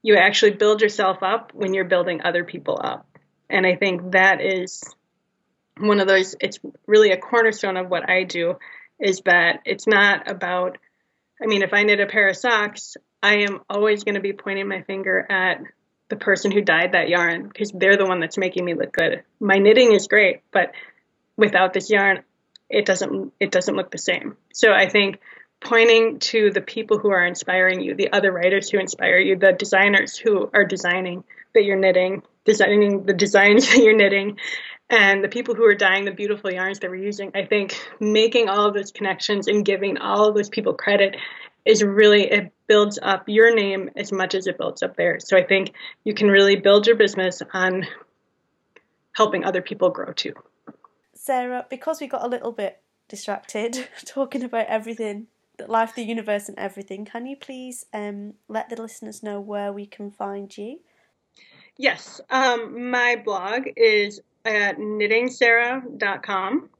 you 0.03 0.16
actually 0.16 0.53
build 0.53 0.83
yourself 0.83 1.22
up 1.22 1.53
when 1.55 1.74
you're 1.74 1.85
building 1.85 2.22
other 2.22 2.43
people 2.43 2.81
up. 2.83 3.07
And 3.49 3.64
I 3.64 3.76
think 3.76 4.12
that 4.12 4.41
is 4.41 4.83
one 5.79 6.01
of 6.01 6.09
those, 6.09 6.35
it's 6.41 6.59
really 6.87 7.12
a 7.12 7.16
cornerstone 7.16 7.76
of 7.76 7.89
what 7.89 8.11
I 8.11 8.24
do 8.24 8.59
is 8.99 9.20
that 9.26 9.61
it's 9.64 9.87
not 9.87 10.29
about 10.29 10.79
I 11.41 11.47
mean, 11.47 11.62
if 11.62 11.72
I 11.72 11.85
knit 11.85 12.01
a 12.01 12.07
pair 12.07 12.29
of 12.29 12.37
socks, 12.37 12.97
I 13.22 13.39
am 13.49 13.61
always 13.70 14.05
going 14.05 14.16
to 14.16 14.20
be 14.20 14.33
pointing 14.33 14.68
my 14.68 14.83
finger 14.83 15.24
at 15.31 15.61
the 16.09 16.17
person 16.17 16.51
who 16.51 16.61
dyed 16.61 16.93
that 16.93 17.09
yarn 17.09 17.49
because 17.49 17.71
they're 17.73 17.97
the 17.97 18.07
one 18.07 18.21
that's 18.21 18.39
making 18.39 18.65
me 18.65 18.75
look 18.75 18.93
good. 18.93 19.23
My 19.41 19.59
knitting 19.59 19.93
is 19.93 20.07
great, 20.07 20.43
but 20.53 20.73
without 21.37 21.73
this 21.73 21.91
yarn, 21.91 22.23
it 22.71 22.87
doesn't 22.87 23.33
it 23.41 23.51
doesn't 23.51 23.77
look 23.77 23.91
the 23.91 23.99
same. 23.99 24.37
So 24.53 24.73
I 24.73 24.89
think 24.89 25.21
pointing 25.61 26.19
to 26.19 26.51
the 26.51 26.61
people 26.61 26.99
who 26.99 27.11
are 27.11 27.25
inspiring 27.25 27.81
you, 27.81 27.95
the 27.95 28.13
other 28.13 28.33
writers 28.33 28.71
who 28.71 28.79
inspire 28.79 29.19
you, 29.19 29.37
the 29.37 29.53
designers 29.53 30.17
who 30.17 30.49
are 30.53 30.65
designing 30.65 31.25
that 31.55 31.65
you're 31.65 31.79
knitting, 31.79 32.23
designing 32.45 33.05
the 33.05 33.13
designs 33.13 33.69
that 33.71 33.79
you're 33.79 33.97
knitting, 33.97 34.39
and 34.91 35.23
the 35.23 35.29
people 35.29 35.55
who 35.55 35.65
are 35.65 35.75
dyeing 35.75 36.05
the 36.05 36.13
beautiful 36.13 36.53
yarns 36.53 36.79
that 36.81 36.91
we're 36.91 36.97
using. 36.97 37.33
I 37.35 37.45
think 37.45 37.79
making 38.01 38.49
all 38.49 38.67
of 38.67 38.75
those 38.75 38.93
connections 38.93 39.49
and 39.49 39.65
giving 39.65 39.99
all 39.99 40.29
of 40.29 40.35
those 40.35 40.49
people 40.49 40.75
credit 40.75 41.17
is 41.69 41.83
really 41.83 42.23
it 42.23 42.51
builds 42.66 42.99
up 43.01 43.25
your 43.29 43.55
name 43.55 43.91
as 43.95 44.11
much 44.11 44.35
as 44.35 44.47
it 44.47 44.57
builds 44.57 44.83
up 44.83 44.97
theirs. 44.97 45.29
So 45.29 45.37
I 45.37 45.45
think 45.45 45.73
you 46.03 46.14
can 46.14 46.29
really 46.29 46.57
build 46.57 46.87
your 46.87 46.97
business 46.97 47.43
on 47.53 47.87
helping 49.12 49.45
other 49.45 49.61
people 49.61 49.91
grow 49.91 50.12
too. 50.12 50.33
Sarah, 51.14 51.66
because 51.69 52.01
we 52.01 52.07
got 52.07 52.25
a 52.25 52.29
little 52.29 52.53
bit 52.53 52.81
distracted 53.09 53.87
talking 54.07 54.43
about 54.43 54.66
everything, 54.66 55.27
life, 55.66 55.95
the 55.95 56.05
universe, 56.05 56.49
and 56.49 56.59
everything, 56.59 57.05
can 57.05 57.27
you 57.27 57.37
please 57.37 57.85
um, 57.93 58.33
let 58.49 58.71
the 58.71 58.81
listeners 58.81 59.23
know 59.23 59.39
where 59.39 59.71
we 59.71 59.85
can 59.85 60.11
find 60.11 60.57
you? 60.57 60.81
Yes, 61.77 62.21
um, 62.31 62.91
my 62.91 63.16
blog 63.23 63.69
is 63.77 64.21
at 64.47 64.79
knittingsarah.com. 64.79 66.71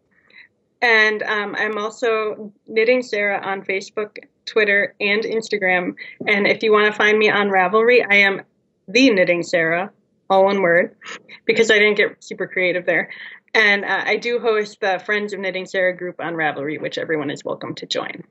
And 0.81 1.23
um, 1.25 1.57
I'm 1.59 1.77
also 1.77 2.53
Knitting 2.69 3.03
Sarah 3.03 3.41
on 3.45 3.63
Facebook, 3.65 4.19
Twitter, 4.49 4.95
and 5.01 5.23
Instagram. 5.23 5.95
And 6.27 6.47
if 6.47 6.63
you 6.63 6.73
want 6.73 6.87
to 6.87 6.97
find 6.97 7.19
me 7.19 7.31
on 7.31 7.49
Ravelry, 7.49 8.05
I 8.09 8.17
am 8.17 8.43
the 8.89 9.11
Knitting 9.11 9.43
Sarah, 9.43 9.93
all 10.29 10.45
one 10.45 10.63
word, 10.63 10.97
because 11.45 11.71
I 11.71 11.79
didn't 11.79 11.97
get 11.97 12.25
super 12.25 12.47
creative 12.47 12.87
there. 12.87 13.11
And 13.55 13.85
uh, 13.85 14.03
I 14.05 14.17
do 14.17 14.39
host 14.39 14.81
the 14.81 15.01
Friends 15.05 15.33
of 15.33 15.41
Knitting 15.41 15.67
Sarah 15.67 15.97
group 15.97 16.21
on 16.21 16.35
Ravelry, 16.35 16.81
which 16.81 16.99
everyone 16.99 17.31
is 17.31 17.45
welcome 17.45 17.75
to 17.77 17.87
join. 17.87 18.25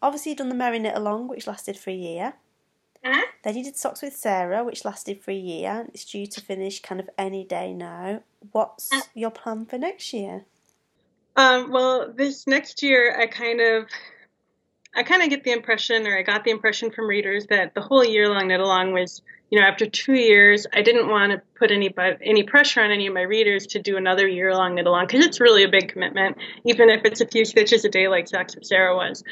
Obviously, 0.00 0.30
you've 0.30 0.38
done 0.38 0.48
the 0.48 0.54
Merry 0.54 0.78
Knit 0.78 0.96
Along, 0.96 1.28
which 1.28 1.46
lasted 1.46 1.76
for 1.76 1.90
a 1.90 1.94
year. 1.94 2.34
Uh-huh. 3.04 3.26
Then 3.42 3.56
you 3.56 3.64
did 3.64 3.76
Socks 3.76 4.00
with 4.00 4.16
Sarah, 4.16 4.64
which 4.64 4.84
lasted 4.84 5.20
for 5.20 5.30
a 5.30 5.34
year. 5.34 5.86
It's 5.92 6.06
due 6.06 6.26
to 6.26 6.40
finish 6.40 6.80
kind 6.80 7.00
of 7.00 7.10
any 7.18 7.44
day 7.44 7.74
now. 7.74 8.22
What's 8.52 8.90
Uh. 8.92 9.02
your 9.14 9.30
plan 9.30 9.66
for 9.66 9.76
next 9.76 10.12
year? 10.14 10.46
Um, 11.36 11.70
well, 11.70 12.12
this 12.14 12.46
next 12.46 12.82
year, 12.82 13.14
I 13.18 13.26
kind 13.26 13.60
of, 13.60 13.86
I 14.94 15.02
kind 15.02 15.22
of 15.22 15.30
get 15.30 15.44
the 15.44 15.52
impression, 15.52 16.06
or 16.06 16.16
I 16.16 16.22
got 16.22 16.44
the 16.44 16.50
impression 16.50 16.90
from 16.90 17.08
readers 17.08 17.46
that 17.46 17.74
the 17.74 17.80
whole 17.80 18.04
year 18.04 18.28
long 18.28 18.48
knit 18.48 18.60
along 18.60 18.92
was, 18.92 19.22
you 19.50 19.60
know, 19.60 19.66
after 19.66 19.86
two 19.86 20.14
years, 20.14 20.66
I 20.72 20.82
didn't 20.82 21.08
want 21.08 21.32
to 21.32 21.42
put 21.58 21.70
any 21.70 21.88
but 21.88 22.18
any 22.22 22.44
pressure 22.44 22.80
on 22.80 22.90
any 22.90 23.06
of 23.06 23.14
my 23.14 23.22
readers 23.22 23.66
to 23.68 23.80
do 23.80 23.96
another 23.96 24.28
year 24.28 24.54
long 24.54 24.76
knit 24.76 24.86
along 24.86 25.06
because 25.06 25.24
it's 25.24 25.40
really 25.40 25.64
a 25.64 25.68
big 25.68 25.88
commitment, 25.88 26.36
even 26.64 26.90
if 26.90 27.04
it's 27.04 27.20
a 27.20 27.26
few 27.26 27.44
stitches 27.44 27.84
a 27.84 27.88
day 27.88 28.08
like 28.08 28.28
Socks 28.28 28.54
with 28.54 28.64
Sarah 28.64 28.94
was. 28.94 29.24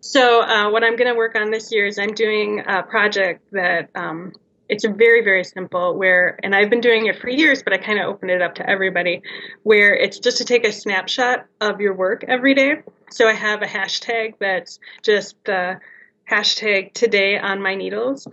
So 0.00 0.40
uh, 0.40 0.70
what 0.70 0.82
I'm 0.82 0.96
going 0.96 1.08
to 1.08 1.16
work 1.16 1.36
on 1.36 1.50
this 1.50 1.70
year 1.72 1.86
is 1.86 1.98
I'm 1.98 2.14
doing 2.14 2.62
a 2.66 2.82
project 2.82 3.44
that 3.52 3.90
um, 3.94 4.32
it's 4.72 4.86
very 4.86 5.22
very 5.22 5.44
simple 5.44 5.94
where 5.98 6.38
and 6.42 6.54
I've 6.54 6.70
been 6.70 6.80
doing 6.80 7.04
it 7.04 7.20
for 7.20 7.28
years, 7.28 7.62
but 7.62 7.74
I 7.74 7.76
kind 7.76 7.98
of 7.98 8.06
opened 8.06 8.30
it 8.30 8.40
up 8.40 8.54
to 8.54 8.68
everybody, 8.68 9.20
where 9.64 9.94
it's 9.94 10.18
just 10.18 10.38
to 10.38 10.46
take 10.46 10.66
a 10.66 10.72
snapshot 10.72 11.44
of 11.60 11.82
your 11.82 11.94
work 11.94 12.24
every 12.26 12.54
day. 12.54 12.82
So 13.10 13.28
I 13.28 13.34
have 13.34 13.60
a 13.60 13.66
hashtag 13.66 14.34
that's 14.40 14.80
just 15.02 15.36
the 15.44 15.78
hashtag 16.30 16.94
today 16.94 17.38
on 17.38 17.60
my 17.60 17.74
needles, 17.74 18.26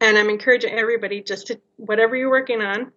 and 0.00 0.16
I'm 0.16 0.30
encouraging 0.30 0.70
everybody 0.70 1.22
just 1.22 1.48
to 1.48 1.60
whatever 1.76 2.14
you're 2.14 2.30
working 2.30 2.62
on 2.62 2.92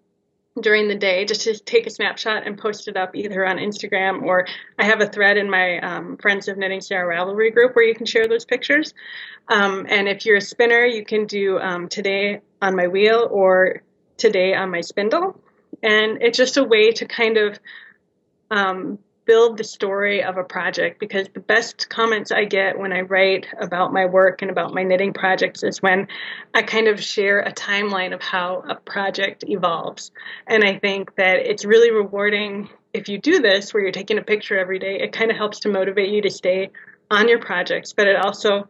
during 0.61 0.87
the 0.87 0.95
day 0.95 1.25
just 1.25 1.41
to 1.41 1.57
take 1.57 1.87
a 1.87 1.89
snapshot 1.89 2.45
and 2.45 2.59
post 2.59 2.87
it 2.87 2.95
up 2.95 3.15
either 3.15 3.43
on 3.43 3.57
Instagram 3.57 4.21
or 4.21 4.45
I 4.77 4.85
have 4.85 5.01
a 5.01 5.07
thread 5.07 5.37
in 5.37 5.49
my 5.49 5.79
um, 5.79 6.17
Friends 6.17 6.47
of 6.47 6.57
Knitting 6.57 6.81
Sarah 6.81 7.11
Ravelry 7.11 7.51
group 7.51 7.75
where 7.75 7.85
you 7.85 7.95
can 7.95 8.05
share 8.05 8.27
those 8.27 8.45
pictures. 8.45 8.93
Um, 9.47 9.87
and 9.89 10.07
if 10.07 10.25
you're 10.25 10.37
a 10.37 10.41
spinner, 10.41 10.85
you 10.85 11.03
can 11.03 11.25
do 11.25 11.59
um, 11.59 11.89
today 11.89 12.41
on 12.63 12.75
my 12.77 12.87
wheel 12.87 13.27
or 13.29 13.83
today 14.17 14.55
on 14.55 14.71
my 14.71 14.81
spindle. 14.81 15.39
And 15.83 16.23
it's 16.23 16.37
just 16.37 16.55
a 16.55 16.63
way 16.63 16.93
to 16.93 17.05
kind 17.05 17.37
of 17.37 17.59
um, 18.49 18.99
build 19.25 19.57
the 19.57 19.65
story 19.65 20.23
of 20.23 20.37
a 20.37 20.43
project 20.43 20.97
because 20.97 21.27
the 21.33 21.41
best 21.41 21.89
comments 21.89 22.31
I 22.31 22.45
get 22.45 22.79
when 22.79 22.93
I 22.93 23.01
write 23.01 23.47
about 23.59 23.91
my 23.91 24.05
work 24.05 24.41
and 24.41 24.49
about 24.49 24.73
my 24.73 24.83
knitting 24.83 25.11
projects 25.11 25.61
is 25.63 25.81
when 25.81 26.07
I 26.53 26.61
kind 26.61 26.87
of 26.87 27.03
share 27.03 27.39
a 27.39 27.51
timeline 27.51 28.13
of 28.13 28.21
how 28.21 28.63
a 28.67 28.75
project 28.75 29.43
evolves. 29.45 30.11
And 30.47 30.63
I 30.63 30.79
think 30.79 31.15
that 31.15 31.39
it's 31.39 31.65
really 31.65 31.91
rewarding 31.91 32.69
if 32.93 33.09
you 33.09 33.17
do 33.17 33.41
this 33.41 33.73
where 33.73 33.83
you're 33.83 33.91
taking 33.91 34.19
a 34.19 34.23
picture 34.23 34.57
every 34.57 34.79
day. 34.79 34.99
It 35.01 35.11
kind 35.11 35.31
of 35.31 35.37
helps 35.37 35.61
to 35.61 35.69
motivate 35.69 36.11
you 36.11 36.21
to 36.21 36.29
stay 36.29 36.69
on 37.11 37.27
your 37.27 37.39
projects, 37.39 37.91
but 37.91 38.07
it 38.07 38.15
also 38.15 38.69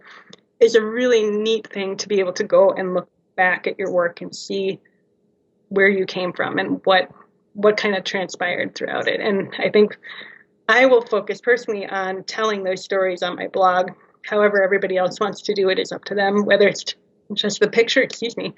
is 0.60 0.74
a 0.74 0.82
really 0.82 1.30
neat 1.30 1.68
thing 1.68 1.98
to 1.98 2.08
be 2.08 2.22
able 2.22 2.34
to 2.34 2.44
go 2.44 2.72
and 2.72 2.96
look 2.96 3.08
back 3.36 3.68
at 3.68 3.80
your 3.80 3.92
work 3.92 4.22
and 4.22 4.36
see 4.36 4.80
where 5.70 5.88
you 5.88 6.06
came 6.06 6.34
from 6.34 6.58
and 6.60 6.82
what 6.86 7.10
what 7.54 7.78
kind 7.78 7.96
of 7.96 8.04
transpired 8.04 8.74
throughout 8.74 9.08
it. 9.08 9.20
And 9.20 9.54
I 9.60 9.70
think 9.70 9.98
I 10.68 10.88
will 10.88 11.02
focus 11.02 11.40
personally 11.40 11.86
on 11.86 12.24
telling 12.24 12.64
those 12.64 12.84
stories 12.84 13.22
on 13.22 13.36
my 13.36 13.48
blog. 13.48 13.92
However, 14.26 14.64
everybody 14.64 14.98
else 14.98 15.20
wants 15.20 15.42
to 15.44 15.54
do 15.54 15.70
it 15.70 15.78
is 15.78 15.92
up 15.92 16.06
to 16.06 16.16
them, 16.16 16.46
whether 16.46 16.68
it's 16.68 16.96
just 17.34 17.60
the 17.60 17.68
picture, 17.68 18.02
excuse 18.02 18.36
me, 18.36 18.54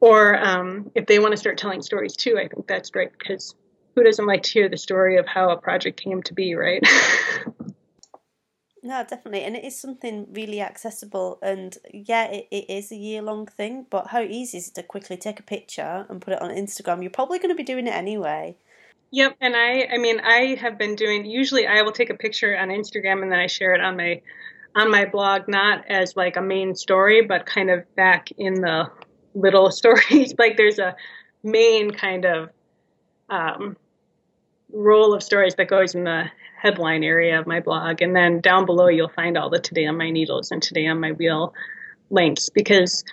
or 0.00 0.36
um, 0.42 0.90
if 0.94 1.06
they 1.06 1.18
want 1.18 1.32
to 1.32 1.36
start 1.36 1.58
telling 1.58 1.82
stories 1.82 2.16
too. 2.16 2.36
I 2.38 2.48
think 2.48 2.66
that's 2.66 2.90
great 2.90 3.10
because 3.16 3.54
who 3.94 4.02
doesn't 4.02 4.26
like 4.26 4.42
to 4.42 4.50
hear 4.50 4.68
the 4.68 4.76
story 4.76 5.18
of 5.18 5.26
how 5.26 5.50
a 5.50 5.56
project 5.56 6.00
came 6.00 6.22
to 6.24 6.34
be, 6.34 6.54
right? 6.54 6.82
No, 8.84 9.04
definitely. 9.08 9.44
And 9.44 9.56
it 9.56 9.64
is 9.64 9.78
something 9.78 10.26
really 10.32 10.60
accessible. 10.60 11.38
And 11.40 11.76
yeah, 11.94 12.24
it, 12.24 12.48
it 12.50 12.68
is 12.68 12.90
a 12.90 12.96
year 12.96 13.22
long 13.22 13.46
thing, 13.46 13.86
but 13.88 14.08
how 14.08 14.20
easy 14.20 14.58
is 14.58 14.68
it 14.68 14.74
to 14.74 14.82
quickly 14.82 15.16
take 15.16 15.38
a 15.38 15.44
picture 15.44 16.04
and 16.08 16.20
put 16.20 16.34
it 16.34 16.42
on 16.42 16.50
Instagram? 16.50 17.00
You're 17.00 17.10
probably 17.10 17.38
going 17.38 17.50
to 17.50 17.56
be 17.56 17.62
doing 17.62 17.86
it 17.86 17.94
anyway. 17.94 18.56
Yep, 19.12 19.36
and 19.42 19.54
I 19.54 19.88
I 19.92 19.98
mean 19.98 20.20
I 20.20 20.56
have 20.58 20.78
been 20.78 20.96
doing 20.96 21.26
usually 21.26 21.66
I 21.66 21.82
will 21.82 21.92
take 21.92 22.08
a 22.08 22.14
picture 22.14 22.56
on 22.58 22.68
Instagram 22.68 23.22
and 23.22 23.30
then 23.30 23.38
I 23.38 23.46
share 23.46 23.74
it 23.74 23.80
on 23.82 23.96
my 23.96 24.22
on 24.74 24.90
my 24.90 25.04
blog 25.04 25.48
not 25.48 25.84
as 25.86 26.16
like 26.16 26.38
a 26.38 26.40
main 26.40 26.74
story 26.74 27.20
but 27.20 27.44
kind 27.44 27.70
of 27.70 27.84
back 27.94 28.30
in 28.38 28.54
the 28.54 28.90
little 29.34 29.70
stories 29.80 30.34
like 30.38 30.56
there's 30.56 30.78
a 30.78 30.96
main 31.42 31.90
kind 31.90 32.24
of 32.24 32.48
um, 33.28 33.76
roll 34.72 35.14
of 35.14 35.22
stories 35.22 35.54
that 35.56 35.68
goes 35.68 35.94
in 35.94 36.04
the 36.04 36.24
headline 36.60 37.02
area 37.02 37.38
of 37.38 37.46
my 37.46 37.60
blog 37.60 38.00
and 38.00 38.14
then 38.14 38.40
down 38.40 38.66
below 38.66 38.88
you'll 38.88 39.08
find 39.08 39.36
all 39.36 39.50
the 39.50 39.58
today 39.58 39.86
on 39.86 39.96
my 39.96 40.10
needles 40.10 40.50
and 40.50 40.62
today 40.62 40.86
on 40.86 41.00
my 41.00 41.10
wheel 41.12 41.52
links 42.10 42.50
because 42.50 43.04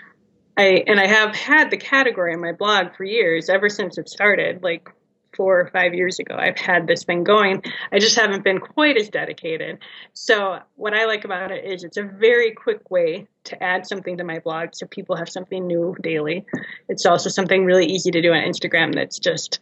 I 0.56 0.84
and 0.88 1.00
I 1.00 1.08
have 1.08 1.36
had 1.36 1.72
the 1.72 1.78
category 1.78 2.34
on 2.34 2.42
my 2.42 2.52
blog 2.52 2.96
for 2.96 3.04
years 3.04 3.50
ever 3.50 3.70
since 3.70 3.98
it 3.98 4.10
started 4.10 4.62
like 4.62 4.90
four 5.40 5.62
or 5.62 5.68
five 5.68 5.94
years 5.94 6.20
ago. 6.20 6.36
I've 6.38 6.58
had 6.58 6.86
this 6.86 7.06
thing 7.06 7.24
going. 7.24 7.64
I 7.94 8.00
just 8.00 8.18
haven't 8.18 8.44
been 8.44 8.60
quite 8.60 8.98
as 8.98 9.08
dedicated. 9.08 9.80
So, 10.14 10.60
what 10.76 10.94
I 10.94 11.06
like 11.06 11.24
about 11.24 11.52
it 11.52 11.64
is 11.64 11.86
it's 11.86 11.96
a 11.96 12.04
very 12.04 12.52
quick 12.52 12.92
way 12.92 13.28
to 13.46 13.64
add 13.64 13.88
something 13.88 14.18
to 14.18 14.26
my 14.26 14.40
blog 14.40 14.70
so 14.74 14.86
people 14.86 15.16
have 15.16 15.30
something 15.30 15.66
new 15.66 15.96
daily. 16.02 16.46
It's 16.90 17.06
also 17.06 17.30
something 17.30 17.64
really 17.64 17.86
easy 17.86 18.12
to 18.12 18.22
do 18.22 18.34
on 18.34 18.44
Instagram 18.44 18.94
that's 18.94 19.18
just, 19.18 19.62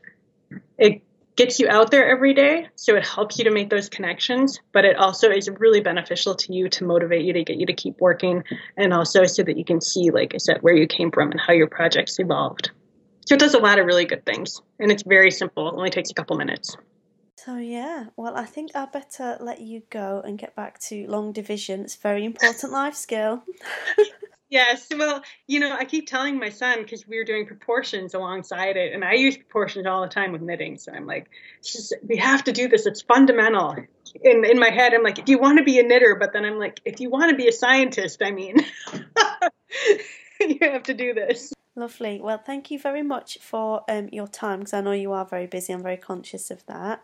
it 0.80 1.04
gets 1.38 1.60
you 1.60 1.70
out 1.70 1.92
there 1.92 2.10
every 2.10 2.34
day. 2.34 2.68
So, 2.76 2.96
it 2.98 3.06
helps 3.06 3.38
you 3.38 3.46
to 3.46 3.52
make 3.52 3.70
those 3.70 3.88
connections, 3.88 4.60
but 4.74 4.84
it 4.84 4.98
also 4.98 5.30
is 5.30 5.50
really 5.50 5.80
beneficial 5.80 6.36
to 6.36 6.54
you 6.54 6.68
to 6.70 6.84
motivate 6.84 7.24
you 7.24 7.34
to 7.34 7.44
get 7.44 7.58
you 7.58 7.68
to 7.68 7.74
keep 7.74 8.02
working 8.02 8.44
and 8.76 8.94
also 8.94 9.26
so 9.26 9.44
that 9.44 9.58
you 9.58 9.64
can 9.64 9.80
see, 9.80 10.10
like 10.12 10.34
I 10.34 10.38
said, 10.40 10.58
where 10.62 10.76
you 10.76 10.88
came 10.88 11.12
from 11.12 11.32
and 11.32 11.40
how 11.40 11.54
your 11.54 11.68
projects 11.68 12.20
evolved. 12.20 12.72
So 13.28 13.36
it 13.36 13.40
does 13.40 13.54
a 13.54 13.60
lot 13.60 13.78
of 13.80 13.86
really 13.86 14.06
good 14.06 14.26
things, 14.26 14.62
and 14.80 14.92
it's 14.92 15.04
very 15.04 15.32
simple. 15.32 15.68
It 15.70 15.76
only 15.76 15.90
takes 15.90 16.12
a 16.12 16.14
couple 16.14 16.38
minutes. 16.38 16.76
So 17.36 17.58
yeah, 17.58 18.06
well, 18.18 18.36
I 18.36 18.46
think 18.46 18.72
I 18.76 18.86
better 18.86 19.38
let 19.40 19.62
you 19.62 19.84
go 19.90 20.22
and 20.26 20.38
get 20.38 20.56
back 20.56 20.80
to 20.88 21.06
long 21.08 21.34
division. 21.34 21.82
It's 21.82 21.96
a 21.96 22.00
very 22.00 22.26
important 22.26 22.72
life 22.74 22.96
skill. 22.96 23.44
yes, 24.50 24.88
well, 24.96 25.22
you 25.48 25.60
know, 25.60 25.76
I 25.76 25.86
keep 25.86 26.08
telling 26.08 26.40
my 26.40 26.50
son 26.50 26.82
because 26.82 27.08
we 27.08 27.18
were 27.18 27.24
doing 27.24 27.46
proportions 27.46 28.14
alongside 28.14 28.78
it, 28.78 28.94
and 28.94 29.04
I 29.04 29.14
use 29.14 29.38
proportions 29.38 29.86
all 29.86 30.02
the 30.02 30.08
time 30.08 30.32
with 30.32 30.42
knitting. 30.42 30.78
So 30.78 30.92
I'm 30.92 31.06
like, 31.06 31.30
just, 31.64 31.94
we 32.08 32.18
have 32.18 32.44
to 32.46 32.52
do 32.52 32.68
this. 32.68 32.86
It's 32.86 33.02
fundamental. 33.02 33.76
In 34.22 34.46
in 34.46 34.60
my 34.60 34.70
head, 34.70 34.94
I'm 34.94 35.04
like, 35.04 35.20
if 35.20 35.30
you 35.30 35.38
want 35.38 35.58
to 35.58 35.64
be 35.64 35.80
a 35.80 35.84
knitter, 35.84 36.16
but 36.20 36.34
then 36.34 36.46
I'm 36.46 36.60
like, 36.60 36.80
if 36.86 37.00
you 37.00 37.10
want 37.10 37.32
to 37.32 37.36
be 37.36 37.48
a 37.48 37.52
scientist, 37.52 38.22
I 38.24 38.32
mean, 38.32 38.58
you 40.40 40.58
have 40.62 40.84
to 40.84 40.94
do 40.94 41.14
this. 41.14 41.54
Lovely. 41.76 42.20
Well, 42.22 42.40
thank 42.40 42.72
you 42.72 42.80
very 42.80 43.04
much 43.04 43.38
for 43.40 43.84
um, 43.88 44.10
your 44.12 44.28
time 44.28 44.60
because 44.60 44.74
I 44.74 44.82
know 44.82 44.94
you 44.94 45.12
are 45.12 45.26
very 45.26 45.46
busy. 45.46 45.74
I'm 45.74 45.84
very 45.84 45.98
conscious 45.98 46.50
of 46.50 46.66
that. 46.66 47.04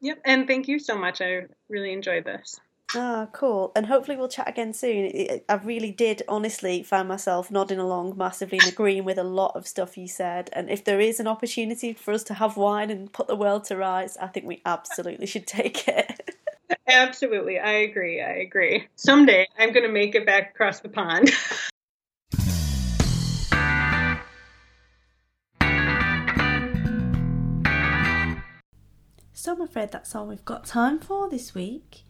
Yep, 0.00 0.20
and 0.24 0.46
thank 0.46 0.68
you 0.68 0.78
so 0.78 0.96
much. 0.96 1.20
I 1.20 1.46
really 1.68 1.92
enjoyed 1.92 2.24
this. 2.24 2.60
Ah, 2.94 3.28
cool. 3.32 3.72
And 3.74 3.86
hopefully 3.86 4.16
we'll 4.16 4.28
chat 4.28 4.48
again 4.48 4.72
soon. 4.72 5.40
I 5.48 5.54
really 5.56 5.90
did 5.90 6.22
honestly 6.28 6.82
find 6.82 7.08
myself 7.08 7.50
nodding 7.50 7.78
along 7.78 8.16
massively 8.16 8.58
and 8.58 8.68
agreeing 8.68 9.04
with 9.04 9.18
a 9.18 9.24
lot 9.24 9.56
of 9.56 9.66
stuff 9.66 9.98
you 9.98 10.06
said. 10.06 10.50
And 10.52 10.70
if 10.70 10.84
there 10.84 11.00
is 11.00 11.18
an 11.18 11.26
opportunity 11.26 11.92
for 11.92 12.14
us 12.14 12.22
to 12.24 12.34
have 12.34 12.56
wine 12.56 12.90
and 12.90 13.12
put 13.12 13.26
the 13.26 13.36
world 13.36 13.64
to 13.64 13.76
rights, 13.76 14.16
I 14.20 14.28
think 14.28 14.46
we 14.46 14.62
absolutely 14.64 15.26
should 15.26 15.46
take 15.46 15.88
it. 15.88 16.36
Absolutely. 16.88 17.58
I 17.58 17.72
agree. 17.72 18.22
I 18.22 18.34
agree. 18.34 18.86
Someday 18.94 19.46
I'm 19.58 19.72
going 19.72 19.86
to 19.86 19.92
make 19.92 20.14
it 20.14 20.24
back 20.24 20.50
across 20.50 20.80
the 20.80 20.88
pond. 20.88 21.30
So 29.38 29.52
I'm 29.52 29.60
afraid 29.60 29.92
that's 29.92 30.12
all 30.12 30.26
we've 30.26 30.44
got 30.44 30.64
time 30.64 30.98
for 30.98 31.30
this 31.30 31.54
week. 31.54 32.02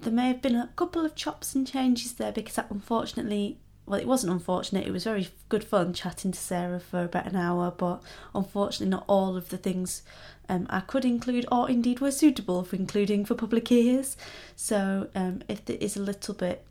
There 0.00 0.12
may 0.12 0.28
have 0.28 0.40
been 0.40 0.56
a 0.56 0.70
couple 0.76 1.04
of 1.04 1.14
chops 1.14 1.54
and 1.54 1.66
changes 1.66 2.14
there 2.14 2.32
because 2.32 2.58
unfortunately, 2.70 3.58
well, 3.84 4.00
it 4.00 4.06
wasn't 4.06 4.32
unfortunate, 4.32 4.86
it 4.86 4.92
was 4.92 5.04
very 5.04 5.28
good 5.50 5.62
fun 5.62 5.92
chatting 5.92 6.32
to 6.32 6.38
Sarah 6.38 6.80
for 6.80 7.04
about 7.04 7.26
an 7.26 7.36
hour, 7.36 7.70
but 7.70 8.02
unfortunately, 8.34 8.88
not 8.88 9.04
all 9.06 9.36
of 9.36 9.50
the 9.50 9.58
things 9.58 10.02
um, 10.48 10.66
I 10.70 10.80
could 10.80 11.04
include 11.04 11.44
or 11.52 11.68
indeed 11.68 12.00
were 12.00 12.10
suitable 12.10 12.64
for 12.64 12.76
including 12.76 13.24
for 13.26 13.34
public 13.34 13.70
ears. 13.70 14.16
So 14.56 15.08
um, 15.14 15.42
if 15.48 15.68
it 15.68 15.82
is 15.82 15.96
a 15.96 16.02
little 16.02 16.34
bit 16.34 16.64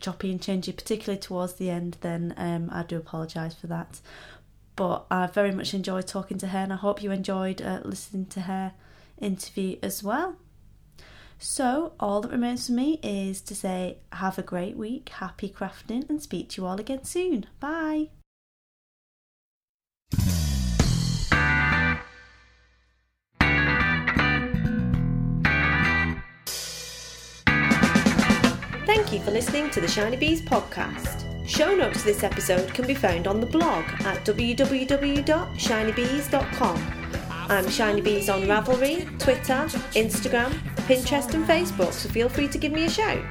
choppy 0.00 0.30
and 0.30 0.40
changey, 0.40 0.74
particularly 0.74 1.20
towards 1.20 1.54
the 1.54 1.68
end, 1.68 1.98
then 2.00 2.32
um, 2.36 2.70
I 2.72 2.84
do 2.84 2.96
apologise 2.96 3.54
for 3.54 3.66
that. 3.66 4.00
But 4.76 5.04
I 5.10 5.26
very 5.26 5.52
much 5.52 5.74
enjoyed 5.74 6.06
talking 6.06 6.38
to 6.38 6.48
her, 6.48 6.58
and 6.58 6.72
I 6.72 6.76
hope 6.76 7.02
you 7.02 7.10
enjoyed 7.10 7.60
uh, 7.60 7.80
listening 7.84 8.26
to 8.26 8.40
her 8.42 8.72
interview 9.20 9.76
as 9.82 10.02
well. 10.02 10.36
So, 11.44 11.94
all 11.98 12.20
that 12.20 12.30
remains 12.30 12.68
for 12.68 12.72
me 12.72 13.00
is 13.02 13.40
to 13.42 13.56
say, 13.56 13.98
have 14.12 14.38
a 14.38 14.42
great 14.42 14.76
week, 14.76 15.08
happy 15.08 15.48
crafting, 15.48 16.08
and 16.08 16.22
speak 16.22 16.50
to 16.50 16.62
you 16.62 16.68
all 16.68 16.78
again 16.78 17.02
soon. 17.02 17.46
Bye. 17.58 18.10
Thank 28.86 29.12
you 29.12 29.18
for 29.24 29.32
listening 29.32 29.68
to 29.70 29.80
the 29.80 29.88
Shiny 29.88 30.16
Bees 30.16 30.42
podcast. 30.42 31.48
Show 31.48 31.74
notes 31.74 31.98
to 32.00 32.04
this 32.04 32.22
episode 32.22 32.72
can 32.72 32.86
be 32.86 32.94
found 32.94 33.26
on 33.26 33.40
the 33.40 33.46
blog 33.46 33.82
at 34.04 34.24
www.shinybees.com 34.24 37.02
I'm 37.48 37.68
Shiny 37.68 38.00
Bees 38.00 38.30
on 38.30 38.44
Ravelry, 38.44 39.18
Twitter, 39.18 39.66
Instagram, 39.92 40.52
Pinterest, 40.82 41.32
and 41.34 41.46
Facebook, 41.46 41.92
so 41.92 42.08
feel 42.08 42.28
free 42.28 42.48
to 42.48 42.58
give 42.58 42.72
me 42.72 42.84
a 42.84 42.90
shout. 42.90 43.24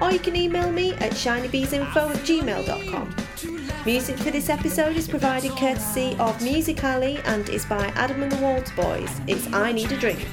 Or 0.00 0.10
you 0.10 0.18
can 0.18 0.34
email 0.34 0.70
me 0.70 0.92
at 0.94 1.12
shinybeesinfo 1.12 2.10
at 2.10 2.16
gmail.com. 2.16 3.14
Music 3.84 4.16
for 4.18 4.30
this 4.30 4.48
episode 4.48 4.96
is 4.96 5.08
provided 5.08 5.50
courtesy 5.52 6.16
of 6.18 6.40
Music 6.42 6.82
Alley 6.84 7.18
and 7.24 7.48
is 7.48 7.66
by 7.66 7.86
Adam 7.96 8.22
and 8.22 8.30
the 8.32 8.36
Waltz 8.36 8.70
Boys. 8.72 9.10
It's 9.26 9.52
I 9.52 9.72
Need 9.72 9.90
a 9.92 9.96
Drink. 9.96 10.26